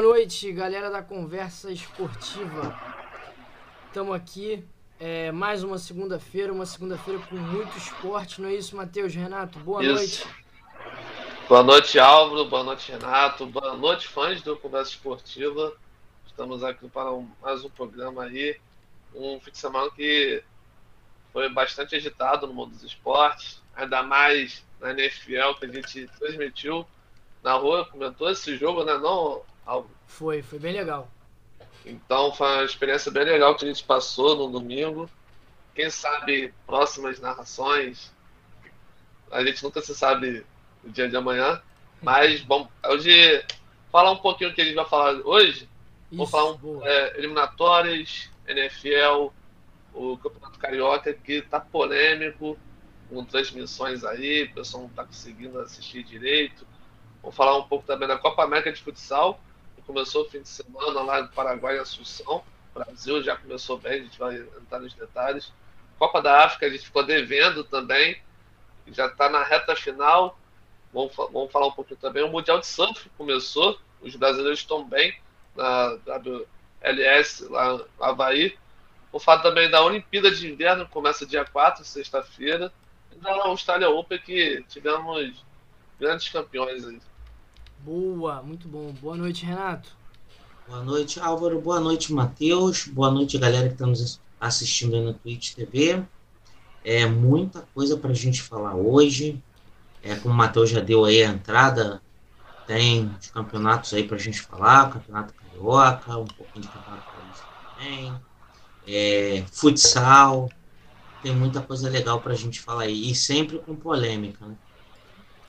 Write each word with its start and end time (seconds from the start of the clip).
Boa 0.00 0.14
noite, 0.14 0.50
galera 0.50 0.90
da 0.90 1.02
Conversa 1.02 1.70
Esportiva. 1.70 2.74
Estamos 3.86 4.16
aqui, 4.16 4.64
é, 4.98 5.30
mais 5.30 5.62
uma 5.62 5.76
segunda-feira, 5.76 6.50
uma 6.50 6.64
segunda-feira 6.64 7.20
com 7.28 7.36
muito 7.36 7.76
esporte, 7.76 8.40
não 8.40 8.48
é 8.48 8.54
isso, 8.54 8.74
Matheus? 8.74 9.14
Renato, 9.14 9.58
boa 9.58 9.84
isso. 9.84 9.92
noite. 9.92 10.26
Boa 11.46 11.62
noite, 11.62 11.98
Álvaro, 11.98 12.46
boa 12.46 12.64
noite, 12.64 12.90
Renato, 12.90 13.44
boa 13.44 13.76
noite, 13.76 14.08
fãs 14.08 14.40
do 14.40 14.56
Conversa 14.56 14.92
Esportiva. 14.92 15.76
Estamos 16.26 16.64
aqui 16.64 16.88
para 16.88 17.12
um, 17.12 17.28
mais 17.42 17.62
um 17.62 17.68
programa 17.68 18.24
aí, 18.24 18.58
um 19.14 19.38
fim 19.38 19.50
de 19.50 19.58
semana 19.58 19.90
que 19.90 20.42
foi 21.30 21.46
bastante 21.50 21.94
agitado 21.94 22.46
no 22.46 22.54
mundo 22.54 22.70
dos 22.70 22.84
esportes, 22.84 23.60
ainda 23.76 24.02
mais 24.02 24.64
na 24.80 24.92
NFL 24.92 25.58
que 25.58 25.66
a 25.66 25.68
gente 25.68 26.08
transmitiu 26.18 26.86
na 27.42 27.52
rua, 27.52 27.84
comentou 27.84 28.30
esse 28.30 28.56
jogo, 28.56 28.82
né? 28.82 28.96
Não, 28.96 29.42
Álvaro? 29.64 29.94
Foi, 30.06 30.42
foi 30.42 30.58
bem 30.58 30.72
legal. 30.72 31.10
Então 31.84 32.32
foi 32.32 32.46
uma 32.46 32.64
experiência 32.64 33.10
bem 33.10 33.24
legal 33.24 33.54
que 33.54 33.64
a 33.64 33.68
gente 33.68 33.84
passou 33.84 34.36
no 34.36 34.50
domingo. 34.50 35.08
Quem 35.74 35.90
sabe 35.90 36.52
próximas 36.66 37.20
narrações. 37.20 38.12
A 39.30 39.44
gente 39.44 39.62
nunca 39.62 39.80
se 39.80 39.94
sabe 39.94 40.44
o 40.84 40.90
dia 40.90 41.08
de 41.08 41.16
amanhã. 41.16 41.62
Mas 42.02 42.40
bom, 42.40 42.68
hoje 42.86 43.44
falar 43.90 44.10
um 44.12 44.16
pouquinho 44.16 44.50
do 44.50 44.56
que 44.56 44.62
a 44.62 44.64
gente 44.64 44.74
vai 44.74 44.88
falar 44.88 45.14
hoje. 45.24 45.68
Isso, 46.10 46.16
Vou 46.16 46.26
falar 46.26 46.52
um, 46.52 46.84
é, 46.84 47.18
eliminatórias, 47.18 48.30
NFL, 48.46 49.30
o 49.94 50.16
Campeonato 50.18 50.58
Carioca, 50.58 51.12
que 51.12 51.34
está 51.34 51.60
polêmico, 51.60 52.58
com 53.08 53.24
transmissões 53.24 54.04
aí, 54.04 54.44
o 54.44 54.54
pessoal 54.54 54.84
não 54.84 54.90
está 54.90 55.04
conseguindo 55.04 55.58
assistir 55.58 56.02
direito. 56.02 56.66
Vou 57.22 57.32
falar 57.32 57.56
um 57.56 57.64
pouco 57.64 57.86
também 57.86 58.08
da 58.08 58.16
Copa 58.16 58.44
América 58.44 58.72
de 58.72 58.82
Futsal, 58.82 59.40
começou 59.90 60.22
o 60.24 60.30
fim 60.30 60.40
de 60.40 60.48
semana 60.48 61.02
lá 61.02 61.22
no 61.22 61.28
Paraguai, 61.30 61.76
em 61.76 61.80
Assunção. 61.80 62.44
Brasil 62.72 63.20
já 63.24 63.36
começou 63.36 63.76
bem, 63.76 63.94
a 63.94 64.04
gente 64.04 64.18
vai 64.18 64.36
entrar 64.36 64.78
nos 64.78 64.94
detalhes. 64.94 65.52
Copa 65.98 66.22
da 66.22 66.44
África, 66.44 66.66
a 66.66 66.70
gente 66.70 66.84
ficou 66.84 67.04
devendo 67.04 67.64
também, 67.64 68.16
já 68.86 69.06
está 69.06 69.28
na 69.28 69.42
reta 69.42 69.74
final. 69.74 70.38
Vamos, 70.94 71.14
vamos 71.16 71.50
falar 71.50 71.66
um 71.66 71.72
pouquinho 71.72 71.98
também. 71.98 72.22
O 72.22 72.28
Mundial 72.28 72.60
de 72.60 72.66
Surf 72.68 73.10
começou, 73.18 73.78
os 74.00 74.14
brasileiros 74.14 74.60
estão 74.60 74.88
bem 74.88 75.18
na 75.56 75.98
WLS, 76.06 77.48
lá 77.48 77.72
no 77.72 77.86
Havaí. 78.00 78.56
O 79.12 79.18
fato 79.18 79.42
também 79.42 79.68
da 79.68 79.82
Olimpíada 79.82 80.30
de 80.30 80.52
Inverno 80.52 80.88
começa 80.88 81.26
dia 81.26 81.44
4, 81.44 81.84
sexta-feira. 81.84 82.72
E 83.12 83.16
da 83.16 83.32
Austrália 83.46 83.90
Open 83.90 84.20
que 84.20 84.64
tivemos 84.68 85.44
grandes 85.98 86.28
campeões 86.28 86.86
aí. 86.86 87.00
Boa, 87.84 88.42
muito 88.42 88.68
bom. 88.68 88.92
Boa 89.00 89.16
noite, 89.16 89.44
Renato. 89.44 89.96
Boa 90.68 90.82
noite, 90.82 91.18
Álvaro. 91.20 91.60
Boa 91.60 91.80
noite, 91.80 92.12
Matheus. 92.12 92.86
Boa 92.86 93.10
noite, 93.10 93.38
galera 93.38 93.68
que 93.68 93.74
está 93.74 93.86
nos 93.86 94.20
assistindo 94.40 94.94
aí 94.94 95.04
no 95.04 95.14
Twitch 95.14 95.54
TV. 95.54 96.02
É 96.84 97.06
muita 97.06 97.62
coisa 97.74 97.96
para 97.96 98.10
a 98.10 98.14
gente 98.14 98.42
falar 98.42 98.74
hoje. 98.74 99.42
É, 100.02 100.16
como 100.16 100.32
o 100.32 100.36
Matheus 100.36 100.70
já 100.70 100.80
deu 100.80 101.04
aí 101.04 101.22
a 101.22 101.28
entrada, 101.28 102.00
tem 102.66 103.10
os 103.20 103.30
campeonatos 103.30 103.92
aí 103.92 104.06
para 104.06 104.16
a 104.16 104.20
gente 104.20 104.40
falar, 104.40 104.90
Campeonato 104.90 105.34
Carioca, 105.34 106.16
um 106.16 106.24
pouquinho 106.24 106.62
de 106.62 106.68
Campeonato 106.68 107.04
Paulista 107.12 107.44
também 107.74 108.20
é, 108.86 109.44
futsal, 109.52 110.50
tem 111.22 111.34
muita 111.34 111.60
coisa 111.60 111.88
legal 111.88 112.20
para 112.20 112.32
a 112.32 112.36
gente 112.36 112.60
falar 112.60 112.82
aí, 112.82 113.10
e 113.10 113.14
sempre 113.14 113.58
com 113.58 113.74
polêmica, 113.74 114.44
né? 114.46 114.56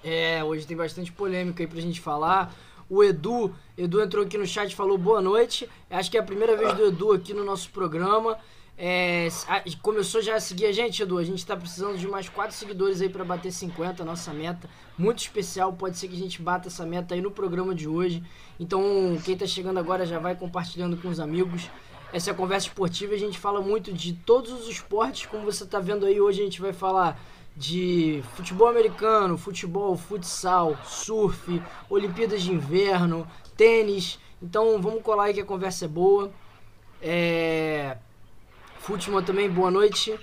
É, 0.03 0.43
hoje 0.43 0.65
tem 0.65 0.75
bastante 0.75 1.11
polêmica 1.11 1.63
aí 1.63 1.67
pra 1.67 1.79
gente 1.79 1.99
falar. 1.99 2.53
O 2.89 3.03
Edu, 3.03 3.53
Edu 3.77 4.01
entrou 4.01 4.25
aqui 4.25 4.37
no 4.37 4.45
chat 4.45 4.71
e 4.71 4.75
falou 4.75 4.97
boa 4.97 5.21
noite. 5.21 5.69
Acho 5.89 6.11
que 6.11 6.17
é 6.17 6.19
a 6.19 6.23
primeira 6.23 6.57
vez 6.57 6.73
do 6.73 6.87
Edu 6.87 7.13
aqui 7.13 7.33
no 7.33 7.43
nosso 7.45 7.69
programa. 7.69 8.37
É, 8.77 9.27
começou 9.81 10.21
já 10.21 10.35
a 10.35 10.39
seguir 10.39 10.65
a 10.65 10.71
gente, 10.71 11.03
Edu. 11.03 11.17
A 11.17 11.23
gente 11.23 11.45
tá 11.45 11.55
precisando 11.55 11.97
de 11.97 12.07
mais 12.07 12.27
quatro 12.27 12.55
seguidores 12.55 12.99
aí 12.99 13.09
para 13.09 13.23
bater 13.23 13.51
50, 13.51 14.03
nossa 14.03 14.33
meta. 14.33 14.69
Muito 14.97 15.19
especial, 15.19 15.71
pode 15.71 15.97
ser 15.97 16.07
que 16.07 16.15
a 16.15 16.19
gente 16.19 16.41
bata 16.41 16.67
essa 16.67 16.85
meta 16.85 17.13
aí 17.13 17.21
no 17.21 17.31
programa 17.31 17.75
de 17.75 17.87
hoje. 17.87 18.23
Então, 18.59 18.83
quem 19.23 19.37
tá 19.37 19.45
chegando 19.45 19.79
agora 19.79 20.05
já 20.05 20.19
vai 20.19 20.35
compartilhando 20.35 20.97
com 20.97 21.07
os 21.07 21.19
amigos. 21.19 21.69
Essa 22.11 22.31
é 22.31 22.33
a 22.33 22.35
conversa 22.35 22.67
esportiva, 22.67 23.13
a 23.13 23.17
gente 23.17 23.39
fala 23.39 23.61
muito 23.61 23.93
de 23.93 24.11
todos 24.11 24.51
os 24.51 24.67
esportes, 24.67 25.25
como 25.27 25.45
você 25.45 25.63
está 25.63 25.79
vendo 25.79 26.05
aí 26.05 26.19
hoje 26.19 26.41
a 26.41 26.43
gente 26.43 26.59
vai 26.59 26.73
falar 26.73 27.17
de 27.55 28.23
futebol 28.35 28.67
americano, 28.67 29.37
futebol, 29.37 29.95
futsal, 29.97 30.77
surf, 30.83 31.61
Olimpíadas 31.89 32.41
de 32.41 32.51
Inverno, 32.51 33.27
tênis. 33.55 34.19
Então 34.41 34.81
vamos 34.81 35.01
colar 35.01 35.25
aí 35.25 35.33
que 35.33 35.41
a 35.41 35.45
conversa 35.45 35.85
é 35.85 35.87
boa. 35.87 36.31
É... 37.01 37.97
Futebol 38.79 39.21
também, 39.21 39.49
boa 39.49 39.69
noite. 39.69 40.17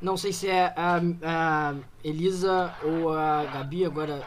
Não 0.00 0.16
sei 0.16 0.32
se 0.32 0.48
é 0.48 0.74
a, 0.76 1.00
a, 1.22 1.74
Elisa 2.02 2.74
ou 2.82 3.12
a 3.12 3.44
Gabi, 3.44 3.84
agora 3.84 4.20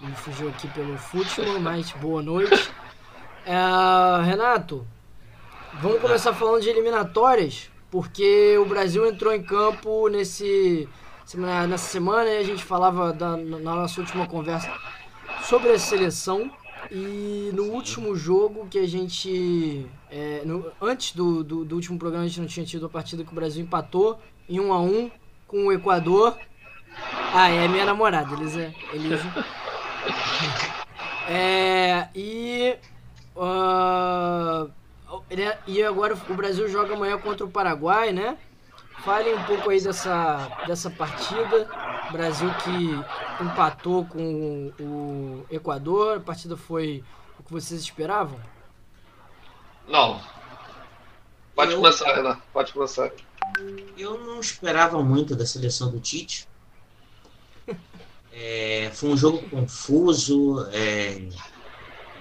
me 0.00 0.14
fugiu 0.14 0.48
aqui 0.48 0.68
pelo 0.68 0.96
futebol, 0.96 1.58
mas 1.60 1.90
boa 1.92 2.22
noite. 2.22 2.72
É, 3.44 4.24
Renato, 4.24 4.86
Vamos 5.78 6.00
começar 6.00 6.32
falando 6.32 6.62
de 6.62 6.70
eliminatórias, 6.70 7.70
porque 7.90 8.56
o 8.56 8.64
Brasil 8.64 9.06
entrou 9.06 9.34
em 9.34 9.42
campo 9.42 10.08
nesse 10.08 10.88
nessa 11.34 11.88
semana 11.88 12.30
a 12.30 12.42
gente 12.44 12.62
falava 12.62 13.12
da, 13.12 13.36
na 13.36 13.58
nossa 13.58 14.00
última 14.00 14.26
conversa 14.26 14.72
sobre 15.42 15.70
a 15.72 15.78
seleção 15.78 16.50
e 16.90 17.50
no 17.52 17.64
último 17.64 18.14
jogo 18.14 18.68
que 18.68 18.78
a 18.78 18.86
gente 18.86 19.86
é, 20.08 20.42
no, 20.44 20.70
antes 20.80 21.12
do, 21.12 21.42
do, 21.42 21.64
do, 21.64 21.74
último 21.74 21.98
programa 21.98 22.24
a 22.24 22.28
gente 22.28 22.40
não 22.40 22.46
tinha 22.46 22.64
tido 22.64 22.86
a 22.86 22.88
partida 22.88 23.24
que 23.24 23.32
o 23.32 23.34
Brasil 23.34 23.64
empatou 23.64 24.20
em 24.48 24.60
1 24.60 24.72
a 24.72 24.80
1 24.80 25.10
com 25.48 25.66
o 25.66 25.72
Equador 25.72 26.38
ah 27.34 27.48
é 27.48 27.66
minha 27.66 27.84
namorada 27.84 28.32
Elisa 28.34 28.72
Elisa 28.92 29.24
é, 31.28 32.08
e 32.14 32.76
uh, 33.34 34.70
e 35.66 35.82
agora 35.82 36.16
o 36.28 36.34
Brasil 36.34 36.68
joga 36.68 36.94
amanhã 36.94 37.18
contra 37.18 37.44
o 37.44 37.50
Paraguai, 37.50 38.12
né? 38.12 38.36
Fale 39.06 39.32
um 39.32 39.42
pouco 39.44 39.70
aí 39.70 39.80
dessa, 39.80 40.48
dessa 40.66 40.90
partida. 40.90 41.68
Brasil 42.10 42.50
que 42.64 43.44
empatou 43.44 44.04
com 44.04 44.72
o 44.80 45.46
Equador. 45.48 46.16
A 46.16 46.20
partida 46.20 46.56
foi 46.56 47.04
o 47.38 47.42
que 47.44 47.52
vocês 47.52 47.80
esperavam? 47.82 48.40
Não. 49.86 50.20
Pode 51.54 51.70
eu, 51.70 51.76
começar, 51.76 52.16
Renan. 52.16 52.36
Pode 52.52 52.72
começar. 52.72 53.12
Eu 53.96 54.18
não 54.24 54.40
esperava 54.40 55.00
muito 55.04 55.36
da 55.36 55.46
seleção 55.46 55.88
do 55.88 56.00
Tite. 56.00 56.48
É, 58.38 58.90
foi 58.92 59.08
um 59.08 59.16
jogo 59.16 59.48
confuso. 59.48 60.68
É, 60.70 61.26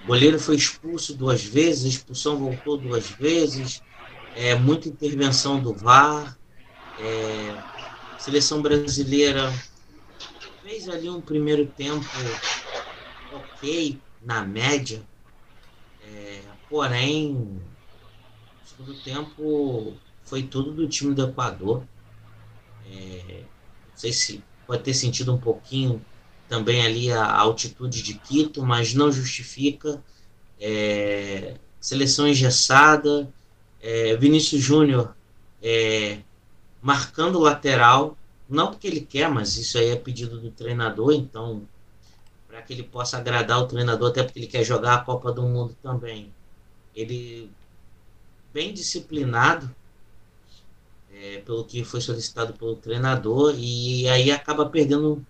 o 0.01 0.07
goleiro 0.07 0.39
foi 0.39 0.55
expulso 0.55 1.13
duas 1.13 1.43
vezes, 1.43 1.83
a 1.83 1.89
expulsão 1.89 2.37
voltou 2.37 2.77
duas 2.77 3.09
vezes, 3.09 3.83
é, 4.33 4.55
muita 4.55 4.87
intervenção 4.87 5.59
do 5.59 5.73
VAR. 5.73 6.37
É, 6.99 7.55
seleção 8.17 8.61
brasileira 8.61 9.51
fez 10.61 10.87
ali 10.89 11.09
um 11.09 11.21
primeiro 11.21 11.65
tempo 11.67 12.05
ok, 13.31 13.99
na 14.23 14.43
média, 14.45 15.01
é, 16.01 16.41
porém, 16.69 17.35
o 17.35 18.67
segundo 18.67 18.93
tempo 19.03 19.93
foi 20.23 20.43
tudo 20.43 20.73
do 20.73 20.87
time 20.87 21.13
do 21.13 21.23
Equador. 21.29 21.83
É, 22.87 23.41
não 23.89 23.97
sei 23.97 24.11
se 24.11 24.43
pode 24.65 24.83
ter 24.83 24.93
sentido 24.93 25.33
um 25.33 25.37
pouquinho 25.37 26.03
também 26.47 26.85
ali 26.85 27.11
a, 27.11 27.35
altitude 27.37 28.01
de 28.01 28.15
Quito, 28.15 28.63
mas 28.63 28.93
não 28.93 29.11
justifica. 29.11 30.01
É, 30.59 31.55
seleção 31.79 32.27
engessada, 32.27 33.31
é, 33.81 34.15
Vinícius 34.15 34.61
Júnior 34.61 35.15
é, 35.61 36.19
marcando 36.85 37.39
lateral, 37.39 38.15
não 38.47 38.69
porque 38.69 38.85
ele 38.85 39.01
quer, 39.01 39.27
mas 39.27 39.57
isso 39.57 39.75
aí 39.75 39.89
é 39.89 39.95
pedido 39.95 40.39
do 40.39 40.51
treinador, 40.51 41.13
então 41.13 41.67
para 42.47 42.61
que 42.61 42.71
ele 42.71 42.83
possa 42.83 43.17
agradar 43.17 43.59
o 43.59 43.65
treinador, 43.65 44.11
até 44.11 44.21
porque 44.21 44.37
ele 44.37 44.45
quer 44.45 44.63
jogar 44.63 44.93
a 44.93 44.99
Copa 44.99 45.31
do 45.31 45.41
Mundo 45.41 45.75
também. 45.81 46.31
Ele 46.95 47.49
bem 48.53 48.71
disciplinado, 48.71 49.67
é, 51.11 51.39
pelo 51.39 51.65
que 51.65 51.83
foi 51.83 52.01
solicitado 52.01 52.53
pelo 52.53 52.75
treinador, 52.75 53.55
e 53.57 54.07
aí 54.07 54.29
acaba 54.29 54.69
perdendo 54.69 55.25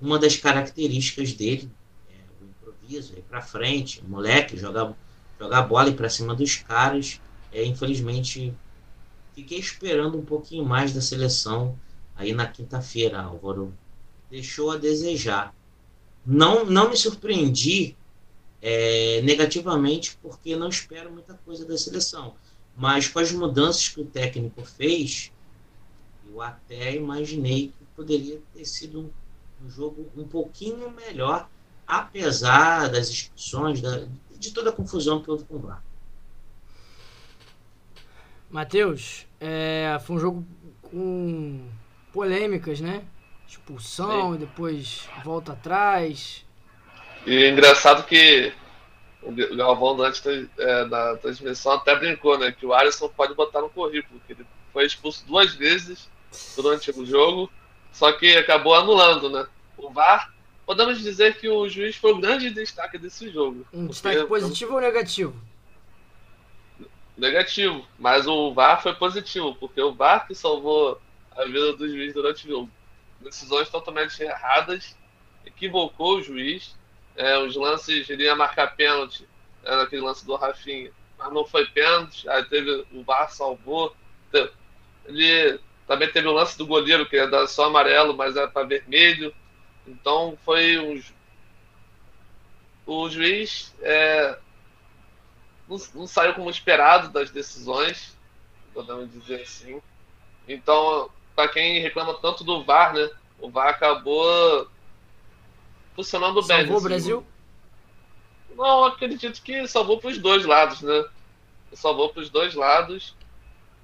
uma 0.00 0.18
das 0.18 0.38
características 0.38 1.34
dele, 1.34 1.70
é, 2.08 2.14
o 2.40 2.46
improviso, 2.46 3.12
ir 3.12 3.22
para 3.28 3.42
frente, 3.42 4.00
o 4.00 4.08
moleque, 4.08 4.56
jogar, 4.56 4.94
jogar 5.38 5.62
bola 5.64 5.90
e 5.90 5.94
para 5.94 6.08
cima 6.08 6.34
dos 6.34 6.56
caras. 6.56 7.20
É, 7.52 7.62
infelizmente, 7.62 8.54
fiquei 9.34 9.58
esperando 9.58 10.18
um 10.18 10.24
pouquinho 10.24 10.64
mais 10.64 10.92
da 10.92 11.00
seleção 11.00 11.78
aí 12.16 12.32
na 12.32 12.46
quinta-feira, 12.46 13.20
Álvaro. 13.20 13.74
Deixou 14.30 14.70
a 14.70 14.76
desejar. 14.76 15.54
Não, 16.24 16.64
não 16.64 16.90
me 16.90 16.96
surpreendi 16.96 17.96
é, 18.62 19.20
negativamente, 19.22 20.16
porque 20.22 20.56
não 20.56 20.68
espero 20.68 21.12
muita 21.12 21.34
coisa 21.44 21.64
da 21.64 21.76
seleção. 21.76 22.34
Mas 22.76 23.08
com 23.08 23.18
as 23.18 23.30
mudanças 23.30 23.88
que 23.88 24.00
o 24.00 24.06
técnico 24.06 24.64
fez, 24.64 25.30
eu 26.28 26.40
até 26.40 26.96
imaginei 26.96 27.68
que 27.68 27.84
poderia 27.94 28.40
ter 28.54 28.64
sido 28.64 29.12
um, 29.62 29.70
jogo 29.70 30.10
um 30.16 30.26
pouquinho 30.26 30.90
melhor, 30.90 31.48
apesar 31.86 32.88
das 32.88 33.08
expulsões, 33.08 33.80
da, 33.80 34.06
de 34.36 34.50
toda 34.50 34.70
a 34.70 34.72
confusão 34.72 35.22
que 35.22 35.30
houve 35.30 35.44
com 35.44 35.56
o 35.56 35.60
VAR. 35.60 35.84
Matheus, 38.54 39.26
é, 39.40 39.98
foi 40.06 40.14
um 40.14 40.20
jogo 40.20 40.46
com 40.80 41.66
polêmicas, 42.12 42.80
né? 42.80 43.02
Expulsão 43.48 44.30
Sim. 44.30 44.36
e 44.36 44.38
depois 44.38 45.08
volta 45.24 45.54
atrás. 45.54 46.46
E 47.26 47.34
é 47.34 47.50
engraçado 47.50 48.06
que 48.06 48.52
o 49.24 49.56
Galvão, 49.56 50.00
antes 50.00 50.22
é, 50.56 50.84
da 50.84 51.16
transmissão, 51.16 51.72
até 51.72 51.96
brincou, 51.96 52.38
né? 52.38 52.52
Que 52.52 52.64
o 52.64 52.72
Alisson 52.72 53.08
pode 53.08 53.34
botar 53.34 53.60
no 53.60 53.68
currículo, 53.68 54.20
que 54.24 54.34
ele 54.34 54.46
foi 54.72 54.86
expulso 54.86 55.26
duas 55.26 55.52
vezes 55.56 56.08
durante 56.54 56.92
o 56.92 57.04
jogo, 57.04 57.50
só 57.90 58.12
que 58.12 58.36
acabou 58.36 58.76
anulando, 58.76 59.30
né? 59.30 59.48
O 59.76 59.90
VAR, 59.90 60.32
podemos 60.64 61.00
dizer 61.00 61.38
que 61.38 61.48
o 61.48 61.68
juiz 61.68 61.96
foi 61.96 62.12
o 62.12 62.20
grande 62.20 62.50
destaque 62.50 62.98
desse 62.98 63.30
jogo. 63.30 63.66
Um 63.72 63.88
destaque 63.88 64.24
positivo 64.26 64.74
ou 64.74 64.80
negativo? 64.80 65.34
Negativo, 67.16 67.86
mas 67.98 68.26
o 68.26 68.52
VAR 68.52 68.82
foi 68.82 68.94
positivo, 68.94 69.54
porque 69.54 69.80
o 69.80 69.94
VAR 69.94 70.26
que 70.26 70.34
salvou 70.34 71.00
a 71.36 71.44
vida 71.44 71.74
do 71.74 71.88
juiz 71.88 72.12
durante 72.12 72.44
o 72.46 72.50
jogo. 72.50 72.70
Decisões 73.20 73.70
totalmente 73.70 74.20
erradas, 74.20 74.96
equivocou 75.46 76.16
o 76.16 76.22
juiz. 76.22 76.76
É, 77.16 77.38
os 77.38 77.54
lances, 77.54 78.10
ele 78.10 78.32
marcar 78.34 78.74
pênalti, 78.74 79.26
era 79.62 79.84
aquele 79.84 80.02
lance 80.02 80.26
do 80.26 80.34
Rafinha, 80.34 80.90
mas 81.16 81.32
não 81.32 81.44
foi 81.44 81.66
pênalti, 81.66 82.28
aí 82.28 82.44
teve 82.44 82.84
o 82.92 83.04
VAR 83.04 83.30
salvou. 83.30 83.94
Ele 85.06 85.60
também 85.86 86.10
teve 86.10 86.26
o 86.26 86.32
lance 86.32 86.56
do 86.58 86.66
goleiro, 86.66 87.06
que 87.06 87.16
ia 87.16 87.26
dar 87.26 87.46
só 87.46 87.66
amarelo, 87.66 88.16
mas 88.16 88.36
era 88.36 88.48
para 88.48 88.66
vermelho. 88.66 89.34
Então 89.86 90.36
foi 90.44 90.78
um. 90.78 91.00
O 92.86 93.08
juiz 93.08 93.74
é, 93.80 94.36
não, 95.68 95.78
não, 95.94 96.06
saiu 96.06 96.34
como 96.34 96.50
esperado 96.50 97.08
das 97.08 97.30
decisões, 97.30 98.16
podemos 98.72 99.10
dizer 99.10 99.42
assim. 99.42 99.80
Então, 100.46 101.10
para 101.34 101.48
quem 101.48 101.80
reclama 101.80 102.14
tanto 102.14 102.44
do 102.44 102.64
VAR, 102.64 102.92
né? 102.94 103.10
O 103.38 103.50
VAR 103.50 103.68
acabou 103.68 104.68
funcionando 105.94 106.42
salvou 106.42 106.48
bem. 106.48 106.66
Salvou 106.66 106.78
o 106.78 106.82
Brasil? 106.82 107.26
Não, 108.56 108.84
acredito 108.84 109.42
que 109.42 109.66
salvou 109.66 109.98
para 109.98 110.10
os 110.10 110.18
dois 110.18 110.44
lados, 110.44 110.80
né? 110.82 111.04
Salvou 111.72 112.10
para 112.10 112.22
os 112.22 112.30
dois 112.30 112.54
lados. 112.54 113.16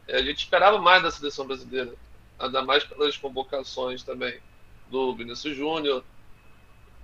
A 0.08 0.22
gente 0.22 0.38
esperava 0.38 0.78
mais 0.78 1.02
da 1.02 1.10
seleção 1.10 1.46
brasileira, 1.46 1.94
ainda 2.38 2.62
mais 2.62 2.84
pelas 2.84 3.16
convocações 3.16 4.02
também 4.02 4.40
do 4.88 5.14
Vinícius 5.14 5.56
Júnior. 5.56 6.04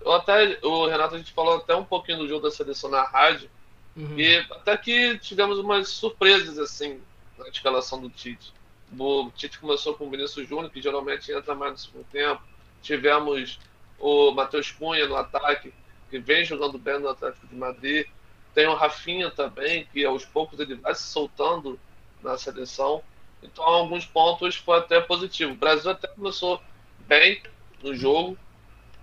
Eu 0.00 0.12
até, 0.12 0.58
o 0.62 0.87
Renato, 0.87 1.14
a 1.14 1.19
gente 1.19 1.32
falou 1.32 1.56
até 1.56 1.75
um 1.75 1.85
pouquinho 1.85 2.18
do 2.18 2.28
jogo 2.28 2.42
da 2.42 2.50
seleção 2.50 2.90
na 2.90 3.02
rádio, 3.02 3.50
uhum. 3.97 4.19
e 4.19 4.38
até 4.50 4.76
que 4.76 5.19
tivemos 5.19 5.59
umas 5.59 5.88
surpresas 5.88 6.59
assim 6.59 7.00
na 7.38 7.49
escalação 7.49 8.00
do 8.00 8.11
Tite. 8.11 8.53
O 8.99 9.31
Tite 9.35 9.59
começou 9.59 9.95
com 9.95 10.07
o 10.07 10.11
Vinícius 10.11 10.49
Júnior, 10.49 10.71
que 10.71 10.81
geralmente 10.81 11.33
entra 11.33 11.55
mais 11.55 11.73
no 11.73 11.79
segundo 11.79 12.07
tempo. 12.07 12.43
Tivemos 12.83 13.59
o 13.99 14.31
Matheus 14.31 14.71
Cunha 14.71 15.07
no 15.09 15.17
ataque, 15.17 15.73
que 16.11 16.19
vem 16.19 16.45
jogando 16.45 16.79
bem 16.79 16.99
no 17.00 17.09
Atlético 17.09 17.47
de 17.47 17.55
Madrid. 17.55 18.07
Tem 18.55 18.67
o 18.67 18.75
Rafinha 18.75 19.31
também, 19.31 19.87
que 19.93 20.05
aos 20.05 20.25
poucos 20.25 20.61
ele 20.61 20.76
vai 20.76 20.95
se 20.95 21.03
soltando 21.03 21.79
na 22.23 22.38
seleção. 22.38 23.03
Então, 23.43 23.65
alguns 23.65 24.07
pontos 24.07 24.57
foi 24.57 24.79
até 24.79 25.00
positivo. 25.00 25.53
O 25.53 25.57
Brasil 25.57 25.91
até 25.91 26.09
começou 26.09 26.61
bem 27.00 27.43
no 27.83 27.95
jogo. 27.95 28.38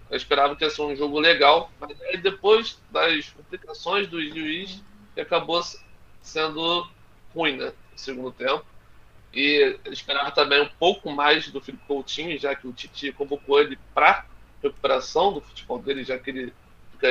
Eu 0.09 0.17
esperava 0.17 0.55
que 0.55 0.63
ia 0.63 0.69
ser 0.69 0.81
um 0.81 0.95
jogo 0.95 1.19
legal, 1.19 1.71
mas 1.79 1.97
depois 2.21 2.79
das 2.91 3.29
complicações 3.29 4.07
do 4.07 4.21
juiz, 4.21 4.83
acabou 5.19 5.61
sendo 6.21 6.87
ruim, 7.33 7.57
né? 7.57 7.73
No 7.91 7.97
segundo 7.97 8.31
tempo. 8.31 8.65
E 9.33 9.79
esperava 9.85 10.31
também 10.31 10.61
um 10.61 10.69
pouco 10.79 11.11
mais 11.11 11.49
do 11.49 11.59
Felipe 11.59 11.83
Coutinho, 11.87 12.37
já 12.37 12.53
que 12.55 12.67
o 12.67 12.73
Titi 12.73 13.11
convocou 13.11 13.59
ele 13.59 13.79
para 13.93 14.25
recuperação 14.61 15.33
do 15.33 15.41
futebol 15.41 15.79
dele, 15.79 16.03
já 16.03 16.17
que 16.19 16.29
ele 16.29 16.53
fica 16.91 17.07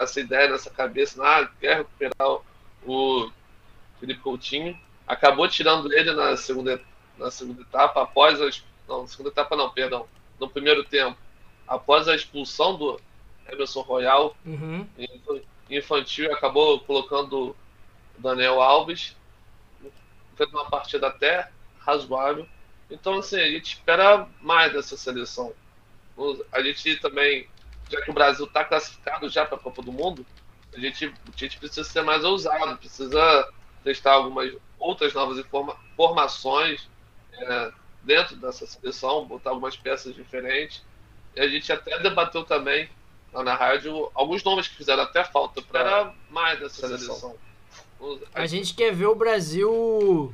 essa 0.00 0.20
ideia 0.20 0.50
nessa 0.50 0.70
cabeça, 0.70 1.22
ah, 1.24 1.48
quer 1.58 1.78
recuperar 1.78 2.38
o 2.84 3.30
Felipe 3.98 4.20
Coutinho. 4.20 4.78
Acabou 5.06 5.48
tirando 5.48 5.92
ele 5.92 6.12
na 6.12 6.36
segunda, 6.36 6.80
na 7.18 7.30
segunda 7.30 7.62
etapa, 7.62 8.02
após 8.02 8.40
as. 8.40 8.62
Não, 8.86 9.06
segunda 9.06 9.30
etapa 9.30 9.56
não, 9.56 9.70
perdão. 9.70 10.06
No 10.38 10.48
primeiro 10.48 10.84
tempo, 10.84 11.16
após 11.72 12.06
a 12.06 12.14
expulsão 12.14 12.76
do 12.76 13.00
Emerson 13.48 13.80
Royal, 13.80 14.36
uhum. 14.44 14.86
infantil, 15.70 16.30
acabou 16.32 16.78
colocando 16.80 17.56
o 18.18 18.20
Daniel 18.20 18.60
Alves. 18.60 19.16
Fez 20.36 20.50
uma 20.52 20.66
partida 20.66 21.06
até 21.08 21.50
razoável. 21.78 22.46
Então, 22.90 23.18
assim, 23.18 23.40
a 23.40 23.50
gente 23.50 23.72
espera 23.72 24.28
mais 24.40 24.72
dessa 24.74 24.98
seleção. 24.98 25.54
A 26.52 26.62
gente 26.62 26.96
também, 27.00 27.48
já 27.90 28.02
que 28.02 28.10
o 28.10 28.14
Brasil 28.14 28.44
está 28.44 28.64
classificado 28.64 29.30
já 29.30 29.46
para 29.46 29.56
a 29.56 29.60
Copa 29.60 29.80
do 29.80 29.92
Mundo, 29.92 30.26
a 30.74 30.78
gente, 30.78 31.06
a 31.06 31.36
gente 31.38 31.58
precisa 31.58 31.84
ser 31.84 32.02
mais 32.02 32.22
ousado, 32.22 32.76
precisa 32.76 33.48
testar 33.82 34.12
algumas 34.12 34.52
outras 34.78 35.14
novas 35.14 35.38
informações 35.38 36.86
é, 37.32 37.72
dentro 38.02 38.36
dessa 38.36 38.66
seleção, 38.66 39.24
botar 39.24 39.50
algumas 39.50 39.76
peças 39.76 40.14
diferentes. 40.14 40.82
E 41.34 41.40
a 41.40 41.48
gente 41.48 41.72
até 41.72 41.98
debateu 41.98 42.44
também 42.44 42.88
lá 43.32 43.42
na 43.42 43.54
rádio 43.54 44.10
alguns 44.14 44.44
nomes 44.44 44.68
que 44.68 44.76
fizeram 44.76 45.02
até 45.02 45.24
falta 45.24 45.62
para 45.62 46.12
mais 46.30 46.60
dessa 46.60 46.86
seleção. 46.86 47.34
A 48.34 48.46
gente 48.46 48.74
quer 48.74 48.92
ver 48.92 49.06
o 49.06 49.14
Brasil 49.14 50.32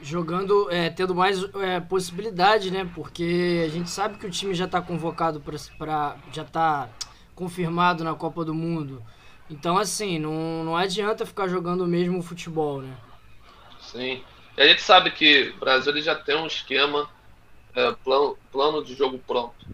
jogando, 0.00 0.70
é, 0.70 0.90
tendo 0.90 1.14
mais 1.14 1.42
é, 1.54 1.80
possibilidade, 1.80 2.70
né? 2.70 2.88
Porque 2.94 3.64
a 3.66 3.68
gente 3.68 3.90
sabe 3.90 4.16
que 4.16 4.26
o 4.26 4.30
time 4.30 4.54
já 4.54 4.64
está 4.64 4.80
convocado 4.80 5.40
para 5.40 6.16
já 6.32 6.42
está 6.42 6.88
confirmado 7.34 8.04
na 8.04 8.14
Copa 8.14 8.44
do 8.44 8.54
Mundo. 8.54 9.02
Então, 9.50 9.78
assim, 9.78 10.18
não, 10.18 10.64
não 10.64 10.76
adianta 10.76 11.24
ficar 11.24 11.48
jogando 11.48 11.82
o 11.82 11.86
mesmo 11.86 12.22
futebol, 12.22 12.82
né? 12.82 12.96
Sim. 13.80 14.22
E 14.56 14.60
a 14.60 14.66
gente 14.66 14.82
sabe 14.82 15.10
que 15.10 15.54
o 15.56 15.60
Brasil 15.60 15.92
ele 15.92 16.02
já 16.02 16.14
tem 16.14 16.36
um 16.36 16.46
esquema, 16.46 17.08
é, 17.74 17.92
plano, 18.04 18.36
plano 18.52 18.84
de 18.84 18.94
jogo 18.94 19.18
pronto. 19.26 19.66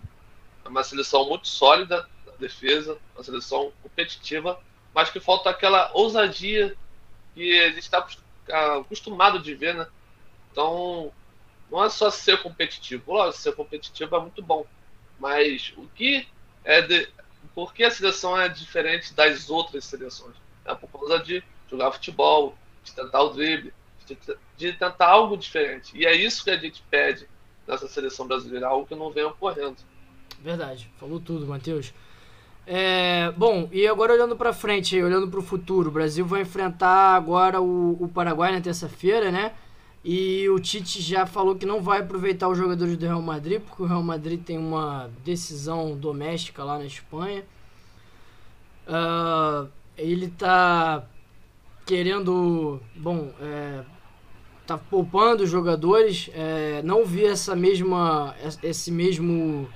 Uma 0.75 0.83
seleção 0.83 1.29
muito 1.29 1.47
sólida 1.47 2.05
defesa, 2.37 2.99
uma 3.15 3.23
seleção 3.23 3.73
competitiva, 3.81 4.61
mas 4.93 5.09
que 5.09 5.21
falta 5.21 5.49
aquela 5.49 5.89
ousadia 5.95 6.77
que 7.33 7.61
a 7.61 7.69
gente 7.69 7.79
está 7.79 8.05
acostumado 8.81 9.39
de 9.39 9.55
ver, 9.55 9.73
né? 9.77 9.87
Então, 10.51 11.13
não 11.71 11.85
é 11.85 11.89
só 11.89 12.11
ser 12.11 12.43
competitivo. 12.43 13.13
Lógico, 13.13 13.41
ser 13.41 13.55
competitivo 13.55 14.17
é 14.17 14.21
muito 14.21 14.43
bom. 14.43 14.67
Mas 15.17 15.73
o 15.77 15.87
que 15.95 16.27
é 16.65 16.83
de. 16.83 17.09
Por 17.55 17.73
que 17.73 17.85
a 17.85 17.91
seleção 17.93 18.37
é 18.37 18.49
diferente 18.49 19.15
das 19.15 19.49
outras 19.49 19.85
seleções? 19.85 20.35
É 20.65 20.75
por 20.75 20.89
causa 20.91 21.21
de 21.21 21.41
jogar 21.71 21.93
futebol, 21.93 22.59
de 22.83 22.93
tentar 22.93 23.23
o 23.23 23.29
drible, 23.31 23.73
de, 24.07 24.19
de 24.57 24.73
tentar 24.73 25.07
algo 25.07 25.37
diferente. 25.37 25.97
E 25.97 26.05
é 26.05 26.13
isso 26.13 26.43
que 26.43 26.51
a 26.51 26.57
gente 26.57 26.83
pede 26.91 27.29
nessa 27.65 27.87
seleção 27.87 28.27
brasileira, 28.27 28.67
algo 28.67 28.89
que 28.89 28.97
não 28.97 29.13
vem 29.13 29.23
ocorrendo. 29.23 29.77
Verdade, 30.45 30.91
falou 31.01 31.19
tudo, 31.19 31.47
Matheus. 31.47 31.95
É, 32.67 33.33
bom, 33.35 33.67
e 33.73 33.87
agora 33.89 34.13
olhando 34.13 34.37
para 34.37 34.53
frente, 34.53 35.03
olhando 35.03 35.27
para 35.27 35.41
o 35.41 35.43
futuro, 35.43 35.89
o 35.89 35.93
Brasil 35.93 36.27
vai 36.27 36.43
enfrentar 36.43 37.17
agora 37.17 37.63
o, 37.63 37.97
o 37.99 38.09
Paraguai 38.09 38.53
na 38.53 38.61
terça-feira, 38.61 39.33
né? 39.33 39.53
E 40.05 40.47
o 40.51 40.61
Tite 40.61 41.01
já 41.01 41.25
falou 41.25 41.57
que 41.57 41.65
não 41.65 41.81
vai 41.81 42.01
aproveitar 42.01 42.51
os 42.51 42.59
jogadores 42.59 42.95
do 42.99 43.07
Real 43.07 43.23
Madrid, 43.23 43.63
porque 43.63 43.83
o 43.83 43.87
Real 43.87 44.03
Madrid 44.03 44.39
tem 44.43 44.59
uma 44.59 45.11
decisão 45.25 45.97
doméstica 45.97 46.63
lá 46.63 46.79
na 46.79 46.85
Espanha. 46.85 47.43
Uh, 48.87 49.67
ele 49.97 50.29
tá 50.29 51.07
querendo, 51.87 52.83
bom, 52.95 53.33
é, 53.41 53.83
tá 54.67 54.77
poupando 54.77 55.45
os 55.45 55.49
jogadores. 55.49 56.29
É, 56.35 56.83
não 56.83 57.07
vi 57.07 57.25
essa 57.25 57.57
mesma, 57.57 58.35
esse 58.63 58.91
mesmo, 58.91 59.67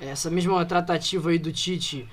essa 0.00 0.30
mesma 0.30 0.64
tratativa 0.64 1.30
aí 1.30 1.38
do 1.38 1.52
Tite 1.52 2.08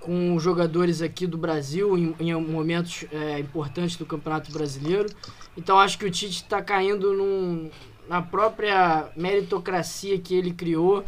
com 0.00 0.38
jogadores 0.38 1.00
aqui 1.00 1.26
do 1.26 1.38
Brasil 1.38 1.96
em, 1.96 2.14
em 2.18 2.34
momentos 2.34 3.04
é, 3.12 3.38
importantes 3.38 3.96
do 3.96 4.06
Campeonato 4.06 4.52
Brasileiro. 4.52 5.08
Então 5.56 5.78
acho 5.78 5.98
que 5.98 6.06
o 6.06 6.10
Tite 6.10 6.42
está 6.42 6.62
caindo 6.62 7.12
num, 7.12 7.70
na 8.08 8.20
própria 8.20 9.10
meritocracia 9.16 10.18
que 10.18 10.34
ele 10.34 10.52
criou 10.52 11.04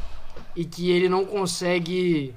e 0.55 0.65
que 0.65 0.91
ele 0.91 1.09
não 1.09 1.25
consegue 1.25 2.35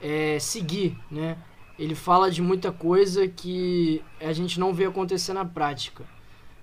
é, 0.00 0.38
seguir, 0.38 0.96
né? 1.10 1.36
ele 1.78 1.94
fala 1.94 2.30
de 2.30 2.42
muita 2.42 2.72
coisa 2.72 3.28
que 3.28 4.02
a 4.20 4.32
gente 4.32 4.58
não 4.58 4.74
vê 4.74 4.86
acontecer 4.86 5.32
na 5.32 5.44
prática. 5.44 6.04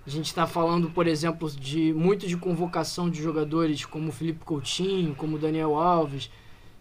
A 0.05 0.10
gente 0.10 0.25
está 0.25 0.46
falando, 0.46 0.89
por 0.91 1.08
exemplo, 1.08 1.50
de 1.50 1.94
muito 1.94 2.27
de 2.27 2.36
convocação 2.38 3.10
de 3.10 3.24
jogadores 3.24 3.86
como 3.86 4.10
o 4.10 4.12
Felipe 4.12 4.44
Coutinho, 4.44 5.15
como 5.15 5.38
o 5.38 5.39
Daniel 5.39 5.75
Alves, 5.75 6.29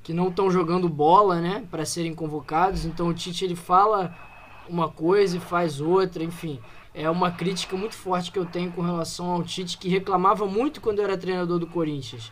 que 0.05 0.13
não 0.13 0.29
estão 0.29 0.51
jogando 0.51 0.87
bola, 0.89 1.41
né, 1.41 1.65
para 1.71 1.85
serem 1.87 2.15
convocados. 2.15 2.85
Então 2.85 3.09
o 3.09 3.15
Tite 3.15 3.45
ele 3.45 3.57
fala 3.57 4.15
uma 4.69 4.89
coisa 4.89 5.39
e 5.39 5.41
faz 5.41 5.81
outra, 5.81 6.23
enfim. 6.23 6.61
É 6.93 7.09
uma 7.11 7.33
crítica 7.33 7.75
muito 7.77 7.97
forte 7.97 8.31
que 8.31 8.39
eu 8.39 8.45
tenho 8.45 8.71
com 8.71 8.83
relação 8.83 9.31
ao 9.31 9.43
Tite, 9.43 9.79
que 9.79 9.89
reclamava 9.89 10.47
muito 10.47 10.81
quando 10.81 11.01
era 11.01 11.17
treinador 11.17 11.59
do 11.59 11.67
Corinthians, 11.67 12.31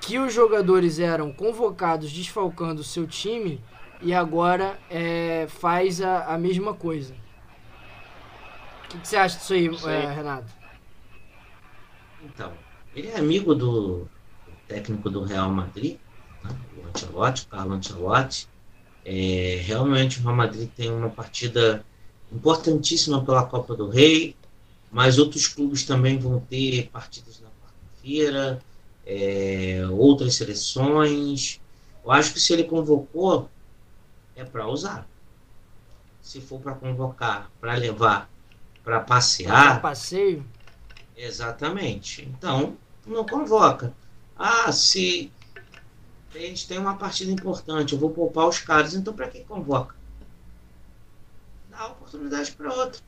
que 0.00 0.18
os 0.18 0.32
jogadores 0.32 0.98
eram 0.98 1.32
convocados 1.32 2.12
desfalcando 2.12 2.82
o 2.82 2.84
seu 2.84 3.06
time 3.06 3.58
e 4.02 4.12
agora 4.12 4.78
é, 4.90 5.46
faz 5.48 6.02
a, 6.02 6.26
a 6.26 6.38
mesma 6.38 6.74
coisa. 6.74 7.14
O 8.84 8.88
que, 8.88 8.98
que 8.98 9.08
você 9.08 9.16
acha 9.16 9.38
disso 9.38 9.54
aí, 9.88 9.94
é, 9.94 10.12
Renato? 10.12 10.52
Então, 12.22 12.52
ele 12.94 13.08
é 13.08 13.18
amigo 13.18 13.54
do 13.54 14.06
técnico 14.68 15.08
do 15.08 15.24
Real 15.24 15.50
Madrid, 15.50 15.96
Ancelotti, 16.94 17.46
Carlo 17.46 17.74
Ancelotti. 17.74 18.48
É, 19.04 19.60
realmente 19.64 20.20
o 20.20 20.22
Real 20.22 20.36
Madrid 20.36 20.70
tem 20.76 20.90
uma 20.90 21.10
partida 21.10 21.84
importantíssima 22.30 23.24
pela 23.24 23.44
Copa 23.44 23.74
do 23.74 23.88
Rei, 23.88 24.36
mas 24.90 25.18
outros 25.18 25.48
clubes 25.48 25.84
também 25.84 26.18
vão 26.18 26.40
ter 26.40 26.88
partidas 26.90 27.40
na 27.40 27.48
quarta-feira, 27.48 28.62
é, 29.04 29.82
outras 29.90 30.36
seleções. 30.36 31.60
Eu 32.04 32.10
acho 32.10 32.32
que 32.32 32.40
se 32.40 32.52
ele 32.52 32.64
convocou, 32.64 33.48
é 34.36 34.44
para 34.44 34.68
usar. 34.68 35.06
Se 36.20 36.40
for 36.40 36.60
para 36.60 36.74
convocar, 36.74 37.50
para 37.60 37.74
levar, 37.74 38.30
para 38.84 39.00
passear. 39.00 39.80
Pra 39.80 39.90
passeio? 39.90 40.44
Exatamente. 41.16 42.22
Então, 42.22 42.76
não 43.06 43.26
convoca. 43.26 43.92
Ah, 44.36 44.70
se 44.72 45.30
a 46.34 46.38
gente 46.38 46.66
tem 46.66 46.78
uma 46.78 46.96
partida 46.96 47.30
importante, 47.30 47.92
eu 47.92 47.98
vou 47.98 48.10
poupar 48.10 48.48
os 48.48 48.58
caras, 48.58 48.94
então 48.94 49.12
para 49.12 49.28
que 49.28 49.44
convoca? 49.44 49.94
Dá 51.70 51.88
oportunidade 51.88 52.52
para 52.52 52.72
outro. 52.72 53.02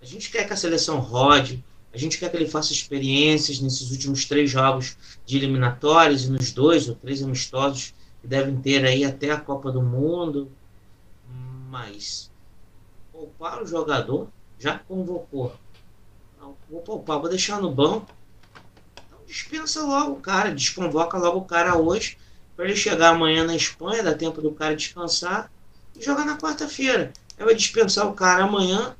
A 0.00 0.04
gente 0.04 0.30
quer 0.30 0.46
que 0.46 0.52
a 0.52 0.56
seleção 0.56 0.98
rode, 0.98 1.62
a 1.92 1.98
gente 1.98 2.18
quer 2.18 2.30
que 2.30 2.36
ele 2.36 2.48
faça 2.48 2.72
experiências 2.72 3.60
nesses 3.60 3.90
últimos 3.90 4.24
três 4.24 4.50
jogos 4.50 4.96
de 5.26 5.36
eliminatórios 5.36 6.24
e 6.24 6.30
nos 6.30 6.52
dois 6.52 6.88
ou 6.88 6.94
três 6.94 7.22
amistosos 7.22 7.94
que 8.20 8.26
devem 8.26 8.60
ter 8.60 8.84
aí 8.84 9.04
até 9.04 9.30
a 9.30 9.40
Copa 9.40 9.70
do 9.70 9.82
Mundo. 9.82 10.50
Mas 11.68 12.30
poupar 13.12 13.62
o 13.62 13.66
jogador 13.66 14.28
já 14.58 14.78
convocou. 14.78 15.54
Não, 16.40 16.56
vou 16.70 16.80
poupar, 16.80 17.18
vou 17.18 17.28
deixar 17.28 17.60
no 17.60 17.70
banco 17.70 18.19
dispensa 19.30 19.82
logo 19.82 20.12
o 20.12 20.20
cara, 20.20 20.52
desconvoca 20.52 21.16
logo 21.16 21.38
o 21.38 21.44
cara 21.44 21.78
hoje, 21.78 22.18
para 22.56 22.66
ele 22.66 22.76
chegar 22.76 23.10
amanhã 23.10 23.44
na 23.44 23.54
Espanha, 23.54 24.02
dá 24.02 24.12
tempo 24.12 24.42
do 24.42 24.52
cara 24.52 24.74
descansar 24.74 25.50
e 25.96 26.02
jogar 26.02 26.26
na 26.26 26.36
quarta-feira. 26.36 27.12
Aí 27.38 27.44
vai 27.44 27.54
dispensar 27.54 28.06
o 28.06 28.12
cara 28.12 28.44
amanhã, 28.44 28.96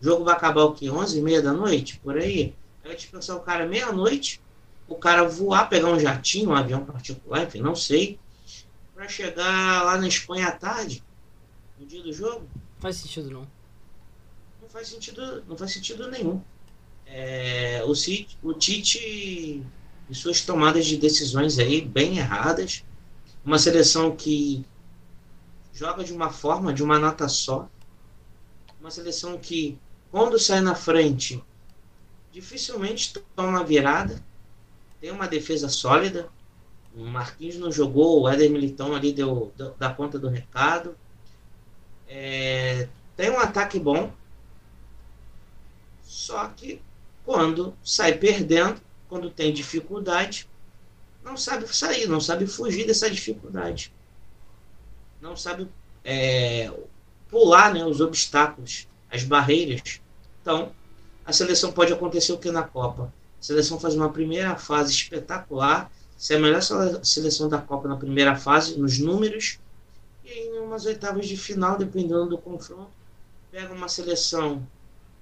o 0.00 0.04
jogo 0.04 0.24
vai 0.24 0.34
acabar 0.34 0.64
o 0.64 0.72
quê? 0.72 0.90
11 0.90 1.18
e 1.18 1.22
meia 1.22 1.42
da 1.42 1.52
noite? 1.52 2.00
Por 2.00 2.16
aí. 2.16 2.54
Aí 2.82 2.88
vai 2.88 2.96
dispensar 2.96 3.36
o 3.36 3.40
cara 3.40 3.66
meia-noite, 3.66 4.40
o 4.88 4.94
cara 4.94 5.28
voar, 5.28 5.68
pegar 5.68 5.88
um 5.88 6.00
jatinho, 6.00 6.50
um 6.50 6.54
avião 6.54 6.84
particular, 6.84 7.44
enfim, 7.44 7.60
não 7.60 7.76
sei, 7.76 8.18
para 8.94 9.06
chegar 9.06 9.84
lá 9.84 9.98
na 9.98 10.08
Espanha 10.08 10.48
à 10.48 10.52
tarde, 10.52 11.04
no 11.78 11.86
dia 11.86 12.02
do 12.02 12.12
jogo. 12.12 12.48
Faz 12.80 12.96
sentido 12.96 13.30
não. 13.30 13.46
Não 14.62 14.68
faz 14.68 14.88
sentido, 14.88 15.44
não 15.46 15.56
faz 15.56 15.72
sentido 15.72 16.10
nenhum 16.10 16.42
é, 17.06 17.82
o, 17.84 17.92
o 18.48 18.54
Tite 18.54 19.64
e 20.08 20.14
suas 20.14 20.40
tomadas 20.42 20.86
de 20.86 20.96
decisões 20.96 21.58
aí 21.58 21.80
bem 21.80 22.18
erradas. 22.18 22.84
Uma 23.44 23.58
seleção 23.58 24.14
que 24.14 24.64
joga 25.72 26.04
de 26.04 26.12
uma 26.12 26.30
forma, 26.30 26.72
de 26.72 26.82
uma 26.82 26.98
nota 26.98 27.28
só. 27.28 27.68
Uma 28.80 28.90
seleção 28.90 29.38
que, 29.38 29.78
quando 30.10 30.38
sai 30.38 30.60
na 30.60 30.74
frente, 30.74 31.42
dificilmente 32.32 33.12
toma 33.34 33.64
virada. 33.64 34.22
Tem 35.00 35.10
uma 35.10 35.28
defesa 35.28 35.68
sólida. 35.68 36.28
O 36.94 37.04
Marquinhos 37.04 37.56
não 37.56 37.72
jogou, 37.72 38.22
o 38.22 38.28
Éder 38.28 38.50
Militão 38.50 38.94
ali 38.94 39.12
deu, 39.12 39.52
deu 39.56 39.74
da 39.74 39.92
conta 39.92 40.18
do 40.18 40.28
recado. 40.28 40.96
É, 42.08 42.88
tem 43.16 43.30
um 43.30 43.38
ataque 43.38 43.78
bom. 43.78 44.12
Só 46.02 46.48
que 46.48 46.80
quando 47.24 47.74
sai 47.82 48.14
perdendo, 48.14 48.80
quando 49.08 49.30
tem 49.30 49.52
dificuldade, 49.52 50.48
não 51.22 51.36
sabe 51.36 51.66
sair, 51.74 52.06
não 52.06 52.20
sabe 52.20 52.46
fugir 52.46 52.86
dessa 52.86 53.10
dificuldade. 53.10 53.92
Não 55.20 55.36
sabe 55.36 55.68
é, 56.04 56.70
pular 57.30 57.72
né, 57.72 57.84
os 57.84 58.00
obstáculos, 58.00 58.86
as 59.10 59.24
barreiras. 59.24 60.00
Então, 60.42 60.72
a 61.24 61.32
seleção 61.32 61.72
pode 61.72 61.92
acontecer 61.92 62.32
o 62.32 62.38
que 62.38 62.50
na 62.50 62.62
Copa? 62.62 63.12
A 63.40 63.42
seleção 63.42 63.80
faz 63.80 63.94
uma 63.94 64.10
primeira 64.10 64.56
fase 64.56 64.92
espetacular, 64.92 65.90
se 66.16 66.34
é 66.34 66.36
a 66.36 66.40
melhor 66.40 66.62
seleção 66.62 67.48
da 67.48 67.58
Copa 67.58 67.88
na 67.88 67.96
primeira 67.96 68.36
fase, 68.36 68.78
nos 68.78 68.98
números, 68.98 69.58
e 70.24 70.30
em 70.30 70.58
umas 70.60 70.84
oitavas 70.84 71.26
de 71.26 71.36
final, 71.36 71.78
dependendo 71.78 72.26
do 72.26 72.38
confronto, 72.38 72.90
pega 73.50 73.72
uma 73.72 73.88
seleção 73.88 74.66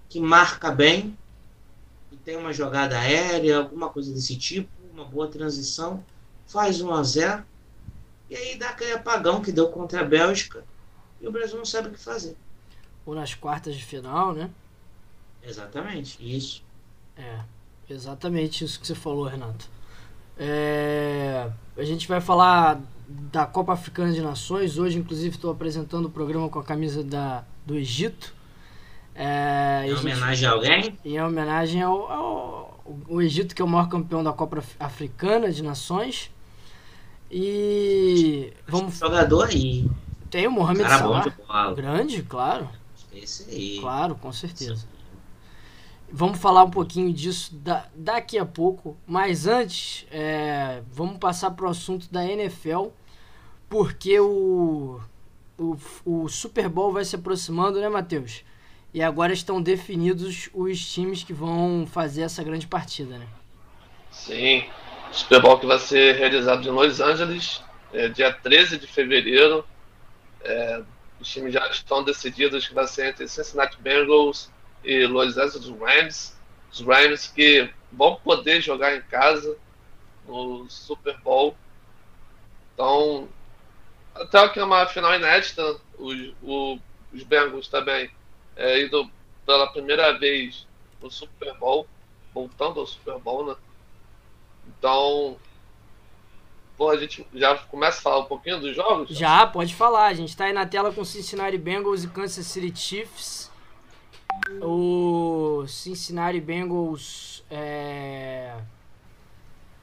que 0.09 0.21
marca 0.21 0.71
bem, 0.71 1.17
tem 2.19 2.37
uma 2.37 2.53
jogada 2.53 2.99
aérea, 2.99 3.59
alguma 3.59 3.89
coisa 3.89 4.13
desse 4.13 4.37
tipo, 4.37 4.69
uma 4.93 5.05
boa 5.05 5.29
transição, 5.29 6.05
faz 6.47 6.81
1 6.81 6.93
a 6.93 7.03
0 7.03 7.45
e 8.31 8.37
aí 8.37 8.57
dá 8.57 8.71
aquele 8.71 8.93
apagão 8.93 9.43
que 9.43 9.53
deu 9.53 9.69
contra 9.69 10.01
a 10.01 10.05
Bélgica 10.05 10.65
e 11.21 11.27
o 11.27 11.33
Brasil 11.33 11.57
não 11.57 11.65
sabe 11.65 11.89
o 11.89 11.93
que 11.93 11.99
fazer. 11.99 12.37
Ou 13.05 13.15
nas 13.15 13.35
quartas 13.35 13.75
de 13.75 13.85
final, 13.85 14.33
né? 14.33 14.51
Exatamente, 15.43 16.19
isso. 16.21 16.63
É, 17.17 17.41
exatamente 17.91 18.65
isso 18.65 18.81
que 18.81 18.87
você 18.87 18.95
falou, 18.95 19.25
Renato. 19.25 19.69
É, 20.39 21.51
a 21.77 21.85
gente 21.85 22.09
vai 22.09 22.21
falar 22.21 22.81
da 23.09 23.45
Copa 23.45 23.73
Africana 23.73 24.13
de 24.13 24.23
Nações. 24.23 24.79
Hoje, 24.79 24.99
inclusive, 24.99 25.37
estou 25.37 25.51
apresentando 25.51 26.07
o 26.07 26.11
programa 26.11 26.49
com 26.49 26.59
a 26.59 26.65
camisa 26.65 27.03
da, 27.03 27.45
do 27.67 27.77
Egito. 27.77 28.35
É, 29.15 29.85
em 29.87 29.95
homenagem 29.95 30.49
a 30.49 30.53
alguém? 30.53 30.99
Em 31.05 31.21
homenagem 31.21 31.83
ao, 31.83 32.11
ao, 32.11 32.83
ao, 33.11 33.23
Egito, 33.23 33.55
que 33.55 33.61
é 33.61 33.65
o 33.65 33.69
maior 33.69 33.89
campeão 33.89 34.25
da 34.25 34.33
Copa 34.33 34.63
Africana 34.81 35.51
de 35.53 35.63
Nações. 35.63 36.31
E. 37.31 38.53
Vamos... 38.67 38.99
Jogador 38.99 39.49
aí. 39.49 39.89
Tem 40.31 40.47
o 40.47 40.51
Mohamed 40.51 40.83
Cara 40.83 40.99
Salah. 40.99 41.75
Grande, 41.75 42.23
claro. 42.23 42.69
Esse 43.13 43.51
aí. 43.51 43.79
Claro, 43.81 44.15
com 44.15 44.33
certeza. 44.33 44.87
Vamos 46.11 46.39
falar 46.39 46.65
um 46.65 46.71
pouquinho 46.71 47.13
disso 47.13 47.55
da, 47.55 47.87
daqui 47.95 48.39
a 48.39 48.47
pouco. 48.47 48.97
Mas 49.07 49.47
antes, 49.47 50.07
é, 50.11 50.83
vamos 50.91 51.19
passar 51.19 51.51
para 51.51 51.67
o 51.67 51.69
assunto 51.69 52.11
da 52.11 52.25
NFL. 52.25 52.89
Porque 53.69 54.19
o, 54.21 55.01
o, 55.59 55.77
o 56.05 56.29
Super 56.29 56.69
Bowl 56.69 56.93
vai 56.93 57.05
se 57.05 57.17
aproximando, 57.17 57.81
né, 57.81 57.89
Matheus? 57.89 58.43
E 58.95 59.03
agora 59.03 59.33
estão 59.33 59.63
definidos 59.63 60.51
os 60.53 60.93
times 60.93 61.25
que 61.25 61.33
vão 61.33 61.87
fazer 61.87 62.23
essa 62.23 62.45
grande 62.45 62.67
partida, 62.67 63.17
né? 63.17 63.27
Sim. 64.11 64.65
O 65.11 65.15
Super 65.15 65.41
Bowl 65.41 65.59
que 65.59 65.67
vai 65.67 65.79
ser 65.79 66.17
realizado 66.17 66.67
em 66.67 66.71
Los 66.71 67.01
Angeles, 67.01 67.63
é, 67.93 68.09
dia 68.09 68.33
13 68.33 68.79
de 68.79 68.87
fevereiro. 68.87 69.65
É, 70.43 70.83
os 71.19 71.29
times 71.29 71.55
já 71.55 71.67
estão 71.69 72.05
decididos 72.05 72.69
que 72.69 72.75
vai 72.75 72.87
ser 72.87 73.09
entre 73.09 73.27
Cincinnati 73.29 73.81
Bengals 73.81 74.51
e 74.85 75.07
Los 75.07 75.39
Angeles 75.39 75.69
Rams. 75.81 76.37
Os 76.71 76.81
Rams 76.81 77.29
que 77.29 77.71
vão 77.91 78.17
poder 78.17 78.61
jogar 78.61 78.95
em 78.95 79.03
casa 79.03 79.57
no 80.27 80.69
Super 80.69 81.17
Bowl. 81.21 81.57
Então, 82.75 83.27
até 84.15 84.47
que 84.51 84.59
é 84.59 84.65
uma 84.65 84.87
final 84.87 85.15
inédita, 85.15 85.81
os, 85.99 86.35
os 87.13 87.23
Bengals 87.23 87.69
também 87.69 88.11
é, 88.57 88.85
indo 88.85 89.11
pela 89.45 89.67
primeira 89.73 90.19
vez 90.19 90.67
no 91.01 91.11
Super 91.11 91.55
Bowl, 91.59 91.87
voltando 92.33 92.81
ao 92.81 92.87
Super 92.87 93.19
Bowl, 93.19 93.47
né? 93.47 93.57
Então, 94.67 95.37
pô, 96.77 96.91
a 96.91 96.97
gente 96.97 97.27
já 97.35 97.57
começa 97.57 97.99
a 97.99 98.03
falar 98.03 98.19
um 98.21 98.27
pouquinho 98.27 98.61
dos 98.61 98.75
jogos? 98.75 99.09
Já, 99.11 99.47
pode 99.47 99.75
falar. 99.75 100.07
A 100.07 100.15
gente 100.15 100.37
tá 100.37 100.45
aí 100.45 100.53
na 100.53 100.67
tela 100.67 100.93
com 100.93 101.05
Cincinnati 101.05 101.59
Bengals 101.59 102.05
e 102.05 102.09
Kansas 102.09 102.47
City 102.47 102.79
Chiefs. 102.79 103.51
O 104.61 105.65
Cincinnati 105.67 106.41
Bengals 106.41 107.45
é... 107.51 108.57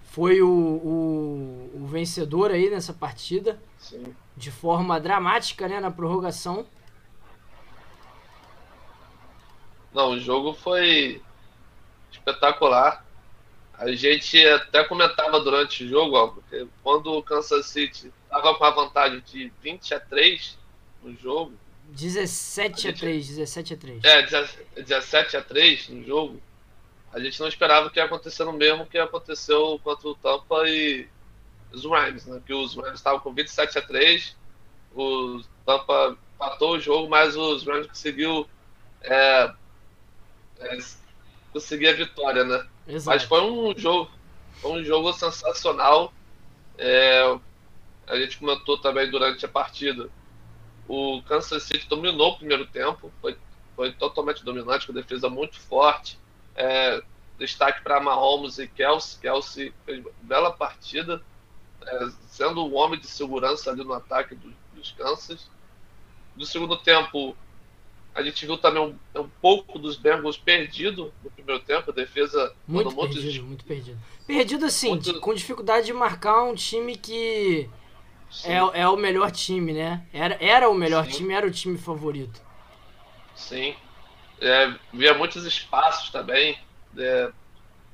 foi 0.05 0.41
o, 0.41 0.49
o, 0.49 1.71
o 1.83 1.87
vencedor 1.87 2.51
aí 2.51 2.69
nessa 2.69 2.93
partida. 2.93 3.59
Sim. 3.77 4.15
De 4.35 4.51
forma 4.51 4.99
dramática, 4.99 5.67
né? 5.67 5.79
Na 5.79 5.91
prorrogação. 5.91 6.65
Não, 9.93 10.11
o 10.11 10.19
jogo 10.19 10.53
foi 10.53 11.21
espetacular. 12.11 13.05
A 13.73 13.91
gente 13.93 14.45
até 14.45 14.83
comentava 14.83 15.39
durante 15.39 15.83
o 15.83 15.87
jogo, 15.87 16.15
ó, 16.15 16.27
porque 16.27 16.67
quando 16.83 17.13
o 17.13 17.23
Kansas 17.23 17.67
City 17.67 18.11
estava 18.23 18.53
com 18.55 18.63
a 18.65 18.71
vantagem 18.71 19.21
de 19.21 19.51
20 19.61 19.93
a 19.93 19.99
3 19.99 20.57
no 21.01 21.15
jogo. 21.15 21.53
17 21.89 22.87
a, 22.87 22.91
gente, 22.91 22.97
a 22.97 22.99
3, 22.99 23.27
17 23.27 23.73
a 23.73 23.77
3. 23.77 24.03
É, 24.03 24.81
17 24.81 25.37
a 25.37 25.41
3 25.41 25.89
no 25.89 26.03
jogo. 26.03 26.41
A 27.11 27.19
gente 27.19 27.39
não 27.39 27.47
esperava 27.47 27.89
que 27.89 27.99
ia 27.99 28.05
acontecer 28.05 28.43
no 28.43 28.53
mesmo 28.53 28.85
que 28.85 28.97
aconteceu 28.97 29.79
contra 29.83 30.07
o 30.09 30.15
Tampa 30.15 30.67
e 30.67 31.07
os 31.71 31.83
Rams, 31.85 32.25
né? 32.25 32.41
Que 32.45 32.53
os 32.53 32.75
Rams 32.75 32.95
estavam 32.95 33.19
com 33.19 33.33
27 33.33 33.79
a 33.79 33.81
3, 33.81 34.35
o 34.93 35.41
Tampa 35.65 36.17
empatou 36.35 36.73
o 36.73 36.79
jogo, 36.79 37.09
mas 37.09 37.35
os 37.35 37.65
Rams 37.65 37.87
conseguiu 37.87 38.47
é, 39.01 39.15
é, 39.15 39.53
conseguir 41.51 41.87
a 41.87 41.93
vitória, 41.93 42.43
né? 42.43 42.65
Exato. 42.87 43.17
Mas 43.17 43.23
foi 43.23 43.41
um 43.41 43.77
jogo, 43.77 44.11
foi 44.61 44.71
um 44.71 44.83
jogo 44.83 45.11
sensacional. 45.13 46.13
É, 46.77 47.37
a 48.07 48.15
gente 48.17 48.37
comentou 48.37 48.77
também 48.77 49.09
durante 49.09 49.45
a 49.45 49.49
partida. 49.49 50.09
O 50.87 51.21
Kansas 51.23 51.63
City 51.63 51.87
dominou 51.87 52.31
o 52.31 52.37
primeiro 52.37 52.65
tempo, 52.65 53.11
foi, 53.21 53.37
foi 53.75 53.91
totalmente 53.91 54.43
dominante, 54.43 54.87
com 54.87 54.93
defesa 54.93 55.29
muito 55.29 55.59
forte. 55.59 56.17
É, 56.55 57.01
destaque 57.37 57.83
para 57.83 57.99
Mahomes 57.99 58.57
e 58.57 58.67
Kelsey. 58.67 59.19
Kelsey 59.21 59.73
fez 59.85 60.03
bela 60.21 60.51
partida, 60.51 61.21
é, 61.85 62.09
sendo 62.27 62.65
o 62.65 62.73
homem 62.73 62.99
de 62.99 63.07
segurança 63.07 63.69
ali 63.69 63.83
no 63.83 63.93
ataque 63.93 64.35
do, 64.35 64.53
dos 64.73 64.91
Kansas. 64.91 65.49
No 66.35 66.45
segundo 66.45 66.77
tempo, 66.77 67.35
a 68.13 68.21
gente 68.21 68.45
viu 68.45 68.57
também 68.57 68.81
um, 68.81 69.19
um 69.19 69.29
pouco 69.41 69.79
dos 69.79 69.95
Bengals 69.95 70.37
perdido 70.37 71.13
no 71.23 71.31
primeiro 71.31 71.61
tempo, 71.63 71.91
a 71.91 71.93
defesa 71.93 72.53
muito 72.67 72.95
perdido, 72.95 73.31
de... 73.31 73.41
muito 73.41 73.65
perdido. 73.65 73.99
Perdido 74.25 74.65
assim, 74.65 74.89
muito... 74.89 75.19
com 75.19 75.33
dificuldade 75.33 75.85
de 75.85 75.93
marcar 75.93 76.43
um 76.43 76.55
time 76.55 76.97
que 76.97 77.69
é, 78.43 78.81
é 78.81 78.87
o 78.87 78.95
melhor 78.95 79.31
time, 79.31 79.73
né? 79.73 80.05
Era, 80.13 80.37
era 80.39 80.69
o 80.69 80.73
melhor 80.73 81.05
Sim. 81.05 81.11
time, 81.11 81.33
era 81.33 81.47
o 81.47 81.51
time 81.51 81.77
favorito. 81.77 82.41
Sim. 83.35 83.75
É, 84.41 84.73
via 84.93 85.13
muitos 85.13 85.45
espaços 85.45 86.09
também 86.11 86.57
é, 86.97 87.31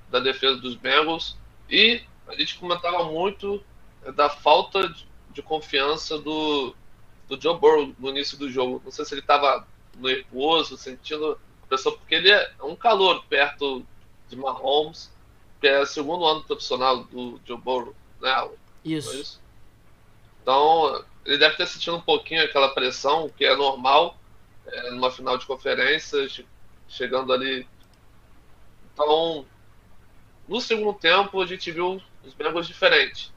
da 0.10 0.20
defesa 0.20 0.58
dos 0.58 0.76
Bengals 0.76 1.38
e 1.70 2.04
a 2.28 2.36
gente 2.36 2.58
comentava 2.58 3.04
muito 3.06 3.64
é, 4.04 4.12
da 4.12 4.30
falta 4.30 4.90
de, 4.90 5.08
de 5.32 5.42
confiança 5.42 6.18
do, 6.20 6.76
do 7.28 7.40
Joe 7.40 7.58
Burrow 7.58 7.94
no 7.98 8.10
início 8.10 8.38
do 8.38 8.50
jogo. 8.50 8.82
Não 8.84 8.92
sei 8.92 9.06
se 9.06 9.14
ele 9.14 9.22
estava 9.22 9.66
nervoso, 9.98 10.78
sentindo 10.78 11.40
pressão, 11.68 11.92
porque 11.94 12.16
ele 12.16 12.32
é 12.32 12.52
um 12.62 12.76
calor 12.76 13.24
perto 13.26 13.86
de 14.30 14.36
Mahomes, 14.36 15.12
que 15.60 15.68
é 15.68 15.80
o 15.80 15.86
segundo 15.86 16.26
ano 16.26 16.44
profissional 16.44 17.04
do 17.06 17.40
Joe 17.46 17.58
Burrow, 17.58 17.96
né? 18.22 18.50
Isso. 18.84 19.12
É 19.12 19.16
isso. 19.16 19.42
Então, 20.42 21.04
ele 21.26 21.38
deve 21.38 21.56
ter 21.56 21.66
sentido 21.66 21.98
um 21.98 22.02
pouquinho 22.02 22.44
aquela 22.44 22.70
pressão, 22.70 23.30
que 23.30 23.46
é 23.46 23.56
normal 23.56 24.18
é, 24.68 24.92
numa 24.92 25.12
final 25.12 25.38
de 25.38 25.46
conferência, 25.46 26.28
chegando 26.88 27.34
ali. 27.34 27.68
Então, 28.94 29.46
no 30.48 30.62
segundo 30.62 30.94
tempo, 30.94 31.42
a 31.42 31.46
gente 31.46 31.72
viu 31.72 32.02
os 32.24 32.34
Bengals 32.34 32.68
diferentes. 32.68 33.34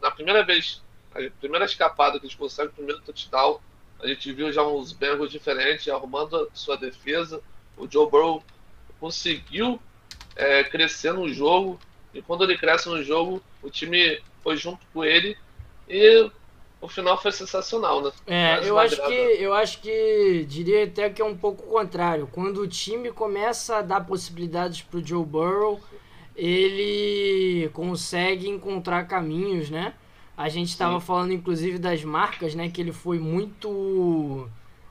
Na 0.00 0.10
primeira 0.10 0.44
vez, 0.44 0.82
a 1.14 1.30
primeira 1.38 1.64
escapada 1.64 2.18
que 2.18 2.26
eles 2.26 2.36
conseguem, 2.36 2.70
o 2.70 2.74
primeiro 2.74 3.02
touchdown, 3.02 3.60
a 4.00 4.06
gente 4.06 4.32
viu 4.32 4.52
já 4.52 4.62
uns 4.66 4.92
Bengals 4.92 5.30
diferentes, 5.30 5.88
arrumando 5.88 6.36
a 6.36 6.46
sua 6.54 6.76
defesa. 6.76 7.40
O 7.76 7.90
Joe 7.90 8.10
Burrow 8.10 8.42
conseguiu 9.00 9.80
é, 10.34 10.64
crescer 10.64 11.12
no 11.12 11.28
jogo, 11.28 11.78
e 12.12 12.22
quando 12.22 12.44
ele 12.44 12.56
cresce 12.56 12.88
no 12.88 13.02
jogo, 13.02 13.42
o 13.62 13.70
time 13.70 14.20
foi 14.42 14.56
junto 14.56 14.86
com 14.92 15.04
ele, 15.04 15.36
e 15.88 16.30
o 16.80 16.88
final 16.88 17.20
foi 17.20 17.32
sensacional, 17.32 18.02
né? 18.02 18.12
É, 18.26 18.68
eu 18.68 18.78
acho, 18.78 18.96
que, 19.06 19.12
eu 19.12 19.54
acho 19.54 19.80
que 19.80 20.44
diria 20.48 20.84
até 20.84 21.08
que 21.10 21.22
é 21.22 21.24
um 21.24 21.36
pouco 21.36 21.64
o 21.64 21.70
contrário. 21.70 22.28
Quando 22.30 22.60
o 22.60 22.68
time 22.68 23.10
começa 23.10 23.78
a 23.78 23.82
dar 23.82 24.06
possibilidades 24.06 24.82
para 24.82 24.98
o 24.98 25.06
Joe 25.06 25.24
Burrow, 25.24 25.80
ele 26.34 27.70
consegue 27.72 28.48
encontrar 28.48 29.08
caminhos, 29.08 29.70
né? 29.70 29.94
A 30.36 30.48
gente 30.50 30.68
estava 30.68 31.00
falando, 31.00 31.32
inclusive, 31.32 31.78
das 31.78 32.04
marcas, 32.04 32.54
né? 32.54 32.68
Que 32.68 32.82
ele 32.82 32.92
foi 32.92 33.18
muito 33.18 34.48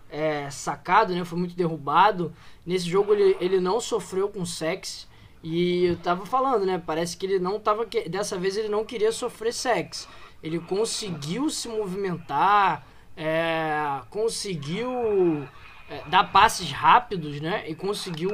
é, 0.09 0.49
sacado, 0.49 1.13
né? 1.13 1.23
Foi 1.23 1.37
muito 1.37 1.55
derrubado. 1.55 2.33
Nesse 2.65 2.89
jogo 2.89 3.13
ele, 3.13 3.37
ele 3.39 3.59
não 3.59 3.79
sofreu 3.79 4.27
com 4.27 4.43
sexo. 4.45 5.07
E 5.43 5.85
eu 5.85 5.97
tava 5.97 6.25
falando, 6.25 6.65
né? 6.65 6.81
Parece 6.83 7.15
que 7.15 7.27
ele 7.27 7.37
não 7.37 7.59
tava. 7.59 7.85
Dessa 8.09 8.39
vez 8.39 8.57
ele 8.57 8.69
não 8.69 8.83
queria 8.83 9.11
sofrer 9.11 9.53
sexo. 9.53 10.09
Ele 10.41 10.59
conseguiu 10.59 11.49
se 11.51 11.67
movimentar, 11.67 12.85
é, 13.15 14.01
conseguiu 14.09 15.47
é, 15.87 16.01
dar 16.07 16.31
passes 16.31 16.71
rápidos, 16.71 17.39
né? 17.39 17.69
E 17.69 17.75
conseguiu 17.75 18.31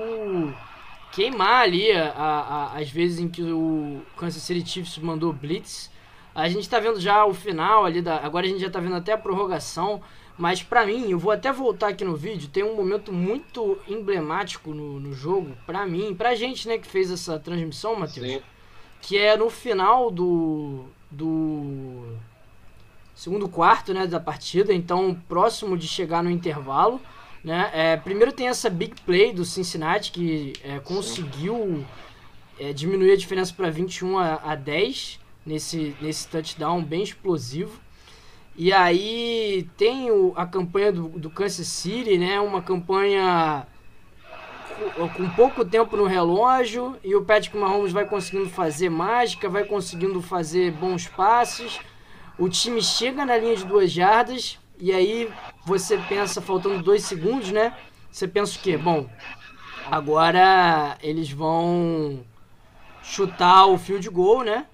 queimar 1.11 1.63
ali 1.63 1.91
a, 1.91 2.13
a, 2.15 2.77
as 2.77 2.89
vezes 2.89 3.19
em 3.19 3.27
que 3.27 3.43
o 3.43 4.01
Kansas 4.15 4.41
City 4.41 4.65
Chiefs 4.65 4.97
mandou 4.97 5.33
blitz 5.33 5.91
a 6.33 6.47
gente 6.47 6.69
tá 6.69 6.79
vendo 6.79 6.99
já 6.99 7.25
o 7.25 7.33
final 7.33 7.85
ali 7.85 8.01
da. 8.01 8.17
Agora 8.17 8.45
a 8.45 8.49
gente 8.49 8.61
já 8.61 8.69
tá 8.69 8.79
vendo 8.79 8.95
até 8.95 9.13
a 9.13 9.17
prorrogação. 9.17 10.01
Mas 10.37 10.63
para 10.63 10.85
mim, 10.85 11.11
eu 11.11 11.19
vou 11.19 11.31
até 11.31 11.51
voltar 11.51 11.89
aqui 11.89 12.03
no 12.03 12.15
vídeo, 12.15 12.49
tem 12.49 12.63
um 12.63 12.75
momento 12.75 13.11
muito 13.11 13.77
emblemático 13.87 14.73
no, 14.73 14.99
no 14.99 15.13
jogo, 15.13 15.55
para 15.67 15.85
mim, 15.85 16.15
pra 16.15 16.33
gente, 16.33 16.67
né, 16.67 16.79
que 16.79 16.87
fez 16.87 17.11
essa 17.11 17.37
transmissão, 17.37 17.95
Matheus. 17.95 18.41
Que 19.01 19.19
é 19.19 19.37
no 19.37 19.49
final 19.51 20.09
do. 20.09 20.85
do. 21.11 22.15
segundo 23.13 23.47
quarto, 23.47 23.93
né, 23.93 24.07
da 24.07 24.19
partida, 24.19 24.73
então 24.73 25.15
próximo 25.27 25.77
de 25.77 25.87
chegar 25.87 26.23
no 26.23 26.29
intervalo. 26.31 26.99
Né? 27.43 27.69
É, 27.73 27.97
primeiro 27.97 28.31
tem 28.31 28.47
essa 28.47 28.69
big 28.69 28.99
play 29.01 29.33
do 29.33 29.43
Cincinnati 29.43 30.11
que 30.11 30.53
é, 30.63 30.79
conseguiu 30.79 31.85
é, 32.59 32.71
diminuir 32.71 33.11
a 33.11 33.17
diferença 33.17 33.53
para 33.53 33.69
21 33.69 34.17
a, 34.17 34.35
a 34.35 34.55
10 34.55 35.20
nesse, 35.45 35.95
nesse 36.01 36.27
touchdown 36.27 36.83
bem 36.83 37.03
explosivo. 37.03 37.79
E 38.55 38.71
aí 38.73 39.69
tem 39.77 40.11
o, 40.11 40.33
a 40.35 40.45
campanha 40.45 40.91
do, 40.91 41.07
do 41.09 41.29
Kansas 41.29 41.67
City, 41.67 42.17
né? 42.17 42.39
Uma 42.39 42.61
campanha 42.61 43.65
com, 44.95 45.07
com 45.09 45.29
pouco 45.29 45.63
tempo 45.63 45.95
no 45.95 46.05
relógio 46.05 46.97
e 47.03 47.15
o 47.15 47.23
Patrick 47.23 47.55
Mahomes 47.55 47.91
vai 47.91 48.05
conseguindo 48.05 48.49
fazer 48.49 48.89
mágica, 48.89 49.49
vai 49.49 49.63
conseguindo 49.63 50.21
fazer 50.21 50.71
bons 50.71 51.07
passes. 51.07 51.79
O 52.37 52.49
time 52.49 52.81
chega 52.81 53.25
na 53.25 53.37
linha 53.37 53.55
de 53.55 53.65
duas 53.65 53.91
jardas 53.91 54.59
e 54.77 54.91
aí 54.91 55.31
você 55.65 55.97
pensa, 55.97 56.41
faltando 56.41 56.81
dois 56.81 57.03
segundos, 57.03 57.51
né? 57.51 57.73
Você 58.11 58.27
pensa 58.27 58.57
o 58.57 58.61
quê? 58.61 58.77
Bom, 58.77 59.09
agora 59.89 60.97
eles 61.01 61.31
vão 61.31 62.25
chutar 63.03 63.67
o 63.67 63.77
field 63.77 64.09
goal, 64.09 64.43
né? 64.43 64.65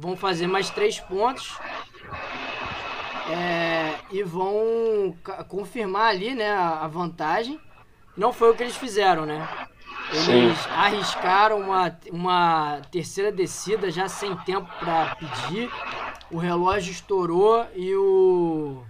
Vão 0.00 0.16
fazer 0.16 0.46
mais 0.46 0.70
três 0.70 0.98
pontos 0.98 1.58
é, 3.28 3.94
e 4.10 4.22
vão 4.22 5.14
confirmar 5.46 6.08
ali 6.08 6.34
né, 6.34 6.50
a, 6.50 6.88
vantagem. 6.88 7.60
Não 8.16 8.32
foi 8.32 8.50
o 8.50 8.54
que 8.54 8.62
eles 8.62 8.76
fizeram, 8.76 9.26
né? 9.26 9.46
Eles 10.10 10.58
Sim. 10.58 10.70
arriscaram 10.70 11.60
uma, 11.60 11.98
uma 12.10 12.80
terceira 12.90 13.30
descida 13.30 13.90
já 13.90 14.08
sem 14.08 14.34
tempo 14.38 14.68
para 14.80 15.14
pedir. 15.16 15.70
O 16.30 16.38
relógio 16.38 16.90
estourou 16.90 17.66
e 17.76 17.94
o, 17.94 18.82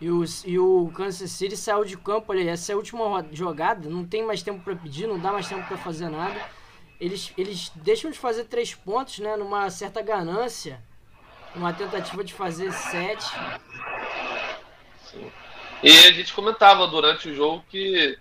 e 0.00 0.10
o, 0.10 0.24
e 0.46 0.58
o 0.58 0.90
Kansas 0.94 1.30
City 1.30 1.56
saiu 1.56 1.84
de 1.84 1.96
campo 1.96 2.32
ali. 2.32 2.48
Essa 2.48 2.72
é 2.72 2.74
a 2.74 2.76
última 2.76 3.24
jogada, 3.32 3.88
não 3.88 4.04
tem 4.04 4.24
mais 4.24 4.42
tempo 4.42 4.64
para 4.64 4.74
pedir, 4.74 5.06
não 5.06 5.18
dá 5.18 5.30
mais 5.30 5.46
tempo 5.46 5.66
para 5.68 5.76
fazer 5.76 6.08
nada 6.08 6.55
eles, 7.00 7.32
eles 7.36 7.70
deixam 7.74 8.10
de 8.10 8.18
fazer 8.18 8.44
três 8.44 8.74
pontos, 8.74 9.18
né? 9.18 9.36
Numa 9.36 9.68
certa 9.70 10.02
ganância. 10.02 10.82
Uma 11.54 11.72
tentativa 11.72 12.22
de 12.22 12.34
fazer 12.34 12.72
sete. 12.72 13.24
Sim. 15.04 15.32
E 15.82 15.90
a 15.90 16.12
gente 16.12 16.32
comentava 16.32 16.86
durante 16.86 17.28
o 17.28 17.34
jogo 17.34 17.64
que 17.68 18.18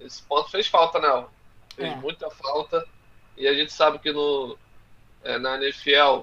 esse 0.00 0.22
ponto 0.22 0.50
fez 0.50 0.66
falta, 0.66 0.98
né? 0.98 1.26
Fez 1.74 1.92
é. 1.92 1.96
muita 1.96 2.30
falta. 2.30 2.86
E 3.36 3.46
a 3.46 3.54
gente 3.54 3.72
sabe 3.72 3.98
que 3.98 4.12
no, 4.12 4.56
é, 5.24 5.38
na 5.38 5.56
NFL, 5.56 6.22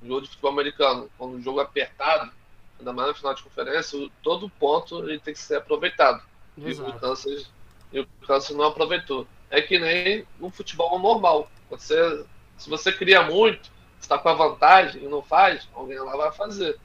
no 0.00 0.08
jogo 0.08 0.22
de 0.22 0.28
futebol 0.28 0.52
americano, 0.52 1.10
quando 1.18 1.34
o 1.34 1.42
jogo 1.42 1.60
é 1.60 1.62
apertado, 1.62 2.32
ainda 2.78 2.92
mais 2.92 3.08
no 3.08 3.14
final 3.14 3.34
de 3.34 3.42
conferência, 3.42 4.10
todo 4.22 4.48
ponto 4.50 5.08
ele 5.08 5.18
tem 5.18 5.34
que 5.34 5.40
ser 5.40 5.56
aproveitado. 5.56 6.22
Exato. 6.56 6.90
E 6.90 6.92
o 6.92 7.00
Kansas, 7.00 7.50
e 7.92 8.00
o 8.00 8.06
Kansas 8.26 8.56
não 8.56 8.64
aproveitou 8.64 9.26
é 9.50 9.60
que 9.60 9.78
nem 9.78 10.26
no 10.38 10.50
futebol 10.50 10.98
normal. 10.98 11.50
Você, 11.70 12.24
se 12.56 12.68
você 12.68 12.92
cria 12.92 13.22
muito, 13.22 13.70
está 14.00 14.18
com 14.18 14.28
a 14.28 14.34
vantagem 14.34 15.02
e 15.02 15.08
não 15.08 15.22
faz, 15.22 15.68
alguém 15.74 15.98
lá 15.98 16.16
vai 16.16 16.32
fazer. 16.32 16.78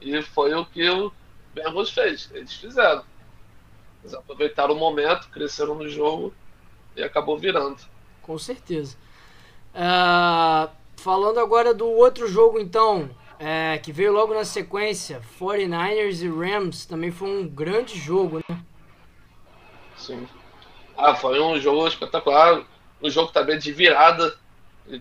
E 0.00 0.20
foi 0.22 0.54
o 0.54 0.64
que 0.64 0.88
o 0.88 1.12
Bengals 1.54 1.90
fez. 1.90 2.30
Eles 2.34 2.54
fizeram. 2.54 3.02
Eles 4.02 4.14
aproveitaram 4.14 4.74
o 4.74 4.78
momento, 4.78 5.28
cresceram 5.30 5.74
no 5.74 5.88
jogo 5.88 6.32
e 6.94 7.02
acabou 7.02 7.38
virando. 7.38 7.80
Com 8.22 8.38
certeza. 8.38 8.96
Uh, 9.74 10.70
falando 10.96 11.38
agora 11.38 11.74
do 11.74 11.86
outro 11.86 12.28
jogo, 12.28 12.58
então, 12.58 13.10
é, 13.38 13.78
que 13.78 13.92
veio 13.92 14.12
logo 14.12 14.34
na 14.34 14.44
sequência, 14.44 15.20
49ers 15.38 16.22
e 16.22 16.28
Rams, 16.28 16.86
também 16.86 17.10
foi 17.10 17.28
um 17.28 17.48
grande 17.48 17.98
jogo, 17.98 18.40
né? 18.48 18.58
Sim. 19.96 20.26
Ah, 20.96 21.14
foi 21.14 21.40
um 21.40 21.60
jogo 21.60 21.86
espetacular, 21.86 22.64
um 23.02 23.10
jogo 23.10 23.32
também 23.32 23.58
de 23.58 23.72
virada 23.72 24.36
e, 24.88 25.00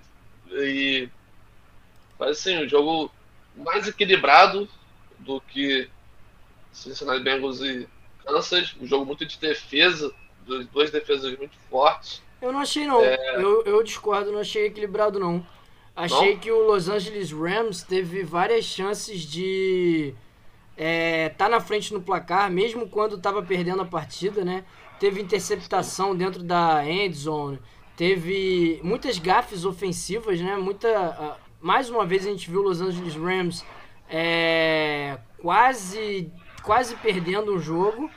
e 0.52 1.10
assim, 2.20 2.64
um 2.64 2.68
jogo 2.68 3.12
mais 3.56 3.88
equilibrado 3.88 4.68
do 5.20 5.40
que 5.42 5.90
Cincinnati 6.72 7.24
Bengals 7.24 7.62
e 7.62 7.88
Kansas, 8.26 8.76
um 8.82 8.86
jogo 8.86 9.06
muito 9.06 9.26
de 9.26 9.38
defesa, 9.38 10.14
duas 10.72 10.92
defesas 10.92 11.38
muito 11.38 11.56
fortes. 11.70 12.22
Eu 12.42 12.52
não 12.52 12.60
achei 12.60 12.86
não, 12.86 13.02
é... 13.02 13.42
eu, 13.42 13.64
eu 13.64 13.84
discordo, 13.84 14.32
não 14.32 14.40
achei 14.40 14.66
equilibrado 14.66 15.20
não. 15.20 15.46
Achei 15.96 16.34
não? 16.34 16.40
que 16.40 16.52
o 16.52 16.68
Los 16.68 16.90
Angeles 16.90 17.32
Rams 17.32 17.82
teve 17.84 18.24
várias 18.24 18.66
chances 18.66 19.22
de 19.22 20.14
é, 20.78 21.30
tá 21.30 21.48
na 21.48 21.62
frente 21.62 21.94
no 21.94 22.02
placar, 22.02 22.52
mesmo 22.52 22.90
quando 22.90 23.16
estava 23.16 23.42
perdendo 23.42 23.82
a 23.82 23.86
partida, 23.86 24.44
né? 24.44 24.66
Teve 25.00 25.22
interceptação 25.22 26.16
dentro 26.16 26.42
da 26.42 26.86
end 26.86 27.16
zone, 27.16 27.60
teve 27.96 28.80
muitas 28.84 29.18
gafes 29.20 29.66
ofensivas, 29.66 30.40
né? 30.40 30.56
Muita, 30.56 31.38
mais 31.60 31.90
uma 31.90 32.06
vez 32.06 32.26
a 32.26 32.30
gente 32.30 32.50
viu 32.50 32.62
o 32.62 32.64
Los 32.64 32.82
Angeles 32.82 33.16
Rams 33.16 33.66
é, 34.10 35.18
quase, 35.42 36.32
quase 36.64 36.96
perdendo 36.96 37.56
o 37.56 37.60
jogo. 37.60 38.10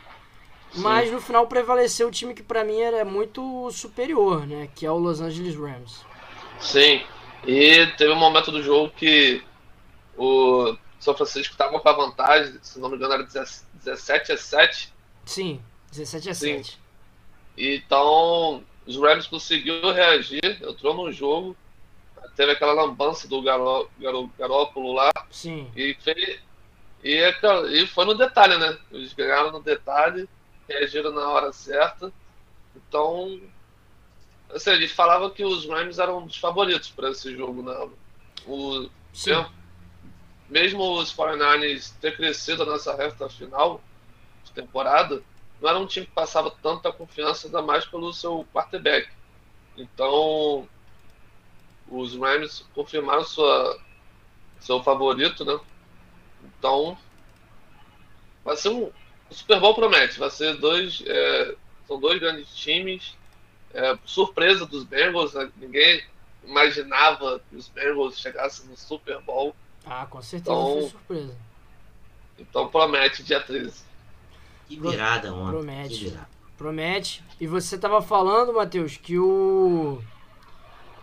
Sim. 0.71 0.83
Mas 0.83 1.11
no 1.11 1.21
final 1.21 1.47
prevaleceu 1.47 2.09
o 2.09 2.11
time 2.11 2.35
que 2.35 2.43
para 2.43 2.63
mim 2.63 2.79
era 2.79 3.05
muito 3.05 3.71
superior, 3.71 4.47
né? 4.47 4.69
Que 4.75 4.85
é 4.85 4.91
o 4.91 4.99
Los 4.99 5.21
Angeles 5.21 5.57
Rams. 5.57 6.05
Sim. 6.61 7.03
E 7.47 7.87
teve 7.97 8.13
um 8.13 8.17
momento 8.17 8.51
do 8.51 8.63
jogo 8.63 8.93
que 8.95 9.43
o 10.17 10.77
São 11.01 11.15
Francisco 11.15 11.53
estava 11.53 11.79
com 11.79 11.89
a 11.89 11.93
vantagem, 11.93 12.59
se 12.61 12.79
não 12.79 12.91
me 12.91 12.97
engano 12.97 13.15
era 13.15 13.23
17 13.23 14.33
a 14.33 14.37
7. 14.37 14.93
Sim, 15.25 15.61
17 15.91 16.31
a 16.31 16.35
Sim. 16.35 16.63
7. 16.63 16.79
Então, 17.57 18.63
os 18.87 18.97
Rams 18.97 19.27
conseguiu 19.27 19.93
reagir, 19.93 20.63
entrou 20.63 20.95
no 20.95 21.13
jogo, 21.13 21.57
teve 22.37 22.53
aquela 22.53 22.73
lambança 22.73 23.27
do 23.27 23.43
Garó, 23.43 23.89
Garó, 23.99 24.29
Garópolo 24.39 24.93
lá. 24.93 25.11
Sim. 25.31 25.71
E, 25.75 25.95
fez, 25.95 26.41
e, 27.03 27.15
é 27.15 27.35
e 27.73 27.87
foi 27.87 28.05
no 28.05 28.15
detalhe, 28.15 28.57
né? 28.59 28.79
Eles 28.93 29.13
ganharam 29.13 29.51
no 29.51 29.61
detalhe, 29.61 30.29
reagiram 30.69 31.13
na 31.13 31.29
hora 31.29 31.53
certa. 31.53 32.13
Então, 32.77 33.41
assim, 34.55 34.71
eles 34.71 34.93
falavam 34.93 35.31
que 35.31 35.45
os 35.45 35.67
Rams 35.67 35.99
eram 35.99 36.19
um 36.19 36.27
dos 36.27 36.37
favoritos 36.37 36.91
para 36.91 37.11
esse 37.11 37.37
jogo, 37.37 37.63
né? 37.63 37.89
O, 38.47 38.89
Sim. 39.13 39.45
Mesmo 40.49 40.99
os 40.99 41.13
49ers 41.15 41.93
ter 42.01 42.17
crescido 42.17 42.65
nessa 42.65 42.97
reta 42.97 43.29
final 43.29 43.83
de 44.45 44.53
temporada, 44.53 45.23
não 45.61 45.69
era 45.69 45.79
um 45.79 45.87
time 45.87 46.07
que 46.07 46.13
passava 46.13 46.51
tanta 46.51 46.93
confiança, 46.93 47.47
ainda 47.47 47.63
mais 47.63 47.85
pelo 47.85 48.13
seu 48.13 48.47
quarterback. 48.53 49.09
Então, 49.77 50.69
os 51.89 52.15
Rams 52.17 52.65
confirmaram 52.75 53.25
sua, 53.25 53.79
seu 54.61 54.83
favorito, 54.83 55.45
né? 55.45 55.59
Então, 56.45 56.97
vai 58.45 58.57
ser 58.57 58.69
um. 58.69 58.91
O 59.31 59.35
Super 59.35 59.61
Bowl 59.61 59.75
promete, 59.75 60.19
vai 60.19 60.31
ser 60.31 60.57
dois. 60.57 61.03
É, 61.07 61.55
são 61.87 61.99
dois 62.01 62.19
grandes 62.19 62.55
times. 62.55 63.17
É, 63.75 63.99
surpresa 64.05 64.65
dos 64.65 64.85
Bengals, 64.85 65.35
né? 65.35 65.51
ninguém 65.57 66.03
imaginava 66.43 67.41
que 67.51 67.57
os 67.57 67.69
Bengals 67.69 68.19
chegassem 68.19 68.67
no 68.67 68.77
Super 68.77 69.21
Bowl. 69.21 69.55
Ah, 69.85 70.07
com 70.07 70.23
certeza 70.23 70.51
então, 70.51 70.81
foi 70.81 70.91
surpresa. 70.91 71.37
Então 72.39 72.69
promete 72.69 73.23
dia 73.23 73.41
13. 73.41 73.85
Que 74.69 74.79
virada, 74.79 75.31
mano. 75.33 75.59
Promete. 75.59 76.05
Virada. 76.05 76.29
Promete. 76.57 77.25
E 77.41 77.47
você 77.47 77.79
tava 77.79 78.03
falando, 78.03 78.53
Matheus, 78.53 78.97
que 78.97 79.19
o 79.19 80.03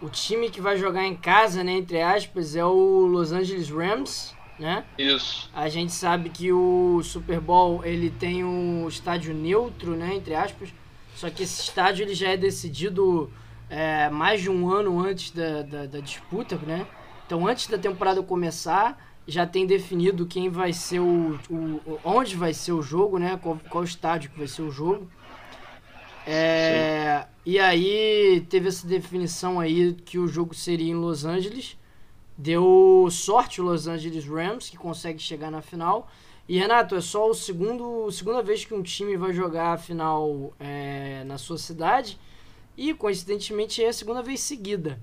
o 0.01 0.10
time 0.10 0.49
que 0.49 0.62
vai 0.62 0.78
jogar 0.78 1.04
em 1.06 1.15
casa, 1.15 1.63
né, 1.63 1.71
entre 1.71 2.01
aspas, 2.01 2.56
é 2.56 2.65
o 2.65 3.06
Los 3.08 3.32
Angeles 3.32 3.69
Rams, 3.69 4.36
né? 4.60 4.86
Isso. 4.97 5.49
A 5.54 5.69
gente 5.69 5.93
sabe 5.93 6.30
que 6.30 6.51
o 6.51 7.01
Super 7.04 7.39
Bowl 7.39 7.84
ele 7.84 8.10
tem 8.10 8.43
um 8.43 8.88
estádio 8.88 9.34
neutro, 9.34 9.95
né, 9.95 10.13
entre 10.13 10.36
aspas. 10.36 10.69
Só 11.15 11.30
que 11.30 11.43
esse 11.43 11.62
estádio 11.62 12.04
ele 12.04 12.13
já 12.13 12.30
é 12.30 12.38
decidido 12.38 13.32
é, 13.69 14.10
mais 14.10 14.41
de 14.41 14.49
um 14.49 14.69
ano 14.69 14.99
antes 14.99 15.32
da, 15.32 15.62
da, 15.62 15.86
da, 15.86 15.99
disputa, 15.99 16.58
né? 16.58 16.86
Então, 17.25 17.47
antes 17.47 17.67
da 17.67 17.78
temporada 17.78 18.21
começar, 18.21 19.04
já 19.27 19.45
tem 19.45 19.65
definido 19.65 20.25
quem 20.25 20.49
vai 20.49 20.71
ser 20.71 20.99
o, 20.99 21.39
o 21.49 21.99
onde 22.03 22.35
vai 22.35 22.53
ser 22.53 22.73
o 22.73 22.81
jogo, 22.81 23.17
né? 23.17 23.39
Qual, 23.41 23.59
qual 23.69 23.83
estádio 23.83 24.29
que 24.29 24.38
vai 24.38 24.47
ser 24.47 24.61
o 24.61 24.71
jogo. 24.71 25.09
É, 26.27 27.25
e 27.45 27.59
aí 27.59 28.45
teve 28.49 28.67
essa 28.67 28.88
definição 28.88 29.59
aí 29.59 29.93
que 29.93 30.17
o 30.17 30.27
jogo 30.27 30.53
seria 30.53 30.91
em 30.91 30.95
Los 30.95 31.25
Angeles. 31.25 31.77
Deu 32.38 33.07
sorte 33.11 33.61
o 33.61 33.63
Los 33.63 33.88
Angeles 33.88 34.25
Rams, 34.25 34.69
que 34.69 34.77
consegue 34.77 35.19
chegar 35.19 35.49
na 35.49 35.61
final. 35.61 36.09
E 36.47 36.59
Renato, 36.59 36.95
é 36.95 37.01
só 37.01 37.29
o 37.29 37.33
segundo 37.33 38.11
segunda 38.11 38.41
vez 38.43 38.65
que 38.65 38.73
um 38.73 38.83
time 38.83 39.17
vai 39.17 39.33
jogar 39.33 39.73
a 39.73 39.77
final 39.77 40.53
é, 40.59 41.23
na 41.25 41.38
sua 41.38 41.57
cidade. 41.57 42.19
E 42.77 42.93
coincidentemente 42.93 43.83
é 43.83 43.88
a 43.88 43.93
segunda 43.93 44.21
vez 44.21 44.41
seguida. 44.41 44.99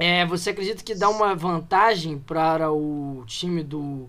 É, 0.00 0.24
você 0.26 0.50
acredita 0.50 0.82
que 0.82 0.94
dá 0.94 1.08
uma 1.08 1.34
vantagem 1.34 2.18
para 2.18 2.70
o 2.70 3.24
time 3.26 3.62
do, 3.62 4.08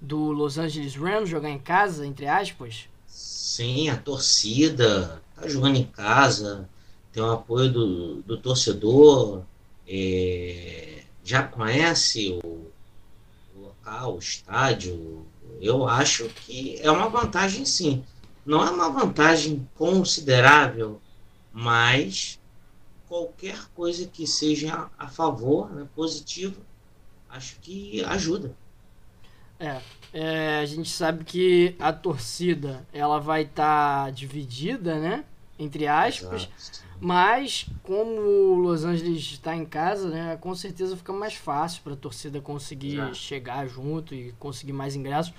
do 0.00 0.30
Los 0.30 0.58
Angeles 0.58 0.94
Rams 0.94 1.28
jogar 1.28 1.50
em 1.50 1.58
casa, 1.58 2.06
entre 2.06 2.26
aspas? 2.26 2.88
Sim, 3.06 3.88
a 3.88 3.96
torcida 3.96 5.22
tá 5.34 5.48
jogando 5.48 5.76
em 5.76 5.84
casa, 5.84 6.68
tem 7.12 7.22
o 7.22 7.32
apoio 7.32 7.72
do, 7.72 8.22
do 8.22 8.36
torcedor, 8.36 9.42
é, 9.88 11.02
já 11.24 11.42
conhece 11.42 12.38
o, 12.44 12.70
o 13.56 13.60
local, 13.60 14.16
o 14.16 14.18
estádio. 14.18 15.26
Eu 15.60 15.88
acho 15.88 16.28
que 16.28 16.78
é 16.80 16.90
uma 16.90 17.08
vantagem 17.08 17.64
sim. 17.64 18.04
Não 18.44 18.64
é 18.64 18.70
uma 18.70 18.90
vantagem 18.90 19.68
considerável, 19.74 21.00
mas 21.52 22.38
qualquer 23.08 23.68
coisa 23.74 24.06
que 24.06 24.26
seja 24.26 24.90
a 24.98 25.08
favor, 25.08 25.70
né, 25.72 25.86
positivo, 25.94 26.60
acho 27.28 27.58
que 27.60 28.04
ajuda. 28.04 28.54
É, 29.58 29.80
é, 30.12 30.58
a 30.60 30.66
gente 30.66 30.90
sabe 30.90 31.24
que 31.24 31.74
a 31.78 31.92
torcida 31.92 32.86
ela 32.92 33.18
vai 33.18 33.42
estar 33.42 34.04
tá 34.04 34.10
dividida, 34.10 34.98
né? 34.98 35.24
Entre 35.58 35.86
aspas. 35.86 36.42
Exato. 36.42 36.86
Mas 37.00 37.66
como 37.82 38.20
o 38.20 38.54
Los 38.54 38.84
Angeles 38.84 39.22
está 39.32 39.54
em 39.54 39.64
casa, 39.64 40.08
né? 40.08 40.36
Com 40.40 40.54
certeza 40.54 40.96
fica 40.96 41.12
mais 41.12 41.34
fácil 41.34 41.82
para 41.82 41.94
a 41.94 41.96
torcida 41.96 42.40
conseguir 42.40 42.96
Exato. 42.96 43.14
chegar 43.14 43.66
junto 43.66 44.14
e 44.14 44.32
conseguir 44.38 44.72
mais 44.72 44.94
ingressos 44.94 45.32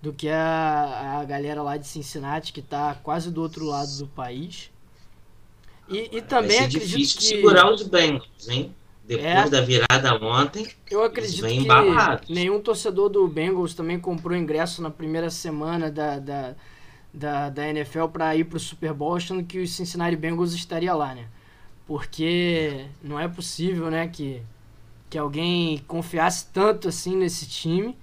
do 0.00 0.12
que 0.12 0.28
a, 0.28 1.18
a 1.20 1.24
galera 1.24 1.62
lá 1.62 1.76
de 1.76 1.86
Cincinnati 1.86 2.52
que 2.52 2.60
está 2.60 2.94
quase 2.94 3.30
do 3.30 3.42
outro 3.42 3.64
lado 3.66 3.90
do 3.98 4.06
país. 4.06 4.70
E, 5.90 6.18
e 6.18 6.22
também 6.22 6.58
acredito 6.58 6.86
difícil 6.86 7.18
que 7.18 7.24
segurar 7.24 7.70
os 7.72 7.82
Bengals, 7.82 8.48
hein? 8.48 8.74
Depois 9.08 9.26
é, 9.26 9.48
da 9.48 9.62
virada 9.62 10.22
ontem, 10.22 10.68
eu 10.90 11.02
acredito 11.02 11.46
que 11.46 12.32
nenhum 12.32 12.60
torcedor 12.60 13.08
do 13.08 13.26
Bengals 13.26 13.72
também 13.72 13.98
comprou 13.98 14.36
ingresso 14.36 14.82
na 14.82 14.90
primeira 14.90 15.30
semana 15.30 15.90
da, 15.90 16.18
da, 16.18 16.54
da, 17.12 17.48
da 17.48 17.68
NFL 17.70 18.08
para 18.08 18.36
ir 18.36 18.44
para 18.44 18.58
o 18.58 18.60
Super 18.60 18.92
Bowl 18.92 19.16
achando 19.16 19.42
que 19.42 19.60
o 19.60 19.66
Cincinnati 19.66 20.14
Bengals 20.14 20.52
estaria 20.52 20.92
lá, 20.92 21.14
né? 21.14 21.26
Porque 21.86 22.84
não 23.02 23.18
é 23.18 23.26
possível, 23.26 23.90
né, 23.90 24.08
que, 24.08 24.42
que 25.08 25.16
alguém 25.16 25.78
confiasse 25.88 26.46
tanto 26.52 26.86
assim 26.88 27.16
nesse 27.16 27.48
time, 27.48 27.96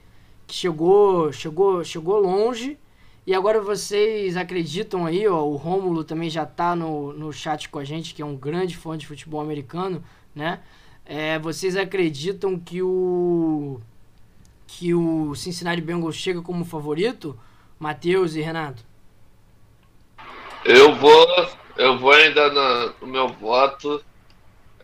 que 0.48 0.56
chegou, 0.56 1.32
chegou, 1.32 1.84
chegou 1.84 2.20
longe. 2.20 2.80
E 3.28 3.34
agora 3.34 3.60
vocês 3.60 4.38
acreditam 4.38 5.04
aí, 5.04 5.28
ó, 5.28 5.44
o 5.44 5.56
Rômulo 5.56 6.04
também 6.04 6.30
já 6.30 6.46
tá 6.46 6.76
no, 6.76 7.12
no 7.12 7.34
chat 7.34 7.68
com 7.70 7.80
a 7.80 7.84
gente, 7.84 8.14
que 8.14 8.22
é 8.22 8.26
um 8.26 8.36
grande 8.36 8.78
fã 8.78 8.96
de 8.96 9.08
futebol 9.08 9.42
americano, 9.42 10.04
né? 10.34 10.62
É, 11.04 11.40
vocês 11.40 11.76
acreditam 11.76 12.60
que 12.60 12.84
o 12.84 13.82
que 14.68 14.94
o 14.94 15.34
Cincinnati 15.36 15.82
Bengals 15.82 16.16
chega 16.16 16.42
como 16.42 16.66
favorito? 16.66 17.40
Matheus 17.80 18.36
e 18.36 18.42
Renato? 18.42 18.84
Eu 20.64 20.96
vou, 20.96 21.28
eu 21.78 21.98
vou 21.98 22.12
ainda 22.12 22.52
na, 22.52 22.94
no 23.02 23.08
meu 23.08 23.28
voto, 23.30 24.04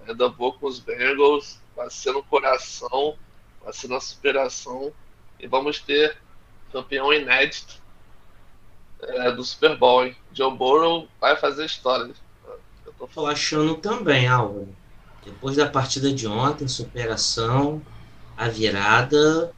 ainda 0.08 0.30
vou 0.30 0.54
com 0.54 0.66
os 0.66 0.80
Bengals. 0.80 1.60
vai 1.76 1.90
ser 1.90 2.12
no 2.12 2.24
coração, 2.24 3.16
vai 3.64 3.74
ser 3.74 3.88
na 3.88 4.00
superação 4.00 4.92
e 5.40 5.48
vamos 5.48 5.80
ter 5.80 6.18
campeão 6.72 7.14
inédito 7.14 7.81
é, 9.02 9.32
do 9.32 9.44
Super 9.44 9.78
Bowl, 9.78 10.06
hein? 10.06 10.16
Joe 10.34 10.56
Burrow 10.56 11.08
vai 11.20 11.36
fazer 11.36 11.66
história. 11.66 12.12
Eu 12.86 12.94
tô, 12.94 13.08
tô 13.08 13.26
achando 13.26 13.76
também, 13.76 14.28
Álvaro. 14.28 14.70
Depois 15.26 15.56
da 15.56 15.68
partida 15.68 16.12
de 16.12 16.28
ontem, 16.28 16.68
superação, 16.68 17.82
a 18.36 18.48
virada, 18.48 19.52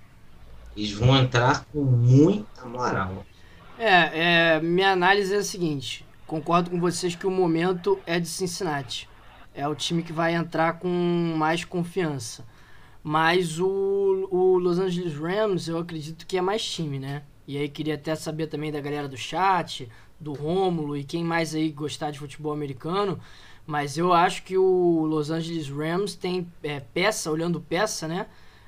eles 0.76 0.92
vão 0.92 1.16
entrar 1.18 1.66
com 1.72 1.82
muita 1.82 2.66
moral. 2.66 3.26
É, 3.78 4.56
é, 4.56 4.60
minha 4.62 4.92
análise 4.92 5.34
é 5.34 5.38
a 5.38 5.44
seguinte: 5.44 6.06
concordo 6.28 6.70
com 6.70 6.80
vocês 6.80 7.16
que 7.16 7.28
o 7.28 7.32
momento 7.32 8.00
é 8.06 8.20
de 8.20 8.28
Cincinnati. 8.28 9.10
É 9.54 9.68
o 9.68 9.76
time 9.76 10.04
que 10.04 10.12
vai 10.12 10.34
entrar 10.34 10.80
com 10.80 10.90
mais 11.38 11.64
confiança. 11.64 12.44
Mas 13.04 13.60
o, 13.60 14.28
o 14.32 14.58
Los 14.58 14.80
Angeles 14.80 15.16
Rams, 15.16 15.68
eu 15.68 15.78
acredito 15.78 16.26
que 16.26 16.38
é 16.38 16.42
mais 16.42 16.64
time, 16.64 16.98
né? 16.98 17.24
E 17.48 17.58
aí 17.58 17.68
queria 17.68 17.96
até 17.96 18.16
saber 18.16 18.48
também 18.48 18.72
da 18.72 18.80
galera 18.80 19.08
do 19.08 19.18
chat, 19.18 19.90
do 20.20 20.34
Rômulo 20.34 20.96
e 20.96 21.04
quem 21.04 21.24
mais 21.24 21.54
aí 21.54 21.70
gostar 21.70 22.12
de 22.12 22.20
futebol 22.20 22.54
americano. 22.54 23.20
Mas 23.66 23.98
eu 23.98 24.14
acho 24.14 24.44
que 24.44 24.58
o 24.58 25.06
Los 25.06 25.30
Angeles 25.30 25.70
Rams 25.70 26.16
tem 26.16 26.48
é, 26.62 26.80
peça, 26.80 27.32
olhando 27.32 27.62
peça, 27.62 28.08
né? 28.08 28.28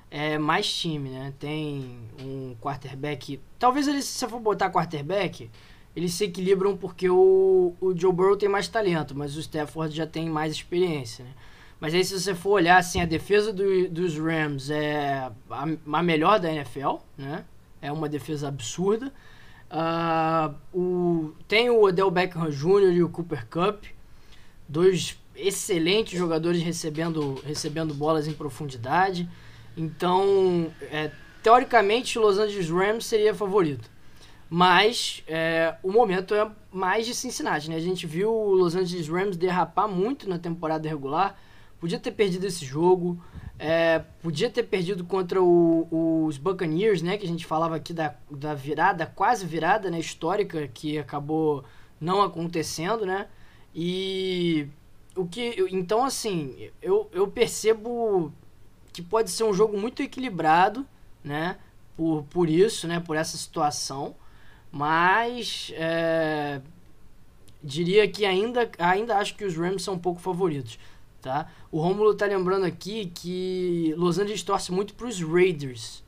É 0.09 0.37
mais 0.37 0.71
time, 0.73 1.09
né? 1.09 1.33
Tem 1.37 1.99
um 2.21 2.55
quarterback. 2.61 3.39
Talvez 3.59 3.87
ele, 3.87 4.01
se 4.01 4.19
você 4.19 4.27
for 4.27 4.39
botar 4.39 4.69
quarterback, 4.69 5.49
eles 5.95 6.13
se 6.13 6.25
equilibram 6.25 6.77
porque 6.77 7.09
o, 7.09 7.73
o 7.81 7.97
Joe 7.97 8.13
Burrow 8.13 8.37
tem 8.37 8.47
mais 8.47 8.67
talento, 8.67 9.15
mas 9.15 9.35
o 9.35 9.39
Stafford 9.39 9.95
já 9.95 10.05
tem 10.07 10.29
mais 10.29 10.53
experiência, 10.53 11.25
né? 11.25 11.31
Mas 11.79 11.93
aí 11.93 12.03
se 12.03 12.17
você 12.19 12.33
for 12.33 12.51
olhar 12.51 12.77
assim, 12.77 13.01
a 13.01 13.05
defesa 13.05 13.51
do, 13.51 13.89
dos 13.89 14.17
Rams 14.17 14.69
é 14.69 15.29
a, 15.49 15.67
a, 15.93 16.03
melhor 16.03 16.39
da 16.39 16.51
NFL, 16.51 16.95
né? 17.17 17.43
É 17.85 17.91
uma 17.91 18.09
defesa 18.09 18.47
absurda. 18.47 19.11
Uh, 19.71 20.55
o, 20.73 21.33
tem 21.47 21.69
o 21.69 21.83
Odell 21.83 22.11
Beckham 22.11 22.49
Jr. 22.49 22.93
e 22.93 23.03
o 23.03 23.09
Cooper 23.09 23.45
Cup, 23.47 23.83
dois 24.67 25.17
excelentes 25.35 26.17
jogadores 26.17 26.61
recebendo, 26.61 27.41
recebendo 27.45 27.93
bolas 27.93 28.27
em 28.27 28.33
profundidade. 28.33 29.29
Então, 29.75 30.71
é, 30.83 31.11
teoricamente, 31.43 32.17
Los 32.17 32.37
Angeles 32.37 32.69
Rams 32.69 33.05
seria 33.05 33.33
favorito. 33.33 33.89
Mas 34.49 35.23
é, 35.27 35.75
o 35.83 35.91
momento 35.91 36.33
é 36.33 36.49
mais 36.71 37.05
de 37.05 37.13
Cincinnati, 37.13 37.69
né? 37.69 37.75
A 37.75 37.79
gente 37.79 38.05
viu 38.05 38.31
o 38.31 38.53
Los 38.53 38.75
Angeles 38.75 39.09
Rams 39.09 39.35
derrapar 39.35 39.87
muito 39.87 40.29
na 40.29 40.37
temporada 40.37 40.87
regular. 40.87 41.37
Podia 41.79 41.99
ter 41.99 42.11
perdido 42.11 42.45
esse 42.45 42.63
jogo. 42.63 43.21
É, 43.57 43.99
podia 44.21 44.49
ter 44.49 44.63
perdido 44.63 45.05
contra 45.05 45.41
o, 45.41 46.25
os 46.25 46.37
Buccaneers, 46.37 47.01
né? 47.01 47.17
Que 47.17 47.25
a 47.25 47.29
gente 47.29 47.45
falava 47.45 47.75
aqui 47.75 47.93
da, 47.93 48.15
da 48.29 48.53
virada, 48.53 49.05
quase 49.05 49.45
virada, 49.45 49.89
né? 49.89 49.99
Histórica, 49.99 50.67
que 50.67 50.97
acabou 50.97 51.63
não 51.99 52.21
acontecendo, 52.21 53.05
né? 53.05 53.27
E 53.73 54.67
o 55.15 55.25
que. 55.25 55.55
Então, 55.71 56.03
assim, 56.03 56.69
eu, 56.81 57.09
eu 57.13 57.27
percebo 57.27 58.31
que 58.91 59.01
pode 59.01 59.31
ser 59.31 59.43
um 59.43 59.53
jogo 59.53 59.77
muito 59.77 60.01
equilibrado, 60.01 60.85
né? 61.23 61.57
Por, 61.95 62.23
por 62.23 62.49
isso, 62.49 62.87
né? 62.87 62.99
Por 62.99 63.15
essa 63.15 63.37
situação. 63.37 64.15
Mas 64.71 65.71
é, 65.75 66.61
diria 67.63 68.07
que 68.07 68.25
ainda, 68.25 68.69
ainda 68.77 69.17
acho 69.17 69.35
que 69.35 69.45
os 69.45 69.55
Rams 69.55 69.83
são 69.83 69.93
um 69.93 69.99
pouco 69.99 70.19
favoritos. 70.19 70.77
Tá? 71.25 71.49
O 71.71 71.79
Romulo 71.79 72.13
tá 72.13 72.27
lembrando 72.27 72.67
aqui 72.67 73.07
que 73.07 73.95
Los 73.97 74.19
Angeles 74.19 74.43
torce 74.43 74.71
muito 74.71 74.93
para 74.93 75.07
os 75.07 75.19
Raiders. 75.19 76.03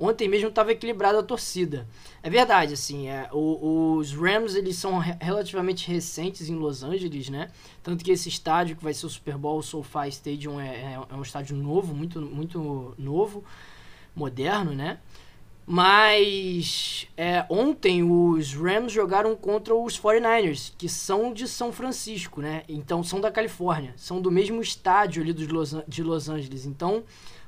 Ontem 0.00 0.26
mesmo 0.26 0.48
estava 0.48 0.72
equilibrada 0.72 1.18
a 1.18 1.22
torcida. 1.22 1.86
É 2.22 2.30
verdade, 2.30 2.72
assim, 2.72 3.06
é, 3.06 3.28
o, 3.34 3.96
os 3.98 4.14
Rams 4.14 4.54
eles 4.54 4.76
são 4.76 4.98
relativamente 4.98 5.86
recentes 5.92 6.48
em 6.48 6.54
Los 6.54 6.82
Angeles, 6.82 7.28
né? 7.28 7.50
Tanto 7.82 8.02
que 8.02 8.12
esse 8.12 8.30
estádio 8.30 8.74
que 8.74 8.82
vai 8.82 8.94
ser 8.94 9.04
o 9.04 9.10
Super 9.10 9.36
Bowl, 9.36 9.58
o 9.58 9.62
SoFi 9.62 10.08
Stadium, 10.08 10.58
é, 10.58 10.68
é, 10.68 10.98
é 11.10 11.14
um 11.14 11.20
estádio 11.20 11.54
novo, 11.54 11.94
muito, 11.94 12.18
muito 12.22 12.94
novo, 12.96 13.44
moderno, 14.16 14.72
né? 14.72 15.00
Mas 15.64 17.06
é, 17.16 17.44
ontem 17.48 18.02
os 18.02 18.52
Rams 18.52 18.92
jogaram 18.92 19.36
contra 19.36 19.74
os 19.74 19.98
49ers, 19.98 20.72
que 20.76 20.88
são 20.88 21.32
de 21.32 21.46
São 21.46 21.72
Francisco, 21.72 22.40
né? 22.40 22.64
Então 22.68 23.04
são 23.04 23.20
da 23.20 23.30
Califórnia, 23.30 23.94
são 23.96 24.20
do 24.20 24.30
mesmo 24.30 24.60
estádio 24.60 25.22
ali 25.22 25.32
dos 25.32 25.46
Los, 25.46 25.76
de 25.86 26.02
Los 26.02 26.28
Angeles. 26.28 26.66
Então, 26.66 27.04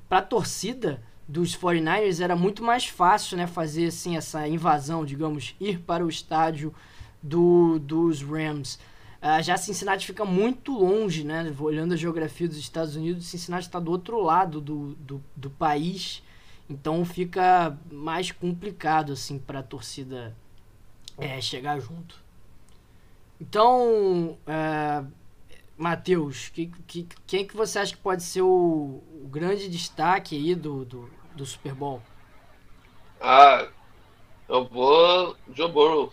para 0.09 0.19
a 0.19 0.23
torcida 0.23 1.03
dos 1.27 1.57
49ers 1.57 2.23
era 2.23 2.37
muito 2.37 2.63
mais 2.63 2.87
fácil, 2.87 3.37
né, 3.37 3.47
fazer 3.47 3.87
assim 3.87 4.17
essa 4.17 4.47
invasão, 4.47 5.05
digamos, 5.05 5.57
ir 5.59 5.81
para 5.81 6.05
o 6.05 6.09
estádio 6.09 6.73
do, 7.23 7.79
dos 7.81 8.23
Rams. 8.23 8.79
Uh, 9.23 9.43
já 9.43 9.57
Cincinnati 9.57 10.07
fica 10.07 10.25
muito 10.25 10.71
longe, 10.71 11.25
né? 11.25 11.51
Olhando 11.59 11.95
a 11.95 11.97
geografia 11.97 12.47
dos 12.47 12.59
Estados 12.59 12.95
Unidos, 12.95 13.27
Cincinnati 13.27 13.67
está 13.67 13.81
do 13.81 13.91
outro 13.91 14.21
lado 14.23 14.61
do, 14.61 14.95
do, 14.97 15.25
do 15.35 15.49
país. 15.49 16.23
Então 16.69 17.05
fica 17.05 17.77
mais 17.91 18.31
complicado 18.31 19.13
assim 19.13 19.39
para 19.39 19.61
a 19.61 19.63
torcida 19.63 20.35
é, 21.19 21.41
chegar 21.41 21.79
junto. 21.79 22.23
Então, 23.41 24.39
é, 24.47 25.05
Matheus, 25.77 26.49
que, 26.49 26.67
que, 26.87 27.07
quem 27.27 27.47
que 27.47 27.57
você 27.57 27.79
acha 27.79 27.95
que 27.95 28.01
pode 28.01 28.23
ser 28.23 28.43
o, 28.43 29.03
o 29.23 29.29
grande 29.29 29.69
destaque 29.69 30.37
aí 30.37 30.55
do, 30.55 30.85
do, 30.85 31.11
do, 31.35 31.45
Super 31.45 31.75
Bowl? 31.75 32.03
Ah, 33.21 33.69
eu 34.49 34.67
vou 34.67 35.37
Joe 35.53 35.71
Burrow. 35.71 36.13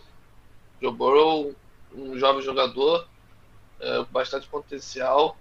Joe 0.80 0.92
Burrow, 0.92 1.54
um 1.94 2.18
jovem 2.18 2.42
jogador, 2.42 3.08
é, 3.80 4.04
bastante 4.06 4.48
potencial. 4.48 5.36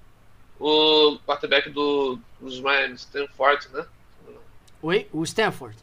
O 0.59 1.17
quarterback 1.25 1.69
do, 1.71 2.19
dos 2.39 2.61
Miami, 2.61 2.93
Stanford, 2.93 3.67
né? 3.69 3.85
Oi? 4.83 5.07
O 5.13 5.23
Stanford. 5.23 5.77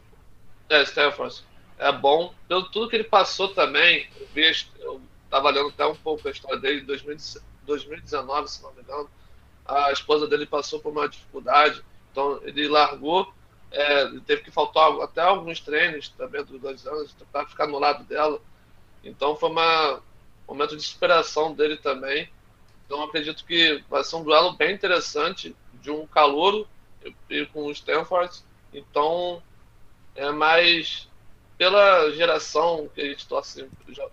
É, 0.69 0.83
Stanford. 0.83 1.41
É 1.77 1.91
bom. 1.91 2.33
Pelo 2.47 2.69
tudo 2.69 2.89
que 2.89 2.97
ele 2.97 3.05
passou 3.05 3.47
também, 3.53 4.09
eu, 4.19 4.27
vi, 4.33 4.51
eu 4.79 5.01
tava 5.29 5.49
lendo 5.49 5.69
até 5.69 5.85
um 5.85 5.95
pouco 5.95 6.27
a 6.27 6.31
história 6.31 6.59
dele 6.59 6.81
em 6.81 6.85
2019, 6.85 8.47
se 8.49 8.61
não 8.61 8.73
me 8.73 8.81
engano. 8.81 9.09
A 9.65 9.91
esposa 9.93 10.27
dele 10.27 10.45
passou 10.45 10.81
por 10.81 10.91
uma 10.91 11.07
dificuldade, 11.07 11.81
então 12.11 12.41
ele 12.43 12.67
largou, 12.67 13.31
é, 13.71 14.01
ele 14.01 14.19
teve 14.21 14.41
que 14.41 14.51
faltar 14.51 14.91
até 14.99 15.21
alguns 15.21 15.61
treinos 15.61 16.09
também 16.09 16.43
dos 16.43 16.59
dois 16.59 16.85
anos 16.85 17.15
para 17.31 17.45
ficar 17.45 17.67
no 17.67 17.79
lado 17.79 18.03
dela. 18.03 18.41
Então 19.03 19.35
foi 19.35 19.49
uma, 19.49 19.95
um 19.95 20.01
momento 20.53 20.75
de 20.75 20.83
superação 20.83 21.53
dele 21.53 21.77
também. 21.77 22.29
Então 22.85 23.01
acredito 23.03 23.45
que 23.45 23.81
vai 23.89 24.03
ser 24.03 24.17
um 24.17 24.23
duelo 24.23 24.53
bem 24.53 24.73
interessante 24.73 25.55
de 25.75 25.89
um 25.89 26.05
calouro 26.07 26.67
e, 27.05 27.13
e 27.29 27.45
com 27.45 27.65
o 27.65 27.71
Stanford 27.71 28.43
então, 28.73 29.41
é 30.15 30.31
mais 30.31 31.07
pela 31.57 32.09
geração 32.11 32.89
que 32.93 33.01
a 33.01 33.05
gente 33.05 33.27
torce, 33.27 33.67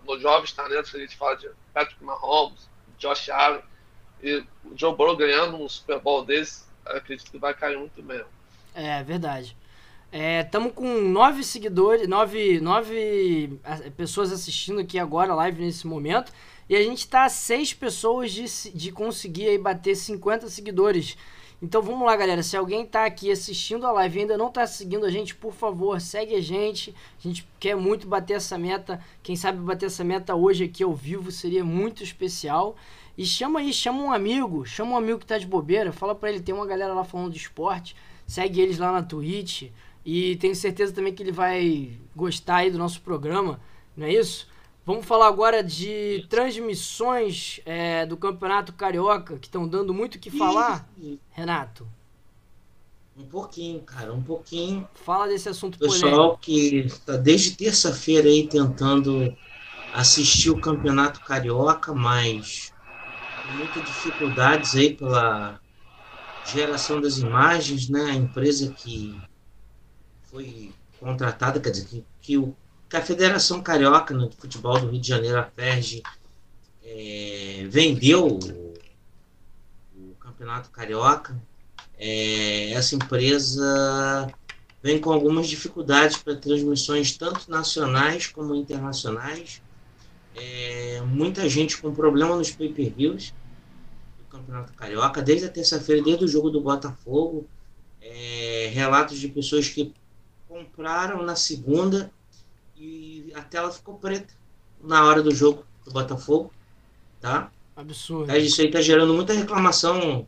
nos 0.05 0.21
jovens 0.21 0.51
talentos 0.51 0.91
que 0.91 0.97
a 0.97 0.99
gente 0.99 1.15
fala 1.15 1.37
de 1.37 1.49
Patrick 1.73 2.03
Mahomes, 2.03 2.69
Josh 2.97 3.29
Allen, 3.29 3.61
e 4.21 4.43
o 4.65 4.75
Joe 4.75 4.95
Burrow 4.95 5.15
ganhando 5.15 5.55
um 5.55 5.69
Super 5.69 5.99
Bowl 5.99 6.25
desse, 6.25 6.65
acredito 6.85 7.31
que 7.31 7.37
vai 7.37 7.53
cair 7.53 7.77
muito 7.77 8.01
mesmo. 8.03 8.27
É, 8.73 9.01
verdade. 9.03 9.55
Estamos 10.11 10.71
é, 10.71 10.73
com 10.73 11.01
nove 11.01 11.43
seguidores, 11.43 12.07
nove, 12.07 12.59
nove 12.61 13.59
pessoas 13.95 14.31
assistindo 14.31 14.79
aqui 14.79 14.97
agora, 14.97 15.35
live 15.35 15.61
nesse 15.61 15.85
momento. 15.85 16.31
E 16.69 16.75
a 16.75 16.81
gente 16.81 16.99
está 16.99 17.25
a 17.25 17.29
seis 17.29 17.73
pessoas 17.73 18.31
de, 18.31 18.45
de 18.71 18.91
conseguir 18.91 19.47
aí 19.47 19.57
bater 19.57 19.95
50 19.95 20.49
seguidores. 20.49 21.17
Então 21.59 21.81
vamos 21.81 22.05
lá, 22.05 22.15
galera. 22.15 22.43
Se 22.43 22.55
alguém 22.55 22.85
tá 22.85 23.05
aqui 23.05 23.31
assistindo 23.31 23.87
a 23.87 23.91
live 23.91 24.17
e 24.17 24.21
ainda 24.21 24.37
não 24.37 24.51
tá 24.51 24.67
seguindo 24.67 25.05
a 25.05 25.09
gente, 25.09 25.33
por 25.33 25.53
favor, 25.53 25.99
segue 25.99 26.35
a 26.35 26.41
gente. 26.41 26.93
A 27.17 27.27
gente 27.27 27.47
quer 27.59 27.75
muito 27.75 28.07
bater 28.07 28.35
essa 28.35 28.57
meta. 28.57 29.03
Quem 29.23 29.35
sabe 29.35 29.57
bater 29.59 29.87
essa 29.87 30.03
meta 30.03 30.35
hoje 30.35 30.65
aqui 30.65 30.83
ao 30.83 30.93
vivo 30.93 31.31
seria 31.31 31.63
muito 31.63 32.03
especial. 32.03 32.75
E 33.17 33.25
chama 33.25 33.59
aí, 33.59 33.73
chama 33.73 34.03
um 34.03 34.13
amigo, 34.13 34.63
chama 34.65 34.91
um 34.91 34.97
amigo 34.97 35.17
que 35.17 35.25
tá 35.25 35.39
de 35.39 35.47
bobeira, 35.47 35.91
fala 35.91 36.13
para 36.13 36.29
ele, 36.29 36.39
tem 36.39 36.53
uma 36.53 36.67
galera 36.67 36.93
lá 36.93 37.03
falando 37.03 37.31
de 37.31 37.39
esporte, 37.39 37.95
segue 38.27 38.61
eles 38.61 38.77
lá 38.77 38.91
na 38.91 39.01
Twitch 39.01 39.71
e 40.05 40.35
tenho 40.35 40.55
certeza 40.55 40.93
também 40.93 41.11
que 41.11 41.23
ele 41.23 41.31
vai 41.31 41.97
gostar 42.15 42.57
aí 42.57 42.69
do 42.69 42.77
nosso 42.77 43.01
programa, 43.01 43.59
não 43.95 44.05
é 44.05 44.13
isso? 44.13 44.47
Vamos 44.87 45.05
falar 45.05 45.27
agora 45.27 45.61
de 45.61 46.25
transmissões 46.29 47.59
é, 47.65 48.05
do 48.05 48.15
Campeonato 48.15 48.71
Carioca, 48.71 49.37
que 49.37 49.45
estão 49.45 49.67
dando 49.67 49.93
muito 49.93 50.15
o 50.15 50.19
que 50.19 50.31
falar. 50.31 50.87
Renato. 51.29 51.85
Um 53.17 53.25
pouquinho, 53.25 53.81
cara, 53.81 54.13
um 54.13 54.23
pouquinho. 54.23 54.87
Fala 54.93 55.27
desse 55.27 55.49
assunto 55.49 55.77
Pessoal 55.77 56.37
polêmico. 56.37 56.37
que 56.39 56.77
está 56.85 57.17
desde 57.17 57.57
terça-feira 57.57 58.29
aí 58.29 58.47
tentando 58.47 59.35
assistir 59.93 60.51
o 60.51 60.61
Campeonato 60.61 61.19
Carioca, 61.19 61.93
mas 61.93 62.73
com 63.45 63.57
muitas 63.57 63.83
dificuldades 63.83 64.73
aí 64.73 64.93
pela 64.93 65.59
geração 66.45 67.01
das 67.01 67.17
imagens, 67.17 67.89
né? 67.89 68.11
A 68.11 68.15
empresa 68.15 68.71
que 68.71 69.19
foi 70.31 70.71
contratada, 70.97 71.59
quer 71.59 71.71
dizer, 71.71 71.87
que, 71.87 72.05
que, 72.21 72.37
o, 72.37 72.55
que 72.89 72.95
a 72.95 73.01
Federação 73.01 73.61
Carioca 73.61 74.13
no 74.13 74.31
Futebol 74.31 74.79
do 74.79 74.89
Rio 74.89 75.01
de 75.01 75.07
Janeiro, 75.07 75.37
a 75.37 75.43
FERJ, 75.43 76.03
é, 76.83 77.67
vendeu 77.69 78.27
o, 78.27 78.73
o, 79.95 80.15
Campeonato 80.19 80.69
Carioca. 80.69 81.37
É, 81.99 82.71
essa 82.71 82.95
empresa 82.95 84.31
vem 84.81 84.99
com 84.99 85.11
algumas 85.11 85.47
dificuldades 85.47 86.17
para 86.17 86.35
transmissões 86.35 87.17
tanto 87.17 87.49
nacionais 87.51 88.27
como 88.27 88.55
internacionais. 88.55 89.61
É, 90.33 91.01
muita 91.01 91.49
gente 91.49 91.77
com 91.77 91.93
problema 91.93 92.35
nos 92.35 92.51
pay-per-views 92.51 93.33
do 94.19 94.25
Campeonato 94.29 94.71
Carioca, 94.73 95.21
desde 95.21 95.47
a 95.47 95.49
terça-feira, 95.49 96.03
desde 96.03 96.23
o 96.23 96.27
jogo 96.27 96.49
do 96.49 96.61
Botafogo. 96.61 97.47
É, 97.99 98.71
relatos 98.73 99.19
de 99.19 99.27
pessoas 99.27 99.67
que 99.67 99.93
compraram 100.47 101.23
na 101.23 101.35
segunda 101.35 102.09
a 103.37 103.41
tela 103.43 103.71
ficou 103.71 103.95
preta 103.95 104.33
na 104.81 105.05
hora 105.05 105.21
do 105.21 105.33
jogo 105.33 105.65
do 105.85 105.91
Botafogo, 105.91 106.51
tá? 107.21 107.51
Absurdo. 107.75 108.35
Isso 108.35 108.61
aí 108.61 108.71
tá 108.71 108.81
gerando 108.81 109.13
muita 109.13 109.33
reclamação, 109.33 110.27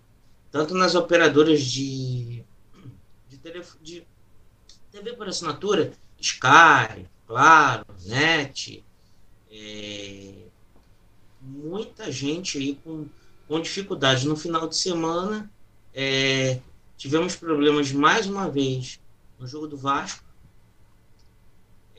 tanto 0.51 0.75
nas 0.75 0.95
operadoras 0.95 1.61
de, 1.61 2.43
de, 3.27 3.37
telefone, 3.37 3.83
de 3.83 4.07
TV 4.91 5.13
por 5.13 5.27
assinatura, 5.27 5.93
Sky, 6.19 7.07
Claro, 7.25 7.85
Net, 8.05 8.83
é, 9.51 10.33
muita 11.39 12.11
gente 12.11 12.57
aí 12.57 12.75
com, 12.83 13.07
com 13.47 13.61
dificuldade. 13.61 14.27
No 14.27 14.35
final 14.35 14.67
de 14.67 14.75
semana, 14.75 15.51
é, 15.93 16.59
tivemos 16.97 17.35
problemas 17.35 17.91
mais 17.91 18.27
uma 18.27 18.49
vez 18.49 18.99
no 19.39 19.47
jogo 19.47 19.67
do 19.67 19.77
Vasco. 19.77 20.23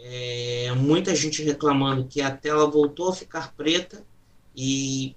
É, 0.02 0.72
muita 0.76 1.14
gente 1.14 1.42
reclamando 1.42 2.06
que 2.06 2.22
a 2.22 2.30
tela 2.30 2.66
voltou 2.68 3.10
a 3.10 3.14
ficar 3.14 3.52
preta 3.52 4.04
e 4.56 5.14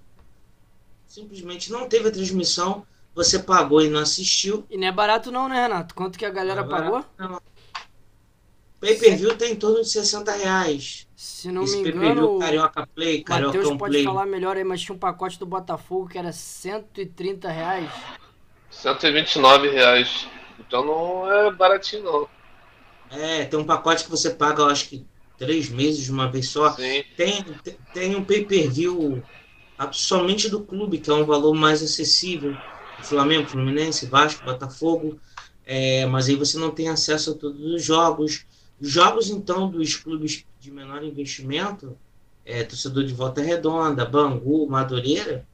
simplesmente 1.07 1.71
não 1.71 1.87
teve 1.87 2.09
a 2.09 2.11
transmissão. 2.11 2.85
Você 3.15 3.39
pagou 3.39 3.81
e 3.81 3.89
não 3.89 3.99
assistiu. 3.99 4.65
E 4.69 4.77
não 4.77 4.87
é 4.87 4.91
barato 4.91 5.31
não, 5.31 5.47
né, 5.47 5.61
Renato? 5.61 5.93
Quanto 5.93 6.17
que 6.17 6.25
a 6.25 6.29
galera 6.29 6.63
não 6.63 6.67
é 6.67 6.81
pagou? 6.81 7.05
Não. 7.17 7.41
Pay 8.83 8.97
per 8.97 9.15
view 9.15 9.37
tem 9.37 9.53
em 9.53 9.55
torno 9.55 9.81
de 9.81 9.89
60 9.89 10.29
reais. 10.33 11.07
Se 11.15 11.49
não 11.49 11.63
Esse 11.63 11.77
me 11.77 11.89
engano, 11.89 12.37
Carioca 12.37 12.85
Play, 12.85 13.23
Carioca 13.23 13.57
Matheus 13.57 13.77
pode 13.77 13.93
Play. 13.93 14.03
falar 14.03 14.25
melhor 14.25 14.57
aí, 14.57 14.63
mas 14.65 14.81
tinha 14.81 14.93
um 14.93 14.99
pacote 14.99 15.39
do 15.39 15.45
Botafogo 15.45 16.09
que 16.09 16.17
era 16.17 16.33
130 16.33 17.49
reais. 17.49 17.89
129 18.69 19.69
reais. 19.69 20.27
Então 20.59 20.83
não 20.85 21.31
é 21.31 21.49
baratinho 21.51 22.03
não. 22.03 22.29
É, 23.13 23.45
tem 23.45 23.59
um 23.59 23.65
pacote 23.65 24.03
que 24.03 24.09
você 24.09 24.31
paga, 24.31 24.63
eu 24.63 24.67
acho 24.67 24.89
que 24.89 25.05
três 25.37 25.69
meses 25.69 26.03
de 26.03 26.11
uma 26.11 26.29
vez 26.29 26.49
só. 26.49 26.71
Sim. 26.73 27.03
Tem, 27.15 27.45
tem 27.93 28.15
um 28.15 28.23
pay-per-view 28.23 29.23
somente 29.91 30.49
do 30.49 30.61
clube, 30.61 30.97
que 30.97 31.09
é 31.09 31.13
um 31.13 31.25
valor 31.25 31.53
mais 31.53 31.83
acessível. 31.83 32.55
Flamengo, 33.03 33.47
Fluminense, 33.47 34.05
Vasco, 34.05 34.43
Botafogo. 34.43 35.19
É, 35.65 36.05
mas 36.05 36.27
aí 36.27 36.35
você 36.35 36.57
não 36.57 36.71
tem 36.71 36.89
acesso 36.89 37.31
a 37.31 37.33
todos 37.35 37.61
os 37.61 37.83
jogos. 37.83 38.45
Jogos, 38.81 39.29
então, 39.29 39.69
dos 39.69 39.95
clubes 39.95 40.45
de 40.59 40.71
menor 40.71 41.03
investimento, 41.03 41.97
é, 42.45 42.63
torcedor 42.63 43.03
de 43.03 43.13
Volta 43.13 43.41
Redonda, 43.41 44.05
Bangu, 44.05 44.67
Madureira, 44.67 45.47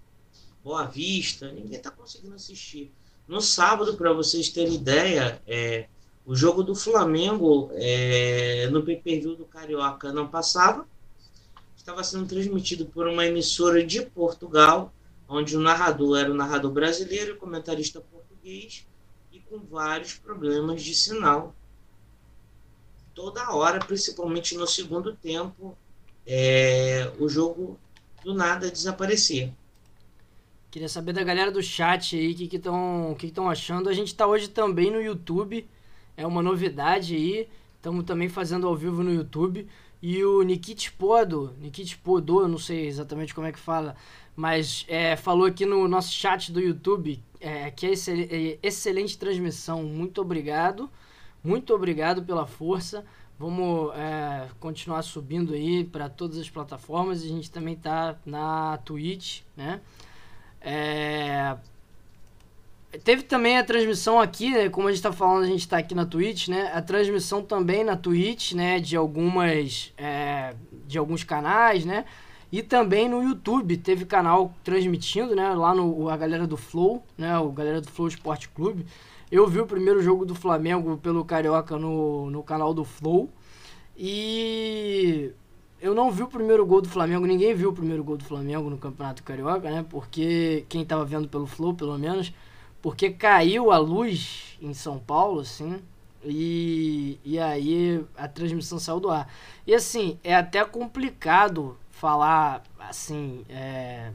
Boa 0.64 0.86
Vista, 0.86 1.52
ninguém 1.52 1.78
está 1.78 1.92
conseguindo 1.92 2.36
assistir. 2.36 2.92
No 3.28 3.42
sábado, 3.42 3.96
para 3.96 4.12
vocês 4.14 4.50
terem 4.50 4.76
ideia, 4.76 5.42
é, 5.46 5.88
o 6.30 6.36
jogo 6.36 6.62
do 6.62 6.76
Flamengo 6.76 7.72
é, 7.74 8.68
no 8.70 8.84
pay-per-view 8.84 9.36
do 9.36 9.46
Carioca 9.46 10.14
não 10.14 10.28
passava. 10.28 10.88
Estava 11.76 12.04
sendo 12.04 12.28
transmitido 12.28 12.86
por 12.86 13.08
uma 13.08 13.26
emissora 13.26 13.84
de 13.84 14.06
Portugal, 14.06 14.94
onde 15.28 15.58
o 15.58 15.60
narrador 15.60 16.20
era 16.20 16.32
o 16.32 16.36
narrador 16.36 16.72
brasileiro 16.72 17.34
e 17.34 17.36
comentarista 17.36 18.00
português, 18.00 18.86
e 19.32 19.40
com 19.40 19.58
vários 19.58 20.14
problemas 20.14 20.84
de 20.84 20.94
sinal 20.94 21.56
toda 23.16 23.52
hora, 23.52 23.80
principalmente 23.80 24.56
no 24.56 24.68
segundo 24.68 25.16
tempo, 25.16 25.76
é, 26.28 27.12
o 27.18 27.28
jogo 27.28 27.80
do 28.24 28.36
nada 28.36 28.70
desaparecer. 28.70 29.52
Queria 30.70 30.88
saber 30.88 31.14
da 31.14 31.24
galera 31.24 31.52
do 31.52 31.64
chat 31.64 32.16
aí 32.16 32.34
o 32.34 32.36
que 32.36 32.56
estão 32.56 33.16
que 33.18 33.32
que 33.32 33.40
achando. 33.42 33.90
A 33.90 33.94
gente 33.94 34.10
está 34.10 34.28
hoje 34.28 34.48
também 34.48 34.92
no 34.92 35.02
YouTube, 35.02 35.68
é 36.20 36.28
uma 36.28 36.44
novidade 36.44 37.16
aí. 37.16 37.48
Estamos 37.78 38.04
também 38.04 38.28
fazendo 38.28 38.68
ao 38.68 38.76
vivo 38.76 39.02
no 39.02 39.14
YouTube. 39.14 39.66
E 40.02 40.24
o 40.24 40.42
Nikit 40.42 40.92
Podo, 40.94 41.54
Nikit 41.60 41.98
Podo, 41.98 42.48
não 42.48 42.58
sei 42.58 42.88
exatamente 42.88 43.34
como 43.34 43.48
é 43.48 43.52
que 43.52 43.60
fala, 43.60 43.96
mas 44.36 44.86
é, 44.88 45.16
falou 45.16 45.46
aqui 45.46 45.66
no 45.66 45.88
nosso 45.88 46.12
chat 46.14 46.52
do 46.52 46.60
YouTube 46.62 47.22
é, 47.40 47.72
que 47.72 47.86
é, 47.86 47.92
é 47.92 48.60
excelente 48.62 49.18
transmissão. 49.18 49.84
Muito 49.84 50.22
obrigado. 50.22 50.90
Muito 51.44 51.74
obrigado 51.74 52.24
pela 52.24 52.46
força. 52.46 53.06
Vamos 53.38 53.94
é, 53.96 54.50
continuar 54.60 55.02
subindo 55.02 55.54
aí 55.54 55.86
para 55.86 56.10
todas 56.10 56.38
as 56.38 56.50
plataformas. 56.50 57.24
A 57.24 57.28
gente 57.28 57.50
também 57.50 57.76
tá 57.76 58.18
na 58.26 58.78
Twitch, 58.80 59.42
né? 59.56 59.80
É... 60.62 61.56
Teve 63.04 63.22
também 63.22 63.58
a 63.58 63.64
transmissão 63.64 64.20
aqui, 64.20 64.50
né? 64.50 64.68
como 64.68 64.88
a 64.88 64.92
gente 64.92 64.98
está 64.98 65.12
falando, 65.12 65.44
a 65.44 65.48
gente 65.48 65.60
está 65.60 65.78
aqui 65.78 65.94
na 65.94 66.08
Twitch, 66.08 66.48
né? 66.48 66.72
A 66.74 66.82
transmissão 66.82 67.44
também 67.44 67.84
na 67.84 67.96
Twitch, 67.96 68.54
né? 68.54 68.80
De 68.80 68.96
algumas, 68.96 69.94
é, 69.96 70.56
de 70.88 70.98
alguns 70.98 71.24
canais, 71.24 71.86
né? 71.86 72.06
E 72.52 72.64
também 72.64 73.08
no 73.08 73.22
YouTube 73.22 73.78
teve 73.78 74.06
canal 74.06 74.54
transmitindo, 74.64 75.36
né? 75.36 75.54
Lá 75.54 75.76
no 75.76 76.10
a 76.10 76.18
galera 76.18 76.48
do 76.48 76.58
Flow, 76.58 77.04
né? 77.16 77.38
O 77.38 77.52
galera 77.52 77.80
do 77.80 77.92
Flow 77.92 78.08
Esporte 78.08 78.50
Clube. 78.50 78.86
Eu 79.32 79.46
vi 79.48 79.60
o 79.60 79.68
primeiro 79.68 80.02
jogo 80.02 80.26
do 80.26 80.34
Flamengo 80.34 80.98
pelo 80.98 81.24
Carioca 81.24 81.78
no, 81.78 82.32
no 82.32 82.42
canal 82.42 82.74
do 82.74 82.84
Flow. 82.84 83.30
E 83.96 85.32
eu 85.80 85.94
não 85.94 86.12
vi 86.12 86.24
o 86.24 86.28
primeiro 86.28 86.66
gol 86.66 86.82
do 86.82 86.90
Flamengo, 86.90 87.26
ninguém 87.28 87.54
viu 87.54 87.70
o 87.70 87.74
primeiro 87.74 88.04
gol 88.04 88.18
do 88.18 88.24
Flamengo 88.26 88.70
no 88.70 88.78
Campeonato 88.78 89.22
Carioca, 89.24 89.70
né? 89.70 89.86
Porque 89.88 90.66
quem 90.68 90.82
estava 90.82 91.06
vendo 91.06 91.28
pelo 91.28 91.46
Flow, 91.46 91.76
pelo 91.76 91.98
menos, 92.00 92.34
porque 92.82 93.10
caiu 93.10 93.72
a 93.72 93.78
luz 93.78 94.58
em 94.62 94.74
São 94.74 95.00
Paulo, 95.00 95.42
assim, 95.42 95.82
e, 96.24 97.18
e 97.24 97.40
aí 97.40 98.04
a 98.18 98.28
transmissão 98.28 98.80
saiu 98.80 99.00
do 99.00 99.10
ar. 99.10 99.32
E 99.66 99.74
assim, 99.74 100.20
é 100.24 100.36
até 100.36 100.64
complicado 100.66 101.78
falar, 101.92 102.64
assim, 102.80 103.46
é, 103.50 104.12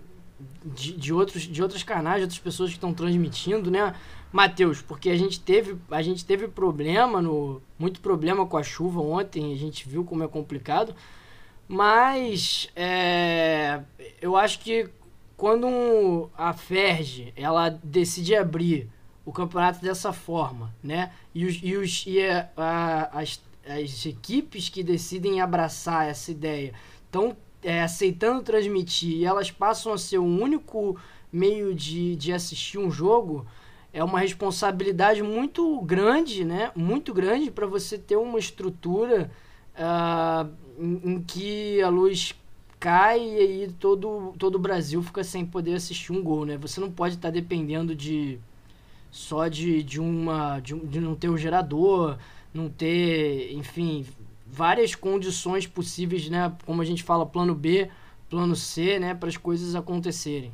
de, 0.65 0.93
de, 0.93 1.13
outros, 1.13 1.43
de 1.43 1.63
outros 1.63 1.83
canais, 1.83 2.19
de 2.19 2.23
outras 2.25 2.41
pessoas 2.41 2.71
que 2.71 2.77
estão 2.77 2.93
transmitindo, 2.93 3.71
né? 3.71 3.95
Matheus, 4.33 4.83
porque 4.83 5.11
a 5.11 5.17
gente 5.17 5.39
teve 5.39 5.77
a 5.89 6.03
gente 6.03 6.25
teve 6.25 6.49
problema 6.49 7.23
no 7.23 7.63
muito 7.79 8.01
problema 8.01 8.45
com 8.45 8.57
a 8.57 8.65
chuva 8.65 9.01
ontem, 9.01 9.53
a 9.53 9.57
gente 9.57 9.89
viu 9.89 10.05
como 10.05 10.25
é 10.25 10.29
complicado, 10.29 10.93
mas 11.69 12.69
é, 12.75 13.81
eu 14.21 14.37
acho 14.37 14.59
que 14.59 14.89
quando 15.37 15.67
um, 15.67 16.29
a 16.37 16.53
Ferge 16.53 17.33
ela 17.37 17.69
decide 17.83 18.35
abrir 18.35 18.89
o 19.25 19.33
campeonato 19.33 19.81
dessa 19.81 20.13
forma, 20.13 20.75
né? 20.83 21.13
E, 21.35 21.45
os, 21.47 21.59
e, 21.63 21.77
os, 21.77 22.05
e 22.07 22.23
a, 22.23 22.49
a, 22.57 23.21
as, 23.21 23.41
as 23.67 24.07
equipes 24.07 24.69
que 24.69 24.83
decidem 24.83 25.41
abraçar 25.41 26.09
essa 26.09 26.31
ideia 26.31 26.73
estão 27.07 27.37
é, 27.63 27.83
aceitando 27.83 28.43
transmitir 28.43 29.17
e 29.17 29.25
elas 29.25 29.51
passam 29.51 29.93
a 29.93 29.99
ser 29.99 30.19
o 30.19 30.25
único 30.25 30.97
meio 31.33 31.75
de, 31.75 32.15
de 32.15 32.33
assistir 32.33 32.79
um 32.79 32.91
jogo, 32.91 33.47
é 33.93 34.05
uma 34.05 34.21
responsabilidade 34.21 35.23
muito 35.23 35.81
grande, 35.81 36.45
né? 36.45 36.71
Muito 36.77 37.15
grande 37.15 37.51
para 37.51 37.67
você 37.67 37.97
ter 37.97 38.17
uma 38.17 38.39
estrutura 38.39 39.31
uh, 39.75 40.51
em, 40.79 41.13
em, 41.13 41.23
que 41.23 41.81
a 41.81 41.89
luz 41.89 42.35
cai 42.85 43.19
e 43.19 43.39
aí 43.39 43.75
todo, 43.81 44.35
todo 44.39 44.57
o 44.57 44.59
Brasil 44.59 45.03
fica 45.03 45.25
sem 45.25 45.47
poder 45.47 45.73
assistir 45.73 46.13
um 46.13 46.23
gol, 46.23 46.45
né? 46.45 46.59
Você 46.59 46.79
não 46.81 46.91
pode 46.91 47.15
estar 47.15 47.29
tá 47.29 47.33
dependendo 47.33 47.95
de 47.95 48.39
só 49.11 49.49
de, 49.49 49.83
de 49.83 49.99
uma 49.99 50.61
de, 50.61 50.79
de 50.81 51.01
não 51.01 51.15
ter 51.15 51.31
o 51.31 51.39
gerador, 51.39 52.19
não 52.53 52.69
ter, 52.69 53.55
enfim, 53.55 54.05
várias 54.47 54.95
condições 54.95 55.67
possíveis, 55.67 56.29
né? 56.29 56.55
Como 56.67 56.83
a 56.83 56.85
gente 56.85 57.03
fala, 57.03 57.25
plano 57.25 57.55
B, 57.55 57.91
plano 58.29 58.55
C, 58.55 58.99
né? 58.99 59.15
Para 59.15 59.31
as 59.31 59.39
coisas 59.39 59.75
acontecerem. 59.75 60.53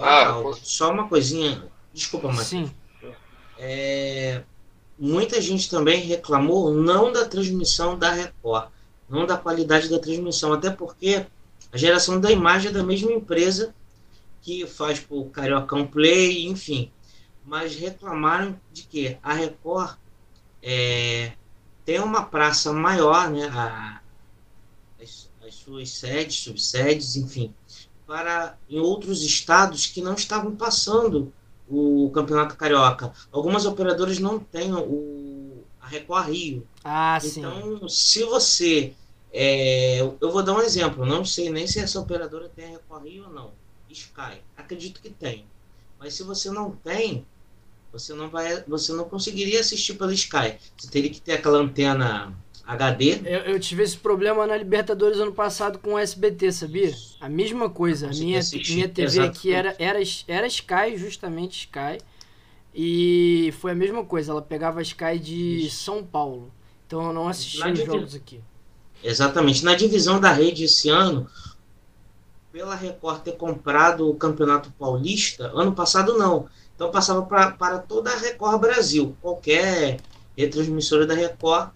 Ah, 0.00 0.40
só 0.62 0.90
uma 0.90 1.06
coisinha. 1.06 1.66
Desculpa, 1.92 2.28
mas. 2.28 2.46
Sim. 2.46 2.70
É, 3.58 4.42
muita 4.98 5.38
gente 5.42 5.68
também 5.68 6.00
reclamou 6.00 6.72
não 6.72 7.12
da 7.12 7.26
transmissão 7.26 7.98
da 7.98 8.10
Record, 8.10 8.70
não 9.08 9.26
da 9.26 9.36
qualidade 9.36 9.88
da 9.88 9.98
transmissão, 9.98 10.52
até 10.52 10.70
porque 10.70 11.26
a 11.72 11.76
geração 11.76 12.20
da 12.20 12.30
imagem 12.30 12.70
é 12.70 12.72
da 12.72 12.82
mesma 12.82 13.12
empresa 13.12 13.74
que 14.40 14.66
faz 14.66 15.04
o 15.08 15.24
Cariocão 15.26 15.86
Play, 15.86 16.46
enfim. 16.46 16.90
Mas 17.44 17.74
reclamaram 17.76 18.58
de 18.72 18.82
que 18.82 19.18
a 19.22 19.32
Record 19.32 19.96
é, 20.62 21.32
tem 21.84 22.00
uma 22.00 22.24
praça 22.24 22.72
maior, 22.72 23.30
né? 23.30 23.48
A, 23.48 24.00
as, 25.02 25.30
as 25.46 25.54
suas 25.54 25.90
sedes, 25.90 26.36
subsedes, 26.36 27.16
enfim, 27.16 27.54
para 28.06 28.56
em 28.68 28.78
outros 28.78 29.22
estados 29.22 29.86
que 29.86 30.00
não 30.00 30.14
estavam 30.14 30.54
passando 30.54 31.32
o 31.68 32.10
Campeonato 32.14 32.56
Carioca. 32.56 33.12
Algumas 33.30 33.66
operadoras 33.66 34.18
não 34.18 34.38
têm 34.38 34.72
o, 34.72 35.27
a 35.88 35.90
Record 35.90 36.28
Rio. 36.28 36.66
Ah, 36.84 37.18
sim. 37.20 37.40
Então, 37.40 37.88
se 37.88 38.22
você. 38.24 38.92
É, 39.32 40.00
eu 40.00 40.30
vou 40.30 40.42
dar 40.42 40.54
um 40.54 40.60
exemplo, 40.60 41.04
não 41.04 41.24
sei 41.24 41.50
nem 41.50 41.66
se 41.66 41.80
essa 41.80 42.00
operadora 42.00 42.50
tem 42.54 42.66
a 42.66 42.70
Record 42.70 43.04
Rio 43.04 43.24
ou 43.24 43.32
não. 43.32 43.50
Sky. 43.90 44.42
Acredito 44.56 45.00
que 45.00 45.10
tem. 45.10 45.46
Mas 45.98 46.14
se 46.14 46.22
você 46.22 46.50
não 46.50 46.70
tem, 46.70 47.26
você 47.90 48.12
não 48.12 48.28
vai, 48.28 48.62
você 48.64 48.92
não 48.92 49.04
conseguiria 49.04 49.60
assistir 49.60 49.94
pelo 49.94 50.12
Sky. 50.12 50.56
Você 50.76 50.90
teria 50.90 51.10
que 51.10 51.20
ter 51.20 51.32
aquela 51.32 51.58
antena 51.58 52.34
HD. 52.66 53.20
Eu, 53.24 53.40
eu 53.40 53.60
tive 53.60 53.82
esse 53.82 53.96
problema 53.96 54.46
na 54.46 54.56
Libertadores 54.56 55.18
ano 55.18 55.32
passado 55.32 55.78
com 55.78 55.94
o 55.94 55.98
SBT, 55.98 56.52
sabia? 56.52 56.94
A 57.18 57.28
mesma 57.28 57.70
coisa. 57.70 58.08
A 58.08 58.10
minha, 58.10 58.40
minha 58.68 58.88
TV 58.88 59.02
Exatamente. 59.02 59.38
aqui 59.38 59.52
era, 59.52 59.74
era, 59.78 59.98
era 60.28 60.46
Sky, 60.46 60.96
justamente 60.96 61.60
Sky. 61.60 61.98
E 62.80 63.52
foi 63.58 63.72
a 63.72 63.74
mesma 63.74 64.04
coisa. 64.04 64.30
Ela 64.30 64.40
pegava 64.40 64.78
a 64.78 64.82
Sky 64.82 65.18
de 65.18 65.66
Isso. 65.66 65.82
São 65.82 66.04
Paulo. 66.04 66.52
Então 66.86 67.08
eu 67.08 67.12
não 67.12 67.26
assisti 67.26 67.60
os 67.72 67.78
jogos 67.80 68.14
aqui. 68.14 68.40
Exatamente. 69.02 69.64
Na 69.64 69.74
divisão 69.74 70.20
da 70.20 70.30
rede 70.30 70.62
esse 70.62 70.88
ano, 70.88 71.28
pela 72.52 72.76
Record 72.76 73.22
ter 73.22 73.32
comprado 73.32 74.08
o 74.08 74.14
Campeonato 74.14 74.70
Paulista, 74.78 75.50
ano 75.56 75.72
passado 75.72 76.16
não. 76.16 76.48
Então 76.76 76.88
passava 76.92 77.22
pra, 77.22 77.50
para 77.50 77.80
toda 77.80 78.12
a 78.12 78.16
Record 78.16 78.60
Brasil. 78.60 79.16
Qualquer 79.20 79.98
retransmissora 80.36 81.04
da 81.04 81.14
Record 81.14 81.70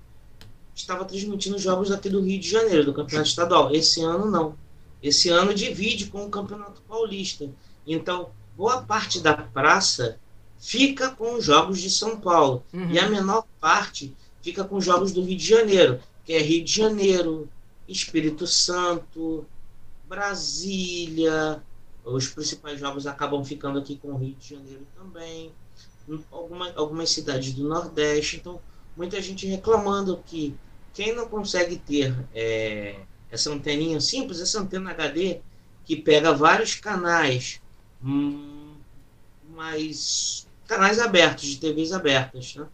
estava 0.73 1.05
transmitindo 1.05 1.59
jogos 1.59 1.91
aqui 1.91 2.09
do 2.09 2.23
Rio 2.23 2.39
de 2.39 2.49
Janeiro, 2.49 2.85
do 2.85 2.95
Campeonato 2.95 3.29
Estadual. 3.29 3.75
Esse 3.75 4.01
ano 4.03 4.31
não. 4.31 4.55
Esse 5.03 5.31
ano 5.31 5.53
divide 5.53 6.07
com 6.07 6.25
o 6.25 6.31
Campeonato 6.31 6.81
Paulista. 6.83 7.51
Então, 7.85 8.31
boa 8.57 8.83
parte 8.83 9.19
da 9.19 9.35
praça 9.35 10.21
fica 10.63 11.11
com 11.11 11.35
os 11.35 11.45
jogos 11.45 11.81
de 11.81 11.91
São 11.91 12.19
Paulo. 12.19 12.65
Uhum. 12.73 12.93
E 12.93 12.99
a 12.99 13.11
menor 13.11 13.45
parte 13.61 14.15
fica 14.41 14.63
com 14.63 14.77
os 14.77 14.85
jogos 14.85 15.11
do 15.11 15.21
Rio 15.21 15.37
de 15.37 15.45
Janeiro, 15.45 16.01
que 16.25 16.33
é 16.33 16.39
Rio 16.41 16.65
de 16.65 16.73
Janeiro, 16.73 17.49
Espírito 17.89 18.47
Santo, 18.47 19.45
Brasília. 20.09 21.61
Os 22.05 22.29
principais 22.29 22.79
jogos 22.79 23.09
acabam 23.09 23.45
ficando 23.45 23.81
aqui 23.81 23.97
com 23.97 24.13
o 24.13 24.17
Rio 24.17 24.37
de 24.37 24.51
Janeiro 24.51 24.87
também. 24.97 25.51
Alguma, 26.31 26.73
algumas 26.77 27.11
cidades 27.11 27.53
do 27.55 27.69
Nordeste. 27.69 28.37
Então, 28.37 28.61
muita 28.97 29.21
gente 29.21 29.47
reclamando 29.49 30.23
que 30.25 30.55
quem 30.95 31.13
não 31.13 31.29
consegue 31.29 31.77
ter 31.77 32.15
é, 32.33 33.01
essa 33.33 33.51
anteninha 33.51 34.01
simples, 34.01 34.41
essa 34.41 34.61
antena 34.61 34.93
HD, 34.93 35.41
que 35.85 35.97
pega 35.97 36.33
vários 36.33 36.77
canais, 36.77 37.61
hum, 38.05 38.75
mas 39.55 40.47
canais 40.73 40.99
abertos, 40.99 41.45
de 41.45 41.59
TVs 41.59 41.93
abertas. 41.93 42.57
Né? 42.57 42.67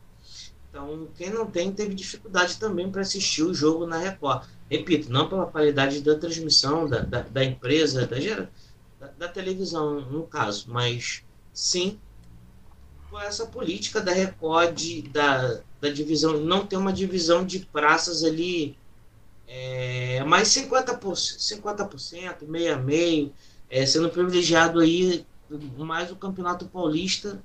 Então, 0.70 1.09
quem 1.16 1.30
não 1.30 1.46
tem, 1.46 1.72
teve 1.72 1.94
dificuldade 1.94 2.57
também 2.57 2.88
para 2.90 3.01
assistir 3.03 3.42
o 3.42 3.53
jogo 3.53 3.86
na 3.86 3.99
Record. 3.99 4.46
Repito, 4.70 5.11
não 5.11 5.28
pela 5.28 5.46
qualidade 5.46 6.01
da 6.01 6.16
transmissão 6.16 6.88
da, 6.88 7.01
da, 7.01 7.22
da 7.22 7.44
empresa, 7.44 8.07
da, 8.07 9.07
da, 9.18 9.28
televisão, 9.28 10.01
no 10.03 10.22
caso, 10.24 10.66
mas 10.68 11.24
sim 11.53 11.99
por 13.11 13.20
essa 13.22 13.46
política 13.46 14.01
da 14.01 14.12
Record, 14.12 15.09
da, 15.11 15.61
da 15.80 15.88
divisão, 15.88 16.38
não 16.38 16.64
ter 16.64 16.76
uma 16.76 16.92
divisão 16.92 17.44
de 17.44 17.61
praças 17.61 18.22
ali, 18.22 18.76
é, 19.49 20.22
mais 20.24 20.49
50%, 20.49 21.01
50% 21.01 22.46
meio 22.46 22.74
a 22.74 22.76
meio, 22.76 23.32
é, 23.68 23.84
sendo 23.84 24.11
privilegiado 24.11 24.78
aí 24.78 25.26
mais 25.78 26.12
o 26.12 26.16
Campeonato 26.16 26.66
Paulista 26.66 27.42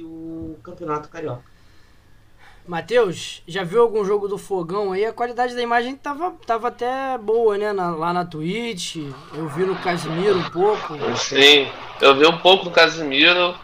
que 0.00 0.02
o 0.02 0.56
Campeonato 0.62 1.08
Carioca. 1.10 1.44
Matheus, 2.66 3.42
já 3.46 3.64
viu 3.64 3.82
algum 3.82 4.04
jogo 4.04 4.28
do 4.28 4.38
Fogão 4.38 4.92
aí? 4.92 5.04
A 5.04 5.12
qualidade 5.12 5.54
da 5.54 5.62
imagem 5.62 5.96
tava, 5.96 6.32
tava 6.46 6.68
até 6.68 7.18
boa, 7.18 7.58
né? 7.58 7.72
Na, 7.72 7.90
lá 7.90 8.12
na 8.12 8.24
Twitch. 8.24 8.96
Eu 9.34 9.48
vi 9.48 9.64
no 9.64 9.76
Casimiro 9.76 10.38
um 10.38 10.50
pouco. 10.50 10.94
Sim, 11.16 11.70
eu 12.00 12.14
vi 12.14 12.26
um 12.26 12.38
pouco 12.38 12.66
no 12.66 12.70
Casimiro. 12.70 13.54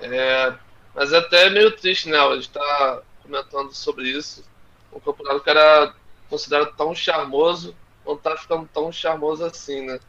É, 0.00 0.54
mas 0.94 1.12
é 1.12 1.18
até 1.18 1.48
meio 1.50 1.74
triste, 1.76 2.08
né? 2.08 2.18
A 2.18 2.34
gente 2.34 2.50
tá 2.50 3.02
comentando 3.22 3.72
sobre 3.72 4.08
isso. 4.08 4.44
O 4.90 5.00
campeonato 5.00 5.40
que 5.40 5.50
era 5.50 5.94
considerado 6.28 6.74
tão 6.76 6.94
charmoso 6.94 7.74
não 8.04 8.16
tá 8.16 8.36
ficando 8.36 8.68
tão 8.72 8.90
charmoso 8.90 9.44
assim, 9.44 9.86
né? 9.86 10.00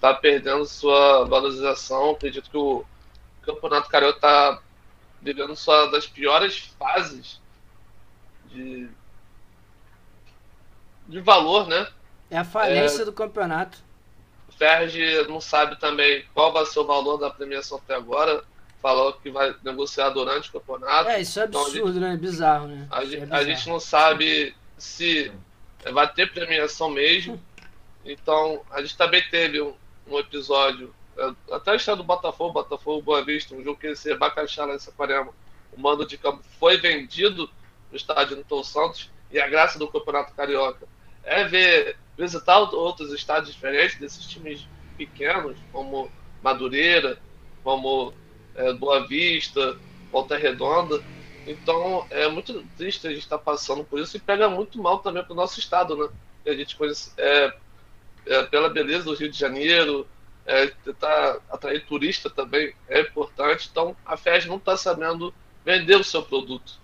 Tá 0.00 0.12
perdendo 0.12 0.66
sua 0.66 1.24
valorização. 1.24 2.10
Acredito 2.10 2.50
que 2.50 2.58
o 2.58 2.84
campeonato 3.42 3.88
carioca 3.88 4.20
tá 4.20 4.60
vivendo 5.20 5.56
sua 5.56 5.86
das 5.86 6.06
piores 6.06 6.74
fases 6.78 7.40
de, 8.50 8.88
de 11.08 11.20
valor, 11.20 11.66
né? 11.66 11.88
É 12.30 12.38
a 12.38 12.44
falência 12.44 13.02
é, 13.02 13.04
do 13.04 13.12
campeonato. 13.12 13.78
O 14.48 14.52
Ferg 14.52 14.96
não 15.28 15.40
sabe 15.40 15.76
também 15.76 16.24
qual 16.34 16.52
vai 16.52 16.66
ser 16.66 16.80
o 16.80 16.86
valor 16.86 17.18
da 17.18 17.30
premiação 17.30 17.78
até 17.78 17.94
agora. 17.94 18.44
Falou 18.82 19.12
que 19.14 19.30
vai 19.30 19.54
negociar 19.64 20.10
durante 20.10 20.48
o 20.48 20.52
campeonato. 20.52 21.08
É, 21.08 21.20
isso 21.20 21.40
é 21.40 21.44
absurdo, 21.44 21.70
então, 21.70 21.88
gente, 21.88 22.00
né? 22.00 22.14
É 22.14 22.16
bizarro, 22.16 22.68
né? 22.68 22.86
A, 22.90 23.02
é 23.02 23.06
bizarro. 23.06 23.34
a, 23.34 23.44
gente 23.44 23.68
não 23.68 23.80
sabe 23.80 24.54
se 24.78 25.32
vai 25.92 26.12
ter 26.12 26.32
premiação 26.32 26.90
mesmo. 26.90 27.42
Então, 28.04 28.62
a 28.70 28.80
gente 28.80 28.96
também 28.96 29.22
teve 29.30 29.60
um, 29.60 29.74
um 30.06 30.18
episódio, 30.18 30.94
até 31.50 31.72
a 31.72 31.76
história 31.76 31.96
do 31.96 32.04
Botafogo, 32.04 32.52
Botafogo 32.52 33.02
Boa 33.02 33.24
Vista, 33.24 33.54
um 33.54 33.62
jogo 33.62 33.78
que 33.78 33.94
ser 33.94 34.18
Bacaxá 34.18 34.66
em 34.66 34.78
Saquarema. 34.78 35.32
O 35.72 35.80
mando 35.80 36.06
de 36.06 36.16
campo 36.16 36.42
foi 36.58 36.76
vendido 36.76 37.50
no 37.90 37.96
estádio 37.96 38.36
Newton 38.36 38.62
Santos. 38.62 39.10
E 39.30 39.40
a 39.40 39.48
graça 39.48 39.78
do 39.78 39.88
Campeonato 39.88 40.34
Carioca 40.34 40.86
é 41.24 41.44
ver, 41.44 41.96
visitar 42.16 42.58
outros 42.58 43.12
estádios 43.12 43.54
diferentes 43.54 43.98
desses 43.98 44.24
times 44.26 44.66
pequenos, 44.96 45.56
como 45.72 46.10
Madureira, 46.42 47.18
como 47.64 48.14
é, 48.54 48.72
Boa 48.72 49.06
Vista, 49.06 49.76
Volta 50.12 50.36
Redonda. 50.36 51.02
Então 51.46 52.06
é 52.10 52.28
muito 52.28 52.64
triste 52.76 53.06
a 53.06 53.10
gente 53.10 53.20
estar 53.20 53.38
tá 53.38 53.44
passando 53.44 53.84
por 53.84 54.00
isso 54.00 54.16
e 54.16 54.20
pega 54.20 54.48
muito 54.48 54.80
mal 54.80 54.98
também 54.98 55.22
para 55.22 55.32
o 55.32 55.36
nosso 55.36 55.58
estado, 55.58 55.96
né? 55.96 56.08
a 56.50 56.54
gente 56.54 56.76
conhece, 56.76 57.12
é, 57.16 57.52
é, 58.26 58.42
pela 58.44 58.68
beleza 58.68 59.04
do 59.04 59.14
Rio 59.14 59.30
de 59.30 59.38
Janeiro, 59.38 60.06
é, 60.46 60.68
tentar 60.84 61.38
atrair 61.50 61.84
turista 61.84 62.30
também 62.30 62.74
é 62.88 63.00
importante. 63.00 63.68
Então 63.70 63.96
a 64.04 64.16
FES 64.16 64.46
não 64.46 64.56
está 64.56 64.76
sabendo 64.76 65.34
vender 65.64 65.96
o 65.96 66.04
seu 66.04 66.22
produto. 66.22 66.78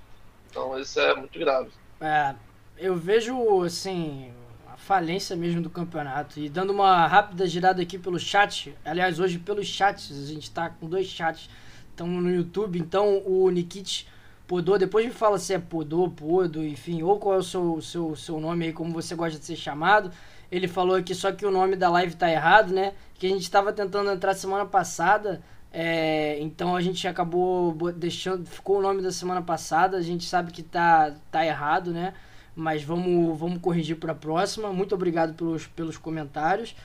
Então 0.50 0.78
isso 0.78 1.00
é 1.00 1.14
muito 1.14 1.38
grave. 1.38 1.70
É, 2.00 2.34
eu 2.76 2.96
vejo, 2.96 3.62
assim, 3.62 4.32
a 4.72 4.76
falência 4.76 5.36
mesmo 5.36 5.62
do 5.62 5.70
campeonato. 5.70 6.40
E 6.40 6.48
dando 6.48 6.70
uma 6.70 7.06
rápida 7.06 7.46
girada 7.46 7.80
aqui 7.80 7.98
pelo 7.98 8.18
chat, 8.18 8.74
aliás, 8.84 9.20
hoje 9.20 9.38
pelos 9.38 9.66
chats, 9.66 10.10
a 10.10 10.26
gente 10.26 10.50
tá 10.50 10.68
com 10.68 10.88
dois 10.88 11.06
chats, 11.06 11.48
estamos 11.90 12.22
no 12.22 12.30
YouTube, 12.30 12.78
então 12.78 13.22
o 13.24 13.48
Nikit 13.50 14.08
Podô, 14.48 14.76
depois 14.76 15.06
me 15.06 15.12
fala 15.12 15.38
se 15.38 15.54
é 15.54 15.58
Podô, 15.58 16.10
Podo, 16.10 16.62
enfim, 16.62 17.02
ou 17.02 17.18
qual 17.18 17.36
é 17.36 17.38
o 17.38 17.42
seu, 17.42 17.80
seu, 17.80 18.16
seu 18.16 18.40
nome 18.40 18.66
aí, 18.66 18.72
como 18.72 18.92
você 18.92 19.14
gosta 19.14 19.38
de 19.38 19.46
ser 19.46 19.56
chamado. 19.56 20.10
Ele 20.52 20.68
falou 20.68 20.96
aqui 20.96 21.14
só 21.14 21.32
que 21.32 21.46
o 21.46 21.50
nome 21.50 21.76
da 21.76 21.88
live 21.88 22.14
tá 22.14 22.30
errado, 22.30 22.74
né? 22.74 22.92
Que 23.14 23.26
a 23.26 23.30
gente 23.30 23.40
estava 23.40 23.72
tentando 23.72 24.10
entrar 24.10 24.34
semana 24.34 24.66
passada, 24.66 25.40
é, 25.72 26.38
então 26.40 26.76
a 26.76 26.82
gente 26.82 27.08
acabou 27.08 27.72
deixando, 27.92 28.44
ficou 28.44 28.78
o 28.78 28.82
nome 28.82 29.00
da 29.00 29.10
semana 29.10 29.40
passada, 29.40 29.96
a 29.96 30.02
gente 30.02 30.26
sabe 30.26 30.52
que 30.52 30.62
tá, 30.62 31.14
tá 31.30 31.46
errado, 31.46 31.90
né? 31.90 32.12
Mas 32.54 32.82
vamos, 32.82 33.38
vamos 33.38 33.62
corrigir 33.62 33.96
para 33.96 34.12
a 34.12 34.14
próxima. 34.14 34.70
Muito 34.70 34.94
obrigado 34.94 35.32
pelos, 35.32 35.66
pelos 35.68 35.96
comentários. 35.96 36.76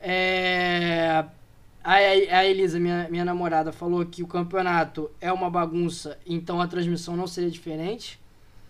É, 0.00 1.24
a, 1.82 1.94
a 1.94 2.46
Elisa, 2.46 2.78
minha, 2.78 3.08
minha 3.10 3.24
namorada, 3.24 3.72
falou 3.72 4.06
que 4.06 4.22
o 4.22 4.28
campeonato 4.28 5.10
é 5.20 5.32
uma 5.32 5.50
bagunça, 5.50 6.16
então 6.24 6.60
a 6.60 6.68
transmissão 6.68 7.16
não 7.16 7.26
seria 7.26 7.50
diferente. 7.50 8.20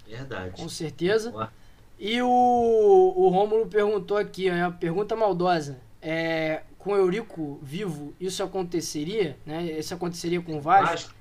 Verdade. 0.08 0.52
Com 0.52 0.66
certeza. 0.66 1.50
E 1.98 2.20
o, 2.20 2.28
o 2.28 3.28
Rômulo 3.28 3.66
perguntou 3.66 4.16
aqui, 4.16 4.48
é 4.48 4.66
uma 4.66 4.72
pergunta 4.72 5.16
maldosa. 5.16 5.78
É, 6.00 6.62
com 6.78 6.92
o 6.92 6.96
Eurico 6.96 7.58
vivo, 7.62 8.14
isso 8.20 8.42
aconteceria, 8.42 9.36
né? 9.44 9.64
Isso 9.78 9.94
aconteceria 9.94 10.40
com 10.40 10.56
o 10.56 10.60
Vasco. 10.60 10.86
Vasco. 10.86 11.14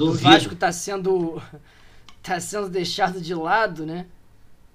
O 0.00 0.12
Vasco 0.12 0.54
está 0.54 0.72
sendo 0.72 1.42
tá 2.22 2.40
sendo 2.40 2.68
deixado 2.68 3.20
de 3.20 3.34
lado, 3.34 3.84
né? 3.84 4.06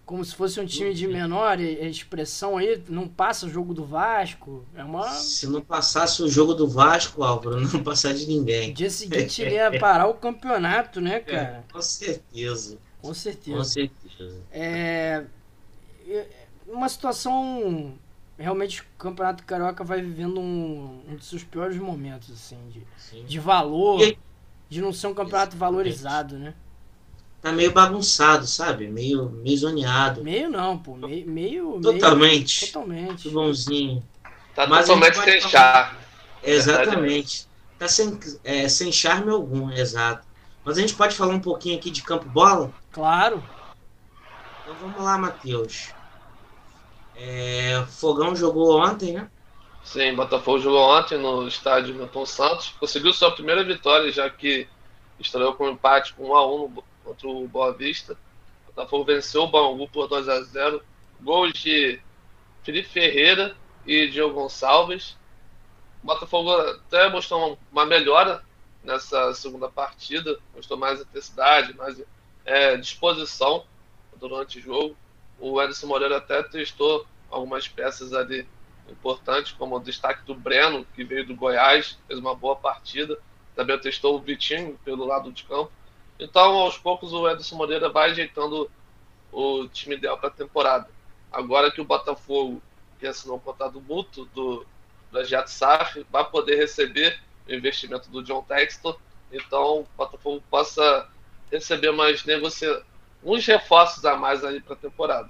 como 0.05 0.23
se 0.23 0.35
fosse 0.35 0.59
um 0.59 0.65
time 0.65 0.93
de 0.93 1.07
menor 1.07 1.59
expressão 1.59 2.57
aí, 2.57 2.81
não 2.89 3.07
passa 3.07 3.45
o 3.45 3.49
jogo 3.49 3.73
do 3.73 3.85
Vasco. 3.85 4.65
É 4.75 4.83
uma. 4.83 5.09
Se 5.09 5.47
não 5.47 5.61
passasse 5.61 6.21
o 6.21 6.29
jogo 6.29 6.53
do 6.53 6.67
Vasco, 6.67 7.23
Álvaro, 7.23 7.59
não 7.67 7.83
passar 7.83 8.13
de 8.13 8.27
ninguém. 8.27 8.73
Dia 8.73 8.89
seguinte 8.89 9.41
ia 9.41 9.79
parar 9.79 10.07
o 10.07 10.13
campeonato, 10.13 10.99
né, 10.99 11.15
é, 11.17 11.19
cara? 11.19 11.65
É, 11.67 11.71
com 11.71 11.81
certeza. 11.81 12.77
Com 13.01 13.13
certeza. 13.13 13.57
Com 13.57 13.63
certeza. 13.63 14.02
É. 14.51 15.25
Uma 16.67 16.89
situação. 16.89 17.93
Realmente 18.37 18.81
o 18.81 18.85
Campeonato 18.97 19.43
Carioca 19.43 19.83
vai 19.83 20.01
vivendo 20.01 20.39
um, 20.39 21.01
um 21.07 21.15
dos 21.15 21.27
seus 21.27 21.43
piores 21.43 21.77
momentos, 21.77 22.31
assim, 22.31 22.57
de, 22.69 23.23
de 23.23 23.39
valor, 23.39 23.99
de 24.67 24.81
não 24.81 24.91
ser 24.91 25.07
um 25.07 25.13
campeonato 25.13 25.55
valorizado, 25.55 26.37
né? 26.37 26.55
tá 27.43 27.51
meio 27.51 27.73
bagunçado, 27.73 28.47
sabe? 28.47 28.87
Meio, 28.87 29.29
meio 29.43 29.57
zoneado. 29.57 30.23
Meio 30.23 30.49
não, 30.49 30.77
pô. 30.77 30.95
Meio. 30.95 31.27
meio 31.27 31.81
totalmente. 31.81 32.61
Meio, 32.61 32.73
totalmente. 32.73 33.29
Bonzinho. 33.29 34.03
Tá 34.55 34.65
Mas 34.65 34.87
totalmente 34.87 35.19
sem 35.19 35.41
charme. 35.41 35.97
Exatamente. 36.41 37.47
Tá 37.77 37.87
sem, 37.89 38.17
é, 38.45 38.69
sem 38.69 38.93
charme 38.93 39.29
algum, 39.29 39.69
exato. 39.69 40.25
Mas 40.63 40.77
a 40.77 40.81
gente 40.81 40.95
pode 40.95 41.15
falar 41.15 41.33
um 41.33 41.39
pouquinho 41.39 41.77
aqui 41.77 41.91
de 41.91 42.01
campo 42.01 42.29
bola? 42.29 42.71
Claro. 42.93 43.43
Então 44.63 44.75
vamos 44.75 45.03
lá, 45.03 45.17
Matheus. 45.17 45.93
É, 47.15 47.85
Fogão 47.89 48.33
jogou 48.33 48.79
ontem, 48.79 49.13
né? 49.13 49.29
Sim, 49.83 50.15
Botafogo 50.15 50.59
jogou 50.59 50.97
ontem 50.97 51.17
no 51.17 51.45
estádio 51.47 51.93
Milton 51.93 52.25
Santos. 52.25 52.69
Conseguiu 52.79 53.13
sua 53.13 53.31
primeira 53.31 53.63
vitória, 53.63 54.09
já 54.11 54.29
que 54.29 54.67
estreou 55.19 55.53
com 55.53 55.65
um 55.65 55.71
empate 55.71 56.13
com 56.13 56.29
1 56.29 56.35
a 56.35 56.47
1 56.47 56.57
no 56.69 56.83
contra 57.03 57.27
o 57.27 57.47
Boa 57.47 57.73
Vista. 57.73 58.13
O 58.63 58.73
Botafogo 58.73 59.03
venceu 59.03 59.43
o 59.43 59.47
Bangu 59.47 59.87
por 59.89 60.07
2 60.07 60.29
a 60.29 60.41
0 60.41 60.81
Gols 61.21 61.53
de 61.53 61.99
Felipe 62.63 62.87
Ferreira 62.87 63.55
e 63.85 64.07
Diogo 64.07 64.35
Gonçalves. 64.35 65.17
O 66.01 66.07
Botafogo 66.07 66.51
até 66.53 67.09
mostrou 67.09 67.59
uma 67.69 67.85
melhora 67.85 68.43
nessa 68.81 69.33
segunda 69.33 69.69
partida, 69.69 70.39
mostrou 70.55 70.79
mais 70.79 71.01
intensidade, 71.01 71.75
mais 71.75 72.01
é, 72.45 72.77
disposição 72.77 73.65
durante 74.27 74.59
o 74.59 74.61
jogo. 74.61 74.95
O 75.37 75.61
Edson 75.61 75.87
Moreira 75.87 76.17
até 76.17 76.41
testou 76.43 77.05
algumas 77.29 77.67
peças 77.67 78.13
ali 78.13 78.47
importantes, 78.89 79.51
como 79.51 79.75
o 79.75 79.79
destaque 79.79 80.23
do 80.25 80.33
Breno, 80.33 80.85
que 80.95 81.03
veio 81.03 81.25
do 81.25 81.35
Goiás, 81.35 81.97
fez 82.07 82.19
uma 82.19 82.33
boa 82.33 82.55
partida. 82.55 83.17
Também 83.55 83.77
testou 83.79 84.15
o 84.15 84.19
Vitinho 84.19 84.79
pelo 84.85 85.05
lado 85.05 85.31
de 85.31 85.43
campo. 85.43 85.71
Então, 86.17 86.53
aos 86.55 86.77
poucos, 86.77 87.11
o 87.11 87.27
Edson 87.29 87.55
Moreira 87.55 87.89
vai 87.89 88.11
ajeitando 88.11 88.71
o 89.31 89.67
time 89.67 89.95
ideal 89.95 90.17
para 90.17 90.29
a 90.29 90.31
temporada. 90.31 90.89
Agora 91.31 91.71
que 91.71 91.81
o 91.81 91.85
Botafogo, 91.85 92.61
que 92.99 93.07
assinou 93.07 93.37
um 93.37 93.39
contrato 93.39 93.81
mútuo 93.81 94.25
do 94.33 94.65
projeto 95.11 95.47
SAF, 95.47 96.05
vai 96.09 96.23
poder 96.29 96.55
receber 96.55 97.19
o 97.47 97.53
investimento 97.53 98.09
do 98.09 98.23
John 98.23 98.43
Textor, 98.43 98.97
então 99.31 99.81
o 99.81 99.87
Botafogo 99.97 100.41
possa 100.49 101.09
receber 101.51 101.91
mais 101.91 102.23
negocia 102.23 102.81
uns 103.25 103.45
reforços 103.45 104.03
a 104.05 104.15
mais 104.15 104.43
aí 104.43 104.61
para 104.61 104.73
a 104.73 104.77
temporada. 104.77 105.29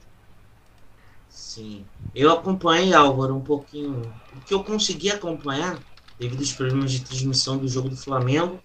Sim. 1.30 1.86
Eu 2.14 2.32
acompanhei, 2.32 2.94
Álvaro, 2.94 3.36
um 3.36 3.42
pouquinho. 3.42 4.14
O 4.36 4.42
que 4.42 4.54
eu 4.54 4.64
consegui 4.64 5.12
acompanhar, 5.12 5.80
devido 6.20 6.40
aos 6.40 6.54
problemas 6.54 6.92
de 6.92 7.02
transmissão 7.02 7.58
do 7.58 7.68
jogo 7.68 7.90
do 7.90 7.98
Flamengo, 7.98 8.62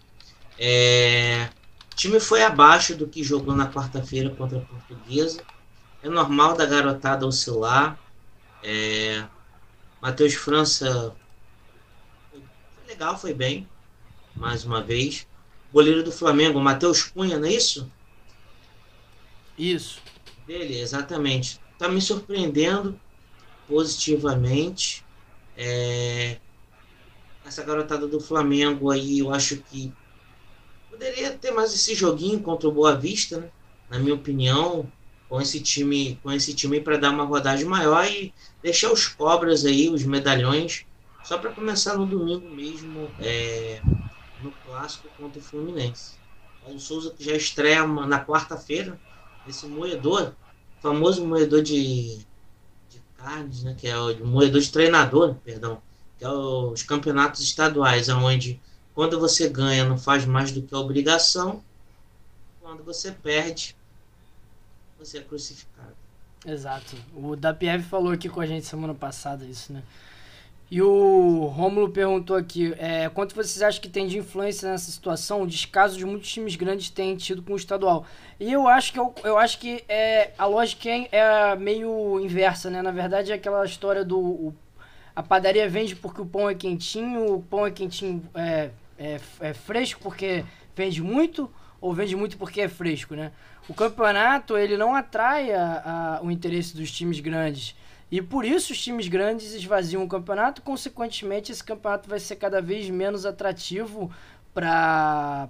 é 0.59 1.49
time 1.99 2.21
foi 2.21 2.45
abaixo 2.45 2.95
do 2.95 3.09
que 3.09 3.25
jogou 3.25 3.57
na 3.57 3.69
quarta-feira 3.69 4.31
contra 4.31 4.59
a 4.59 4.61
Portuguesa. 4.61 5.43
É 6.01 6.09
normal 6.09 6.57
da 6.57 6.65
garotada 6.65 7.27
oscilar. 7.27 7.99
É... 8.63 9.27
Matheus 10.01 10.35
França 10.35 11.17
foi 12.31 12.41
legal, 12.87 13.19
foi 13.19 13.35
bem, 13.35 13.69
mais 14.37 14.65
uma 14.65 14.81
vez. 14.81 15.27
Goleiro 15.73 16.05
do 16.05 16.13
Flamengo, 16.13 16.61
Matheus 16.61 17.03
Cunha, 17.03 17.37
não 17.37 17.49
é 17.49 17.53
isso? 17.53 17.91
Isso. 19.59 20.01
Dele, 20.47 20.79
exatamente. 20.79 21.61
Tá 21.79 21.89
me 21.89 22.01
surpreendendo 22.01 22.99
positivamente. 23.67 25.05
É... 25.57 26.39
Essa 27.45 27.63
garotada 27.63 28.07
do 28.07 28.21
Flamengo 28.21 28.91
aí, 28.91 29.21
eu 29.21 29.33
acho 29.33 29.57
que 29.57 29.93
poderia 30.91 31.31
ter 31.33 31.51
mais 31.51 31.73
esse 31.75 31.95
joguinho 31.95 32.41
contra 32.41 32.69
o 32.69 32.73
Boa 32.73 32.95
Vista, 32.95 33.39
né? 33.39 33.51
Na 33.89 33.99
minha 33.99 34.15
opinião, 34.15 34.91
com 35.29 35.41
esse 35.41 35.61
time, 35.61 36.19
com 36.23 36.33
esse 36.33 36.55
time 36.55 36.81
para 36.81 36.99
dar 36.99 37.11
uma 37.11 37.25
rodagem 37.25 37.65
maior 37.65 38.07
e 38.07 38.35
deixar 38.63 38.93
os 38.93 39.07
cobras 39.07 39.65
aí, 39.65 39.89
os 39.89 40.05
medalhões, 40.05 40.85
só 41.23 41.39
para 41.39 41.53
começar 41.53 41.97
no 41.97 42.07
domingo 42.07 42.49
mesmo, 42.51 43.11
é, 43.21 43.81
no 44.43 44.51
clássico 44.65 45.09
contra 45.17 45.39
o 45.39 45.43
Fluminense. 45.43 46.19
O 46.67 46.79
Souza 46.79 47.15
que 47.17 47.25
já 47.25 47.35
estreia 47.35 47.87
na 47.87 48.23
quarta-feira, 48.23 49.01
esse 49.49 49.67
moedor, 49.67 50.35
famoso 50.81 51.25
moedor 51.27 51.63
de, 51.63 52.19
de 52.89 53.03
carnes, 53.17 53.63
né? 53.63 53.75
Que 53.79 53.89
é 53.89 53.99
o 53.99 54.27
moedor 54.27 54.61
de 54.61 54.71
treinador, 54.71 55.35
perdão, 55.45 55.81
que 56.19 56.25
é 56.25 56.31
os 56.31 56.83
campeonatos 56.83 57.43
estaduais, 57.43 58.09
onde 58.09 58.61
quando 58.95 59.21
você 59.21 59.49
ganha, 59.49 59.85
não 59.85 59.97
faz 59.97 60.25
mais 60.25 60.51
do 60.51 60.61
que 60.61 60.75
a 60.75 60.79
obrigação. 60.79 61.63
Quando 62.61 62.83
você 62.83 63.13
perde, 63.13 63.77
você 64.99 65.19
é 65.19 65.23
crucificado. 65.23 65.95
Exato. 66.45 66.97
O 67.15 67.37
Dapiev 67.37 67.85
falou 67.85 68.13
aqui 68.13 68.29
com 68.29 68.41
a 68.41 68.47
gente 68.47 68.67
semana 68.67 68.95
passada 68.95 69.45
isso, 69.45 69.73
né? 69.73 69.83
E 70.71 70.83
o 70.83 71.47
Rômulo 71.47 71.89
perguntou 71.89 72.37
aqui, 72.37 72.75
é, 72.77 73.09
quanto 73.09 73.35
vocês 73.35 73.63
acham 73.63 73.81
que 73.81 73.89
tem 73.89 74.07
de 74.07 74.19
influência 74.19 74.71
nessa 74.71 74.91
situação 74.91 75.43
o 75.43 75.47
descaso 75.47 75.97
de 75.97 76.05
muitos 76.05 76.31
times 76.31 76.57
grandes 76.57 76.91
têm 76.91 77.17
tido 77.17 77.43
com 77.43 77.55
o 77.55 77.57
estadual? 77.57 78.05
E 78.39 78.53
eu 78.53 78.69
acho 78.69 78.93
que, 78.93 78.99
eu, 78.99 79.15
eu 79.25 79.39
acho 79.39 79.59
que 79.59 79.83
é, 79.89 80.33
a 80.37 80.45
lógica 80.45 80.91
é, 80.91 81.09
é 81.11 81.57
meio 81.57 82.21
inversa, 82.21 82.69
né? 82.69 82.83
Na 82.83 82.91
verdade 82.91 83.33
é 83.33 83.35
aquela 83.35 83.65
história 83.65 84.05
do... 84.05 84.19
O, 84.19 84.55
a 85.17 85.23
padaria 85.23 85.69
vende 85.69 85.97
porque 85.97 86.21
o 86.21 86.27
pão 86.27 86.51
é 86.51 86.55
quentinho, 86.55 87.37
o 87.37 87.43
pão 87.43 87.67
é 87.67 87.71
quentinho 87.71 88.23
é, 88.35 88.71
é, 88.99 89.19
é 89.41 89.55
fresco 89.55 90.01
porque 90.03 90.45
vende 90.77 91.03
muito 91.03 91.51
ou 91.81 91.95
vende 91.95 92.15
muito 92.15 92.37
porque 92.37 92.61
é 92.61 92.69
fresco, 92.69 93.15
né? 93.15 93.33
O 93.69 93.75
campeonato 93.75 94.57
ele 94.57 94.77
não 94.77 94.95
atrai 94.95 95.51
a, 95.51 96.19
a, 96.21 96.23
o 96.23 96.31
interesse 96.31 96.77
dos 96.77 96.93
times 96.93 97.21
grandes 97.21 97.75
e 98.11 98.23
por 98.23 98.45
isso 98.45 98.73
os 98.73 98.83
times 98.83 99.09
grandes 99.09 99.53
esvaziam 99.53 100.03
o 100.03 100.09
campeonato. 100.09 100.63
Consequentemente, 100.63 101.53
esse 101.53 101.63
campeonato 101.63 102.09
vai 102.09 102.19
ser 102.19 102.37
cada 102.37 102.61
vez 102.63 102.89
menos 102.89 103.27
atrativo 103.27 104.11
para 104.55 105.49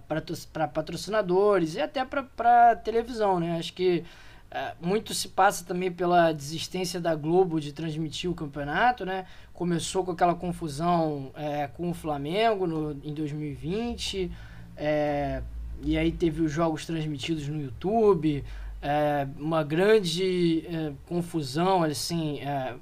patrocinadores 0.75 1.77
e 1.77 1.81
até 1.81 2.05
para 2.05 2.77
televisão, 2.77 3.39
né? 3.39 3.59
Acho 3.59 3.73
que 3.73 4.05
é, 4.51 4.73
muito 4.81 5.15
se 5.15 5.29
passa 5.29 5.65
também 5.65 5.93
pela 5.93 6.33
desistência 6.33 7.01
da 7.01 7.15
Globo 7.15 7.61
de 7.61 7.73
transmitir 7.73 8.31
o 8.31 8.35
campeonato, 8.35 9.05
né? 9.05 9.27
Começou 9.53 10.05
com 10.05 10.11
aquela 10.11 10.35
confusão 10.35 11.31
é, 11.37 11.69
com 11.69 11.91
o 11.91 11.95
Flamengo 11.95 12.67
no, 12.67 12.93
em 13.05 13.15
2020, 13.15 14.31
é, 14.77 15.43
e 15.83 15.97
aí 15.97 16.11
teve 16.11 16.43
os 16.43 16.51
jogos 16.51 16.85
transmitidos 16.85 17.47
no 17.47 17.61
YouTube, 17.61 18.45
é, 18.81 19.27
uma 19.37 19.63
grande 19.65 20.65
é, 20.67 20.93
confusão, 21.07 21.83
assim, 21.83 22.41
é, 22.41 22.75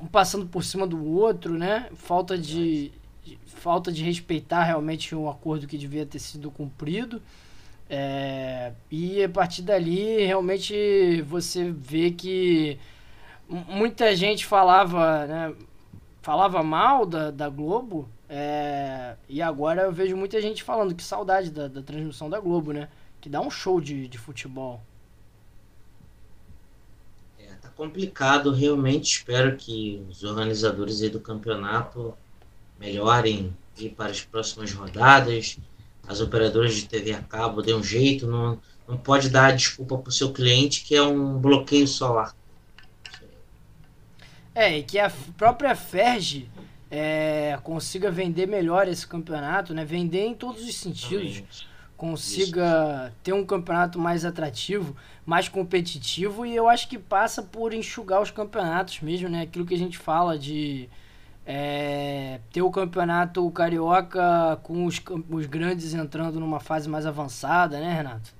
um 0.00 0.06
passando 0.06 0.46
por 0.46 0.64
cima 0.64 0.86
do 0.86 1.04
outro, 1.04 1.58
né? 1.58 1.88
Falta 1.94 2.38
de, 2.38 2.90
de, 3.22 3.38
falta 3.46 3.92
de 3.92 4.02
respeitar 4.02 4.64
realmente 4.64 5.14
um 5.14 5.28
acordo 5.28 5.66
que 5.66 5.76
devia 5.76 6.06
ter 6.06 6.18
sido 6.18 6.50
cumprido. 6.50 7.22
É, 7.88 8.72
e 8.90 9.22
a 9.22 9.28
partir 9.28 9.62
dali, 9.62 10.24
realmente, 10.24 11.22
você 11.22 11.70
vê 11.70 12.12
que 12.12 12.78
muita 13.48 14.14
gente 14.14 14.46
falava, 14.46 15.26
né, 15.26 15.54
falava 16.22 16.62
mal 16.62 17.04
da, 17.04 17.30
da 17.32 17.48
Globo, 17.48 18.08
é, 18.28 19.16
e 19.28 19.42
agora 19.42 19.82
eu 19.82 19.92
vejo 19.92 20.16
muita 20.16 20.40
gente 20.40 20.62
falando 20.62 20.94
que 20.94 21.02
saudade 21.02 21.50
da, 21.50 21.66
da 21.66 21.82
transmissão 21.82 22.30
da 22.30 22.38
Globo, 22.38 22.72
né? 22.72 22.88
Que 23.20 23.28
dá 23.28 23.40
um 23.40 23.50
show 23.50 23.80
de, 23.80 24.06
de 24.06 24.18
futebol. 24.18 24.80
Complicado, 27.80 28.52
realmente. 28.52 29.10
Espero 29.10 29.56
que 29.56 30.04
os 30.10 30.22
organizadores 30.22 31.00
do 31.08 31.18
campeonato 31.18 32.12
melhorem 32.78 33.56
para 33.96 34.10
as 34.10 34.20
próximas 34.20 34.70
rodadas 34.70 35.56
as 36.06 36.20
operadoras 36.20 36.74
de 36.74 36.86
TV 36.86 37.14
a 37.14 37.22
cabo 37.22 37.62
dê 37.62 37.72
um 37.72 37.82
jeito, 37.82 38.26
não, 38.26 38.60
não 38.86 38.98
pode 38.98 39.30
dar 39.30 39.56
desculpa 39.56 39.96
para 39.96 40.10
o 40.10 40.12
seu 40.12 40.30
cliente 40.30 40.84
que 40.84 40.94
é 40.94 41.00
um 41.00 41.38
bloqueio 41.38 41.88
solar. 41.88 42.36
É, 44.54 44.76
e 44.76 44.82
que 44.82 44.98
a 44.98 45.10
própria 45.38 45.74
Ferg 45.74 46.50
é, 46.90 47.58
consiga 47.62 48.10
vender 48.10 48.46
melhor 48.46 48.88
esse 48.88 49.06
campeonato, 49.06 49.72
né? 49.72 49.86
Vender 49.86 50.26
em 50.26 50.34
todos 50.34 50.68
os 50.68 50.76
sentidos. 50.76 51.66
Consiga 52.00 53.08
Isso. 53.08 53.16
ter 53.22 53.34
um 53.34 53.44
campeonato 53.44 53.98
mais 53.98 54.24
atrativo, 54.24 54.96
mais 55.26 55.50
competitivo 55.50 56.46
e 56.46 56.56
eu 56.56 56.66
acho 56.66 56.88
que 56.88 56.98
passa 56.98 57.42
por 57.42 57.74
enxugar 57.74 58.22
os 58.22 58.30
campeonatos 58.30 59.00
mesmo, 59.02 59.28
né? 59.28 59.42
Aquilo 59.42 59.66
que 59.66 59.74
a 59.74 59.78
gente 59.78 59.98
fala 59.98 60.38
de 60.38 60.88
é, 61.44 62.40
ter 62.50 62.62
o 62.62 62.70
campeonato 62.70 63.48
carioca 63.50 64.58
com 64.62 64.86
os, 64.86 64.98
os 65.28 65.44
grandes 65.44 65.92
entrando 65.92 66.40
numa 66.40 66.58
fase 66.58 66.88
mais 66.88 67.04
avançada, 67.04 67.78
né, 67.78 67.92
Renato? 67.92 68.32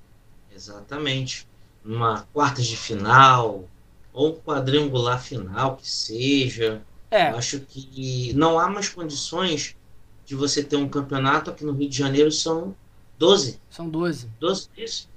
Exatamente. 0.51 1.47
Numa 1.85 2.23
quartas 2.33 2.65
de 2.65 2.75
final 2.75 3.65
ou 4.11 4.29
um 4.29 4.35
quadrangular 4.37 5.21
final 5.21 5.75
que 5.75 5.87
seja. 5.87 6.81
É. 7.11 7.29
Eu 7.29 7.37
acho 7.37 7.59
que 7.59 8.33
não 8.33 8.57
há 8.57 8.67
mais 8.67 8.89
condições 8.89 9.75
de 10.25 10.33
você 10.33 10.63
ter 10.63 10.77
um 10.77 10.89
campeonato 10.89 11.51
aqui 11.51 11.63
no 11.63 11.73
Rio 11.73 11.89
de 11.89 11.97
Janeiro 11.97 12.31
são 12.31 12.75
12. 13.21 13.61
São 13.69 13.87
12. 13.87 14.31
12, 14.39 14.69
isso. 14.75 15.07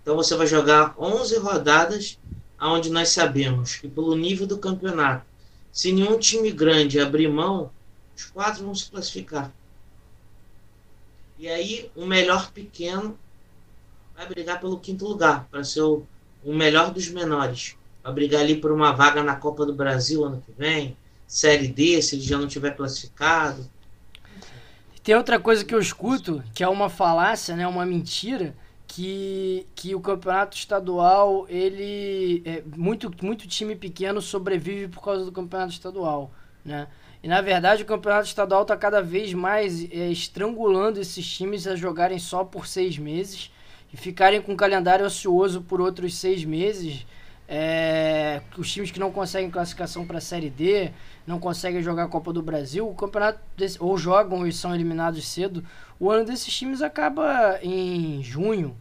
Então 0.00 0.14
você 0.14 0.36
vai 0.36 0.46
jogar 0.46 0.94
11 0.96 1.38
rodadas, 1.38 2.16
aonde 2.56 2.88
nós 2.88 3.08
sabemos 3.08 3.74
que 3.74 3.88
pelo 3.88 4.14
nível 4.14 4.46
do 4.46 4.58
campeonato, 4.58 5.26
se 5.72 5.90
nenhum 5.90 6.16
time 6.20 6.52
grande 6.52 7.00
abrir 7.00 7.28
mão, 7.28 7.68
os 8.16 8.26
quatro 8.26 8.64
vão 8.64 8.76
se 8.76 8.88
classificar. 8.88 9.52
E 11.36 11.48
aí 11.48 11.90
o 11.96 12.06
melhor 12.06 12.52
pequeno 12.52 13.18
vai 14.14 14.28
brigar 14.28 14.60
pelo 14.60 14.78
quinto 14.78 15.04
lugar, 15.04 15.48
para 15.50 15.64
ser 15.64 15.82
o, 15.82 16.06
o 16.44 16.54
melhor 16.54 16.92
dos 16.92 17.08
menores. 17.08 17.76
Vai 18.04 18.12
brigar 18.12 18.42
ali 18.42 18.60
por 18.60 18.70
uma 18.70 18.92
vaga 18.92 19.20
na 19.20 19.34
Copa 19.34 19.66
do 19.66 19.74
Brasil 19.74 20.24
ano 20.24 20.40
que 20.46 20.52
vem, 20.52 20.96
Série 21.26 21.66
D, 21.66 22.00
se 22.02 22.14
ele 22.14 22.22
já 22.22 22.38
não 22.38 22.46
tiver 22.46 22.76
classificado. 22.76 23.68
Tem 25.08 25.16
outra 25.16 25.40
coisa 25.40 25.64
que 25.64 25.74
eu 25.74 25.80
escuto, 25.80 26.44
que 26.54 26.62
é 26.62 26.68
uma 26.68 26.90
falácia, 26.90 27.56
né, 27.56 27.66
uma 27.66 27.86
mentira, 27.86 28.54
que, 28.86 29.66
que 29.74 29.94
o 29.94 30.00
campeonato 30.00 30.54
estadual, 30.54 31.46
ele 31.48 32.42
é, 32.44 32.62
muito 32.76 33.10
muito 33.24 33.48
time 33.48 33.74
pequeno 33.74 34.20
sobrevive 34.20 34.86
por 34.88 35.02
causa 35.02 35.24
do 35.24 35.32
campeonato 35.32 35.72
estadual, 35.72 36.30
né? 36.62 36.88
E 37.22 37.26
na 37.26 37.40
verdade 37.40 37.84
o 37.84 37.86
campeonato 37.86 38.26
estadual 38.26 38.60
está 38.60 38.76
cada 38.76 39.00
vez 39.00 39.32
mais 39.32 39.82
é, 39.90 40.10
estrangulando 40.10 41.00
esses 41.00 41.26
times 41.26 41.66
a 41.66 41.74
jogarem 41.74 42.18
só 42.18 42.44
por 42.44 42.66
seis 42.66 42.98
meses 42.98 43.50
e 43.90 43.96
ficarem 43.96 44.42
com 44.42 44.54
calendário 44.54 45.06
ocioso 45.06 45.62
por 45.62 45.80
outros 45.80 46.16
seis 46.16 46.44
meses. 46.44 47.06
É, 47.48 48.42
os 48.58 48.70
times 48.70 48.90
que 48.90 49.00
não 49.00 49.10
conseguem 49.10 49.50
classificação 49.50 50.06
para 50.06 50.18
a 50.18 50.20
Série 50.20 50.50
D, 50.50 50.92
não 51.28 51.38
conseguem 51.38 51.82
jogar 51.82 52.04
a 52.04 52.08
Copa 52.08 52.32
do 52.32 52.42
Brasil, 52.42 52.88
o 52.88 52.94
campeonato 52.94 53.38
desse, 53.54 53.76
ou 53.78 53.98
jogam 53.98 54.46
e 54.46 54.52
são 54.52 54.74
eliminados 54.74 55.28
cedo, 55.28 55.62
o 56.00 56.10
ano 56.10 56.24
desses 56.24 56.52
times 56.56 56.80
acaba 56.80 57.58
em 57.62 58.22
junho. 58.22 58.74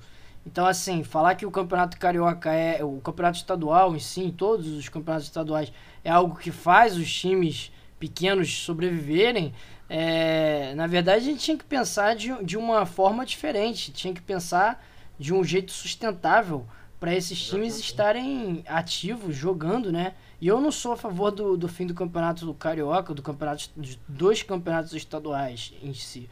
Então, 0.45 0.66
assim, 0.66 1.04
falar 1.04 1.36
que 1.36 1.45
o 1.45 1.52
campeonato 1.52 1.98
carioca 2.00 2.54
é 2.54 2.82
o 2.82 3.02
campeonato 3.02 3.38
estadual 3.38 3.93
em 3.93 4.00
si, 4.00 4.34
todos 4.36 4.66
os 4.68 4.88
campeonatos 4.88 5.28
estaduais, 5.28 5.74
é 6.06 6.10
algo 6.10 6.38
que 6.38 6.50
faz 6.50 6.95
os 6.95 7.14
times 7.14 7.70
pequenos 8.00 8.64
sobreviverem, 8.64 9.54
é, 9.89 10.74
na 10.76 10.88
verdade 10.88 11.18
a 11.18 11.30
gente 11.32 11.39
tinha 11.39 11.58
que 11.58 11.66
pensar 11.66 12.16
de, 12.16 12.34
de 12.45 12.58
uma 12.58 12.86
forma 12.86 13.26
diferente, 13.26 13.91
tinha 13.91 14.14
que 14.14 14.22
pensar 14.22 14.86
de 15.20 15.34
um 15.34 15.43
jeito 15.43 15.72
sustentável 15.74 16.66
para 17.00 17.14
esses 17.14 17.41
times 17.41 17.78
estarem 17.78 18.64
ativos, 18.68 19.36
jogando, 19.36 19.91
né? 19.91 20.14
E 20.40 20.48
eu 20.48 20.62
não 20.62 20.72
sou 20.72 20.92
a 20.92 20.98
favor 20.98 21.32
do, 21.32 21.58
do 21.58 21.68
fim 21.68 21.88
do 21.88 21.94
campeonato 21.94 22.46
do 22.46 22.54
Carioca, 22.54 23.14
do 23.14 23.22
campeonato 23.22 23.70
dos 24.08 24.44
campeonatos 24.44 24.94
estaduais 24.94 25.74
em 25.82 25.94
si. 25.94 26.30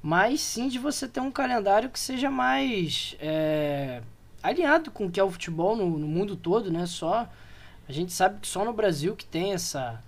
Mas 0.00 0.40
sim 0.40 0.68
de 0.68 0.78
você 0.78 1.08
ter 1.08 1.20
um 1.20 1.30
calendário 1.30 1.90
que 1.90 1.98
seja 1.98 2.30
mais 2.30 3.16
é, 3.20 4.00
alinhado 4.42 4.90
com 4.92 5.06
o 5.06 5.10
que 5.10 5.18
é 5.18 5.24
o 5.24 5.30
futebol 5.30 5.74
no, 5.74 5.98
no 5.98 6.06
mundo 6.06 6.36
todo, 6.36 6.70
né? 6.70 6.86
Só 6.86 7.28
a 7.88 7.92
gente 7.92 8.12
sabe 8.12 8.40
que 8.40 8.46
só 8.46 8.64
no 8.64 8.72
Brasil 8.72 9.16
que 9.16 9.24
tem 9.24 9.52
essa 9.52 10.00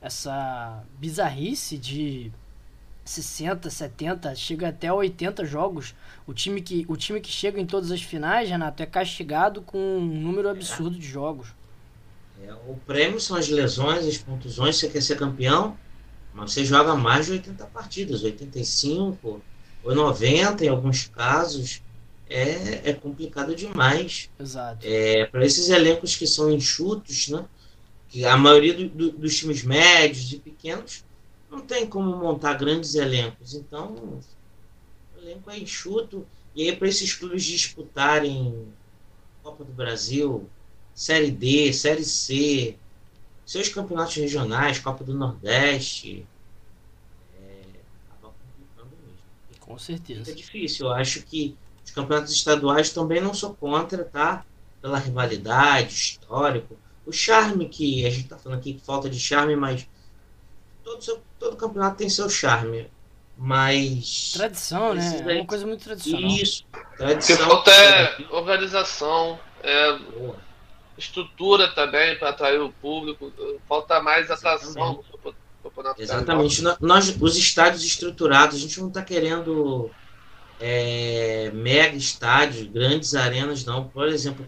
essa 0.00 0.84
bizarrice 0.98 1.76
de 1.76 2.30
60, 3.04 3.70
70, 3.70 4.34
chega 4.34 4.68
até 4.68 4.92
80 4.92 5.44
jogos. 5.44 5.94
O 6.26 6.34
time 6.34 6.60
que, 6.60 6.84
o 6.88 6.96
time 6.96 7.20
que 7.20 7.30
chega 7.30 7.60
em 7.60 7.66
todas 7.66 7.90
as 7.90 8.02
finais, 8.02 8.48
Renato, 8.48 8.82
é 8.82 8.86
castigado 8.86 9.62
com 9.62 9.78
um 9.78 10.04
número 10.04 10.48
absurdo 10.48 10.98
de 10.98 11.06
jogos. 11.06 11.48
É, 12.42 12.52
o 12.54 12.76
prêmio 12.86 13.20
são 13.20 13.36
as 13.36 13.48
lesões, 13.48 14.06
as 14.06 14.18
contusões. 14.18 14.76
Você 14.76 14.88
quer 14.88 15.02
ser 15.02 15.16
campeão, 15.16 15.78
mas 16.32 16.52
você 16.52 16.64
joga 16.64 16.94
mais 16.94 17.26
de 17.26 17.32
80 17.32 17.66
partidas, 17.66 18.22
85 18.22 19.42
ou 19.82 19.94
90 19.94 20.64
em 20.64 20.68
alguns 20.68 21.08
casos. 21.08 21.82
É, 22.30 22.90
é 22.90 22.92
complicado 22.92 23.54
demais. 23.56 24.28
Exato. 24.38 24.86
É, 24.86 25.24
Para 25.26 25.44
esses 25.46 25.70
elencos 25.70 26.14
que 26.14 26.26
são 26.26 26.50
enxutos, 26.52 27.28
né? 27.28 27.48
Que 28.08 28.24
a 28.24 28.36
maioria 28.36 28.74
do, 28.74 28.88
do, 28.88 29.12
dos 29.12 29.36
times 29.36 29.62
médios 29.62 30.32
e 30.32 30.38
pequenos 30.38 31.04
não 31.50 31.60
tem 31.60 31.86
como 31.86 32.16
montar 32.16 32.54
grandes 32.54 32.94
elencos. 32.94 33.54
Então, 33.54 34.20
o 35.16 35.18
elenco 35.18 35.50
é 35.50 35.58
enxuto. 35.58 36.26
E 36.54 36.62
aí, 36.68 36.76
para 36.76 36.88
esses 36.88 37.14
clubes 37.14 37.44
disputarem 37.44 38.74
Copa 39.42 39.64
do 39.64 39.72
Brasil, 39.72 40.50
Série 40.98 41.30
D, 41.30 41.72
Série 41.72 42.02
C, 42.02 42.76
seus 43.46 43.68
campeonatos 43.68 44.16
regionais, 44.16 44.80
Copa 44.80 45.04
do 45.04 45.14
Nordeste, 45.14 46.26
é, 47.40 47.62
acaba 48.10 48.34
complicando 48.34 48.96
mesmo. 49.06 49.60
Com 49.60 49.78
certeza. 49.78 50.28
É 50.28 50.34
difícil. 50.34 50.86
Eu 50.86 50.92
acho 50.92 51.22
que 51.22 51.56
os 51.84 51.92
campeonatos 51.92 52.32
estaduais 52.32 52.90
também 52.90 53.20
não 53.20 53.32
sou 53.32 53.54
contra, 53.54 54.02
tá? 54.02 54.44
Pela 54.82 54.98
rivalidade, 54.98 55.94
histórico. 55.94 56.76
O 57.06 57.12
charme 57.12 57.68
que 57.68 58.04
a 58.04 58.10
gente 58.10 58.24
está 58.24 58.36
falando 58.36 58.58
aqui, 58.58 58.82
falta 58.84 59.08
de 59.08 59.20
charme, 59.20 59.54
mas 59.54 59.88
todo, 60.82 61.22
todo 61.38 61.56
campeonato 61.56 61.98
tem 61.98 62.10
seu 62.10 62.28
charme. 62.28 62.90
Mas. 63.36 64.32
Tradição, 64.32 64.94
né? 64.94 65.22
É 65.24 65.34
uma 65.36 65.46
coisa 65.46 65.64
muito 65.64 65.84
tradicional. 65.84 66.28
Isso. 66.28 66.66
Tradição. 66.96 67.36
O 67.36 67.38
que 67.38 67.44
falta 67.44 67.70
é 67.70 68.26
organização, 68.32 69.38
é 69.62 69.96
Boa. 69.96 70.47
Estrutura 70.98 71.68
também 71.68 72.18
para 72.18 72.30
atrair 72.30 72.60
o 72.60 72.72
público. 72.72 73.32
Falta 73.68 74.02
mais 74.02 74.30
atração 74.30 75.02
campeonato. 75.62 76.02
Exatamente. 76.02 76.62
Nós, 76.80 77.16
os 77.20 77.36
estádios 77.36 77.84
estruturados, 77.84 78.56
a 78.56 78.58
gente 78.58 78.80
não 78.80 78.88
está 78.88 79.02
querendo 79.02 79.90
é, 80.60 81.50
mega 81.54 81.96
estádios, 81.96 82.66
grandes 82.68 83.14
arenas, 83.14 83.64
não. 83.64 83.88
Por 83.88 84.08
exemplo, 84.08 84.44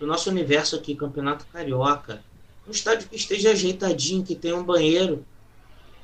o, 0.00 0.06
nosso 0.06 0.30
universo 0.30 0.76
aqui, 0.76 0.94
Campeonato 0.94 1.46
Carioca, 1.52 2.22
um 2.66 2.70
estádio 2.70 3.08
que 3.08 3.16
esteja 3.16 3.50
ajeitadinho, 3.50 4.24
que 4.24 4.34
tenha 4.34 4.56
um 4.56 4.64
banheiro 4.64 5.24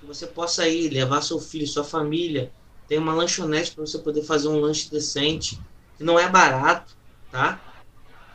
que 0.00 0.06
você 0.06 0.26
possa 0.26 0.68
ir, 0.68 0.90
levar 0.90 1.22
seu 1.22 1.38
filho, 1.38 1.66
sua 1.66 1.84
família. 1.84 2.50
Tem 2.88 2.98
uma 2.98 3.14
lanchonete 3.14 3.72
para 3.72 3.86
você 3.86 3.98
poder 3.98 4.22
fazer 4.22 4.48
um 4.48 4.60
lanche 4.60 4.90
decente, 4.90 5.58
que 5.96 6.04
não 6.04 6.18
é 6.18 6.28
barato, 6.28 6.96
tá? 7.30 7.60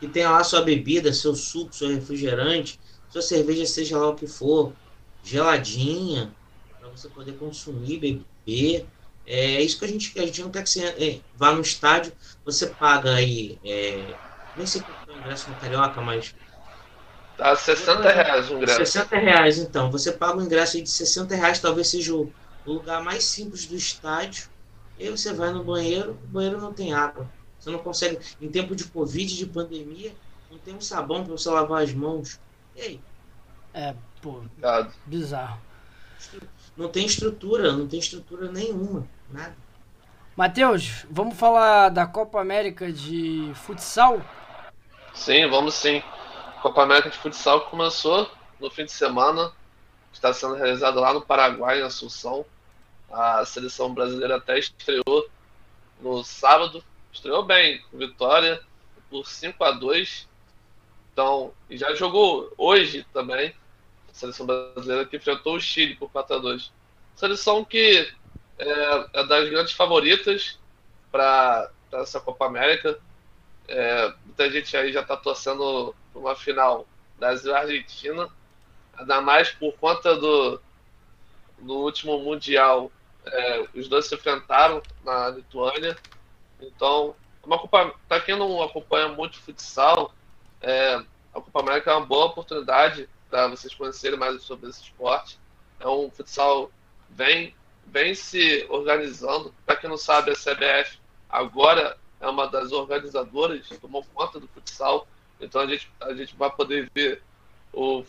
Que 0.02 0.08
tenha 0.08 0.30
lá 0.32 0.42
sua 0.42 0.62
bebida, 0.62 1.12
seu 1.12 1.32
suco, 1.36 1.72
seu 1.72 1.88
refrigerante, 1.88 2.80
sua 3.08 3.22
cerveja, 3.22 3.64
seja 3.66 3.96
lá 3.98 4.08
o 4.08 4.16
que 4.16 4.26
for, 4.26 4.76
geladinha, 5.22 6.36
para 6.76 6.88
você 6.90 7.08
poder 7.08 7.38
consumir, 7.38 8.00
beber. 8.00 8.90
É 9.24 9.62
isso 9.62 9.78
que 9.78 9.84
a 9.84 9.88
gente 9.88 10.12
quer. 10.12 10.22
A 10.24 10.26
gente 10.26 10.42
não 10.42 10.50
quer 10.50 10.64
que 10.64 10.70
você 10.70 10.84
é, 10.86 11.24
vá 11.32 11.52
no 11.54 11.60
estádio, 11.60 12.12
você 12.44 12.74
paga 12.74 13.14
aí. 13.14 13.60
É, 13.62 14.18
nem 14.56 14.66
sei 14.66 14.82
quanto 14.82 15.08
é 15.08 15.14
o 15.14 15.18
ingresso 15.20 15.50
no 15.50 15.56
Carioca, 15.56 16.00
mas 16.02 16.34
Tá 17.36 17.54
60 17.54 18.10
reais 18.10 18.50
o 18.50 18.54
ingresso. 18.56 18.86
60 18.86 19.16
reais, 19.16 19.58
então. 19.58 19.90
Você 19.90 20.12
paga 20.12 20.38
um 20.38 20.44
ingresso 20.44 20.82
de 20.82 20.90
60 20.90 21.36
reais, 21.36 21.60
talvez 21.60 21.88
seja 21.88 22.14
o 22.14 22.34
lugar 22.66 23.02
mais 23.04 23.24
simples 23.24 23.66
do 23.66 23.76
estádio. 23.76 24.48
E 24.98 25.04
aí 25.04 25.10
você 25.10 25.32
vai 25.32 25.52
no 25.52 25.64
banheiro, 25.64 26.12
o 26.12 26.26
banheiro 26.26 26.60
não 26.60 26.74
tem 26.74 26.92
água. 26.92 27.32
Você 27.62 27.70
não 27.70 27.78
consegue. 27.78 28.18
Em 28.40 28.48
tempo 28.48 28.74
de 28.74 28.84
Covid, 28.86 29.36
de 29.36 29.46
pandemia, 29.46 30.12
não 30.50 30.58
tem 30.58 30.74
um 30.74 30.80
sabão 30.80 31.22
para 31.22 31.30
você 31.30 31.48
lavar 31.48 31.84
as 31.84 31.94
mãos. 31.94 32.40
E 32.74 32.80
aí? 32.80 33.00
É, 33.72 33.94
pô. 34.20 34.42
Bizarro. 35.06 35.60
Não 36.76 36.88
tem 36.88 37.06
estrutura, 37.06 37.70
não 37.70 37.86
tem 37.86 38.00
estrutura 38.00 38.50
nenhuma. 38.50 39.06
Nada. 39.30 39.54
Matheus, 40.34 41.06
vamos 41.08 41.36
falar 41.36 41.90
da 41.90 42.04
Copa 42.04 42.40
América 42.40 42.92
de 42.92 43.52
futsal? 43.54 44.20
Sim, 45.14 45.48
vamos 45.48 45.74
sim. 45.74 46.02
Copa 46.60 46.82
América 46.82 47.10
de 47.10 47.18
Futsal 47.18 47.60
começou 47.66 48.28
no 48.58 48.70
fim 48.70 48.84
de 48.84 48.92
semana, 48.92 49.52
está 50.12 50.32
sendo 50.32 50.54
realizado 50.54 50.98
lá 50.98 51.12
no 51.12 51.20
Paraguai, 51.20 51.80
em 51.80 51.84
Assunção. 51.84 52.44
A 53.10 53.44
seleção 53.44 53.94
brasileira 53.94 54.36
até 54.36 54.58
estreou 54.58 55.28
no 56.00 56.24
sábado, 56.24 56.82
estreou 57.12 57.44
bem, 57.44 57.82
vitória 57.92 58.60
por 59.10 59.26
5 59.26 59.62
a 59.62 59.72
2 59.72 60.28
Então, 61.12 61.52
e 61.68 61.76
já 61.76 61.94
jogou 61.94 62.52
hoje 62.56 63.06
também, 63.12 63.54
a 64.10 64.14
seleção 64.14 64.46
brasileira 64.46 65.04
que 65.04 65.16
enfrentou 65.16 65.56
o 65.56 65.60
Chile 65.60 65.94
por 65.96 66.10
4 66.10 66.36
a 66.36 66.38
2 66.38 66.72
Seleção 67.14 67.64
que 67.64 68.10
é, 68.58 69.06
é 69.12 69.24
das 69.26 69.48
grandes 69.50 69.72
favoritas 69.74 70.58
para 71.10 71.70
essa 71.92 72.20
Copa 72.20 72.46
América. 72.46 72.98
É, 73.68 74.12
muita 74.24 74.50
gente 74.50 74.76
aí 74.76 74.92
já 74.92 75.02
está 75.02 75.16
torcendo 75.16 75.94
uma 76.14 76.34
final 76.34 76.86
Brasil-Argentina, 77.18 78.28
ainda 78.96 79.20
mais 79.20 79.50
por 79.50 79.72
conta 79.74 80.16
do, 80.16 80.60
do 81.58 81.74
último 81.74 82.18
Mundial. 82.18 82.90
É, 83.24 83.68
os 83.74 83.86
dois 83.88 84.06
se 84.06 84.14
enfrentaram 84.14 84.82
na 85.04 85.28
Lituânia, 85.28 85.96
então, 86.62 87.14
para 88.08 88.20
quem 88.20 88.36
não 88.38 88.62
acompanha 88.62 89.08
muito 89.08 89.38
futsal, 89.40 90.14
é, 90.60 90.94
a 91.34 91.40
Copa 91.40 91.60
América 91.60 91.90
é 91.90 91.94
uma 91.94 92.06
boa 92.06 92.26
oportunidade 92.26 93.08
para 93.28 93.48
vocês 93.48 93.74
conhecerem 93.74 94.18
mais 94.18 94.42
sobre 94.42 94.70
esse 94.70 94.82
esporte. 94.82 95.38
É 95.80 95.88
um 95.88 96.10
futsal 96.10 96.70
bem, 97.08 97.54
bem 97.86 98.14
se 98.14 98.66
organizando. 98.68 99.52
Para 99.66 99.76
quem 99.76 99.90
não 99.90 99.96
sabe, 99.96 100.30
a 100.30 100.34
CBF 100.34 100.98
agora 101.28 101.98
é 102.20 102.28
uma 102.28 102.46
das 102.46 102.70
organizadoras, 102.70 103.68
tomou 103.80 104.04
conta 104.14 104.38
do 104.38 104.46
futsal. 104.48 105.06
Então 105.40 105.60
a 105.60 105.66
gente, 105.66 105.90
a 106.00 106.14
gente 106.14 106.36
vai 106.36 106.50
poder 106.50 106.88
ver 106.94 107.22
o, 107.72 108.04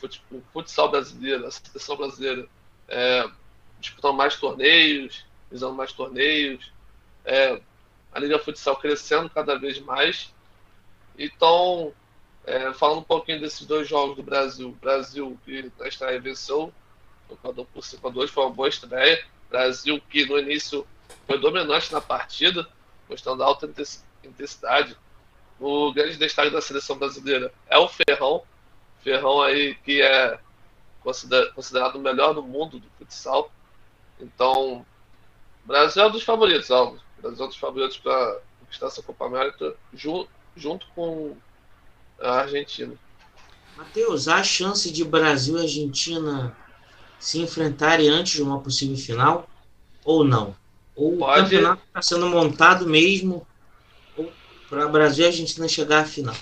futsal 0.51 0.91
brasileiro, 0.91 1.47
a 1.47 1.51
seleção 1.51 1.95
brasileira, 1.95 2.47
é, 2.87 3.27
disputando 3.79 4.15
mais 4.15 4.35
torneios, 4.35 5.25
visando 5.49 5.73
mais 5.73 5.93
torneios. 5.93 6.71
É, 7.25 7.59
a 8.13 8.19
Liga 8.19 8.37
Futsal 8.37 8.75
crescendo 8.75 9.29
cada 9.29 9.57
vez 9.57 9.79
mais. 9.79 10.31
Então, 11.17 11.91
é, 12.45 12.71
falando 12.73 12.99
um 12.99 13.03
pouquinho 13.03 13.39
desses 13.39 13.65
dois 13.65 13.87
jogos 13.87 14.15
do 14.15 14.23
Brasil. 14.23 14.77
Brasil 14.79 15.37
que 15.43 15.71
na 15.79 15.87
estreia 15.87 16.19
venceu 16.19 16.71
o 17.29 17.33
Equador 17.33 17.65
por 17.73 17.83
5 17.83 18.07
a 18.07 18.11
2 18.11 18.29
foi 18.29 18.43
uma 18.43 18.53
boa 18.53 18.69
estreia. 18.69 19.23
Brasil 19.49 20.01
que 20.09 20.25
no 20.25 20.37
início 20.37 20.85
foi 21.25 21.39
dominante 21.39 21.91
na 21.91 22.01
partida, 22.01 22.67
mostrando 23.09 23.43
alta 23.43 23.69
intensidade. 24.23 24.95
O 25.59 25.91
grande 25.93 26.17
destaque 26.17 26.49
da 26.51 26.61
seleção 26.61 26.97
brasileira 26.97 27.51
é 27.67 27.77
o 27.77 27.87
Ferrão. 27.87 28.43
Ferrão 29.01 29.41
aí 29.41 29.75
que 29.75 30.01
é 30.01 30.39
considerado 31.03 31.95
o 31.95 31.99
melhor 31.99 32.33
do 32.33 32.43
mundo 32.43 32.79
do 32.79 32.89
futsal. 32.97 33.51
Então, 34.19 34.85
Brasil 35.65 36.03
é 36.03 36.07
um 36.07 36.11
dos 36.11 36.23
favoritos, 36.23 36.69
Alves 36.71 37.02
das 37.23 37.39
outros 37.39 37.59
favoritos 37.59 37.97
para 37.97 38.39
conquistar 38.59 38.87
essa 38.87 39.01
Copa 39.01 39.25
América, 39.25 39.73
ju 39.93 40.27
junto 40.55 40.85
com 40.93 41.35
a 42.21 42.41
Argentina. 42.41 42.93
Matheus, 43.75 44.27
há 44.27 44.43
chance 44.43 44.91
de 44.91 45.03
Brasil 45.03 45.57
e 45.57 45.61
Argentina 45.61 46.55
se 47.17 47.39
enfrentarem 47.39 48.09
antes 48.09 48.33
de 48.33 48.43
uma 48.43 48.59
possível 48.59 48.97
final? 48.97 49.49
Ou 50.05 50.23
não? 50.23 50.55
Ou 50.95 51.17
Pode. 51.17 51.39
o 51.39 51.43
campeonato 51.43 51.81
está 51.87 52.01
sendo 52.01 52.27
montado 52.27 52.85
mesmo 52.85 53.47
para 54.69 54.87
Brasil 54.87 55.25
e 55.25 55.27
Argentina 55.27 55.67
chegar 55.67 56.01
à 56.01 56.05
final? 56.05 56.35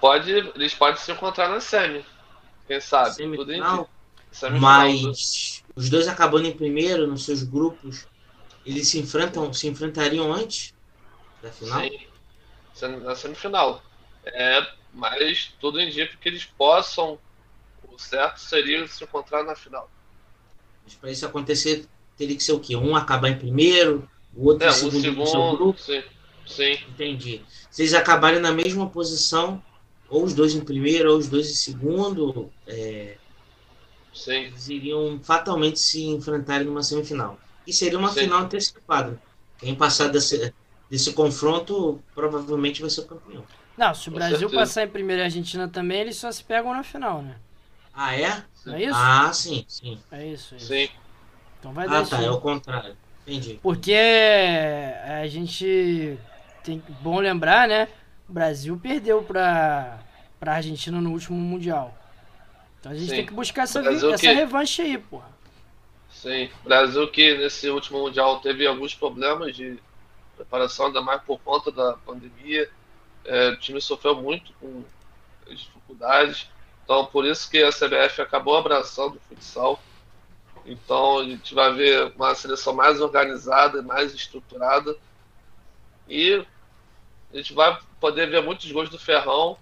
Pode, 0.00 0.32
eles 0.32 0.74
podem 0.74 0.96
se 0.96 1.12
encontrar 1.12 1.48
na 1.48 1.60
semi. 1.60 2.04
Quem 2.66 2.80
sabe? 2.80 3.14
Semifinal, 3.14 3.88
mas 4.60 5.62
os 5.76 5.88
dois 5.88 6.08
acabando 6.08 6.48
em 6.48 6.56
primeiro 6.56 7.06
nos 7.06 7.24
seus 7.24 7.42
grupos 7.44 8.06
eles 8.64 8.88
se 8.88 8.98
enfrentam, 8.98 9.52
se 9.52 9.68
enfrentariam 9.68 10.32
antes 10.32 10.72
da 11.42 11.50
final? 11.52 11.82
Sim, 12.74 12.96
na 13.02 13.14
semifinal. 13.14 13.82
É, 14.24 14.66
mas 14.92 15.52
tudo 15.60 15.80
indica 15.80 16.16
que 16.16 16.28
eles 16.28 16.44
possam. 16.44 17.18
O 17.88 17.98
certo 17.98 18.38
seria 18.38 18.86
se 18.88 19.04
encontrar 19.04 19.44
na 19.44 19.54
final. 19.54 19.88
Mas 20.82 20.94
para 20.94 21.10
isso 21.10 21.26
acontecer, 21.26 21.86
teria 22.16 22.36
que 22.36 22.42
ser 22.42 22.52
o 22.52 22.60
quê? 22.60 22.74
Um 22.74 22.96
acabar 22.96 23.28
em 23.28 23.38
primeiro, 23.38 24.08
o 24.34 24.46
outro 24.46 24.66
é, 24.66 24.70
em 24.70 24.72
segundo, 24.72 25.00
segundo 25.00 25.26
seu 25.26 25.56
grupo? 25.56 25.80
Sim. 25.80 26.02
sim. 26.46 26.72
Entendi. 26.88 27.42
Se 27.70 27.82
eles 27.82 27.94
acabarem 27.94 28.40
na 28.40 28.50
mesma 28.50 28.88
posição, 28.88 29.62
ou 30.08 30.24
os 30.24 30.34
dois 30.34 30.54
em 30.54 30.64
primeiro, 30.64 31.12
ou 31.12 31.18
os 31.18 31.28
dois 31.28 31.48
em 31.50 31.54
segundo, 31.54 32.50
é, 32.66 33.16
sim. 34.12 34.44
eles 34.44 34.68
iriam 34.68 35.20
fatalmente 35.22 35.78
se 35.78 36.04
enfrentarem 36.04 36.66
numa 36.66 36.82
semifinal 36.82 37.38
e 37.66 37.72
seria 37.72 37.98
uma 37.98 38.12
Sim. 38.12 38.20
final 38.20 38.40
antecipada. 38.42 39.22
Quem 39.58 39.74
passar 39.74 40.08
desse, 40.08 40.54
desse 40.90 41.12
confronto 41.12 42.04
provavelmente 42.14 42.80
vai 42.80 42.90
ser 42.90 43.02
o 43.02 43.06
campeão. 43.06 43.46
Não, 43.76 43.94
se 43.94 44.08
o 44.08 44.12
Com 44.12 44.18
Brasil 44.18 44.38
certeza. 44.38 44.60
passar 44.60 44.84
em 44.84 44.88
primeiro 44.88 45.20
e 45.20 45.22
a 45.22 45.26
Argentina 45.26 45.68
também, 45.68 46.00
eles 46.00 46.16
só 46.16 46.30
se 46.30 46.44
pegam 46.44 46.72
na 46.72 46.82
final, 46.82 47.22
né? 47.22 47.36
Ah, 47.92 48.14
é? 48.16 48.44
Não 48.66 48.74
é 48.74 48.82
isso? 48.84 48.94
Ah, 48.94 49.32
sim, 49.32 49.64
sim. 49.68 49.98
É 50.10 50.26
isso, 50.26 50.54
é 50.54 50.58
isso. 50.58 50.66
Sim. 50.66 50.88
Então 51.58 51.72
vai 51.72 51.88
dar 51.88 52.00
Ah, 52.00 52.06
tá, 52.06 52.22
é 52.22 52.30
o 52.30 52.40
contrário. 52.40 52.96
Entendi. 53.26 53.60
Porque 53.62 53.94
a 53.94 55.26
gente 55.26 56.18
tem 56.62 56.82
bom 57.00 57.18
lembrar, 57.20 57.68
né? 57.68 57.88
O 58.28 58.32
Brasil 58.32 58.78
perdeu 58.78 59.22
para 59.22 59.98
para 60.38 60.56
Argentina 60.56 61.00
no 61.00 61.10
último 61.12 61.38
mundial. 61.38 61.94
Então 62.80 62.92
a 62.92 62.94
gente 62.94 63.10
Sim. 63.10 63.16
tem 63.16 63.26
que 63.26 63.32
buscar 63.34 63.62
essa, 63.64 63.80
essa 63.80 64.32
revanche 64.32 64.82
aí, 64.82 64.98
porra. 64.98 65.33
Sim, 66.14 66.48
Brasil 66.62 67.06
que 67.10 67.36
nesse 67.36 67.68
último 67.68 68.00
Mundial 68.00 68.40
teve 68.40 68.66
alguns 68.66 68.94
problemas 68.94 69.54
de 69.54 69.78
preparação, 70.36 70.86
ainda 70.86 71.02
mais 71.02 71.22
por 71.22 71.38
conta 71.40 71.70
da 71.70 71.94
pandemia. 71.98 72.70
É, 73.24 73.50
o 73.50 73.58
time 73.58 73.80
sofreu 73.80 74.14
muito 74.16 74.52
com 74.54 74.84
dificuldades. 75.48 76.48
Então, 76.82 77.04
por 77.06 77.26
isso 77.26 77.50
que 77.50 77.62
a 77.62 77.70
CBF 77.70 78.22
acabou 78.22 78.56
abraçando 78.56 79.16
o 79.16 79.20
futsal. 79.20 79.82
Então, 80.64 81.18
a 81.18 81.24
gente 81.24 81.54
vai 81.54 81.72
ver 81.74 82.12
uma 82.16 82.34
seleção 82.34 82.72
mais 82.72 83.00
organizada, 83.00 83.82
mais 83.82 84.14
estruturada. 84.14 84.96
E 86.08 86.44
a 87.32 87.36
gente 87.36 87.52
vai 87.52 87.78
poder 88.00 88.30
ver 88.30 88.42
muitos 88.42 88.70
gols 88.70 88.88
do 88.88 88.98
Ferrão. 88.98 89.58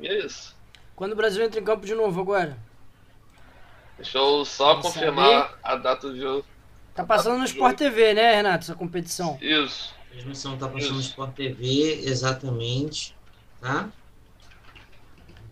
E 0.00 0.06
é 0.06 0.18
isso. 0.26 0.54
Quando 0.94 1.12
o 1.12 1.16
Brasil 1.16 1.44
entra 1.44 1.60
em 1.60 1.64
campo 1.64 1.86
de 1.86 1.94
novo 1.94 2.20
agora? 2.20 2.67
Deixa 3.98 4.16
eu 4.16 4.44
só 4.44 4.74
Vamos 4.74 4.86
confirmar 4.86 5.42
saber. 5.42 5.54
a 5.62 5.76
data 5.76 6.08
do 6.08 6.16
jogo. 6.18 6.44
Tá 6.94 7.04
passando 7.04 7.38
no 7.38 7.44
Sport 7.44 7.76
TV, 7.76 8.14
né, 8.14 8.36
Renato, 8.36 8.64
essa 8.64 8.74
competição? 8.74 9.38
Isso. 9.40 9.94
A 10.06 10.10
transmissão 10.12 10.56
tá 10.56 10.66
passando 10.66 10.82
Isso. 10.82 10.94
no 10.94 11.00
Sport 11.00 11.34
TV, 11.34 12.02
exatamente. 12.04 13.14
Tá? 13.60 13.88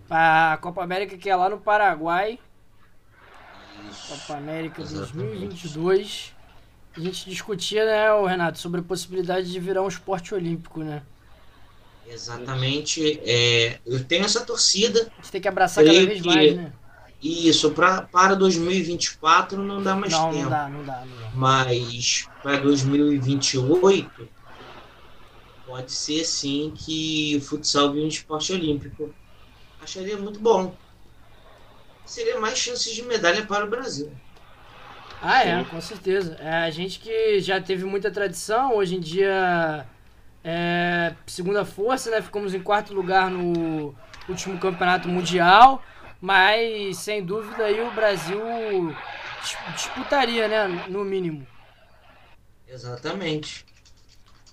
A 0.09 0.59
Copa 0.61 0.83
América 0.83 1.17
que 1.17 1.29
é 1.29 1.37
lá 1.37 1.49
no 1.49 1.59
Paraguai. 1.59 2.39
Isso. 3.91 4.09
Copa 4.09 4.39
América 4.39 4.81
exatamente. 4.81 5.17
2022. 5.17 6.35
A 6.97 7.01
gente 7.01 7.29
discutia, 7.29 7.85
né, 7.85 8.13
o 8.13 8.25
Renato, 8.25 8.59
sobre 8.59 8.81
a 8.81 8.85
possibilidade 8.85 9.51
de 9.51 9.61
virar 9.61 9.83
um 9.83 9.89
esporte 9.89 10.35
olímpico, 10.35 10.81
né? 10.81 11.03
Exatamente. 12.09 13.21
É, 13.25 13.81
eu 13.85 14.03
tenho 14.05 14.25
essa 14.25 14.45
torcida. 14.45 15.01
A 15.01 15.23
gente 15.23 15.33
tem 15.33 15.41
que 15.41 15.49
abraçar 15.49 15.85
cada 15.85 16.07
vez 16.07 16.23
que... 16.23 16.27
mais, 16.27 16.57
né? 16.57 16.73
Isso, 17.23 17.71
pra, 17.73 18.03
para 18.03 18.35
2024 18.35 19.62
não 19.62 19.83
dá 19.83 19.95
mais 19.95 20.12
não, 20.12 20.31
tempo. 20.31 20.45
Não 20.45 20.51
dá, 20.51 20.69
não 20.69 20.85
dá, 20.85 21.05
não 21.05 21.17
dá. 21.17 21.31
Mas 21.35 22.29
para 22.43 22.59
2028 22.59 24.29
pode 25.67 25.93
ser 25.93 26.25
sim 26.25 26.73
que 26.77 27.37
o 27.37 27.41
futsal 27.41 27.93
vire 27.93 28.05
um 28.05 28.09
esporte 28.09 28.53
olímpico. 28.53 29.12
Acharia 29.83 30.17
muito 30.17 30.39
bom. 30.39 30.75
Seria 32.05 32.39
mais 32.39 32.59
chances 32.59 32.95
de 32.95 33.03
medalha 33.03 33.45
para 33.45 33.64
o 33.64 33.69
Brasil. 33.69 34.12
Ah, 35.21 35.45
é, 35.45 35.64
com 35.64 35.81
certeza. 35.81 36.37
É, 36.41 36.64
a 36.64 36.71
gente 36.71 37.01
que 37.01 37.41
já 37.41 37.61
teve 37.61 37.85
muita 37.85 38.11
tradição, 38.11 38.77
hoje 38.77 38.97
em 38.97 39.01
dia 39.01 39.87
é 40.45 41.14
segunda 41.27 41.64
força, 41.64 42.11
né? 42.11 42.23
Ficamos 42.23 42.55
em 42.55 42.61
quarto 42.61 42.95
lugar 42.95 43.29
no 43.31 43.95
último 44.29 44.59
campeonato 44.59 45.09
mundial. 45.09 45.83
Mas, 46.21 46.99
sem 46.99 47.25
dúvida, 47.25 47.64
aí 47.64 47.81
o 47.81 47.91
Brasil 47.93 48.41
disputaria, 49.75 50.49
né? 50.49 50.87
No 50.89 51.05
mínimo. 51.05 51.47
Exatamente. 52.67 53.64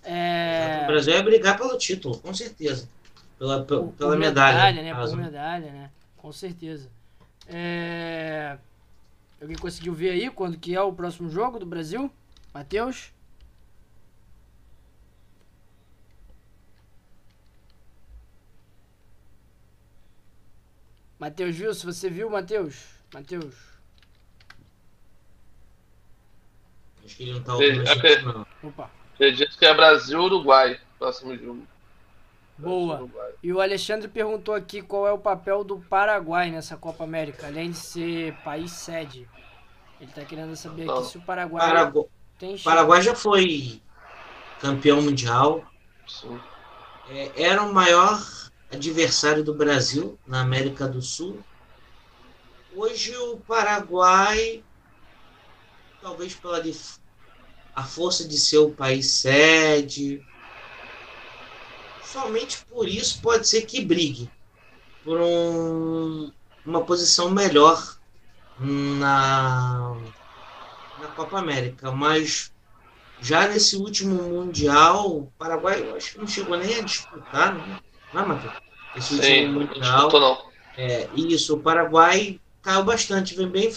É... 0.03 0.81
O 0.83 0.87
Brasil 0.87 1.13
ia 1.13 1.23
brigar 1.23 1.57
pelo 1.57 1.77
título, 1.77 2.17
com 2.19 2.33
certeza. 2.33 2.89
Pela, 3.39 3.63
pela, 3.63 3.87
por 3.87 4.17
medalha. 4.17 4.71
medalha 4.71 4.83
né? 4.83 4.93
Por 4.93 5.17
medalha, 5.17 5.71
né? 5.71 5.91
Com 6.17 6.31
certeza. 6.31 6.89
É... 7.47 8.57
Alguém 9.41 9.57
conseguiu 9.57 9.93
ver 9.93 10.11
aí 10.11 10.29
quando 10.29 10.57
que 10.57 10.75
é 10.75 10.81
o 10.81 10.93
próximo 10.93 11.29
jogo 11.29 11.59
do 11.59 11.65
Brasil? 11.65 12.11
Matheus? 12.53 13.11
Matheus 21.23 21.55
viu? 21.55 21.73
Se 21.73 21.85
você 21.85 22.09
viu, 22.09 22.29
Matheus? 22.29 22.83
Matheus? 23.13 23.55
Acho 27.05 27.15
que 27.15 27.23
ele 27.23 27.33
não 27.35 27.41
tá 27.41 27.53
ouvindo 27.53 27.89
Acredito. 27.89 28.47
Opa. 28.61 28.91
Acredito 29.13 29.57
que 29.57 29.65
é 29.65 29.73
Brasil 29.73 30.19
Uruguai, 30.19 30.77
próximo 30.99 31.33
jogo. 31.37 31.65
Boa. 32.57 33.09
E 33.41 33.53
o 33.53 33.61
Alexandre 33.61 34.09
perguntou 34.09 34.53
aqui 34.53 34.81
qual 34.81 35.07
é 35.07 35.13
o 35.13 35.17
papel 35.17 35.63
do 35.63 35.77
Paraguai 35.79 36.51
nessa 36.51 36.75
Copa 36.75 37.05
América, 37.05 37.47
além 37.47 37.71
de 37.71 37.77
ser 37.77 38.33
país 38.43 38.73
sede. 38.73 39.25
Ele 40.01 40.11
tá 40.11 40.25
querendo 40.25 40.53
saber 40.57 40.89
aqui 40.89 41.05
se 41.05 41.17
o 41.17 41.21
Paraguai 41.21 41.65
Paragu... 41.65 42.09
tem 42.37 42.49
chance. 42.57 42.65
Paraguai 42.65 43.01
já 43.01 43.15
foi 43.15 43.81
campeão 44.59 45.01
mundial. 45.01 45.63
É, 47.09 47.43
era 47.43 47.63
o 47.63 47.73
maior 47.73 48.19
adversário 48.73 49.43
do 49.43 49.53
Brasil 49.53 50.19
na 50.25 50.41
América 50.41 50.87
do 50.87 51.01
Sul. 51.01 51.45
Hoje 52.71 53.15
o 53.15 53.39
Paraguai, 53.39 54.63
talvez 56.01 56.35
pela 56.35 56.61
a 57.75 57.83
força 57.83 58.27
de 58.27 58.37
ser 58.37 58.57
o 58.57 58.73
país 58.73 59.11
sede, 59.15 60.23
somente 61.99 62.65
por 62.65 62.87
isso 62.87 63.21
pode 63.21 63.47
ser 63.47 63.63
que 63.63 63.83
brigue 63.85 64.31
por 65.03 65.19
um, 65.19 66.31
uma 66.65 66.85
posição 66.85 67.29
melhor 67.29 67.99
na, 68.59 69.95
na 70.97 71.07
Copa 71.09 71.39
América. 71.39 71.91
Mas 71.91 72.51
já 73.19 73.47
nesse 73.47 73.75
último 73.75 74.15
Mundial, 74.23 75.17
o 75.17 75.31
Paraguai 75.37 75.81
eu 75.81 75.95
acho 75.95 76.13
que 76.13 76.19
não 76.19 76.27
chegou 76.27 76.57
nem 76.57 76.75
a 76.75 76.81
disputar, 76.81 77.55
né? 77.55 77.79
Não, 78.13 78.27
Matheus? 78.27 78.53
Esse 78.95 79.21
Sim. 79.21 79.47
Não 79.47 80.09
não. 80.09 80.53
É, 80.77 81.07
isso, 81.15 81.55
o 81.55 81.59
Paraguai 81.59 82.39
caiu 82.61 82.83
bastante, 82.83 83.35
vem 83.35 83.47
bem, 83.47 83.71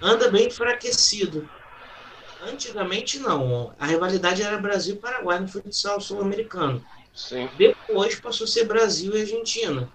anda 0.00 0.30
bem 0.30 0.48
enfraquecido. 0.48 1.48
Antigamente 2.42 3.18
não, 3.18 3.74
a 3.78 3.86
rivalidade 3.86 4.42
era 4.42 4.58
Brasil 4.58 4.96
e 4.96 4.98
Paraguai 4.98 5.40
no 5.40 5.48
futsal 5.48 6.00
sul-americano. 6.00 6.84
Depois 7.56 8.16
passou 8.16 8.44
a 8.44 8.48
ser 8.48 8.64
Brasil 8.64 9.16
e 9.16 9.20
Argentina. 9.20 9.88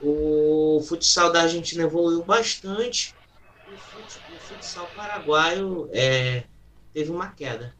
O 0.00 0.84
futsal 0.86 1.32
da 1.32 1.42
Argentina 1.42 1.84
evoluiu 1.84 2.22
bastante. 2.22 3.14
O 3.66 4.38
futsal 4.40 4.88
paraguaio 4.94 5.88
é, 5.92 6.44
teve 6.92 7.10
uma 7.10 7.28
queda. 7.28 7.74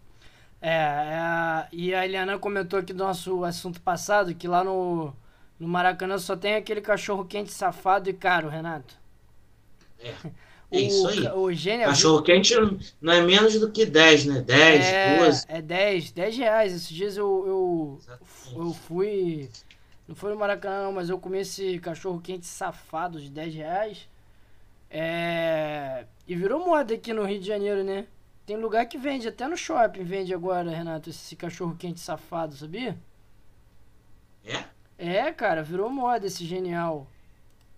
É, 0.61 0.71
é, 0.71 1.69
e 1.73 1.95
a 1.95 2.05
Eliana 2.05 2.39
comentou 2.39 2.79
aqui 2.79 2.93
do 2.93 3.05
nosso 3.05 3.45
assunto 3.45 3.81
passado 3.81 4.35
que 4.35 4.47
lá 4.47 4.63
no, 4.65 5.13
no 5.63 5.69
Maracanã 5.69 6.19
só 6.19 6.37
tem 6.37 6.57
aquele 6.57 6.81
cachorro 6.81 7.25
quente 7.25 7.53
safado 7.53 8.11
e 8.11 8.13
caro, 8.13 8.49
Renato. 8.49 8.99
É. 9.99 10.13
É 10.75 10.81
isso 10.81 11.07
aí. 11.07 11.29
O 11.33 11.53
gênio, 11.53 11.85
Cachorro 11.85 12.23
quente 12.23 12.55
não 12.99 13.13
é 13.13 13.21
menos 13.21 13.61
do 13.61 13.71
que 13.71 13.85
10, 13.85 14.25
né? 14.25 14.41
10, 14.41 14.87
é, 14.87 15.19
12. 15.19 15.45
É 15.47 15.61
10, 15.61 16.13
10 16.13 16.37
reais. 16.39 16.73
Esses 16.73 16.89
dias 16.89 17.15
eu, 17.19 17.45
eu, 17.47 18.01
eu 18.57 18.73
fui. 18.73 19.51
Não 20.09 20.15
foi 20.15 20.33
no 20.33 20.39
Maracanã, 20.39 20.85
não, 20.85 20.93
mas 20.93 21.11
eu 21.11 21.19
comi 21.19 21.41
esse 21.41 21.79
cachorro 21.79 22.23
quente 22.23 22.47
safado 22.47 23.21
de 23.21 23.29
10 23.29 23.55
reais. 23.55 24.09
É... 24.89 26.07
E 26.27 26.35
virou 26.35 26.65
moda 26.65 26.95
aqui 26.95 27.13
no 27.13 27.27
Rio 27.27 27.39
de 27.39 27.47
Janeiro, 27.47 27.85
né? 27.85 28.07
Tem 28.47 28.57
lugar 28.57 28.87
que 28.87 28.97
vende, 28.97 29.29
até 29.29 29.47
no 29.47 29.59
shopping 29.59 30.05
vende 30.05 30.33
agora, 30.33 30.71
Renato, 30.71 31.11
esse 31.11 31.37
cachorro 31.37 31.77
quente 31.79 32.01
safado, 32.01 32.57
sabia? 32.57 32.97
É? 34.43 34.72
É, 34.99 35.33
cara, 35.33 35.63
virou 35.63 35.91
moda 35.91 36.27
esse 36.27 36.45
genial. 36.45 37.07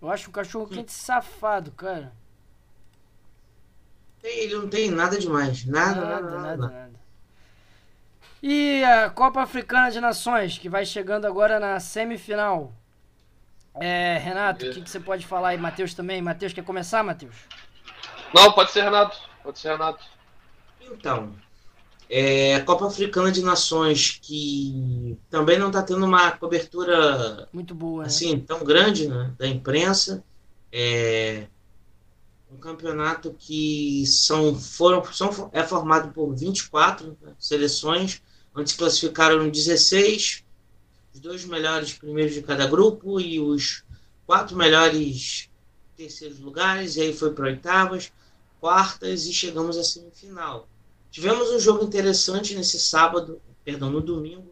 Eu 0.01 0.09
acho 0.11 0.29
um 0.29 0.33
cachorro 0.33 0.67
quente 0.67 0.91
safado, 0.91 1.71
cara. 1.71 2.13
Ele 4.23 4.55
não 4.55 4.67
tem 4.67 4.89
nada 4.89 5.17
demais. 5.17 5.65
Nada, 5.65 6.01
nada, 6.01 6.21
nada. 6.21 6.37
nada, 6.39 6.67
nada. 6.67 6.95
E 8.41 8.83
a 8.83 9.09
Copa 9.09 9.41
Africana 9.41 9.89
de 9.89 9.99
Nações, 9.99 10.57
que 10.57 10.69
vai 10.69 10.85
chegando 10.85 11.25
agora 11.25 11.59
na 11.59 11.79
semifinal. 11.79 12.71
É, 13.73 14.17
Renato, 14.19 14.65
o 14.65 14.69
que, 14.71 14.81
que, 14.81 14.89
você 14.89 14.99
pode 14.99 15.25
falar 15.25 15.49
aí? 15.49 15.57
Matheus 15.57 15.93
também? 15.93 16.21
Matheus, 16.21 16.53
quer 16.53 16.63
começar, 16.63 17.03
Matheus? 17.03 17.35
Não, 18.33 18.51
pode 18.51 18.71
ser 18.71 18.83
Renato. 18.83 19.17
Pode 19.43 19.59
ser 19.59 19.71
Renato. 19.71 20.05
Então, 20.79 21.35
é, 22.09 22.55
a 22.55 22.63
Copa 22.63 22.87
Africana 22.87 23.31
de 23.31 23.41
Nações, 23.41 24.19
que 24.21 25.17
também 25.29 25.57
não 25.57 25.67
está 25.67 25.81
tendo 25.81 26.05
uma 26.05 26.31
cobertura 26.31 27.47
muito 27.51 27.73
boa, 27.73 28.03
né? 28.03 28.07
assim, 28.07 28.35
né? 28.35 28.43
tão 28.45 28.63
grande 28.63 29.07
né, 29.07 29.33
da 29.37 29.47
imprensa. 29.47 30.23
É, 30.71 31.47
um 32.51 32.57
campeonato 32.57 33.35
que 33.37 34.05
são, 34.05 34.55
foram, 34.55 35.03
são, 35.11 35.49
é 35.51 35.63
formado 35.63 36.13
por 36.13 36.33
24 36.33 37.17
né, 37.21 37.33
seleções, 37.39 38.21
onde 38.55 38.71
se 38.71 38.77
classificaram 38.77 39.49
16, 39.49 40.43
os 41.13 41.19
dois 41.19 41.45
melhores 41.45 41.93
primeiros 41.93 42.33
de 42.33 42.41
cada 42.41 42.67
grupo 42.67 43.19
e 43.19 43.39
os 43.39 43.83
quatro 44.25 44.55
melhores 44.55 45.49
terceiros 45.97 46.39
lugares, 46.39 46.95
e 46.95 47.01
aí 47.01 47.13
foi 47.13 47.33
para 47.33 47.45
oitavas, 47.45 48.11
quartas 48.59 49.25
e 49.25 49.33
chegamos 49.33 49.77
à 49.77 49.83
semifinal. 49.83 50.67
Tivemos 51.15 51.49
um 51.49 51.59
jogo 51.61 51.85
interessante 51.85 52.53
nesse 52.53 52.77
sábado, 52.77 53.41
perdão, 53.63 53.89
no 53.89 54.01
domingo, 54.01 54.51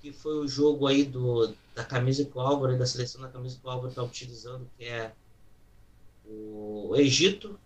que 0.00 0.10
foi 0.12 0.36
o 0.36 0.48
jogo 0.48 0.88
aí 0.88 1.04
do, 1.04 1.54
da 1.76 1.84
camisa 1.84 2.24
que 2.24 2.36
o 2.36 2.40
Álvaro, 2.40 2.76
da 2.76 2.84
seleção 2.84 3.20
da 3.20 3.28
camisa 3.28 3.56
que 3.56 3.64
o 3.64 3.70
Álvaro 3.70 3.90
está 3.90 4.02
utilizando, 4.02 4.68
que 4.76 4.84
é 4.84 5.12
o 6.24 6.92
Egito 6.96 7.56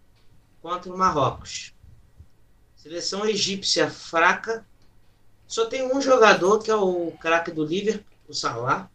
contra 0.60 0.92
o 0.92 0.98
Marrocos. 0.98 1.72
Seleção 2.76 3.24
egípcia 3.24 3.90
fraca. 3.90 4.66
Só 5.48 5.64
tem 5.64 5.90
um 5.90 5.98
jogador 5.98 6.58
que 6.58 6.70
é 6.70 6.76
o 6.76 7.12
craque 7.12 7.50
do 7.50 7.64
Liverpool, 7.64 8.04
o 8.28 8.34
Salah. 8.34 8.90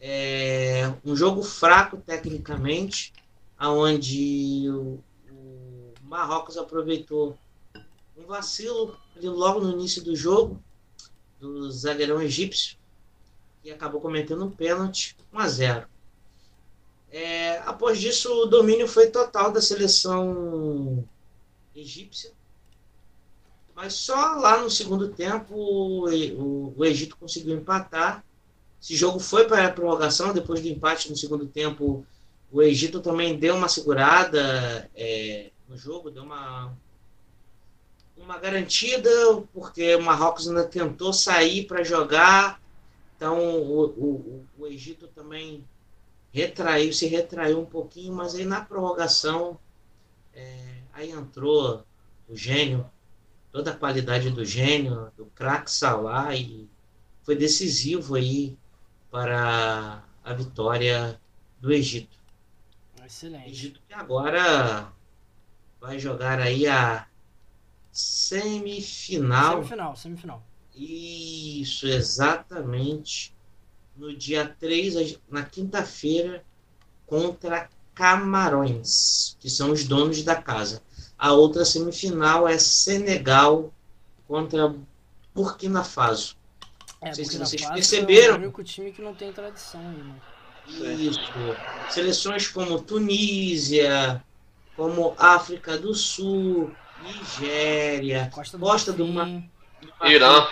É 0.00 0.94
um 1.04 1.16
jogo 1.16 1.42
fraco 1.42 1.96
tecnicamente, 1.96 3.12
aonde 3.58 4.70
o, 4.70 5.02
o 5.28 5.92
Marrocos 6.04 6.56
aproveitou 6.56 7.36
um 8.18 8.26
vacilo 8.26 8.96
logo 9.22 9.60
no 9.60 9.70
início 9.70 10.02
do 10.02 10.14
jogo 10.14 10.62
do 11.38 11.70
zagueirão 11.70 12.20
egípcio 12.20 12.76
e 13.62 13.70
acabou 13.70 14.00
cometendo 14.00 14.44
um 14.44 14.50
pênalti 14.50 15.16
1 15.32 15.38
a 15.38 15.48
0. 15.48 15.88
É, 17.10 17.58
após 17.58 17.98
disso, 17.98 18.30
o 18.42 18.46
domínio 18.46 18.86
foi 18.86 19.08
total 19.08 19.52
da 19.52 19.62
seleção 19.62 21.04
egípcia. 21.74 22.32
Mas 23.74 23.94
só 23.94 24.34
lá 24.34 24.60
no 24.60 24.70
segundo 24.70 25.08
tempo 25.10 25.54
o, 25.54 26.08
o, 26.08 26.74
o 26.76 26.84
Egito 26.84 27.16
conseguiu 27.16 27.56
empatar. 27.56 28.24
Esse 28.82 28.96
jogo 28.96 29.20
foi 29.20 29.46
para 29.46 29.66
a 29.66 29.72
prorrogação. 29.72 30.32
Depois 30.32 30.60
do 30.60 30.68
empate 30.68 31.08
no 31.08 31.16
segundo 31.16 31.46
tempo, 31.46 32.04
o 32.50 32.60
Egito 32.60 33.00
também 33.00 33.38
deu 33.38 33.54
uma 33.54 33.68
segurada 33.68 34.90
é, 34.94 35.50
no 35.68 35.76
jogo, 35.76 36.10
deu 36.10 36.24
uma, 36.24 36.76
uma 38.20 38.38
garantida, 38.38 39.10
porque 39.52 39.94
o 39.94 40.02
Marrocos 40.02 40.48
ainda 40.48 40.64
tentou 40.66 41.12
sair 41.12 41.66
para 41.66 41.82
jogar. 41.82 42.60
Então 43.16 43.38
o, 43.38 43.84
o, 43.86 44.46
o 44.58 44.66
Egito 44.66 45.08
também 45.08 45.64
retraiu, 46.32 46.92
se 46.92 47.06
retraiu 47.06 47.60
um 47.60 47.64
pouquinho, 47.64 48.12
mas 48.12 48.34
aí 48.34 48.44
na 48.44 48.60
prorrogação 48.60 49.58
é, 50.34 50.82
aí 50.92 51.10
entrou 51.10 51.84
o 52.28 52.36
gênio, 52.36 52.88
toda 53.50 53.70
a 53.72 53.76
qualidade 53.76 54.30
do 54.30 54.44
gênio, 54.44 55.10
do 55.16 55.26
craque 55.26 55.70
Salah 55.70 56.34
e 56.36 56.68
foi 57.22 57.34
decisivo 57.34 58.14
aí 58.14 58.56
para 59.10 60.04
a 60.22 60.32
vitória 60.34 61.20
do 61.60 61.72
Egito. 61.72 62.16
Excelente. 63.04 63.50
Egito 63.50 63.80
que 63.88 63.94
agora 63.94 64.92
vai 65.80 65.98
jogar 65.98 66.40
aí 66.40 66.66
a 66.66 67.07
semifinal. 67.98 69.56
Semifinal, 69.56 69.96
semifinal. 69.96 70.42
Isso, 70.76 71.88
exatamente 71.88 73.34
no 73.96 74.16
dia 74.16 74.54
3, 74.60 75.18
na 75.28 75.42
quinta-feira, 75.42 76.44
contra 77.04 77.68
Camarões, 77.92 79.36
que 79.40 79.50
são 79.50 79.72
os 79.72 79.82
donos 79.82 80.22
da 80.22 80.36
casa. 80.36 80.80
A 81.18 81.32
outra 81.32 81.64
semifinal 81.64 82.46
é 82.46 82.56
Senegal 82.56 83.74
contra 84.28 84.72
Burkina 85.34 85.82
Faso. 85.82 86.36
É, 87.00 87.06
não 87.06 87.14
sei 87.14 87.24
se 87.24 87.38
vocês 87.38 87.62
Faso 87.62 87.74
perceberam. 87.74 88.34
É 88.34 88.38
o 88.38 88.42
único 88.42 88.62
time 88.62 88.92
que 88.92 89.02
não 89.02 89.14
tem 89.14 89.32
tradição? 89.32 89.82
Isso. 90.68 91.20
Seleções 91.90 92.46
como 92.46 92.80
Tunísia, 92.80 94.22
como 94.76 95.16
África 95.18 95.76
do 95.76 95.92
Sul, 95.92 96.70
Nigéria, 97.02 98.30
Costa 98.32 98.58
do, 98.58 98.64
Costa 98.64 98.92
do, 98.92 99.06
Mar... 99.06 99.28
Irã. 100.04 100.46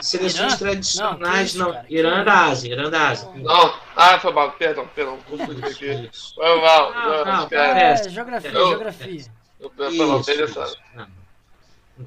Seleções 0.00 0.52
Irã? 0.52 0.56
tradicionais, 0.56 1.54
não, 1.54 1.72
não. 1.72 1.84
Irã 1.88 2.24
da 2.24 2.46
Ásia, 2.46 2.72
Irã 2.72 2.90
da 2.90 3.10
Ásia. 3.10 3.30
Não, 3.36 3.74
ah, 3.94 4.18
foi 4.18 4.32
mal, 4.32 4.52
perdão, 4.52 4.88
perdão, 4.94 5.18
confundi 5.28 5.64
aqui. 5.64 6.10
Foi 6.34 6.60
mal, 6.60 6.92
não, 6.92 7.24
não, 7.24 7.48
é, 7.52 8.10
geografia, 8.10 8.50
eu, 8.50 8.68
geografia. 8.68 9.24
Eu, 9.60 9.72
eu, 9.78 10.20
isso, 10.20 10.76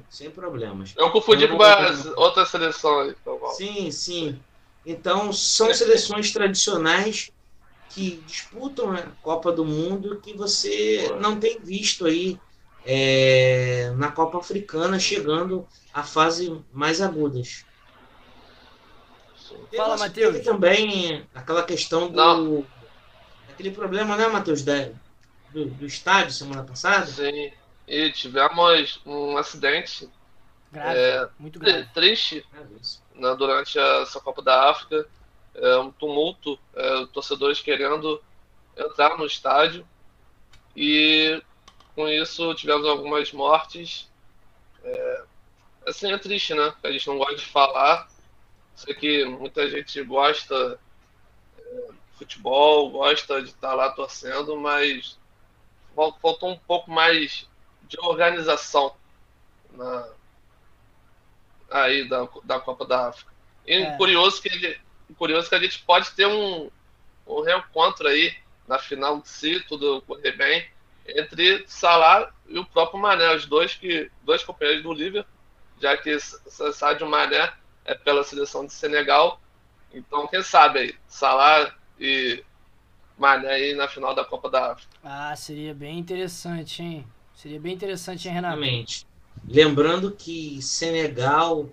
sem 0.08 0.30
problemas. 0.30 0.94
Eu 0.96 1.10
confundi 1.10 1.48
com 1.48 1.56
outra 2.16 2.46
seleção 2.46 3.00
aí, 3.00 3.14
Sim, 3.56 3.90
sim. 3.90 4.40
Então, 4.84 5.32
são 5.32 5.72
seleções 5.74 6.32
tradicionais 6.32 7.30
que 7.88 8.22
disputam 8.26 8.92
a 8.92 9.02
Copa 9.22 9.50
do 9.50 9.64
Mundo 9.64 10.20
que 10.22 10.32
você 10.32 11.12
não 11.20 11.38
tem 11.38 11.58
visto 11.58 12.06
aí 12.06 12.38
é, 12.84 13.92
na 13.96 14.10
Copa 14.10 14.38
Africana 14.38 14.98
chegando 14.98 15.66
a 15.92 16.02
fase 16.02 16.62
mais 16.72 17.00
agudas. 17.00 17.64
Fala, 19.76 19.96
Matheus. 19.96 20.32
Teve 20.32 20.44
também 20.44 21.26
aquela 21.34 21.62
questão 21.62 22.08
do. 22.08 22.14
Não. 22.14 22.66
Aquele 23.48 23.70
problema, 23.70 24.16
né, 24.16 24.26
Matheus, 24.26 24.62
do, 24.62 25.66
do 25.66 25.86
estádio 25.86 26.32
semana 26.32 26.62
passada? 26.62 27.06
Sim. 27.06 27.52
E 27.86 28.12
tivemos 28.12 29.00
um 29.04 29.36
acidente 29.36 30.08
grave, 30.70 30.98
é, 30.98 31.28
muito 31.38 31.58
grave. 31.58 31.88
triste 31.92 32.46
né, 33.14 33.34
durante 33.36 33.78
essa 33.78 34.20
Copa 34.20 34.42
da 34.42 34.70
África. 34.70 35.06
É, 35.52 35.76
um 35.78 35.90
tumulto, 35.90 36.58
é, 36.74 37.06
torcedores 37.06 37.60
querendo 37.60 38.22
entrar 38.76 39.18
no 39.18 39.26
estádio. 39.26 39.86
E 40.76 41.42
com 42.00 42.08
isso 42.08 42.54
tivemos 42.54 42.86
algumas 42.86 43.30
mortes. 43.30 44.08
É, 44.82 45.24
assim, 45.86 46.10
é 46.10 46.16
triste, 46.16 46.54
né? 46.54 46.72
A 46.82 46.90
gente 46.90 47.06
não 47.06 47.18
gosta 47.18 47.36
de 47.36 47.44
falar. 47.44 48.08
Sei 48.74 48.94
que 48.94 49.26
muita 49.26 49.68
gente 49.68 50.02
gosta 50.02 50.80
é, 51.58 51.62
de 51.62 52.18
futebol, 52.18 52.90
gosta 52.90 53.42
de 53.42 53.50
estar 53.50 53.74
lá 53.74 53.90
torcendo, 53.90 54.56
mas 54.56 55.18
faltou 55.94 56.48
um 56.48 56.58
pouco 56.58 56.90
mais 56.90 57.46
de 57.82 58.00
organização 58.00 58.96
na, 59.72 60.08
aí 61.70 62.08
da, 62.08 62.26
da 62.44 62.60
Copa 62.60 62.86
da 62.86 63.08
África. 63.08 63.30
E 63.66 63.74
é. 63.74 63.96
curioso, 63.98 64.40
que 64.40 64.48
ele, 64.48 64.80
curioso 65.18 65.50
que 65.50 65.54
a 65.54 65.60
gente 65.60 65.82
pode 65.82 66.10
ter 66.12 66.26
um, 66.26 66.70
um 67.26 67.42
reencontro 67.42 68.08
aí 68.08 68.34
na 68.66 68.78
final, 68.78 69.20
se 69.22 69.60
tudo 69.64 70.00
correr 70.02 70.32
bem, 70.32 70.66
entre 71.06 71.64
Salah 71.66 72.32
e 72.48 72.58
o 72.58 72.64
próprio 72.64 73.00
Mané, 73.00 73.34
os 73.34 73.46
dois, 73.46 73.74
que, 73.74 74.10
dois 74.22 74.42
companheiros 74.42 74.82
do 74.82 74.92
Liverpool, 74.92 75.32
já 75.80 75.96
que 75.96 76.18
Sadio 76.20 77.08
Mané 77.08 77.52
é 77.84 77.94
pela 77.94 78.22
seleção 78.22 78.66
de 78.66 78.72
Senegal. 78.72 79.40
Então, 79.92 80.26
quem 80.26 80.42
sabe 80.42 80.78
aí, 80.78 80.94
Salah 81.08 81.74
e 81.98 82.44
Mané 83.18 83.48
aí 83.48 83.74
na 83.74 83.88
final 83.88 84.14
da 84.14 84.24
Copa 84.24 84.50
da 84.50 84.72
África. 84.72 84.96
Ah, 85.02 85.34
seria 85.36 85.74
bem 85.74 85.98
interessante, 85.98 86.82
hein? 86.82 87.06
Seria 87.34 87.58
bem 87.58 87.74
interessante, 87.74 88.28
hein, 88.28 88.34
Renato? 88.34 88.56
Exatamente. 88.56 89.06
Lembrando 89.48 90.12
que 90.12 90.60
Senegal 90.60 91.68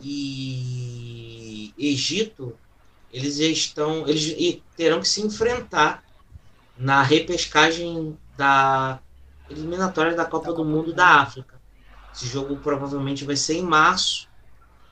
e 0.00 1.72
Egito, 1.78 2.58
eles 3.12 3.38
estão, 3.38 4.06
eles 4.08 4.60
terão 4.76 5.00
que 5.00 5.08
se 5.08 5.22
enfrentar 5.22 6.04
na 6.76 7.02
repescagem 7.02 8.18
da 8.36 9.00
eliminatória 9.48 10.14
da 10.14 10.24
Copa 10.24 10.48
da 10.48 10.52
do 10.52 10.64
Mundo 10.64 10.86
do 10.86 10.94
da 10.94 11.20
África. 11.20 11.60
Esse 12.14 12.26
jogo 12.26 12.56
provavelmente 12.56 13.24
vai 13.24 13.36
ser 13.36 13.54
em 13.54 13.62
março. 13.62 14.28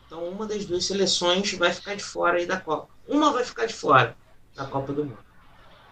Então 0.06 0.28
uma 0.28 0.46
das 0.46 0.64
duas 0.64 0.84
seleções 0.84 1.52
vai 1.54 1.72
ficar 1.72 1.94
de 1.94 2.04
fora 2.04 2.38
aí 2.38 2.46
da 2.46 2.60
Copa. 2.60 2.88
Uma 3.08 3.32
vai 3.32 3.44
ficar 3.44 3.66
de 3.66 3.74
fora 3.74 4.16
da 4.54 4.64
Copa 4.66 4.92
do 4.92 5.04
Mundo. 5.04 5.24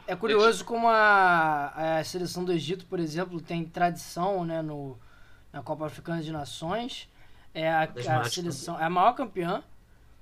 É 0.06 0.16
curioso 0.16 0.64
como 0.64 0.88
a, 0.88 1.98
a 1.98 2.04
seleção 2.04 2.44
do 2.44 2.52
Egito, 2.52 2.86
por 2.86 2.98
exemplo, 2.98 3.40
tem 3.40 3.64
tradição 3.64 4.44
né, 4.44 4.60
no, 4.60 4.98
na 5.52 5.62
Copa 5.62 5.86
Africana 5.86 6.22
de 6.22 6.32
Nações. 6.32 7.08
É 7.54 7.70
a, 7.70 7.82
a 7.84 8.24
seleção 8.24 8.78
é 8.80 8.84
a 8.84 8.90
maior 8.90 9.12
campeã, 9.14 9.62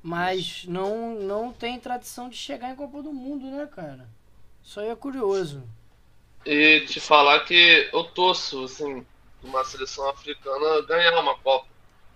mas 0.02 0.64
não, 0.68 1.14
não 1.20 1.52
tem 1.52 1.78
tradição 1.80 2.28
de 2.28 2.36
chegar 2.36 2.70
em 2.70 2.76
Copa 2.76 3.02
do 3.02 3.12
Mundo, 3.12 3.46
né, 3.46 3.66
cara? 3.66 4.08
Isso 4.62 4.78
aí 4.80 4.88
é 4.88 4.96
curioso. 4.96 5.62
E 6.44 6.80
te 6.86 7.00
falar 7.00 7.40
que 7.40 7.88
eu 7.92 8.04
torço, 8.04 8.64
assim, 8.64 9.06
uma 9.42 9.64
seleção 9.64 10.08
africana 10.08 10.82
ganhar 10.82 11.18
uma 11.20 11.36
Copa. 11.38 11.68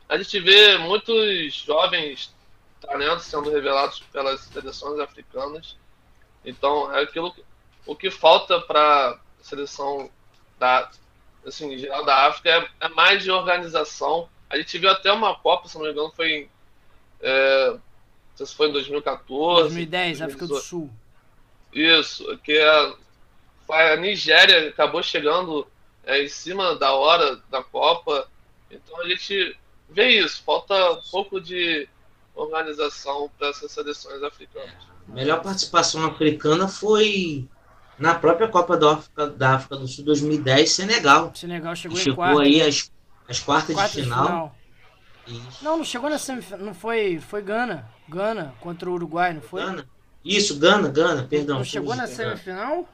A 0.09 0.16
gente 0.16 0.41
vê 0.41 0.79
muitos 0.79 1.55
jovens 1.55 2.35
talentos 2.81 3.25
sendo 3.25 3.51
revelados 3.51 4.01
pelas 4.12 4.41
seleções 4.41 4.99
africanas. 5.01 5.77
Então, 6.45 6.95
é 6.95 7.03
aquilo 7.03 7.33
que 7.33 7.43
o 7.87 7.95
que 7.95 8.11
falta 8.11 8.61
para 8.61 9.11
a 9.11 9.18
seleção 9.43 10.11
da, 10.59 10.91
assim, 11.47 11.77
geral 11.79 12.05
da 12.05 12.27
África 12.27 12.51
é, 12.51 12.68
é, 12.81 12.89
mais 12.89 13.22
de 13.22 13.31
organização. 13.31 14.29
A 14.49 14.57
gente 14.57 14.79
viu 14.79 14.91
até 14.91 15.12
uma 15.12 15.35
Copa, 15.35 15.68
se 15.68 15.77
não 15.77 15.85
me 15.85 15.91
engano, 15.91 16.12
foi 16.14 16.31
em. 16.31 16.51
É, 17.20 17.70
não 17.70 18.37
sei 18.37 18.47
se 18.47 18.55
foi 18.55 18.68
em 18.68 18.72
2014. 18.72 19.62
2010, 19.62 20.18
2018. 20.18 20.25
África 20.25 20.47
do 20.47 20.61
Sul. 20.61 20.91
Isso, 21.72 22.39
que 22.39 22.59
a, 22.59 22.95
a 23.68 23.96
Nigéria 23.96 24.68
acabou 24.68 25.02
chegando 25.02 25.66
é, 26.04 26.22
em 26.22 26.28
cima 26.28 26.76
da 26.76 26.92
hora 26.92 27.40
da 27.50 27.62
Copa. 27.62 28.28
Então 28.70 29.00
a 29.00 29.08
gente 29.08 29.56
vê 29.88 30.08
isso, 30.08 30.42
falta 30.44 30.92
um 30.92 31.02
pouco 31.10 31.40
de 31.40 31.88
organização 32.34 33.30
para 33.38 33.48
essas 33.48 33.70
seleções 33.70 34.22
africanas. 34.22 34.74
A 35.08 35.12
melhor 35.12 35.42
participação 35.42 36.04
africana 36.04 36.66
foi 36.66 37.46
na 37.98 38.14
própria 38.14 38.48
Copa 38.48 38.76
da 38.76 38.92
África, 38.94 39.26
da 39.28 39.54
África 39.54 39.76
do 39.76 39.86
Sul 39.86 40.04
2010, 40.04 40.70
Senegal. 40.70 41.32
Senegal 41.34 41.76
chegou, 41.76 41.96
chegou 41.96 42.12
em 42.12 42.16
quarto. 42.16 42.40
aí 42.40 42.62
as, 42.62 42.90
as 43.28 43.38
quartas, 43.38 43.74
quartas 43.74 43.96
de 43.96 44.02
final. 44.02 44.24
De 45.26 45.34
final. 45.34 45.52
Não, 45.62 45.78
não 45.78 45.84
chegou 45.84 46.10
na 46.10 46.18
semifinal, 46.18 46.60
não 46.60 46.74
foi, 46.74 47.18
foi 47.18 47.40
Gana, 47.40 47.88
Gana 48.08 48.54
contra 48.60 48.90
o 48.90 48.94
Uruguai, 48.94 49.32
não 49.32 49.40
foi? 49.40 49.62
Gana. 49.62 49.88
Isso, 50.24 50.58
Gana, 50.58 50.88
Gana, 50.88 51.22
perdão. 51.22 51.58
Não 51.58 51.64
chegou 51.64 51.94
na 51.94 52.06
semifinal? 52.06 52.88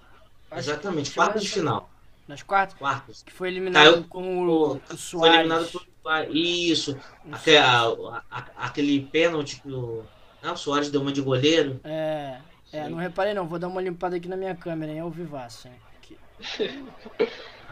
Exatamente, 0.53 1.12
quartas 1.12 1.42
de 1.42 1.51
final. 1.51 1.90
Nas 2.26 2.42
quartas? 2.42 2.78
Quartas. 2.78 3.22
Que 3.22 3.32
foi 3.32 3.48
eliminado 3.48 3.92
Caiu, 3.92 4.05
com 4.05 4.46
o, 4.46 4.76
o 4.76 4.96
Soares. 4.96 5.11
Foi 5.11 5.28
eliminado 5.28 5.68
por 5.70 6.36
Isso. 6.36 6.96
Aquele, 7.32 7.59
a, 7.59 8.22
a, 8.30 8.44
aquele 8.57 9.01
pênalti 9.07 9.61
que 9.61 9.70
o. 9.70 10.05
Não, 10.42 10.55
o 10.55 10.57
Soares 10.57 10.90
deu 10.90 11.01
uma 11.01 11.12
de 11.12 11.20
goleiro. 11.20 11.80
É. 11.84 12.38
É, 12.72 12.88
não 12.88 12.98
reparei 12.98 13.34
não, 13.34 13.48
vou 13.48 13.59
dar 13.59 13.66
uma 13.66 13.82
limpada 13.82 14.16
aqui 14.16 14.28
na 14.28 14.36
minha 14.36 14.55
câmera, 14.55 14.92
hein? 14.92 14.98
É 14.98 15.05
o 15.05 15.11
vivaço, 15.11 15.66
hein? 15.66 15.74
Aqui. 15.98 16.16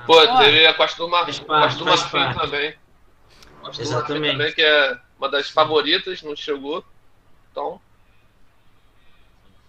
Pô, 0.07 0.27
teve 0.39 0.67
a 0.67 0.75
Costa 0.75 1.03
do, 1.03 1.09
Mar... 1.09 1.25
Costa 1.25 1.79
do 1.79 1.85
Marfim 1.85 2.39
também. 2.39 2.75
Costa 3.63 3.83
Exatamente. 3.83 4.33
também, 4.33 4.53
que 4.53 4.63
é 4.63 4.99
uma 5.17 5.29
das 5.29 5.49
favoritas, 5.49 6.23
não 6.23 6.35
chegou. 6.35 6.85
Então. 7.51 7.81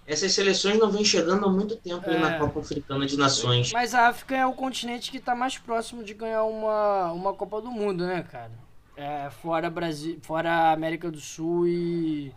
Essas 0.09 0.31
seleções 0.31 0.79
não 0.79 0.89
vêm 0.89 1.05
chegando 1.05 1.45
há 1.45 1.51
muito 1.51 1.75
tempo 1.75 2.09
é, 2.09 2.17
na 2.17 2.39
Copa 2.39 2.61
Africana 2.61 3.05
de 3.05 3.15
Nações. 3.15 3.71
Mas 3.71 3.93
a 3.93 4.07
África 4.07 4.35
é 4.35 4.43
o 4.43 4.53
continente 4.53 5.11
que 5.11 5.17
está 5.17 5.35
mais 5.35 5.59
próximo 5.59 6.03
de 6.03 6.15
ganhar 6.15 6.45
uma, 6.45 7.11
uma 7.11 7.31
Copa 7.31 7.61
do 7.61 7.69
Mundo, 7.69 8.07
né, 8.07 8.23
cara? 8.23 8.51
É, 8.97 9.29
fora 9.29 9.69
Brasil, 9.69 10.17
fora 10.23 10.71
América 10.71 11.11
do 11.11 11.19
Sul 11.19 11.67
e, 11.67 12.33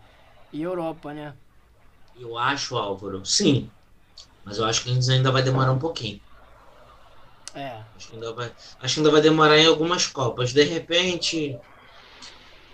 e 0.51 0.61
Europa, 0.61 1.15
né? 1.15 1.33
Eu 2.15 2.37
acho, 2.37 2.77
Álvaro, 2.77 3.25
sim. 3.25 3.71
Mas 4.45 4.59
eu 4.59 4.65
acho 4.65 4.83
que 4.83 4.91
ainda 4.91 5.31
vai 5.31 5.41
demorar 5.41 5.71
um 5.71 5.79
pouquinho. 5.79 6.21
É. 7.55 7.81
Acho 7.95 8.09
que 8.09 8.13
ainda 8.13 8.33
vai, 8.33 8.51
acho 8.81 8.93
que 8.93 8.99
ainda 8.99 9.11
vai 9.11 9.21
demorar 9.21 9.57
em 9.57 9.65
algumas 9.65 10.05
Copas. 10.05 10.53
De 10.53 10.63
repente, 10.63 11.57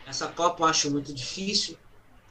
essa 0.06 0.28
Copa 0.28 0.64
eu 0.64 0.68
acho 0.68 0.92
muito 0.92 1.14
difícil. 1.14 1.78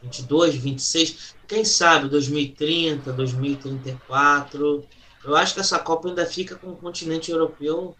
22, 0.03 0.55
26, 0.55 1.38
quem 1.49 1.65
sabe 1.65 2.09
2030, 2.09 3.13
2034. 3.13 4.87
Eu 5.25 5.35
acho 5.35 5.55
que 5.55 5.61
essa 5.61 5.79
Copa 5.79 6.09
ainda 6.09 6.27
fica 6.27 6.55
com 6.55 6.69
o 6.69 6.77
continente 6.77 7.31
europeu 7.31 7.97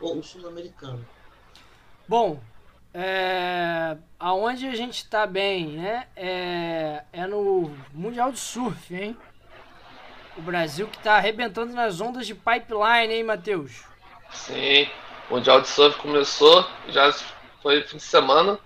ou 0.00 0.22
sul-americano. 0.22 1.06
Bom, 2.08 2.40
é, 2.94 3.96
aonde 4.18 4.66
a 4.66 4.74
gente 4.74 4.96
está 4.96 5.26
bem, 5.26 5.68
né? 5.68 6.06
É, 6.16 7.04
é 7.12 7.26
no 7.26 7.70
Mundial 7.92 8.32
de 8.32 8.38
Surf, 8.38 8.94
hein? 8.94 9.16
O 10.36 10.42
Brasil 10.42 10.88
que 10.88 10.96
está 10.96 11.16
arrebentando 11.16 11.74
nas 11.74 12.00
ondas 12.00 12.26
de 12.26 12.34
pipeline, 12.34 13.12
hein, 13.12 13.24
Matheus? 13.24 13.84
Sim, 14.30 14.88
o 15.28 15.34
Mundial 15.34 15.60
de 15.60 15.68
Surf 15.68 15.98
começou, 15.98 16.66
já 16.88 17.12
foi 17.62 17.82
fim 17.82 17.98
de 17.98 18.02
semana. 18.02 18.58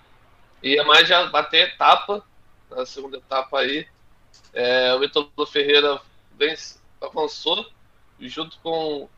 E 0.62 0.78
a 0.78 0.85
mais 0.85 1.09
já 1.09 1.26
bater 1.26 1.68
etapa, 1.68 2.22
na 2.70 2.85
segunda 2.85 3.16
etapa 3.16 3.61
aí. 3.61 3.87
É, 4.53 4.95
o 4.95 5.05
Ítalo 5.05 5.30
Ferreira 5.47 6.01
vence, 6.36 6.78
avançou, 7.01 7.66
junto 8.20 8.59
com 8.61 9.09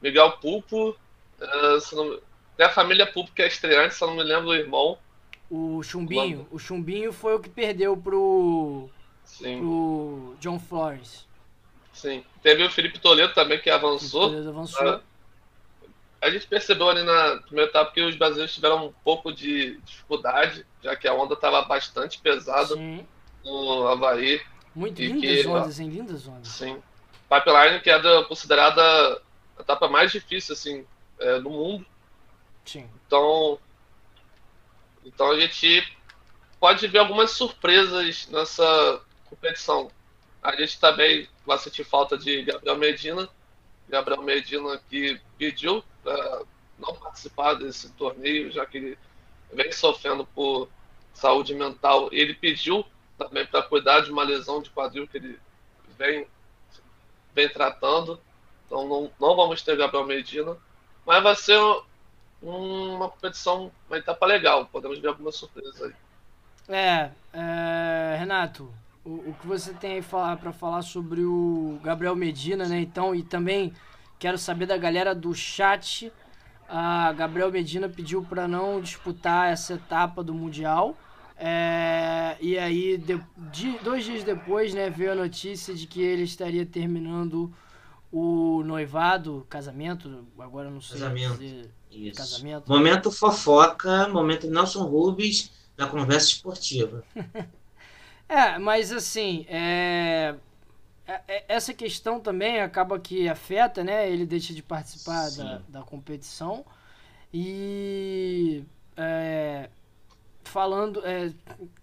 Miguel 0.00 0.32
Pulpo. 0.38 0.96
É, 1.40 1.78
não, 1.92 2.18
tem 2.56 2.66
a 2.66 2.70
família 2.70 3.06
Pulpo 3.06 3.32
que 3.32 3.42
é 3.42 3.46
estreante, 3.46 3.94
só 3.94 4.06
não 4.06 4.16
me 4.16 4.22
lembro 4.22 4.46
do 4.46 4.54
irmão. 4.54 4.98
O 5.50 5.82
Chumbinho. 5.82 6.46
O 6.50 6.58
Chumbinho 6.58 7.12
foi 7.12 7.34
o 7.34 7.40
que 7.40 7.48
perdeu 7.48 7.96
pro, 7.96 8.88
Sim. 9.24 9.58
pro 9.58 10.36
John 10.40 10.58
Flores. 10.58 11.26
Sim. 11.92 12.24
Teve 12.42 12.64
o 12.64 12.70
Felipe 12.70 12.98
Toledo 12.98 13.32
também 13.32 13.60
que 13.60 13.70
avançou. 13.70 14.28
Toledo 14.28 14.48
avançou. 14.48 14.88
A, 14.88 15.00
a 16.20 16.30
gente 16.30 16.46
percebeu 16.46 16.88
ali 16.88 17.02
na 17.02 17.36
primeira 17.42 17.70
etapa 17.70 17.92
que 17.92 18.02
os 18.02 18.16
brasileiros 18.16 18.54
tiveram 18.54 18.86
um 18.86 18.92
pouco 19.04 19.32
de 19.32 19.78
dificuldade, 19.78 20.66
já 20.82 20.96
que 20.96 21.06
a 21.06 21.14
onda 21.14 21.34
estava 21.34 21.62
bastante 21.62 22.18
pesada 22.18 22.74
sim. 22.74 23.06
no 23.44 23.86
Havaí. 23.86 24.40
Muito 24.76 25.00
lindas 25.00 25.42
que, 25.42 25.48
ondas, 25.48 25.80
hein? 25.80 25.88
Lindas 25.88 26.28
ondas. 26.28 26.48
Sim. 26.48 26.82
Pipeline, 27.30 27.80
que 27.80 27.88
é 27.88 28.24
considerada 28.24 28.82
a 29.56 29.62
etapa 29.62 29.88
mais 29.88 30.12
difícil 30.12 30.52
assim, 30.52 30.86
é, 31.18 31.40
do 31.40 31.48
mundo. 31.48 31.86
Sim. 32.62 32.86
Então, 33.06 33.58
então 35.02 35.30
a 35.30 35.40
gente 35.40 35.82
pode 36.60 36.86
ver 36.88 36.98
algumas 36.98 37.30
surpresas 37.30 38.28
nessa 38.28 39.00
competição. 39.24 39.90
A 40.42 40.54
gente 40.54 40.78
também 40.78 41.26
vai 41.46 41.56
sentir 41.58 41.82
falta 41.82 42.18
de 42.18 42.42
Gabriel 42.42 42.76
Medina. 42.76 43.28
Gabriel 43.88 44.22
Medina 44.22 44.78
que 44.90 45.18
pediu 45.38 45.82
para 46.04 46.42
não 46.78 46.94
participar 46.96 47.54
desse 47.54 47.90
torneio, 47.92 48.52
já 48.52 48.66
que 48.66 48.76
ele 48.76 48.98
vem 49.50 49.72
sofrendo 49.72 50.26
por 50.26 50.68
saúde 51.14 51.54
mental. 51.54 52.10
Ele 52.12 52.34
pediu 52.34 52.84
também 53.16 53.46
para 53.46 53.62
cuidar 53.62 54.00
de 54.00 54.10
uma 54.10 54.22
lesão 54.22 54.62
de 54.62 54.70
quadril 54.70 55.06
que 55.06 55.16
ele 55.16 55.38
vem, 55.98 56.26
vem 57.34 57.48
tratando. 57.48 58.20
Então 58.66 58.86
não, 58.86 59.10
não 59.20 59.36
vamos 59.36 59.62
ter 59.62 59.76
Gabriel 59.76 60.06
Medina. 60.06 60.56
Mas 61.04 61.22
vai 61.22 61.36
ser 61.36 61.58
uma 62.42 63.08
competição, 63.08 63.70
uma 63.88 63.98
etapa 63.98 64.26
legal. 64.26 64.66
Podemos 64.66 64.98
ver 64.98 65.08
algumas 65.08 65.36
surpresas 65.36 65.82
aí. 65.82 65.94
É, 66.68 67.10
é 67.32 68.16
Renato, 68.18 68.72
o, 69.04 69.30
o, 69.30 69.36
que 69.40 69.46
você 69.46 69.72
tem 69.72 69.94
aí 69.94 70.02
para 70.02 70.52
falar 70.52 70.82
sobre 70.82 71.24
o 71.24 71.78
Gabriel 71.82 72.16
Medina, 72.16 72.66
né? 72.66 72.80
Então, 72.80 73.14
e 73.14 73.22
também 73.22 73.72
quero 74.18 74.36
saber 74.36 74.66
da 74.66 74.76
galera 74.76 75.14
do 75.14 75.32
chat. 75.32 76.12
A 76.68 77.12
Gabriel 77.12 77.52
Medina 77.52 77.88
pediu 77.88 78.24
para 78.24 78.48
não 78.48 78.80
disputar 78.80 79.52
essa 79.52 79.74
etapa 79.74 80.24
do 80.24 80.34
Mundial. 80.34 80.96
É, 81.38 82.36
e 82.40 82.58
aí, 82.58 82.96
de, 82.96 83.20
de, 83.52 83.78
dois 83.78 84.04
dias 84.04 84.24
depois, 84.24 84.72
né, 84.72 84.88
veio 84.88 85.12
a 85.12 85.14
notícia 85.14 85.74
de 85.74 85.86
que 85.86 86.00
ele 86.00 86.22
estaria 86.22 86.64
terminando 86.64 87.52
o 88.10 88.62
noivado, 88.64 89.46
casamento, 89.48 90.26
agora 90.38 90.70
não 90.70 90.80
sei 90.80 90.98
casamento. 91.00 91.38
dizer. 91.38 91.70
Isso. 91.90 92.16
Casamento. 92.16 92.68
Momento 92.68 93.10
fofoca, 93.10 94.08
momento 94.08 94.50
Nelson 94.50 94.84
Rubens 94.84 95.50
da 95.76 95.86
conversa 95.86 96.28
esportiva. 96.28 97.04
é, 98.28 98.58
mas 98.58 98.92
assim, 98.92 99.46
é, 99.48 100.34
é, 101.06 101.20
é... 101.28 101.44
essa 101.48 101.72
questão 101.72 102.20
também 102.20 102.60
acaba 102.60 102.98
que 102.98 103.28
afeta, 103.28 103.82
né? 103.84 104.10
Ele 104.10 104.26
deixa 104.26 104.52
de 104.52 104.62
participar 104.62 105.30
da, 105.30 105.62
da 105.68 105.82
competição. 105.82 106.64
E 107.32 108.64
é, 108.96 109.68
falando 110.46 111.04
é, 111.04 111.32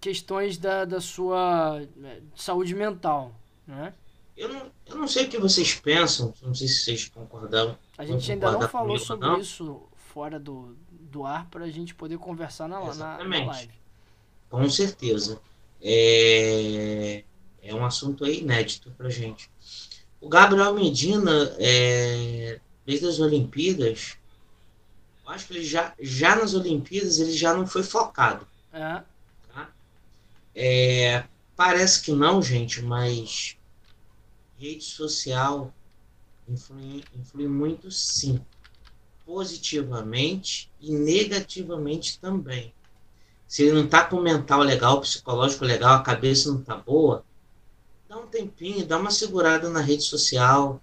questões 0.00 0.58
da, 0.58 0.84
da 0.84 1.00
sua 1.00 1.82
é, 2.02 2.20
saúde 2.34 2.74
mental, 2.74 3.32
né? 3.66 3.92
Eu 4.36 4.48
não, 4.48 4.72
eu 4.86 4.96
não 4.96 5.06
sei 5.06 5.26
o 5.26 5.28
que 5.28 5.38
vocês 5.38 5.74
pensam, 5.74 6.34
não 6.42 6.54
sei 6.54 6.66
se 6.66 6.84
vocês 6.84 7.08
concordaram. 7.08 7.78
A 7.96 8.04
gente 8.04 8.30
ainda 8.32 8.50
não 8.50 8.68
falou 8.68 8.98
sobre 8.98 9.28
não. 9.28 9.38
isso 9.38 9.82
fora 9.94 10.40
do, 10.40 10.76
do 10.90 11.24
ar 11.24 11.48
para 11.48 11.64
a 11.64 11.70
gente 11.70 11.94
poder 11.94 12.18
conversar 12.18 12.68
na, 12.68 12.80
na, 12.94 13.24
na, 13.24 13.44
live. 13.46 13.72
Com 14.50 14.68
certeza. 14.68 15.40
É, 15.80 17.22
é 17.62 17.74
um 17.74 17.84
assunto 17.84 18.24
aí 18.24 18.40
inédito 18.40 18.90
para 18.92 19.08
gente. 19.08 19.48
O 20.20 20.28
Gabriel 20.28 20.74
Medina, 20.74 21.54
é, 21.58 22.58
desde 22.84 23.06
as 23.06 23.20
Olimpíadas, 23.20 24.16
eu 25.24 25.32
acho 25.32 25.46
que 25.46 25.54
ele 25.54 25.64
já, 25.64 25.94
já 26.00 26.34
nas 26.34 26.54
Olimpíadas 26.54 27.20
ele 27.20 27.32
já 27.32 27.54
não 27.54 27.66
foi 27.66 27.82
focado. 27.82 28.46
Tá? 29.52 29.70
É, 30.52 31.24
parece 31.54 32.02
que 32.02 32.12
não, 32.12 32.42
gente, 32.42 32.82
mas 32.82 33.56
rede 34.58 34.82
social 34.82 35.72
influi, 36.48 37.04
influi 37.14 37.46
muito 37.46 37.90
sim. 37.92 38.44
Positivamente 39.24 40.70
e 40.80 40.92
negativamente 40.92 42.18
também. 42.18 42.74
Se 43.46 43.62
ele 43.62 43.74
não 43.74 43.84
está 43.84 44.04
com 44.04 44.20
mental 44.20 44.60
legal, 44.60 45.00
psicológico 45.00 45.64
legal, 45.64 45.94
a 45.94 46.02
cabeça 46.02 46.50
não 46.50 46.60
está 46.60 46.76
boa, 46.76 47.24
dá 48.08 48.18
um 48.18 48.26
tempinho, 48.26 48.84
dá 48.84 48.98
uma 48.98 49.10
segurada 49.10 49.70
na 49.70 49.80
rede 49.80 50.02
social, 50.02 50.82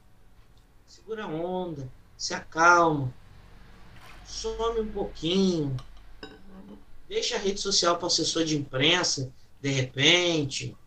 segura 0.88 1.26
a 1.26 1.28
onda, 1.28 1.92
se 2.16 2.34
acalma, 2.34 3.14
some 4.26 4.80
um 4.80 4.92
pouquinho, 4.92 5.76
deixa 7.12 7.36
a 7.36 7.40
rede 7.40 7.60
social 7.60 7.98
para 7.98 8.06
o 8.06 8.08
assessor 8.08 8.46
de 8.46 8.58
imprensa, 8.58 9.30
de 9.60 9.70
repente. 9.70 10.78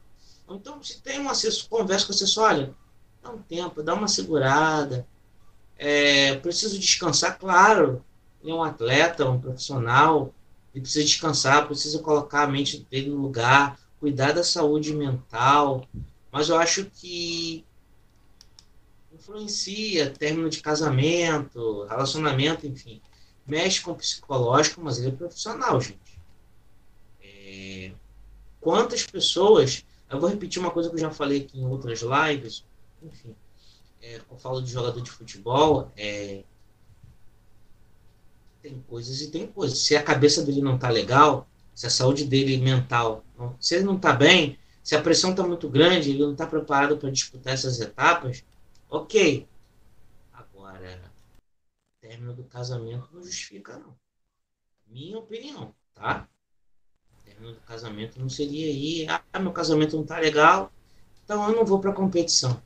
Então, 0.48 0.82
se 0.82 0.98
tem 1.02 1.20
um 1.20 1.28
assessor, 1.28 1.68
conversa 1.68 2.06
com 2.06 2.12
o 2.12 2.14
assessor, 2.14 2.44
olha, 2.44 2.74
dá 3.22 3.30
um 3.30 3.42
tempo, 3.42 3.82
dá 3.82 3.92
uma 3.92 4.08
segurada. 4.08 5.06
É, 5.76 6.36
preciso 6.36 6.78
descansar, 6.78 7.38
claro. 7.38 8.02
Ele 8.42 8.52
é 8.52 8.54
um 8.54 8.62
atleta, 8.62 9.28
um 9.28 9.38
profissional, 9.38 10.32
ele 10.74 10.80
precisa 10.80 11.04
descansar, 11.04 11.66
precisa 11.66 11.98
colocar 11.98 12.44
a 12.44 12.48
mente 12.48 12.86
dele 12.90 13.10
no 13.10 13.20
lugar, 13.20 13.78
cuidar 14.00 14.32
da 14.32 14.42
saúde 14.42 14.94
mental. 14.94 15.86
Mas 16.32 16.48
eu 16.48 16.56
acho 16.56 16.86
que 16.86 17.66
influencia 19.12 20.10
término 20.10 20.48
de 20.48 20.62
casamento, 20.62 21.84
relacionamento, 21.84 22.66
enfim. 22.66 23.02
Mexe 23.46 23.82
com 23.82 23.90
o 23.90 23.94
psicológico, 23.94 24.80
mas 24.80 24.96
ele 24.96 25.08
é 25.08 25.12
profissional, 25.12 25.78
gente. 25.82 26.03
Quantas 28.60 29.06
pessoas. 29.06 29.84
Eu 30.08 30.20
vou 30.20 30.28
repetir 30.28 30.60
uma 30.60 30.70
coisa 30.70 30.88
que 30.88 30.96
eu 30.96 31.00
já 31.00 31.10
falei 31.10 31.42
aqui 31.42 31.58
em 31.58 31.66
outras 31.66 32.00
lives. 32.02 32.64
Enfim, 33.02 33.34
é, 34.00 34.20
eu 34.30 34.36
falo 34.36 34.62
de 34.62 34.70
jogador 34.70 35.00
de 35.00 35.10
futebol. 35.10 35.90
É, 35.96 36.44
tem 38.62 38.80
coisas 38.88 39.20
e 39.20 39.30
tem 39.30 39.46
coisas. 39.46 39.78
Se 39.78 39.96
a 39.96 40.02
cabeça 40.02 40.42
dele 40.42 40.62
não 40.62 40.78
tá 40.78 40.88
legal, 40.88 41.46
se 41.74 41.86
a 41.86 41.90
saúde 41.90 42.24
dele 42.24 42.56
mental, 42.58 43.24
não, 43.38 43.56
se 43.60 43.74
ele 43.74 43.84
não 43.84 43.98
tá 43.98 44.12
bem, 44.12 44.58
se 44.82 44.94
a 44.94 45.02
pressão 45.02 45.34
tá 45.34 45.42
muito 45.42 45.68
grande, 45.68 46.10
ele 46.10 46.20
não 46.24 46.34
tá 46.34 46.46
preparado 46.46 46.96
para 46.96 47.10
disputar 47.10 47.52
essas 47.52 47.80
etapas, 47.80 48.44
ok. 48.88 49.46
Agora, 50.32 51.12
término 52.00 52.34
do 52.34 52.44
casamento 52.44 53.08
não 53.12 53.22
justifica, 53.22 53.78
não. 53.78 53.96
Minha 54.86 55.18
opinião, 55.18 55.74
tá? 55.94 56.28
Do 57.40 57.54
casamento 57.66 58.20
não 58.20 58.28
seria 58.28 58.66
aí, 58.66 59.06
ah, 59.08 59.38
meu 59.38 59.52
casamento 59.52 59.96
não 59.96 60.04
tá 60.04 60.18
legal, 60.18 60.72
então 61.24 61.48
eu 61.48 61.56
não 61.56 61.64
vou 61.64 61.78
pra 61.80 61.92
competição. 61.92 62.60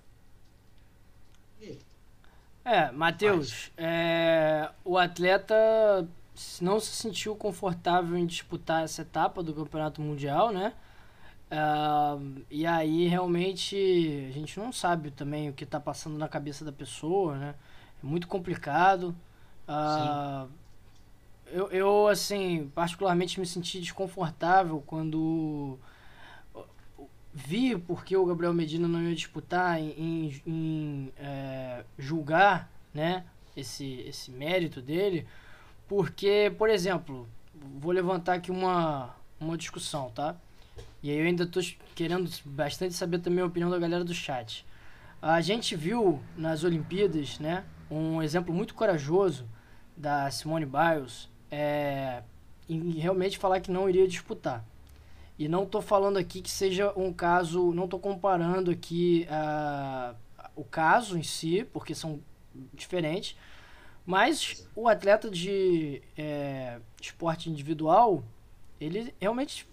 É, 2.64 2.90
Matheus, 2.92 3.72
é, 3.78 4.68
o 4.84 4.98
atleta 4.98 5.54
não 6.60 6.78
se 6.78 6.92
sentiu 6.92 7.34
confortável 7.34 8.16
em 8.16 8.26
disputar 8.26 8.84
essa 8.84 9.02
etapa 9.02 9.42
do 9.42 9.54
Campeonato 9.54 10.02
Mundial, 10.02 10.52
né? 10.52 10.74
Uh, 11.50 12.44
e 12.50 12.66
aí 12.66 13.08
realmente 13.08 13.74
a 14.28 14.32
gente 14.32 14.60
não 14.60 14.70
sabe 14.70 15.10
também 15.10 15.48
o 15.48 15.54
que 15.54 15.64
está 15.64 15.80
passando 15.80 16.18
na 16.18 16.28
cabeça 16.28 16.62
da 16.62 16.70
pessoa, 16.70 17.36
né? 17.38 17.54
É 18.02 18.06
muito 18.06 18.28
complicado. 18.28 19.16
Uh, 19.66 20.46
eu, 21.52 21.68
eu, 21.70 22.08
assim, 22.08 22.70
particularmente 22.74 23.40
me 23.40 23.46
senti 23.46 23.80
desconfortável 23.80 24.82
quando 24.86 25.78
vi 27.32 27.76
porque 27.78 28.16
o 28.16 28.26
Gabriel 28.26 28.52
Medina 28.52 28.88
não 28.88 29.02
ia 29.02 29.14
disputar 29.14 29.78
em, 29.78 29.90
em, 29.90 30.42
em 30.46 31.12
é, 31.18 31.84
julgar 31.96 32.70
né, 32.92 33.24
esse, 33.56 34.00
esse 34.00 34.30
mérito 34.30 34.82
dele, 34.82 35.26
porque, 35.86 36.52
por 36.58 36.68
exemplo, 36.68 37.28
vou 37.78 37.92
levantar 37.92 38.34
aqui 38.34 38.50
uma, 38.50 39.14
uma 39.40 39.56
discussão, 39.56 40.10
tá? 40.10 40.36
E 41.02 41.10
aí 41.10 41.18
eu 41.18 41.26
ainda 41.26 41.44
estou 41.44 41.62
querendo 41.94 42.28
bastante 42.44 42.94
saber 42.94 43.20
também 43.20 43.42
a 43.42 43.46
opinião 43.46 43.70
da 43.70 43.78
galera 43.78 44.04
do 44.04 44.12
chat. 44.12 44.66
A 45.22 45.40
gente 45.40 45.76
viu 45.76 46.20
nas 46.36 46.64
Olimpíadas, 46.64 47.38
né, 47.38 47.64
um 47.90 48.20
exemplo 48.22 48.52
muito 48.52 48.74
corajoso 48.74 49.48
da 49.96 50.30
Simone 50.30 50.66
Biles, 50.66 51.28
é, 51.50 52.22
em 52.68 52.92
realmente 52.92 53.38
falar 53.38 53.60
que 53.60 53.70
não 53.70 53.88
iria 53.88 54.06
disputar. 54.06 54.64
E 55.38 55.48
não 55.48 55.62
estou 55.62 55.80
falando 55.80 56.16
aqui 56.16 56.42
que 56.42 56.50
seja 56.50 56.92
um 56.96 57.12
caso, 57.12 57.72
não 57.72 57.84
estou 57.84 58.00
comparando 58.00 58.70
aqui 58.70 59.26
uh, 59.30 60.14
o 60.56 60.64
caso 60.64 61.16
em 61.16 61.22
si, 61.22 61.64
porque 61.72 61.94
são 61.94 62.20
diferentes, 62.74 63.36
mas 64.04 64.66
o 64.74 64.88
atleta 64.88 65.30
de 65.30 66.02
é, 66.16 66.80
esporte 67.00 67.48
individual, 67.48 68.24
ele 68.80 69.14
realmente, 69.20 69.68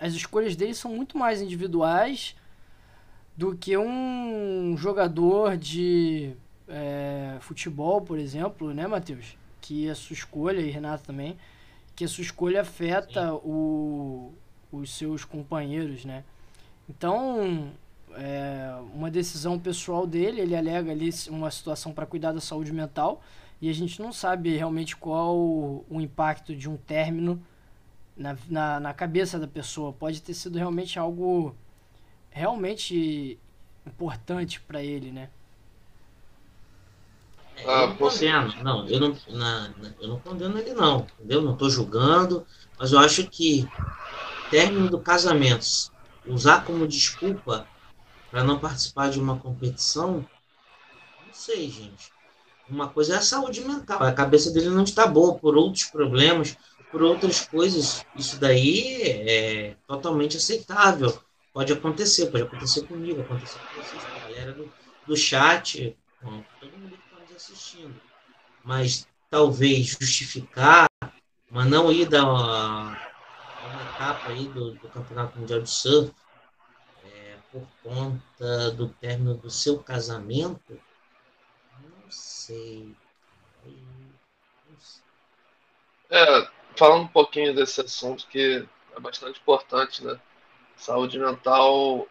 as 0.00 0.14
escolhas 0.14 0.56
dele 0.56 0.74
são 0.74 0.90
muito 0.90 1.16
mais 1.16 1.40
individuais 1.40 2.34
do 3.36 3.54
que 3.54 3.76
um 3.76 4.74
jogador 4.76 5.56
de 5.56 6.34
é, 6.66 7.36
futebol, 7.40 8.00
por 8.00 8.18
exemplo, 8.18 8.72
né, 8.72 8.86
Matheus? 8.86 9.36
Que 9.66 9.90
a 9.90 9.94
sua 9.96 10.14
escolha, 10.14 10.60
e 10.60 10.70
Renato 10.70 11.02
também, 11.02 11.36
que 11.96 12.04
a 12.04 12.08
sua 12.08 12.22
escolha 12.22 12.60
afeta 12.60 13.34
o, 13.34 14.32
os 14.70 14.96
seus 14.96 15.24
companheiros, 15.24 16.04
né? 16.04 16.22
Então, 16.88 17.72
é 18.14 18.78
uma 18.94 19.10
decisão 19.10 19.58
pessoal 19.58 20.06
dele, 20.06 20.40
ele 20.40 20.54
alega 20.54 20.92
ali 20.92 21.10
uma 21.28 21.50
situação 21.50 21.92
para 21.92 22.06
cuidar 22.06 22.32
da 22.32 22.40
saúde 22.40 22.72
mental 22.72 23.20
e 23.60 23.68
a 23.68 23.72
gente 23.72 24.00
não 24.00 24.12
sabe 24.12 24.56
realmente 24.56 24.96
qual 24.96 25.36
o 25.36 26.00
impacto 26.00 26.54
de 26.54 26.68
um 26.68 26.76
término 26.76 27.42
na, 28.16 28.36
na, 28.48 28.80
na 28.80 28.94
cabeça 28.94 29.36
da 29.36 29.48
pessoa. 29.48 29.92
Pode 29.92 30.22
ter 30.22 30.34
sido 30.34 30.58
realmente 30.58 30.96
algo 30.96 31.56
realmente 32.30 33.36
importante 33.84 34.60
para 34.60 34.82
ele, 34.82 35.10
né? 35.10 35.28
É, 37.56 37.64
eu 37.64 37.88
não 37.88 37.96
condeno, 37.96 38.54
não, 38.62 38.88
eu 38.88 39.00
não, 39.00 39.16
na, 39.28 39.68
na, 39.68 39.94
eu 40.00 40.08
não 40.08 40.20
condeno 40.20 40.58
ele 40.58 40.74
não, 40.74 41.06
entendeu? 41.18 41.40
Não 41.42 41.54
estou 41.54 41.70
julgando, 41.70 42.46
mas 42.78 42.92
eu 42.92 42.98
acho 42.98 43.26
que 43.26 43.66
término 44.50 44.90
do 44.90 45.00
casamento, 45.00 45.66
usar 46.26 46.64
como 46.64 46.86
desculpa 46.86 47.66
para 48.30 48.44
não 48.44 48.58
participar 48.58 49.10
de 49.10 49.18
uma 49.18 49.38
competição, 49.38 50.26
não 51.26 51.32
sei, 51.34 51.70
gente. 51.70 52.12
Uma 52.68 52.88
coisa 52.88 53.14
é 53.14 53.18
a 53.18 53.22
saúde 53.22 53.62
mental, 53.62 54.02
a 54.02 54.12
cabeça 54.12 54.50
dele 54.50 54.70
não 54.70 54.82
está 54.82 55.06
boa 55.06 55.34
por 55.36 55.56
outros 55.56 55.84
problemas, 55.84 56.56
por 56.90 57.02
outras 57.02 57.46
coisas. 57.46 58.04
Isso 58.16 58.38
daí 58.40 59.02
é 59.02 59.76
totalmente 59.86 60.36
aceitável. 60.36 61.16
Pode 61.52 61.72
acontecer, 61.72 62.26
pode 62.26 62.44
acontecer 62.44 62.86
comigo, 62.86 63.20
acontecer 63.20 63.58
com 63.58 63.82
vocês, 63.82 64.02
com 64.02 64.16
a 64.16 64.20
galera 64.20 64.52
do, 64.52 64.72
do 65.06 65.16
chat, 65.16 65.96
com 66.20 66.42
todo 66.60 66.76
mundo 66.76 66.96
que 66.96 67.04
está 67.04 67.20
nos 67.20 67.25
assistindo. 67.36 68.00
Mas 68.64 69.06
talvez 69.30 69.86
justificar 69.86 70.86
uma 71.50 71.64
não 71.64 71.92
ida 71.92 72.20
a 72.20 72.24
uma 72.24 73.82
etapa 73.94 74.28
aí 74.28 74.48
do, 74.48 74.72
do 74.74 74.88
Campeonato 74.88 75.38
Mundial 75.38 75.60
de 75.60 75.70
Surf 75.70 76.12
é, 77.04 77.36
por 77.52 77.66
conta 77.82 78.70
do 78.72 78.88
término 78.88 79.34
do 79.34 79.50
seu 79.50 79.82
casamento, 79.82 80.80
não 81.80 82.10
sei. 82.10 82.94
Não 83.64 84.80
sei. 84.80 85.02
É, 86.10 86.50
falando 86.76 87.04
um 87.04 87.08
pouquinho 87.08 87.54
desse 87.54 87.80
assunto 87.80 88.26
que 88.28 88.66
é 88.96 89.00
bastante 89.00 89.40
importante, 89.40 90.04
né? 90.04 90.20
Saúde 90.76 91.18
mental 91.18 92.06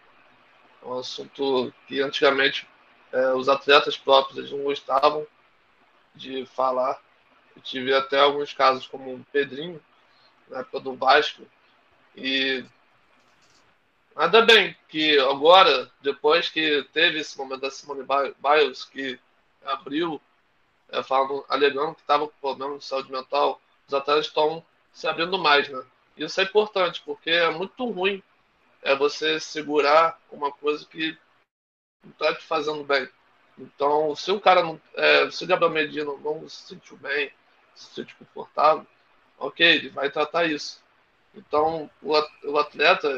é 0.82 0.86
um 0.86 1.00
assunto 1.00 1.74
que 1.88 2.02
antigamente 2.02 2.68
é, 3.16 3.34
os 3.34 3.48
atletas 3.48 3.96
próprios 3.96 4.38
eles 4.38 4.52
não 4.52 4.64
gostavam 4.64 5.26
de 6.14 6.46
falar. 6.48 7.02
Eu 7.56 7.62
tive 7.62 7.94
até 7.94 8.20
alguns 8.20 8.52
casos 8.52 8.86
como 8.88 9.16
o 9.16 9.26
Pedrinho, 9.32 9.82
na 10.50 10.60
época 10.60 10.82
do 10.82 10.96
Vasco, 10.96 11.44
e 12.14 12.64
nada 14.14 14.42
bem 14.42 14.76
que 14.90 15.18
agora, 15.20 15.90
depois 16.02 16.50
que 16.50 16.84
teve 16.92 17.20
esse 17.20 17.38
momento 17.38 17.62
da 17.62 17.72
Simone 17.72 18.06
Biles, 18.06 18.84
que 18.84 19.18
abriu, 19.64 20.22
é, 20.90 21.02
falando, 21.02 21.46
alegando 21.48 21.96
que 21.96 22.02
estava 22.02 22.28
com 22.28 22.34
problema 22.42 22.78
de 22.78 22.84
saúde 22.84 23.12
mental, 23.12 23.62
os 23.88 23.94
atletas 23.94 24.28
estão 24.28 24.64
se 24.92 25.08
abrindo 25.08 25.40
mais, 25.40 25.70
né? 25.70 25.82
Isso 26.18 26.40
é 26.42 26.44
importante, 26.44 27.02
porque 27.06 27.30
é 27.30 27.50
muito 27.50 27.90
ruim 27.90 28.22
é 28.82 28.96
você 28.96 29.40
segurar 29.40 30.20
uma 30.32 30.52
coisa 30.52 30.86
que 30.86 31.18
não 32.06 32.12
está 32.12 32.34
te 32.36 32.46
fazendo 32.46 32.84
bem. 32.84 33.10
Então, 33.58 34.16
se 34.16 34.32
o 34.32 34.40
cara 34.40 34.64
não. 34.64 34.80
É, 34.96 35.30
se 35.32 35.44
o 35.44 35.48
Gabriel 35.48 35.72
Medina 35.72 36.12
não 36.24 36.48
se 36.48 36.68
sentiu 36.68 36.98
bem, 36.98 37.32
se 37.74 37.94
sentiu 37.96 38.16
confortável, 38.20 38.86
ok, 39.38 39.66
ele 39.66 39.90
vai 39.90 40.10
tratar 40.10 40.46
isso. 40.46 40.84
Então, 41.34 41.90
o 42.02 42.58
atleta, 42.58 43.10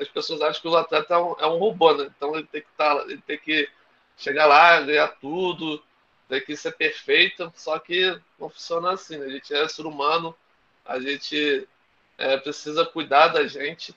as 0.00 0.08
pessoas 0.08 0.40
acham 0.40 0.60
que 0.60 0.68
o 0.68 0.76
atleta 0.76 1.14
é 1.14 1.18
um, 1.18 1.32
é 1.38 1.46
um 1.46 1.58
robô, 1.58 1.94
né? 1.94 2.10
Então, 2.16 2.34
ele 2.34 2.46
tem 2.46 2.62
que 2.62 2.68
estar, 2.68 2.96
tá, 2.96 3.02
ele 3.04 3.22
tem 3.22 3.38
que 3.38 3.68
chegar 4.16 4.46
lá, 4.46 4.80
ganhar 4.80 5.08
tudo, 5.20 5.82
tem 6.28 6.40
que 6.40 6.56
ser 6.56 6.72
perfeito, 6.72 7.52
só 7.54 7.78
que 7.78 8.18
não 8.38 8.50
funciona 8.50 8.92
assim, 8.92 9.18
né? 9.18 9.26
A 9.26 9.30
gente 9.30 9.54
é 9.54 9.68
ser 9.68 9.86
humano, 9.86 10.34
a 10.84 10.98
gente 10.98 11.68
é, 12.18 12.36
precisa 12.38 12.84
cuidar 12.84 13.28
da 13.28 13.46
gente, 13.46 13.94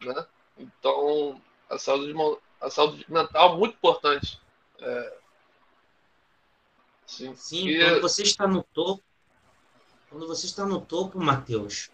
né? 0.00 0.26
Então, 0.56 1.40
a 1.68 1.78
saúde, 1.78 2.14
a 2.60 2.70
saúde 2.70 3.04
mental 3.08 3.54
é 3.54 3.58
muito 3.58 3.74
importante. 3.74 4.40
É, 4.80 5.12
sim, 7.06 7.34
sim 7.34 7.78
quando 7.78 8.00
você 8.00 8.22
está 8.22 8.46
no 8.46 8.62
topo, 8.62 9.02
quando 10.10 10.26
você 10.26 10.46
está 10.46 10.64
no 10.64 10.80
topo, 10.80 11.18
Matheus, 11.18 11.90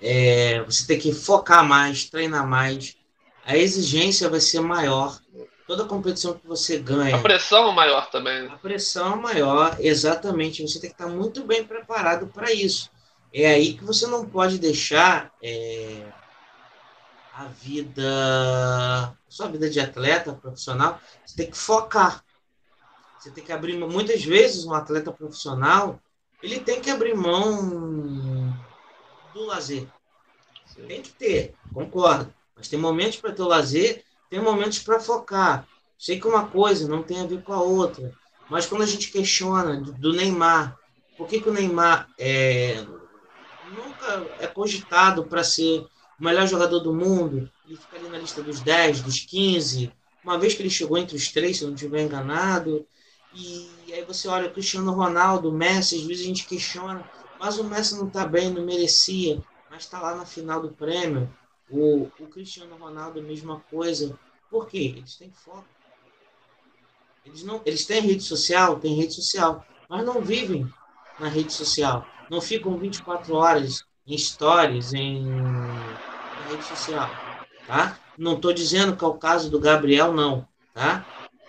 é, 0.00 0.62
você 0.62 0.86
tem 0.86 0.98
que 0.98 1.12
focar 1.12 1.64
mais, 1.64 2.08
treinar 2.08 2.46
mais, 2.46 2.96
a 3.44 3.56
exigência 3.56 4.28
vai 4.28 4.40
ser 4.40 4.60
maior. 4.60 5.18
Toda 5.66 5.84
competição 5.84 6.32
que 6.32 6.46
você 6.46 6.78
ganha. 6.78 7.16
A 7.16 7.20
pressão 7.20 7.68
é 7.68 7.74
maior 7.74 8.10
também. 8.10 8.46
A 8.46 8.56
pressão 8.56 9.12
é 9.12 9.16
maior, 9.16 9.76
exatamente. 9.78 10.62
Você 10.62 10.80
tem 10.80 10.88
que 10.88 10.94
estar 10.94 11.08
muito 11.08 11.44
bem 11.44 11.62
preparado 11.62 12.26
para 12.28 12.50
isso. 12.50 12.90
É 13.32 13.46
aí 13.46 13.74
que 13.74 13.84
você 13.84 14.06
não 14.06 14.26
pode 14.26 14.58
deixar 14.58 15.30
é, 15.42 16.10
a 17.38 17.44
vida, 17.44 19.16
sua 19.28 19.46
vida 19.46 19.70
de 19.70 19.78
atleta 19.78 20.32
profissional, 20.32 21.00
você 21.24 21.36
tem 21.36 21.48
que 21.48 21.56
focar. 21.56 22.24
Você 23.16 23.30
tem 23.30 23.44
que 23.44 23.52
abrir 23.52 23.78
muitas 23.78 24.24
vezes 24.24 24.64
um 24.64 24.74
atleta 24.74 25.12
profissional, 25.12 26.00
ele 26.42 26.58
tem 26.58 26.80
que 26.80 26.90
abrir 26.90 27.14
mão 27.14 28.52
do 29.32 29.44
lazer. 29.44 29.86
Tem 30.88 31.00
que 31.00 31.10
ter, 31.10 31.54
concordo. 31.72 32.34
Mas 32.56 32.66
tem 32.66 32.78
momentos 32.78 33.18
para 33.18 33.32
ter 33.32 33.42
o 33.42 33.48
lazer, 33.48 34.04
tem 34.28 34.42
momentos 34.42 34.80
para 34.80 34.98
focar. 34.98 35.64
Sei 35.96 36.18
que 36.18 36.26
uma 36.26 36.48
coisa 36.48 36.88
não 36.88 37.04
tem 37.04 37.20
a 37.20 37.26
ver 37.26 37.42
com 37.44 37.52
a 37.52 37.62
outra. 37.62 38.12
Mas 38.50 38.66
quando 38.66 38.82
a 38.82 38.86
gente 38.86 39.12
questiona 39.12 39.80
do 39.80 40.12
Neymar, 40.12 40.76
por 41.16 41.28
que, 41.28 41.40
que 41.40 41.48
o 41.48 41.52
Neymar 41.52 42.08
é, 42.18 42.84
nunca 43.70 44.26
é 44.40 44.48
cogitado 44.48 45.24
para 45.24 45.44
ser 45.44 45.86
o 46.18 46.24
melhor 46.24 46.46
jogador 46.46 46.80
do 46.80 46.92
mundo, 46.92 47.50
ele 47.66 47.76
fica 47.76 47.96
ali 47.96 48.08
na 48.08 48.18
lista 48.18 48.42
dos 48.42 48.60
10, 48.60 49.02
dos 49.02 49.20
15, 49.20 49.92
uma 50.22 50.38
vez 50.38 50.54
que 50.54 50.62
ele 50.62 50.70
chegou 50.70 50.98
entre 50.98 51.16
os 51.16 51.28
três, 51.28 51.56
se 51.56 51.62
eu 51.62 51.68
não 51.68 51.74
estiver 51.74 52.02
enganado, 52.02 52.86
e 53.32 53.92
aí 53.92 54.04
você 54.04 54.26
olha 54.28 54.50
Cristiano 54.50 54.92
Ronaldo, 54.92 55.52
Messi, 55.52 55.96
às 55.96 56.02
vezes 56.02 56.24
a 56.24 56.26
gente 56.26 56.46
questiona, 56.46 57.08
mas 57.38 57.58
o 57.58 57.64
Messi 57.64 57.96
não 57.96 58.08
está 58.08 58.26
bem, 58.26 58.50
não 58.50 58.64
merecia, 58.64 59.42
mas 59.70 59.84
está 59.84 60.00
lá 60.00 60.16
na 60.16 60.26
final 60.26 60.60
do 60.60 60.70
prêmio. 60.70 61.32
O, 61.70 62.08
o 62.18 62.26
Cristiano 62.26 62.76
Ronaldo, 62.76 63.20
a 63.20 63.22
mesma 63.22 63.60
coisa. 63.70 64.18
Por 64.50 64.66
quê? 64.66 64.94
Eles 64.96 65.16
têm 65.16 65.30
foco. 65.30 65.66
Eles, 67.24 67.42
não, 67.42 67.60
eles 67.64 67.84
têm 67.84 68.00
rede 68.00 68.22
social, 68.22 68.80
têm 68.80 68.96
rede 68.96 69.12
social, 69.12 69.64
mas 69.88 70.04
não 70.04 70.22
vivem 70.22 70.66
na 71.20 71.28
rede 71.28 71.52
social. 71.52 72.06
Não 72.30 72.40
ficam 72.40 72.78
24 72.78 73.34
horas 73.34 73.84
em 74.06 74.16
stories, 74.16 74.94
em 74.94 75.26
rede 76.48 76.64
social, 76.64 77.08
tá? 77.66 78.00
Não 78.16 78.34
estou 78.34 78.52
dizendo 78.52 78.96
que 78.96 79.04
é 79.04 79.06
o 79.06 79.18
caso 79.18 79.50
do 79.50 79.60
Gabriel, 79.60 80.12
não, 80.12 80.48
tá? 80.72 81.06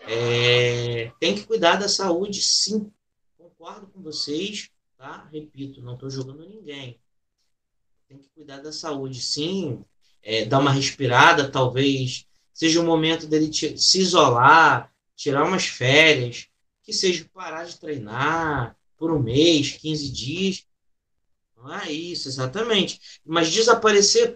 É, 0.08 1.12
tem 1.20 1.36
que 1.36 1.46
cuidar 1.46 1.78
da 1.78 1.88
saúde, 1.88 2.42
sim. 2.42 2.92
Concordo 3.38 3.88
com 3.88 4.02
vocês, 4.02 4.70
tá? 4.98 5.28
Repito, 5.32 5.82
não 5.82 5.94
estou 5.94 6.10
julgando 6.10 6.48
ninguém. 6.48 7.00
Tem 8.08 8.18
que 8.18 8.30
cuidar 8.30 8.58
da 8.58 8.72
saúde, 8.72 9.22
sim. 9.22 9.84
É, 10.22 10.46
dar 10.46 10.60
uma 10.60 10.72
respirada, 10.72 11.50
talvez 11.50 12.26
seja 12.54 12.82
o 12.82 12.86
momento 12.86 13.26
dele 13.26 13.50
se 13.54 14.00
isolar, 14.00 14.92
tirar 15.16 15.46
umas 15.46 15.66
férias, 15.66 16.48
que 16.84 16.92
seja 16.92 17.30
parar 17.34 17.64
de 17.64 17.80
treinar 17.80 18.76
por 18.98 19.12
um 19.12 19.20
mês, 19.20 19.72
15 19.74 20.12
dias. 20.12 20.66
Não 21.56 21.74
é 21.74 21.92
isso, 21.92 22.28
exatamente. 22.28 23.00
Mas 23.26 23.52
desaparecer 23.52 24.34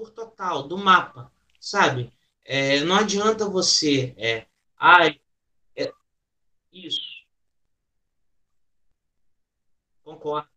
por 0.00 0.10
total 0.10 0.66
do 0.66 0.78
mapa, 0.78 1.30
sabe? 1.60 2.10
É, 2.42 2.80
não 2.80 2.96
adianta 2.96 3.46
você. 3.46 4.14
É, 4.16 4.46
ai, 4.78 5.20
é, 5.76 5.92
isso. 6.72 7.22
Concordo. 10.02 10.48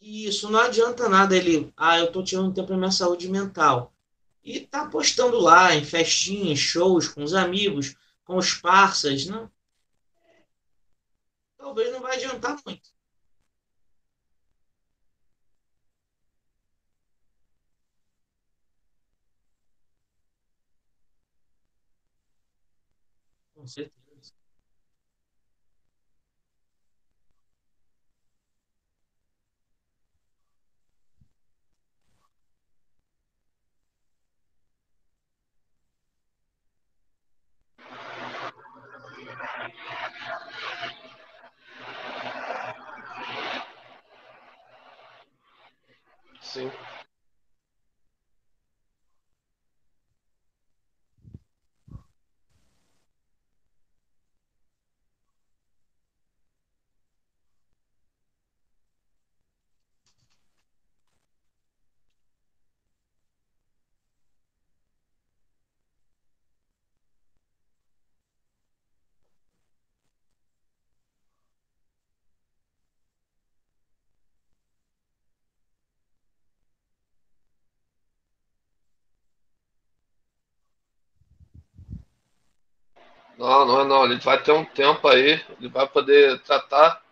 Isso, 0.00 0.50
não 0.50 0.60
adianta 0.60 1.08
nada 1.08 1.36
ele. 1.36 1.72
Ah, 1.76 1.98
eu 1.98 2.10
tô 2.10 2.24
tirando 2.24 2.54
tempo 2.54 2.68
para 2.68 2.76
minha 2.78 2.90
saúde 2.90 3.28
mental. 3.28 3.92
E 4.42 4.60
tá 4.60 4.88
postando 4.88 5.38
lá 5.38 5.74
em 5.74 5.84
festinhas, 5.84 6.58
shows 6.58 7.08
com 7.08 7.22
os 7.22 7.34
amigos, 7.34 7.94
com 8.24 8.36
os 8.36 8.54
parceiros, 8.54 9.26
não? 9.26 9.50
Talvez 11.58 11.92
não 11.92 12.00
vai 12.00 12.16
adiantar 12.16 12.58
muito. 12.66 12.90
Com 23.62 23.68
certeza. 23.68 24.32
Sim. 46.40 46.70
Não, 83.42 83.66
não 83.66 83.80
é 83.80 83.84
não. 83.84 84.04
Ele 84.04 84.20
vai 84.20 84.40
ter 84.40 84.52
um 84.52 84.64
tempo 84.64 85.08
aí, 85.08 85.44
ele 85.58 85.68
vai 85.68 85.88
poder 85.88 86.40
tratar 86.42 87.02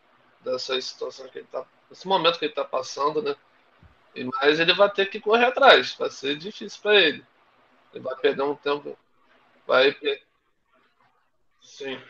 dessa 0.40 0.80
situação 0.80 1.26
que 1.28 1.38
ele 1.38 1.48
tá, 1.50 1.64
desse 1.88 2.06
momento 2.06 2.38
que 2.38 2.44
ele 2.44 2.52
está 2.52 2.64
passando, 2.64 3.20
né? 3.20 3.34
E 4.14 4.22
mas 4.22 4.60
ele 4.60 4.72
vai 4.72 4.88
ter 4.88 5.06
que 5.06 5.18
correr 5.18 5.46
atrás, 5.46 5.94
vai 5.96 6.08
ser 6.08 6.36
difícil 6.36 6.80
para 6.82 6.94
ele. 6.94 7.26
Ele 7.92 8.04
vai 8.04 8.14
perder 8.14 8.42
um 8.42 8.54
tempo, 8.54 8.96
vai 9.66 9.96
Sim. 11.60 12.00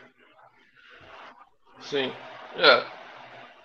Sim. 1.79 2.13
É. 2.57 2.85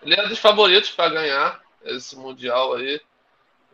Ele 0.00 0.14
é 0.14 0.26
dos 0.26 0.38
favoritos 0.38 0.90
para 0.90 1.10
ganhar 1.12 1.60
esse 1.84 2.16
mundial 2.16 2.74
aí. 2.76 2.98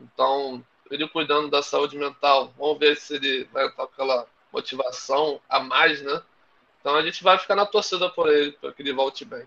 Então, 0.00 0.64
ele 0.90 1.08
cuidando 1.08 1.48
da 1.48 1.62
saúde 1.62 1.96
mental, 1.96 2.52
vamos 2.58 2.80
ver 2.80 2.96
se 2.96 3.14
ele 3.14 3.44
vai 3.52 3.66
estar 3.66 3.76
com 3.76 3.92
aquela 3.92 4.26
motivação 4.52 5.40
a 5.48 5.60
mais, 5.60 6.02
né? 6.02 6.20
Então 6.82 6.96
a 6.96 7.02
gente 7.02 7.22
vai 7.22 7.38
ficar 7.38 7.54
na 7.54 7.64
torcida 7.64 8.10
por 8.10 8.28
ele, 8.28 8.50
para 8.52 8.72
que 8.72 8.82
ele 8.82 8.92
volte 8.92 9.24
bem. 9.24 9.46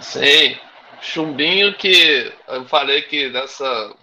Sim, 0.00 0.58
chumbinho 1.00 1.76
que 1.76 2.32
eu 2.46 2.64
falei 2.66 3.02
que 3.02 3.28
nessa, 3.30 3.96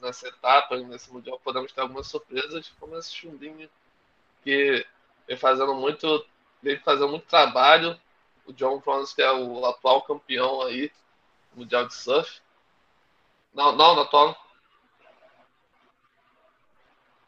nessa 0.00 0.28
etapa, 0.28 0.76
nesse 0.78 1.12
Mundial, 1.12 1.40
podemos 1.42 1.72
ter 1.72 1.80
algumas 1.80 2.08
surpresas, 2.08 2.72
como 2.80 2.98
esse 2.98 3.14
chumbinho 3.14 3.68
que 4.42 4.84
vem 5.26 5.36
fazendo 5.36 5.74
muito, 5.74 6.26
vem 6.62 6.78
fazendo 6.78 7.08
muito 7.08 7.26
trabalho. 7.26 7.98
O 8.44 8.52
John 8.52 8.80
Francis, 8.80 9.14
que 9.14 9.22
é 9.22 9.30
o 9.30 9.64
atual 9.64 10.02
campeão 10.02 10.62
aí, 10.62 10.90
Mundial 11.54 11.86
de 11.86 11.94
Surf. 11.94 12.40
Não, 13.54 13.72
não, 13.72 13.94
na 13.94 14.02
atual. 14.02 14.36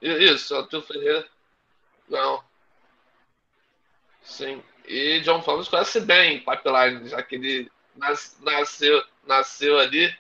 Isso, 0.01 0.55
é 0.55 0.59
o 0.59 0.67
Tio 0.67 0.83
Ferreira. 0.83 1.29
Não. 2.09 2.43
Sim. 4.23 4.63
E 4.87 5.21
John 5.21 5.41
Thomas 5.41 5.69
conhece 5.69 6.01
bem 6.01 6.45
Pipeline, 6.45 7.09
já 7.09 7.23
que 7.23 7.37
ele 7.37 7.71
nas, 7.97 8.37
nasceu, 8.41 9.03
nasceu 9.27 9.79
ali. 9.79 10.15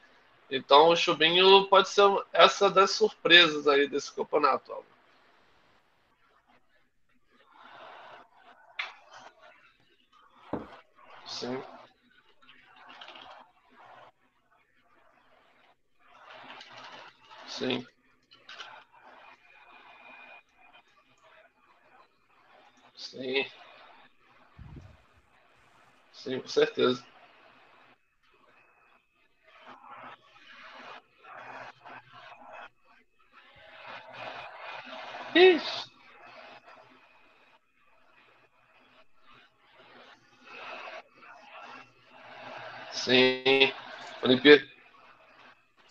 Então 0.50 0.88
o 0.90 0.96
Chubinho 0.96 1.66
pode 1.68 1.88
ser 1.88 2.04
essa 2.32 2.70
das 2.70 2.90
surpresas 2.92 3.66
aí 3.68 3.88
desse 3.88 4.12
campeonato. 4.12 4.72
Sim. 11.26 11.62
Sim. 17.46 17.86
Sim. 22.96 23.44
Sim, 26.12 26.40
com 26.40 26.48
certeza. 26.48 27.04
Sim. 42.92 43.72
Olimpíada. 44.22 44.62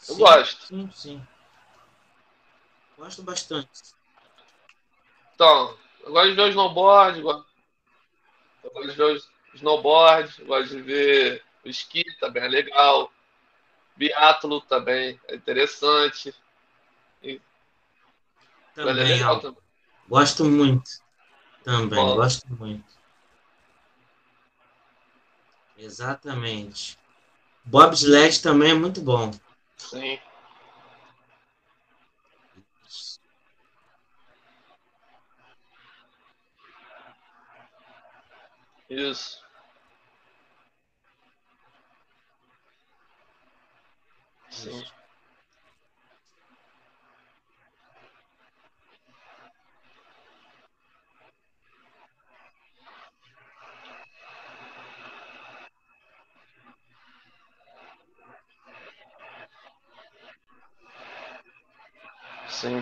Eu 0.07 0.15
gosto. 0.15 0.65
sim, 0.65 0.89
sim. 0.93 1.27
Gosto 2.97 3.23
bastante. 3.23 3.69
Então, 5.33 5.77
eu 6.01 6.11
gosto 6.11 6.29
de 6.29 6.35
ver 6.35 6.41
o 6.43 6.47
snowboard, 6.49 7.17
eu 7.17 7.23
gosto 7.23 7.51
eu 8.63 8.71
gosto 8.71 8.91
de 8.91 8.95
ver 8.95 9.03
o 9.03 9.55
snowboard, 9.55 10.43
gosto 10.45 10.75
de 10.75 10.81
ver 10.81 11.43
o 11.65 11.69
esqui, 11.69 12.03
também 12.19 12.43
é 12.43 12.47
legal. 12.47 13.11
Biatlo 13.95 14.61
também 14.61 15.19
é 15.27 15.35
interessante. 15.35 16.33
E 17.23 17.41
Também, 18.73 19.19
também. 19.19 19.57
Gosto 20.07 20.45
muito. 20.45 20.89
Também, 21.63 21.99
Ó, 21.99 22.15
gosto 22.15 22.47
muito. 22.55 23.01
Exatamente. 25.77 26.97
Bobsled 27.65 28.41
também 28.41 28.71
é 28.71 28.73
muito 28.73 29.01
bom. 29.01 29.31
sim, 29.77 30.19
isso. 38.89 39.39
Sim, 44.49 44.69
Isso. 44.69 44.93
Sim. 62.61 62.81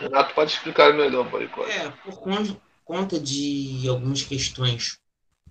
Renato 0.00 0.34
pode 0.34 0.52
explicar 0.52 0.94
melhor 0.94 1.26
o 1.26 1.30
boicote. 1.30 1.70
É, 1.70 1.90
por 2.04 2.20
con- 2.20 2.56
conta 2.84 3.18
de 3.18 3.88
algumas 3.88 4.22
questões 4.22 4.98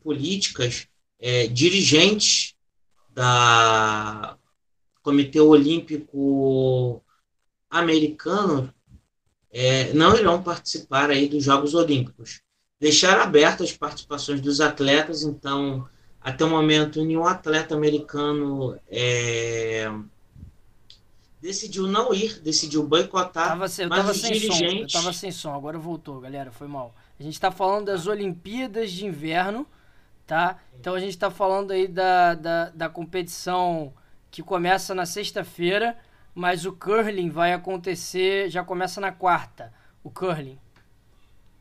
políticas, 0.02 0.88
é, 1.20 1.48
dirigentes 1.48 2.56
da 3.10 4.38
Comitê 5.02 5.40
Olímpico 5.40 7.04
Americano 7.70 8.74
é, 9.52 9.92
não 9.94 10.16
irão 10.16 10.42
participar 10.42 11.10
aí 11.10 11.28
dos 11.28 11.44
Jogos 11.44 11.74
Olímpicos. 11.74 12.42
Deixaram 12.80 13.24
abertas 13.24 13.72
as 13.72 13.78
participações 13.78 14.40
dos 14.40 14.62
atletas, 14.62 15.24
então, 15.24 15.90
até 16.22 16.46
o 16.46 16.50
momento, 16.50 17.04
nenhum 17.04 17.26
atleta 17.26 17.74
americano 17.76 18.80
é, 18.88 19.92
decidiu 21.42 21.88
não 21.88 22.14
ir, 22.14 22.40
decidiu 22.42 22.84
boicotar, 22.88 23.50
Tava, 23.50 23.68
sem- 23.68 23.86
eu 23.86 23.90
mas 23.90 24.00
tava 24.00 24.14
sem 24.14 24.34
som. 24.36 24.66
Eu 24.66 24.70
dirigentes... 24.70 24.92
tava 24.92 25.14
sem 25.14 25.32
som, 25.32 25.54
agora 25.54 25.78
voltou, 25.78 26.20
galera. 26.20 26.52
Foi 26.52 26.68
mal. 26.68 26.94
A 27.20 27.24
gente 27.24 27.40
tá 27.40 27.52
falando 27.52 27.86
das 27.86 28.06
Olimpíadas 28.08 28.92
de 28.92 29.06
Inverno, 29.06 29.66
tá? 30.26 30.60
Então 30.80 30.94
a 30.96 31.00
gente 31.00 31.18
tá 31.18 31.32
falando 31.32 31.72
aí 31.72 31.88
da, 31.88 32.36
da, 32.36 32.70
da 32.72 32.90
competição 32.90 33.94
que 34.32 34.44
começa 34.44 34.94
na 34.96 35.06
sexta-feira, 35.06 35.98
mas 36.36 36.66
o 36.66 36.74
curling 36.74 37.30
vai 37.30 37.54
acontecer, 37.54 38.50
já 38.50 38.64
começa 38.64 39.02
na 39.02 39.12
quarta. 39.12 39.74
O 40.04 40.12
curling. 40.12 40.60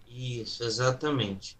Isso, 0.08 0.64
exatamente. 0.64 1.56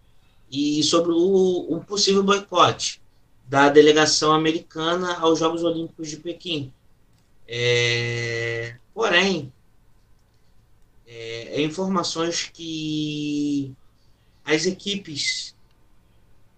E 0.51 0.83
sobre 0.83 1.13
o, 1.13 1.77
o 1.77 1.85
possível 1.85 2.23
boicote 2.23 3.03
da 3.45 3.69
delegação 3.69 4.33
americana 4.33 5.19
aos 5.19 5.39
Jogos 5.39 5.63
Olímpicos 5.65 6.09
de 6.09 6.17
Pequim. 6.19 6.73
É, 7.49 8.77
porém, 8.93 9.53
é, 11.07 11.61
é 11.61 11.63
informações 11.63 12.51
que 12.53 13.75
as 14.45 14.67
equipes 14.67 15.55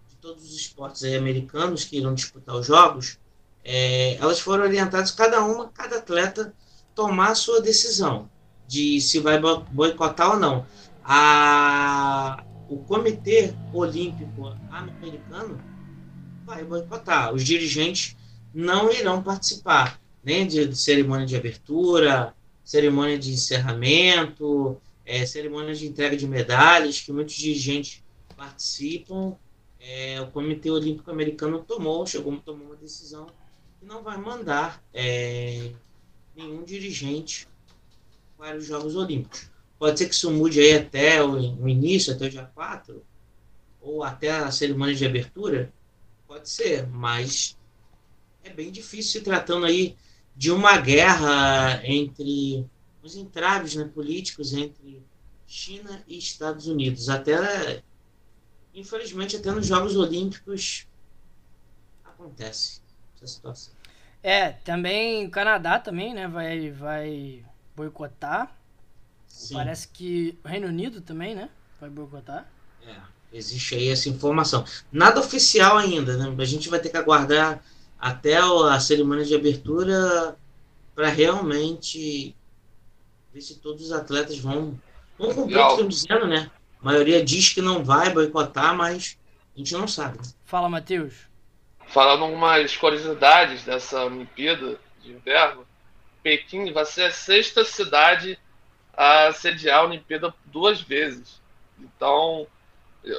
de 0.08 0.16
todos 0.16 0.44
os 0.44 0.54
esportes 0.54 1.04
americanos 1.04 1.84
que 1.84 1.98
irão 1.98 2.14
disputar 2.14 2.56
os 2.56 2.66
jogos, 2.66 3.18
é, 3.64 4.14
elas 4.16 4.40
foram 4.40 4.64
orientadas, 4.64 5.10
cada 5.10 5.44
uma, 5.44 5.68
cada 5.68 5.98
atleta, 5.98 6.54
tomar 6.94 7.32
a 7.32 7.34
sua 7.34 7.60
decisão 7.60 8.30
de 8.66 9.00
se 9.00 9.18
vai 9.18 9.38
boicotar 9.70 10.32
ou 10.32 10.38
não. 10.38 10.66
A, 11.04 12.44
o 12.68 12.78
Comitê 12.78 13.54
Olímpico 13.72 14.54
Americano 14.70 15.58
vai 16.44 16.64
boicotar. 16.64 17.32
Os 17.32 17.44
dirigentes 17.44 18.16
não 18.52 18.90
irão 18.90 19.22
participar 19.22 20.00
nem 20.28 20.46
de 20.46 20.76
cerimônia 20.76 21.24
de 21.24 21.34
abertura, 21.34 22.34
cerimônia 22.62 23.18
de 23.18 23.32
encerramento, 23.32 24.78
é, 25.06 25.24
cerimônia 25.24 25.74
de 25.74 25.86
entrega 25.86 26.14
de 26.14 26.28
medalhas, 26.28 27.00
que 27.00 27.10
muitos 27.10 27.34
dirigentes 27.34 28.04
participam. 28.36 29.34
É, 29.80 30.20
o 30.20 30.26
Comitê 30.26 30.70
Olímpico 30.70 31.10
Americano 31.10 31.64
tomou, 31.66 32.06
chegou, 32.06 32.36
tomou 32.44 32.66
uma 32.66 32.76
decisão 32.76 33.26
que 33.80 33.86
não 33.86 34.02
vai 34.02 34.18
mandar 34.18 34.84
é, 34.92 35.70
nenhum 36.36 36.62
dirigente 36.62 37.48
para 38.36 38.58
os 38.58 38.66
Jogos 38.66 38.96
Olímpicos. 38.96 39.50
Pode 39.78 39.98
ser 39.98 40.08
que 40.10 40.14
isso 40.14 40.30
mude 40.30 40.60
aí 40.60 40.74
até 40.74 41.22
o, 41.22 41.38
o 41.38 41.66
início, 41.66 42.12
até 42.12 42.26
o 42.26 42.30
dia 42.30 42.50
4, 42.54 43.02
ou 43.80 44.04
até 44.04 44.30
a 44.30 44.50
cerimônia 44.50 44.94
de 44.94 45.06
abertura, 45.06 45.72
pode 46.26 46.50
ser, 46.50 46.86
mas 46.86 47.56
é 48.44 48.50
bem 48.50 48.70
difícil 48.70 49.12
se 49.12 49.20
tratando 49.22 49.64
aí 49.64 49.96
de 50.38 50.52
uma 50.52 50.76
guerra 50.76 51.80
entre 51.84 52.64
os 53.02 53.16
entraves 53.16 53.74
né, 53.74 53.90
políticos 53.92 54.52
entre 54.52 55.02
China 55.44 56.00
e 56.06 56.16
Estados 56.16 56.68
Unidos. 56.68 57.08
Até, 57.08 57.82
infelizmente, 58.72 59.34
até 59.34 59.50
nos 59.50 59.66
Jogos 59.66 59.96
Olímpicos 59.96 60.86
acontece 62.04 62.80
essa 63.16 63.26
situação. 63.26 63.74
É, 64.22 64.52
também 64.52 65.26
o 65.26 65.30
Canadá 65.30 65.80
também, 65.80 66.14
né, 66.14 66.28
vai, 66.28 66.70
vai 66.70 67.44
boicotar. 67.74 68.56
Sim. 69.26 69.54
Parece 69.54 69.88
que 69.88 70.38
o 70.44 70.48
Reino 70.48 70.68
Unido 70.68 71.00
também, 71.00 71.34
né, 71.34 71.50
vai 71.80 71.90
boicotar. 71.90 72.48
É, 72.86 72.94
existe 73.32 73.74
aí 73.74 73.88
essa 73.88 74.08
informação. 74.08 74.64
Nada 74.92 75.18
oficial 75.18 75.78
ainda, 75.78 76.16
né? 76.16 76.32
A 76.38 76.44
gente 76.44 76.68
vai 76.68 76.78
ter 76.78 76.90
que 76.90 76.96
aguardar 76.96 77.60
até 77.98 78.36
a 78.36 78.78
cerimônia 78.80 79.24
de 79.24 79.34
abertura 79.34 80.36
para 80.94 81.08
realmente 81.08 82.34
ver 83.32 83.40
se 83.40 83.58
todos 83.58 83.86
os 83.86 83.92
atletas 83.92 84.38
vão, 84.38 84.78
vão 85.18 85.34
cumprir 85.34 85.58
o 85.58 85.66
que 85.66 85.72
estão 85.72 85.88
dizendo, 85.88 86.26
né? 86.26 86.50
A 86.80 86.84
maioria 86.84 87.24
diz 87.24 87.52
que 87.52 87.60
não 87.60 87.84
vai 87.84 88.10
boicotar, 88.10 88.74
mas 88.74 89.18
a 89.54 89.58
gente 89.58 89.74
não 89.74 89.88
sabe. 89.88 90.18
Fala, 90.44 90.68
Matheus. 90.68 91.14
Falando 91.88 92.24
algumas 92.24 92.76
curiosidades 92.76 93.64
dessa 93.64 94.04
Olimpíada 94.04 94.78
de 95.02 95.12
Inverno, 95.12 95.66
Pequim 96.22 96.72
vai 96.72 96.84
ser 96.84 97.04
a 97.04 97.10
sexta 97.10 97.64
cidade 97.64 98.38
a 98.92 99.32
sediar 99.32 99.78
a 99.78 99.84
Olimpíada 99.84 100.34
duas 100.46 100.80
vezes. 100.80 101.40
Então, 101.78 102.46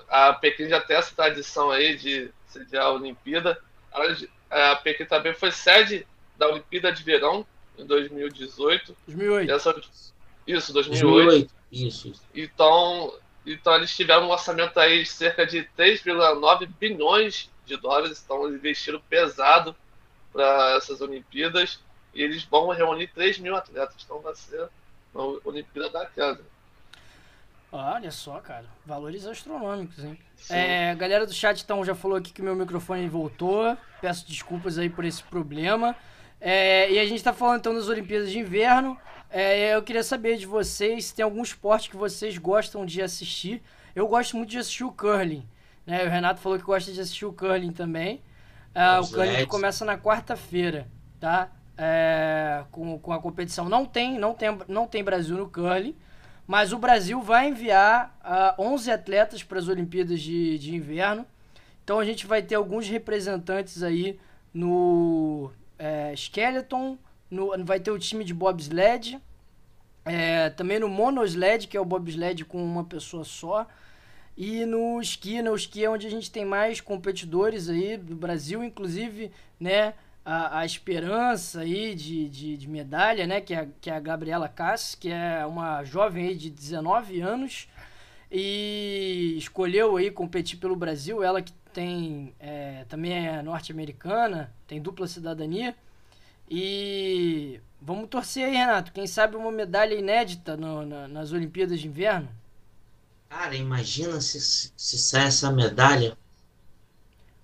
a 0.09 0.33
Pequim 0.33 0.67
já 0.67 0.79
tem 0.79 0.97
essa 0.97 1.15
tradição 1.15 1.71
aí 1.71 1.97
de 1.97 2.29
sediar 2.47 2.85
a 2.85 2.91
Olimpíada. 2.91 3.59
A 4.49 4.75
Pequim 4.77 5.05
também 5.05 5.33
foi 5.33 5.51
sede 5.51 6.05
da 6.37 6.47
Olimpíada 6.47 6.91
de 6.91 7.03
Verão 7.03 7.45
em 7.77 7.85
2018. 7.85 8.95
2008. 9.07 9.51
Essa, 9.51 9.81
isso, 10.47 10.73
2008. 10.73 11.13
2008. 11.27 11.53
Isso. 11.71 12.13
Então, 12.33 13.13
então 13.45 13.75
eles 13.75 13.95
tiveram 13.95 14.27
um 14.27 14.31
orçamento 14.31 14.79
aí 14.79 15.03
de 15.03 15.09
cerca 15.09 15.45
de 15.45 15.67
3,9 15.77 16.67
bilhões 16.79 17.49
de 17.65 17.77
dólares, 17.77 18.21
então 18.23 18.45
eles 18.47 18.57
investiram 18.57 19.01
pesado 19.07 19.75
para 20.33 20.75
essas 20.75 21.01
Olimpíadas 21.01 21.79
e 22.13 22.23
eles 22.23 22.43
vão 22.43 22.69
reunir 22.69 23.07
3 23.07 23.37
mil 23.39 23.55
atletas, 23.55 23.95
então 24.03 24.19
vai 24.19 24.35
ser 24.35 24.67
uma 25.13 25.39
Olimpíada 25.43 25.89
da 25.89 26.05
casa. 26.07 26.43
Olha 27.71 28.09
só, 28.09 28.39
cara, 28.39 28.65
valores 28.83 29.27
astronômicos, 29.27 30.03
hein? 30.03 30.17
É, 30.49 30.89
a 30.89 30.95
galera 30.95 31.25
do 31.25 31.33
chat 31.33 31.61
então 31.61 31.85
já 31.85 31.93
falou 31.93 32.17
aqui 32.17 32.33
que 32.33 32.41
meu 32.41 32.55
microfone 32.55 33.07
voltou. 33.07 33.77
Peço 34.01 34.27
desculpas 34.27 34.79
aí 34.79 34.89
por 34.89 35.05
esse 35.05 35.21
problema. 35.23 35.95
É, 36.41 36.91
e 36.91 36.97
a 36.97 37.03
gente 37.03 37.17
está 37.17 37.33
falando 37.33 37.59
então 37.59 37.75
das 37.75 37.87
Olimpíadas 37.87 38.31
de 38.31 38.39
Inverno. 38.39 38.97
É, 39.29 39.75
eu 39.75 39.83
queria 39.83 40.01
saber 40.01 40.37
de 40.37 40.47
vocês 40.47 41.05
se 41.05 41.15
tem 41.15 41.23
algum 41.23 41.43
esporte 41.43 41.89
que 41.89 41.97
vocês 41.97 42.37
gostam 42.39 42.85
de 42.85 43.01
assistir. 43.01 43.61
Eu 43.95 44.07
gosto 44.07 44.35
muito 44.35 44.49
de 44.49 44.57
assistir 44.57 44.83
o 44.83 44.91
curling. 44.91 45.47
Né? 45.85 46.03
O 46.05 46.09
Renato 46.09 46.39
falou 46.39 46.57
que 46.57 46.65
gosta 46.65 46.91
de 46.91 46.99
assistir 46.99 47.25
o 47.25 47.33
curling 47.33 47.71
também. 47.71 48.21
É, 48.73 48.99
o 48.99 49.07
curling 49.07 49.45
começa 49.45 49.85
na 49.85 49.97
quarta-feira, 49.97 50.87
tá? 51.19 51.49
É, 51.77 52.63
com, 52.71 52.97
com 52.97 53.13
a 53.13 53.19
competição. 53.19 53.69
Não 53.69 53.85
tem, 53.85 54.17
não, 54.17 54.33
tem, 54.33 54.57
não 54.67 54.87
tem 54.87 55.03
Brasil 55.03 55.37
no 55.37 55.47
curling. 55.47 55.95
Mas 56.49 56.73
o 56.73 56.79
Brasil 56.79 57.21
vai 57.21 57.49
enviar 57.49 58.17
uh, 58.57 58.63
11 58.63 58.89
atletas 58.89 59.43
para 59.43 59.59
as 59.59 59.67
Olimpíadas 59.67 60.19
de, 60.19 60.57
de 60.57 60.75
Inverno. 60.75 61.23
Então 61.83 61.99
a 61.99 62.03
gente 62.03 62.25
vai 62.25 62.41
ter 62.41 62.55
alguns 62.55 62.87
representantes 62.87 63.83
aí 63.83 64.19
no 64.51 65.51
é, 65.77 66.11
Skeleton, 66.15 66.97
no, 67.29 67.63
vai 67.63 67.79
ter 67.79 67.91
o 67.91 67.99
time 67.99 68.23
de 68.23 68.33
bobsled, 68.33 69.21
é, 70.03 70.49
também 70.49 70.79
no 70.79 70.89
monosled, 70.89 71.67
que 71.67 71.77
é 71.77 71.79
o 71.79 71.85
bobsled 71.85 72.43
com 72.45 72.63
uma 72.63 72.83
pessoa 72.83 73.23
só, 73.23 73.67
e 74.35 74.65
no 74.65 74.99
esqui, 74.99 75.43
no 75.43 75.55
esqui 75.55 75.85
é 75.85 75.89
onde 75.89 76.07
a 76.07 76.09
gente 76.09 76.31
tem 76.31 76.45
mais 76.45 76.81
competidores 76.81 77.69
aí 77.69 77.95
do 77.95 78.15
Brasil, 78.15 78.63
inclusive, 78.63 79.31
né, 79.59 79.93
a, 80.29 80.59
a 80.59 80.65
esperança 80.65 81.61
aí 81.61 81.95
de, 81.95 82.29
de, 82.29 82.55
de, 82.55 82.67
medalha, 82.67 83.25
né? 83.25 83.41
Que 83.41 83.55
é, 83.55 83.67
que 83.81 83.89
é 83.89 83.95
a 83.95 83.99
Gabriela 83.99 84.47
Cass, 84.47 84.93
que 84.93 85.09
é 85.09 85.43
uma 85.43 85.83
jovem 85.83 86.27
aí 86.27 86.35
de 86.35 86.51
19 86.51 87.19
anos 87.19 87.67
e 88.31 89.33
escolheu 89.39 89.97
aí 89.97 90.11
competir 90.11 90.59
pelo 90.59 90.75
Brasil. 90.75 91.23
Ela 91.23 91.41
que 91.41 91.51
tem 91.73 92.35
é, 92.39 92.85
também 92.87 93.27
é 93.27 93.41
norte-americana, 93.41 94.53
tem 94.67 94.79
dupla 94.79 95.07
cidadania. 95.07 95.75
E 96.47 97.59
vamos 97.81 98.07
torcer 98.07 98.45
aí, 98.45 98.55
Renato. 98.55 98.93
Quem 98.93 99.07
sabe 99.07 99.35
uma 99.35 99.51
medalha 99.51 99.95
inédita 99.95 100.55
no, 100.55 100.85
na, 100.85 101.07
nas 101.07 101.31
Olimpíadas 101.31 101.79
de 101.79 101.87
Inverno? 101.87 102.29
Cara, 103.27 103.55
imagina 103.55 104.21
se, 104.21 104.39
se 104.39 104.97
sai 104.99 105.25
essa 105.25 105.51
medalha 105.51 106.15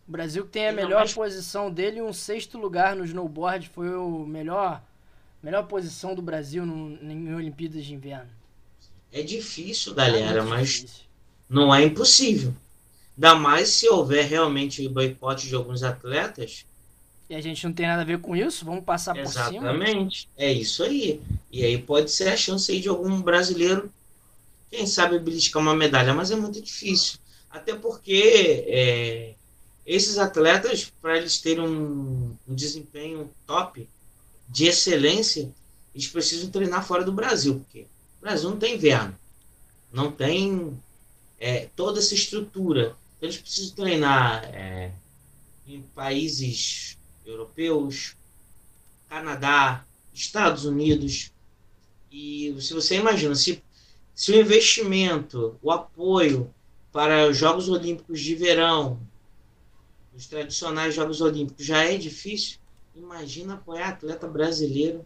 o 0.08 0.12
Brasil 0.12 0.46
que 0.46 0.52
tem 0.52 0.68
a 0.68 0.74
melhor 0.74 1.00
mais... 1.00 1.14
posição 1.14 1.72
dele, 1.72 2.02
um 2.02 2.14
sexto 2.14 2.58
lugar 2.58 2.96
no 2.96 3.06
snowboard, 3.06 3.70
foi 3.70 3.90
o 3.96 4.26
melhor, 4.26 4.82
melhor 5.42 5.64
posição 5.68 6.14
do 6.14 6.22
Brasil 6.22 6.66
no, 6.66 6.98
em 7.12 7.34
Olimpíadas 7.34 7.86
de 7.86 7.94
Inverno. 7.94 8.30
É 9.12 9.22
difícil, 9.24 9.94
galera, 9.96 10.40
é 10.40 10.44
mas 10.44 10.70
difícil. 10.70 11.04
não 11.50 11.74
é 11.74 11.84
impossível. 11.84 12.54
Ainda 13.18 13.36
mais 13.36 13.70
se 13.70 13.88
houver 13.88 14.26
realmente 14.26 14.88
boicote 14.90 15.48
de 15.48 15.56
alguns 15.56 15.84
atletas. 15.84 16.66
E 17.30 17.34
a 17.34 17.42
gente 17.42 17.66
não 17.66 17.74
tem 17.74 17.88
nada 17.88 18.02
a 18.02 18.06
ver 18.06 18.20
com 18.20 18.36
isso, 18.36 18.66
vamos 18.66 18.84
passar 18.84 19.18
Exatamente. 19.18 19.60
por 19.60 19.68
cima. 19.68 19.72
Exatamente, 19.74 20.30
é 20.38 20.52
isso 20.52 20.84
aí. 20.84 21.22
E 21.52 21.64
aí 21.64 21.78
pode 21.78 22.12
ser 22.12 22.28
a 22.28 22.38
chance 22.38 22.72
aí 22.72 22.80
de 22.80 22.90
algum 22.90 23.22
brasileiro, 23.22 23.90
quem 24.70 24.86
sabe, 24.86 25.18
beliscar 25.18 25.62
uma 25.62 25.76
medalha, 25.76 26.14
mas 26.14 26.30
é 26.30 26.36
muito 26.36 26.62
difícil. 26.62 27.18
Até 27.50 27.74
porque 27.74 28.66
é, 28.68 29.35
esses 29.86 30.18
atletas, 30.18 30.92
para 31.02 31.18
eles 31.18 31.40
terem 31.40 31.64
um, 31.64 32.36
um, 32.48 32.56
desempenho 32.56 33.30
top, 33.46 33.88
de 34.50 34.66
excelência, 34.66 35.54
eles 35.94 36.08
precisam 36.08 36.50
treinar 36.50 36.86
fora 36.86 37.04
do 37.04 37.12
Brasil, 37.12 37.60
porque 37.60 37.88
o 38.18 38.22
Brasil 38.22 38.50
não 38.50 38.58
tem 38.58 38.76
inverno, 38.76 39.18
não 39.92 40.12
tem 40.12 40.76
é, 41.40 41.70
toda 41.76 42.00
essa 42.00 42.16
estrutura. 42.16 42.96
Então, 43.18 43.30
eles 43.30 43.38
precisam 43.38 43.76
treinar 43.76 44.44
é, 44.46 44.92
em 45.68 45.82
países 45.82 46.98
europeus, 47.24 48.16
Canadá, 49.08 49.86
Estados 50.14 50.66
Unidos. 50.66 51.32
E 52.12 52.56
se 52.60 52.74
você 52.74 52.96
imagina, 52.96 53.36
se, 53.36 53.64
se 54.16 54.32
o 54.32 54.40
investimento, 54.40 55.60
o 55.62 55.72
apoio 55.72 56.54
para 56.92 57.28
os 57.28 57.38
Jogos 57.38 57.70
Olímpicos 57.70 58.20
de 58.20 58.36
Verão, 58.36 59.00
os 60.16 60.28
tradicionais 60.28 60.96
Jogos 60.96 61.22
Olímpicos 61.22 61.66
já 61.66 61.84
é 61.84 61.98
difícil, 61.98 62.58
imagina 62.96 63.56
apoiar 63.56 63.90
atleta 63.90 64.28
brasileiro 64.28 65.06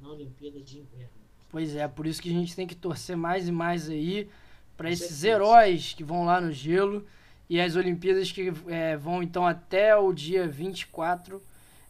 na 0.00 0.10
Olimpíada 0.10 0.60
de 0.60 0.78
Inverno. 0.78 1.10
Pois 1.50 1.74
é, 1.74 1.86
por 1.86 2.06
isso 2.06 2.20
que 2.20 2.30
a 2.30 2.32
gente 2.32 2.54
tem 2.54 2.66
que 2.66 2.74
torcer 2.74 3.16
mais 3.16 3.48
e 3.48 3.52
mais 3.52 3.88
aí 3.88 4.28
para 4.76 4.90
esses 4.90 5.24
heróis 5.24 5.94
que 5.94 6.04
vão 6.04 6.24
lá 6.24 6.40
no 6.40 6.52
gelo 6.52 7.06
e 7.48 7.60
as 7.60 7.76
Olimpíadas 7.76 8.32
que 8.32 8.52
é, 8.66 8.96
vão 8.96 9.22
então 9.22 9.46
até 9.46 9.96
o 9.96 10.12
dia 10.12 10.46
24 10.48 11.40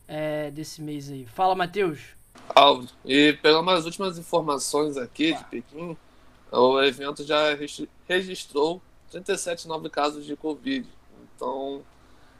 é, 0.06 0.50
desse 0.50 0.82
mês 0.82 1.10
aí. 1.10 1.26
Fala, 1.26 1.54
Matheus. 1.54 2.00
Aldo, 2.54 2.88
e 3.04 3.32
pegando 3.42 3.62
umas 3.62 3.84
últimas 3.84 4.18
informações 4.18 4.96
aqui 4.96 5.34
de 5.34 5.44
Pequim, 5.44 5.96
o 6.52 6.80
evento 6.80 7.24
já 7.24 7.56
registrou 8.06 8.80
37 9.10 9.66
novos 9.66 9.90
casos 9.90 10.24
de 10.24 10.36
Covid. 10.36 10.86
Então, 11.34 11.82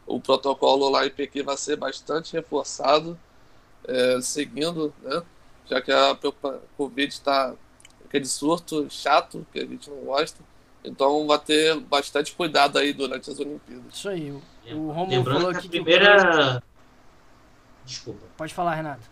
o 0.06 0.20
protocolo 0.20 0.88
lá 0.88 1.06
em 1.06 1.10
Pequim 1.10 1.42
vai 1.42 1.56
ser 1.56 1.76
bastante 1.76 2.32
reforçado, 2.32 3.18
é, 3.86 4.20
seguindo, 4.20 4.94
né? 5.02 5.22
Já 5.68 5.82
que 5.82 5.90
a 5.90 6.16
Covid 6.76 7.12
está 7.12 7.54
aquele 8.04 8.26
surto 8.26 8.86
chato 8.88 9.44
que 9.52 9.58
a 9.58 9.66
gente 9.66 9.90
não 9.90 9.98
gosta. 9.98 10.40
Então 10.84 11.26
vai 11.26 11.38
ter 11.40 11.78
bastante 11.80 12.32
cuidado 12.32 12.78
aí 12.78 12.92
durante 12.92 13.28
as 13.28 13.38
Olimpíadas. 13.40 13.92
Isso 13.92 14.08
aí. 14.08 14.30
O 14.30 14.90
Romulo 14.92 15.10
Lembrando 15.10 15.40
falou 15.40 15.50
que 15.50 15.56
a 15.56 15.58
aqui 15.58 15.68
que 15.68 15.80
primeira. 15.80 16.62
Desculpa. 17.84 18.26
Pode 18.36 18.54
falar, 18.54 18.74
Renato. 18.76 19.02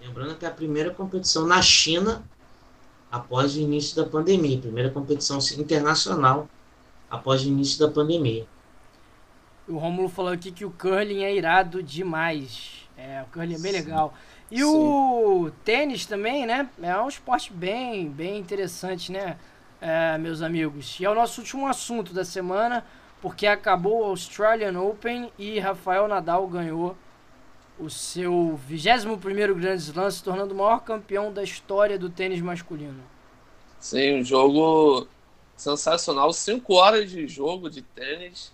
Lembrando 0.00 0.36
que 0.36 0.44
é 0.44 0.48
a 0.48 0.52
primeira 0.52 0.90
competição 0.90 1.46
na 1.46 1.62
China 1.62 2.24
após 3.10 3.54
o 3.54 3.60
início 3.60 3.94
da 3.94 4.08
pandemia. 4.08 4.58
Primeira 4.58 4.90
competição 4.90 5.38
internacional 5.56 6.48
após 7.08 7.42
o 7.42 7.48
início 7.48 7.78
da 7.78 7.92
pandemia. 7.92 8.46
O 9.70 9.78
Romulo 9.78 10.08
falou 10.08 10.32
aqui 10.32 10.50
que 10.50 10.64
o 10.64 10.70
curling 10.70 11.22
é 11.22 11.34
irado 11.34 11.82
demais. 11.82 12.88
É, 12.98 13.22
o 13.22 13.32
curling 13.32 13.54
é 13.54 13.58
bem 13.58 13.72
Sim. 13.72 13.78
legal. 13.78 14.12
E 14.50 14.58
Sim. 14.58 14.64
o 14.64 15.50
tênis 15.64 16.04
também, 16.06 16.44
né? 16.44 16.68
É 16.82 16.98
um 16.98 17.08
esporte 17.08 17.52
bem, 17.52 18.10
bem 18.10 18.36
interessante, 18.38 19.12
né, 19.12 19.38
é, 19.80 20.18
meus 20.18 20.42
amigos? 20.42 20.98
E 20.98 21.04
é 21.04 21.10
o 21.10 21.14
nosso 21.14 21.40
último 21.40 21.68
assunto 21.68 22.12
da 22.12 22.24
semana, 22.24 22.84
porque 23.22 23.46
acabou 23.46 24.00
o 24.00 24.04
Australian 24.06 24.78
Open 24.80 25.32
e 25.38 25.60
Rafael 25.60 26.08
Nadal 26.08 26.48
ganhou 26.48 26.96
o 27.78 27.88
seu 27.88 28.58
21º 28.68 29.54
Grand 29.54 29.76
Slam, 29.76 30.10
se 30.10 30.22
tornando 30.22 30.52
o 30.52 30.56
maior 30.56 30.80
campeão 30.80 31.32
da 31.32 31.42
história 31.42 31.98
do 31.98 32.10
tênis 32.10 32.40
masculino. 32.40 33.02
Sim, 33.78 34.20
um 34.20 34.24
jogo 34.24 35.06
sensacional. 35.56 36.32
Cinco 36.32 36.74
horas 36.74 37.10
de 37.10 37.26
jogo 37.26 37.70
de 37.70 37.82
tênis. 37.82 38.52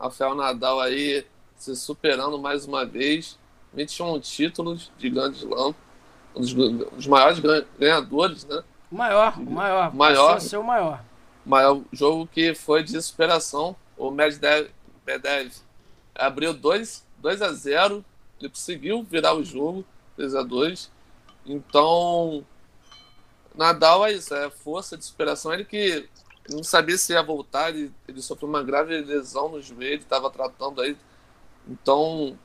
Rafael 0.00 0.34
Nadal 0.34 0.80
aí 0.80 1.26
se 1.56 1.76
superando 1.76 2.38
mais 2.38 2.64
uma 2.64 2.84
vez. 2.86 3.38
21 3.74 4.18
títulos 4.20 4.90
de 4.98 5.10
Grand 5.10 5.32
Slam. 5.32 5.74
Um 6.34 6.40
dos, 6.40 6.52
um 6.54 6.76
dos 6.78 7.06
maiores 7.06 7.38
gan- 7.38 7.64
ganhadores, 7.78 8.44
né? 8.46 8.62
O 8.90 8.96
maior, 8.96 9.38
o 9.38 9.50
maior. 9.50 9.94
Maior. 9.94 10.40
Ser 10.40 10.56
o 10.56 10.64
maior. 10.64 11.04
Maior 11.44 11.80
jogo 11.92 12.26
que 12.26 12.54
foi 12.54 12.82
de 12.82 13.00
superação. 13.00 13.76
O 13.96 14.10
Medvedev 14.10 14.70
Medvedev 15.06 15.52
abriu 16.14 16.52
2, 16.54 17.04
2 17.18 17.42
a 17.42 17.52
0. 17.52 18.04
Ele 18.40 18.48
conseguiu 18.48 19.02
virar 19.02 19.34
o 19.34 19.44
jogo, 19.44 19.84
3 20.16 20.34
a 20.34 20.42
2. 20.42 20.90
Então, 21.46 22.44
Nadal 23.54 24.06
é 24.06 24.12
isso, 24.12 24.34
é 24.34 24.50
força 24.50 24.96
de 24.96 25.04
superação. 25.04 25.52
Ele 25.52 25.64
que 25.64 26.08
não 26.50 26.62
sabia 26.62 26.96
se 26.98 27.12
ia 27.12 27.22
voltar, 27.22 27.70
ele, 27.70 27.92
ele 28.08 28.20
sofreu 28.22 28.48
uma 28.48 28.62
grave 28.62 29.00
lesão 29.00 29.48
no 29.48 29.62
joelho, 29.62 30.00
estava 30.00 30.30
tratando 30.30 30.80
aí. 30.80 30.96
Então, 31.68 32.36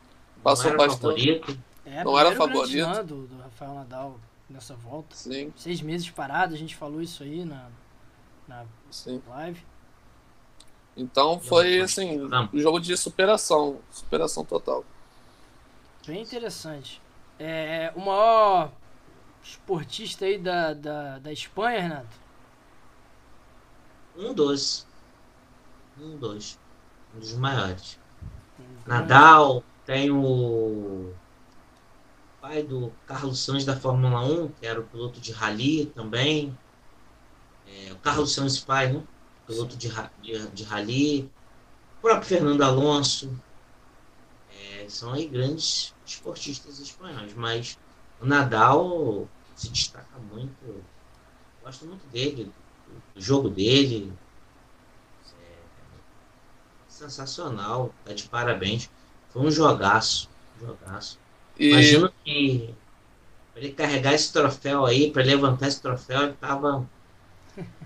passou 0.44 0.66
não 0.66 0.72
era 0.72 0.88
bastante. 0.88 1.02
favorito. 1.02 1.60
É, 1.86 2.04
Não 2.04 2.18
era 2.18 2.36
favorito. 2.36 3.04
Do, 3.04 3.28
do 3.28 3.38
Rafael 3.38 3.76
Nadal 3.76 4.20
nessa 4.50 4.76
volta. 4.76 5.16
Sim, 5.16 5.54
Seis 5.56 5.82
meses 5.82 6.10
parado, 6.10 6.54
a 6.54 6.58
gente 6.58 6.76
falou 6.76 7.02
isso 7.02 7.22
aí 7.24 7.46
na, 7.46 7.70
na 8.48 8.66
sim. 8.90 9.22
live. 9.28 9.64
Então 10.98 11.40
foi 11.40 11.82
assim, 11.82 12.18
Não. 12.18 12.50
um 12.54 12.60
jogo 12.60 12.80
de 12.80 12.96
superação, 12.98 13.80
superação 13.92 14.44
total. 14.46 14.84
Bem 16.08 16.22
interessante. 16.22 17.02
É, 17.38 17.92
o 17.96 18.00
maior 18.00 18.72
esportista 19.44 20.26
aí 20.26 20.38
da, 20.38 20.74
da, 20.74 21.20
da 21.20 21.32
Espanha, 21.32 21.82
Renato? 21.82 22.25
Um 24.18 24.34
dos. 24.34 24.86
Um 26.00 26.18
dos. 26.18 26.58
Um 27.14 27.20
dos 27.20 27.34
maiores. 27.34 28.00
Nadal, 28.86 29.64
tem 29.86 30.12
o 30.12 31.14
pai 32.42 32.64
do 32.64 32.94
Carlos 33.08 33.40
Sainz 33.40 33.66
da 33.66 33.76
Fórmula 33.76 34.22
1, 34.22 34.50
que 34.50 34.66
era 34.66 34.80
o 34.80 34.86
piloto 34.86 35.20
de 35.20 35.32
rally 35.32 35.88
também. 35.88 36.58
É, 37.68 37.92
o 37.92 37.98
Carlos 37.98 38.34
Sainz 38.34 38.60
pai, 38.60 38.94
né? 38.94 39.04
Piloto 39.48 39.76
de, 39.76 39.90
de, 40.22 40.48
de 40.50 40.64
rally. 40.64 41.32
O 41.98 42.02
próprio 42.02 42.28
Fernando 42.28 42.62
Alonso. 42.62 43.32
É, 44.50 44.88
são 44.88 45.12
aí 45.12 45.28
grandes 45.28 45.94
esportistas 46.06 46.80
espanhóis, 46.80 47.34
mas 47.34 47.78
o 48.22 48.26
Nadal 48.26 49.28
se 49.56 49.70
destaca 49.70 50.18
muito. 50.32 50.84
Gosto 51.64 51.86
muito 51.86 52.08
dele, 52.08 52.52
do 53.14 53.22
jogo 53.22 53.50
dele. 53.50 54.12
É, 55.42 55.58
sensacional, 56.88 57.94
tá 58.04 58.14
de 58.14 58.24
parabéns. 58.24 58.90
Foi 59.30 59.42
um 59.42 59.52
jogaço, 59.52 60.30
um 60.58 60.68
jogaço. 60.68 61.20
E 61.58 61.70
Imagino 61.70 62.12
que 62.24 62.74
pra 63.54 63.62
ele 63.62 63.72
carregar 63.74 64.14
esse 64.14 64.32
troféu 64.34 64.86
aí, 64.86 65.12
para 65.12 65.24
levantar 65.24 65.68
esse 65.68 65.82
troféu, 65.82 66.24
ele 66.24 66.34
tava. 66.34 66.88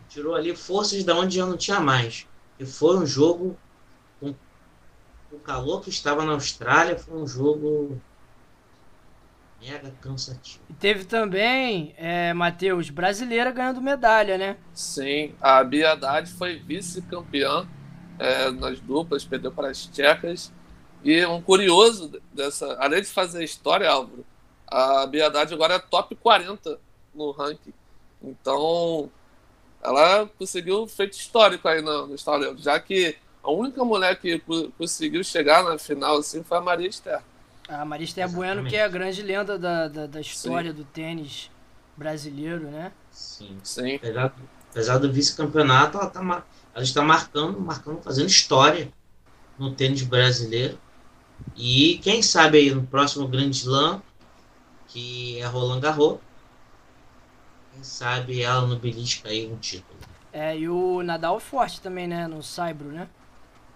Tirou 0.09 0.33
ali 0.33 0.55
forças 0.55 1.03
da 1.03 1.15
onde 1.15 1.35
já 1.35 1.45
não 1.45 1.55
tinha 1.55 1.79
mais. 1.79 2.27
E 2.59 2.65
foi 2.65 2.97
um 2.97 3.05
jogo 3.05 3.55
com 4.19 4.33
o 5.31 5.39
calor 5.39 5.81
que 5.81 5.91
estava 5.91 6.25
na 6.25 6.33
Austrália, 6.33 6.97
foi 6.97 7.15
um 7.15 7.27
jogo 7.27 8.01
mega 9.59 9.91
cansativo. 10.01 10.63
E 10.69 10.73
teve 10.73 11.05
também, 11.05 11.93
é, 11.97 12.33
Matheus, 12.33 12.89
brasileira 12.89 13.51
ganhando 13.51 13.81
medalha, 13.81 14.37
né? 14.37 14.57
sim, 14.73 15.35
a 15.41 15.63
Bia 15.63 15.91
Haddad 15.93 16.31
foi 16.31 16.59
vice-campeã 16.59 17.67
é, 18.17 18.51
nas 18.51 18.79
duplas, 18.79 19.25
perdeu 19.25 19.51
para 19.51 19.69
as 19.69 19.85
tchecas. 19.87 20.53
E 21.03 21.25
um 21.25 21.41
curioso 21.41 22.11
dessa, 22.33 22.75
além 22.79 23.01
de 23.01 23.07
fazer 23.07 23.43
história, 23.43 23.89
Álvaro, 23.89 24.25
a 24.67 25.05
Bia 25.07 25.27
Haddad 25.27 25.53
agora 25.53 25.75
é 25.75 25.79
top 25.79 26.15
40 26.15 26.79
no 27.13 27.31
ranking. 27.31 27.73
Então, 28.21 29.11
ela 29.83 30.27
conseguiu 30.37 30.83
um 30.83 30.87
feito 30.87 31.13
histórico 31.13 31.67
aí 31.67 31.81
no, 31.81 32.07
no 32.07 32.15
Instagram, 32.15 32.57
já 32.57 32.79
que 32.79 33.17
a 33.43 33.51
única 33.51 33.83
mulher 33.85 34.19
que 34.19 34.39
co- 34.39 34.71
conseguiu 34.77 35.23
chegar 35.23 35.63
na 35.63 35.77
final 35.77 36.17
assim 36.17 36.43
foi 36.43 36.57
a 36.57 36.61
Maria 36.61 36.87
Esther. 36.89 37.21
A 37.69 37.85
Marista 37.85 38.27
Bueno, 38.27 38.67
Exatamente. 38.67 38.69
que 38.71 38.75
é 38.75 38.83
a 38.83 38.87
grande 38.87 39.21
lenda 39.21 39.57
da, 39.57 39.87
da, 39.87 40.07
da 40.07 40.21
história 40.21 40.73
do 40.73 40.83
tênis 40.83 41.51
brasileiro, 41.95 42.69
né? 42.69 42.91
Sim. 43.11 43.57
Sim, 43.63 43.95
Apesar, 43.95 44.33
apesar 44.71 44.97
do 44.97 45.11
vice-campeonato, 45.11 45.97
ela, 45.97 46.09
tá, 46.09 46.19
ela 46.73 46.83
está 46.83 47.01
marcando, 47.03 47.59
marcando, 47.59 48.01
fazendo 48.01 48.27
história 48.27 48.91
no 49.57 49.73
tênis 49.75 50.01
brasileiro. 50.03 50.79
E 51.55 51.99
quem 52.03 52.21
sabe 52.23 52.57
aí 52.57 52.71
no 52.73 52.85
próximo 52.87 53.27
Grande 53.27 53.55
Slam, 53.57 54.01
que 54.87 55.39
é 55.39 55.45
Roland 55.45 55.79
Garros, 55.81 56.19
quem 57.71 57.83
sabe 57.83 58.41
ela 58.41 58.65
no 58.67 58.77
belisca 58.79 59.29
aí 59.29 59.47
um 59.51 59.57
título. 59.57 59.99
É, 60.31 60.57
e 60.57 60.69
o 60.69 61.01
Nadal 61.03 61.37
é 61.37 61.39
forte 61.39 61.81
também, 61.81 62.07
né? 62.07 62.27
No 62.27 62.41
Saibro, 62.43 62.91
né? 62.91 63.07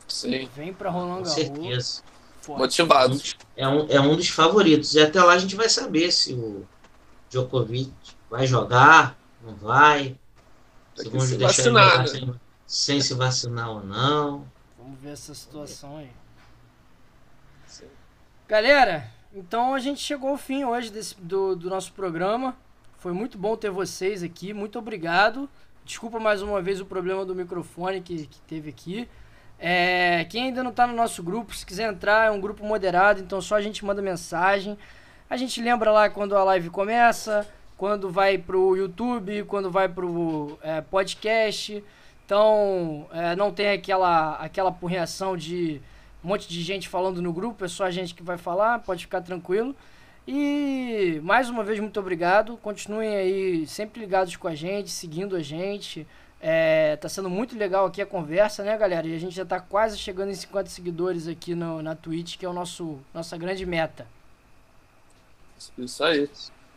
sim. 0.07 0.47
Vem 0.55 0.73
pra 0.73 0.89
Roland 0.89 1.23
Com 1.23 1.23
Garros. 1.23 1.33
certeza. 1.33 2.03
Forte. 2.43 2.59
Motivado. 2.59 3.21
É 3.55 3.65
um, 3.65 3.87
é 3.87 4.01
um 4.01 4.17
dos 4.17 4.27
favoritos. 4.27 4.93
E 4.95 4.99
até 4.99 5.23
lá 5.23 5.31
a 5.31 5.37
gente 5.37 5.55
vai 5.55 5.69
saber 5.69 6.11
se 6.11 6.33
o 6.33 6.67
Djokovic 7.29 7.93
vai 8.29 8.45
jogar, 8.45 9.17
não 9.41 9.55
vai. 9.55 10.17
Se 10.93 11.07
vão 11.07 11.21
se 11.21 11.37
deixar 11.37 11.71
vacinar, 11.71 11.99
né? 11.99 12.07
sem, 12.07 12.35
sem 12.67 13.01
se 13.01 13.13
vacinar 13.13 13.69
ou 13.69 13.81
não. 13.81 14.45
Vamos 14.77 14.99
ver 14.99 15.11
essa 15.11 15.33
situação 15.33 15.95
aí. 15.95 16.11
Sim. 17.65 17.87
Galera, 18.45 19.09
então 19.33 19.73
a 19.73 19.79
gente 19.79 20.01
chegou 20.01 20.31
ao 20.31 20.37
fim 20.37 20.65
hoje 20.65 20.91
desse, 20.91 21.15
do, 21.21 21.55
do 21.55 21.69
nosso 21.69 21.93
programa. 21.93 22.57
Foi 22.97 23.13
muito 23.13 23.37
bom 23.37 23.55
ter 23.55 23.71
vocês 23.71 24.21
aqui. 24.21 24.53
Muito 24.53 24.77
obrigado. 24.77 25.49
Desculpa 25.85 26.19
mais 26.19 26.41
uma 26.41 26.61
vez 26.61 26.81
o 26.81 26.85
problema 26.85 27.25
do 27.25 27.33
microfone 27.33 28.01
que, 28.01 28.27
que 28.27 28.41
teve 28.41 28.69
aqui. 28.69 29.07
É, 29.65 30.25
quem 30.25 30.47
ainda 30.47 30.61
não 30.61 30.71
está 30.71 30.85
no 30.85 30.93
nosso 30.93 31.23
grupo, 31.23 31.55
se 31.55 31.65
quiser 31.65 31.89
entrar, 31.89 32.27
é 32.27 32.31
um 32.31 32.41
grupo 32.41 32.65
moderado, 32.65 33.21
então 33.21 33.39
só 33.39 33.55
a 33.55 33.61
gente 33.61 33.85
manda 33.85 34.01
mensagem. 34.01 34.77
A 35.29 35.37
gente 35.37 35.61
lembra 35.61 35.89
lá 35.89 36.09
quando 36.09 36.35
a 36.35 36.43
live 36.43 36.69
começa, 36.69 37.47
quando 37.77 38.09
vai 38.09 38.37
pro 38.37 38.75
YouTube, 38.75 39.45
quando 39.45 39.71
vai 39.71 39.87
pro 39.87 40.59
é, 40.61 40.81
podcast. 40.81 41.81
Então, 42.25 43.07
é, 43.13 43.37
não 43.37 43.53
tem 43.53 43.69
aquela, 43.69 44.33
aquela 44.35 44.69
porreação 44.69 45.37
de 45.37 45.81
um 46.21 46.27
monte 46.27 46.45
de 46.45 46.61
gente 46.61 46.89
falando 46.89 47.21
no 47.21 47.31
grupo, 47.31 47.63
é 47.63 47.67
só 47.69 47.85
a 47.85 47.91
gente 47.91 48.13
que 48.13 48.21
vai 48.21 48.37
falar, 48.37 48.79
pode 48.79 49.05
ficar 49.05 49.21
tranquilo. 49.21 49.73
E 50.27 51.21
mais 51.23 51.49
uma 51.49 51.63
vez, 51.63 51.79
muito 51.79 52.01
obrigado. 52.01 52.57
Continuem 52.57 53.15
aí 53.15 53.65
sempre 53.65 54.01
ligados 54.01 54.35
com 54.35 54.49
a 54.49 54.55
gente, 54.55 54.91
seguindo 54.91 55.37
a 55.37 55.41
gente. 55.41 56.05
É, 56.45 56.97
tá 56.97 57.07
sendo 57.07 57.29
muito 57.29 57.57
legal 57.57 57.85
aqui 57.85 58.01
a 58.01 58.05
conversa, 58.05 58.65
né, 58.65 58.77
galera? 58.77 59.07
E 59.07 59.15
a 59.15 59.17
gente 59.17 59.33
já 59.33 59.45
tá 59.45 59.61
quase 59.61 59.97
chegando 59.97 60.29
em 60.29 60.35
50 60.35 60.69
seguidores 60.69 61.25
aqui 61.25 61.55
no, 61.55 61.81
na 61.81 61.95
Twitch, 61.95 62.37
que 62.37 62.45
é 62.45 62.49
o 62.49 62.51
nosso 62.51 62.99
nossa 63.13 63.37
grande 63.37 63.65
meta. 63.65 64.05
Isso 65.77 66.03
aí. 66.03 66.29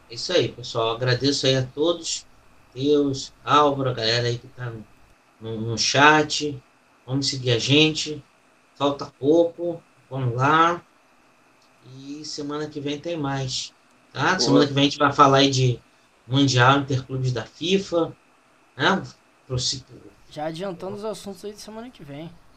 Isso 0.08 0.32
aí, 0.32 0.52
pessoal. 0.52 0.94
Agradeço 0.94 1.48
aí 1.48 1.56
a 1.56 1.64
todos. 1.64 2.24
Deus, 2.72 3.32
Álvaro, 3.44 3.90
a 3.90 3.92
galera 3.92 4.28
aí 4.28 4.38
que 4.38 4.46
tá 4.46 4.70
no, 4.70 4.84
no, 5.40 5.60
no 5.62 5.76
chat. 5.76 6.62
Vamos 7.04 7.26
seguir 7.28 7.50
a 7.50 7.58
gente. 7.58 8.22
Falta 8.76 9.06
pouco. 9.18 9.82
Vamos 10.08 10.36
lá. 10.36 10.80
E 11.98 12.24
semana 12.24 12.68
que 12.68 12.78
vem 12.78 13.00
tem 13.00 13.16
mais. 13.16 13.74
Tá? 14.12 14.26
Boa. 14.26 14.38
Semana 14.38 14.66
que 14.68 14.72
vem 14.72 14.82
a 14.82 14.88
gente 14.88 14.98
vai 14.98 15.12
falar 15.12 15.38
aí 15.38 15.50
de 15.50 15.80
Mundial 16.24 16.78
Interclubes 16.78 17.32
da 17.32 17.44
FIFA. 17.44 18.16
Né? 18.76 19.02
Já 20.30 20.46
adiantando 20.46 20.96
os 20.96 21.04
assuntos 21.04 21.44
aí 21.44 21.52
de 21.52 21.60
semana 21.60 21.90
que 21.90 22.02
vem. 22.02 22.30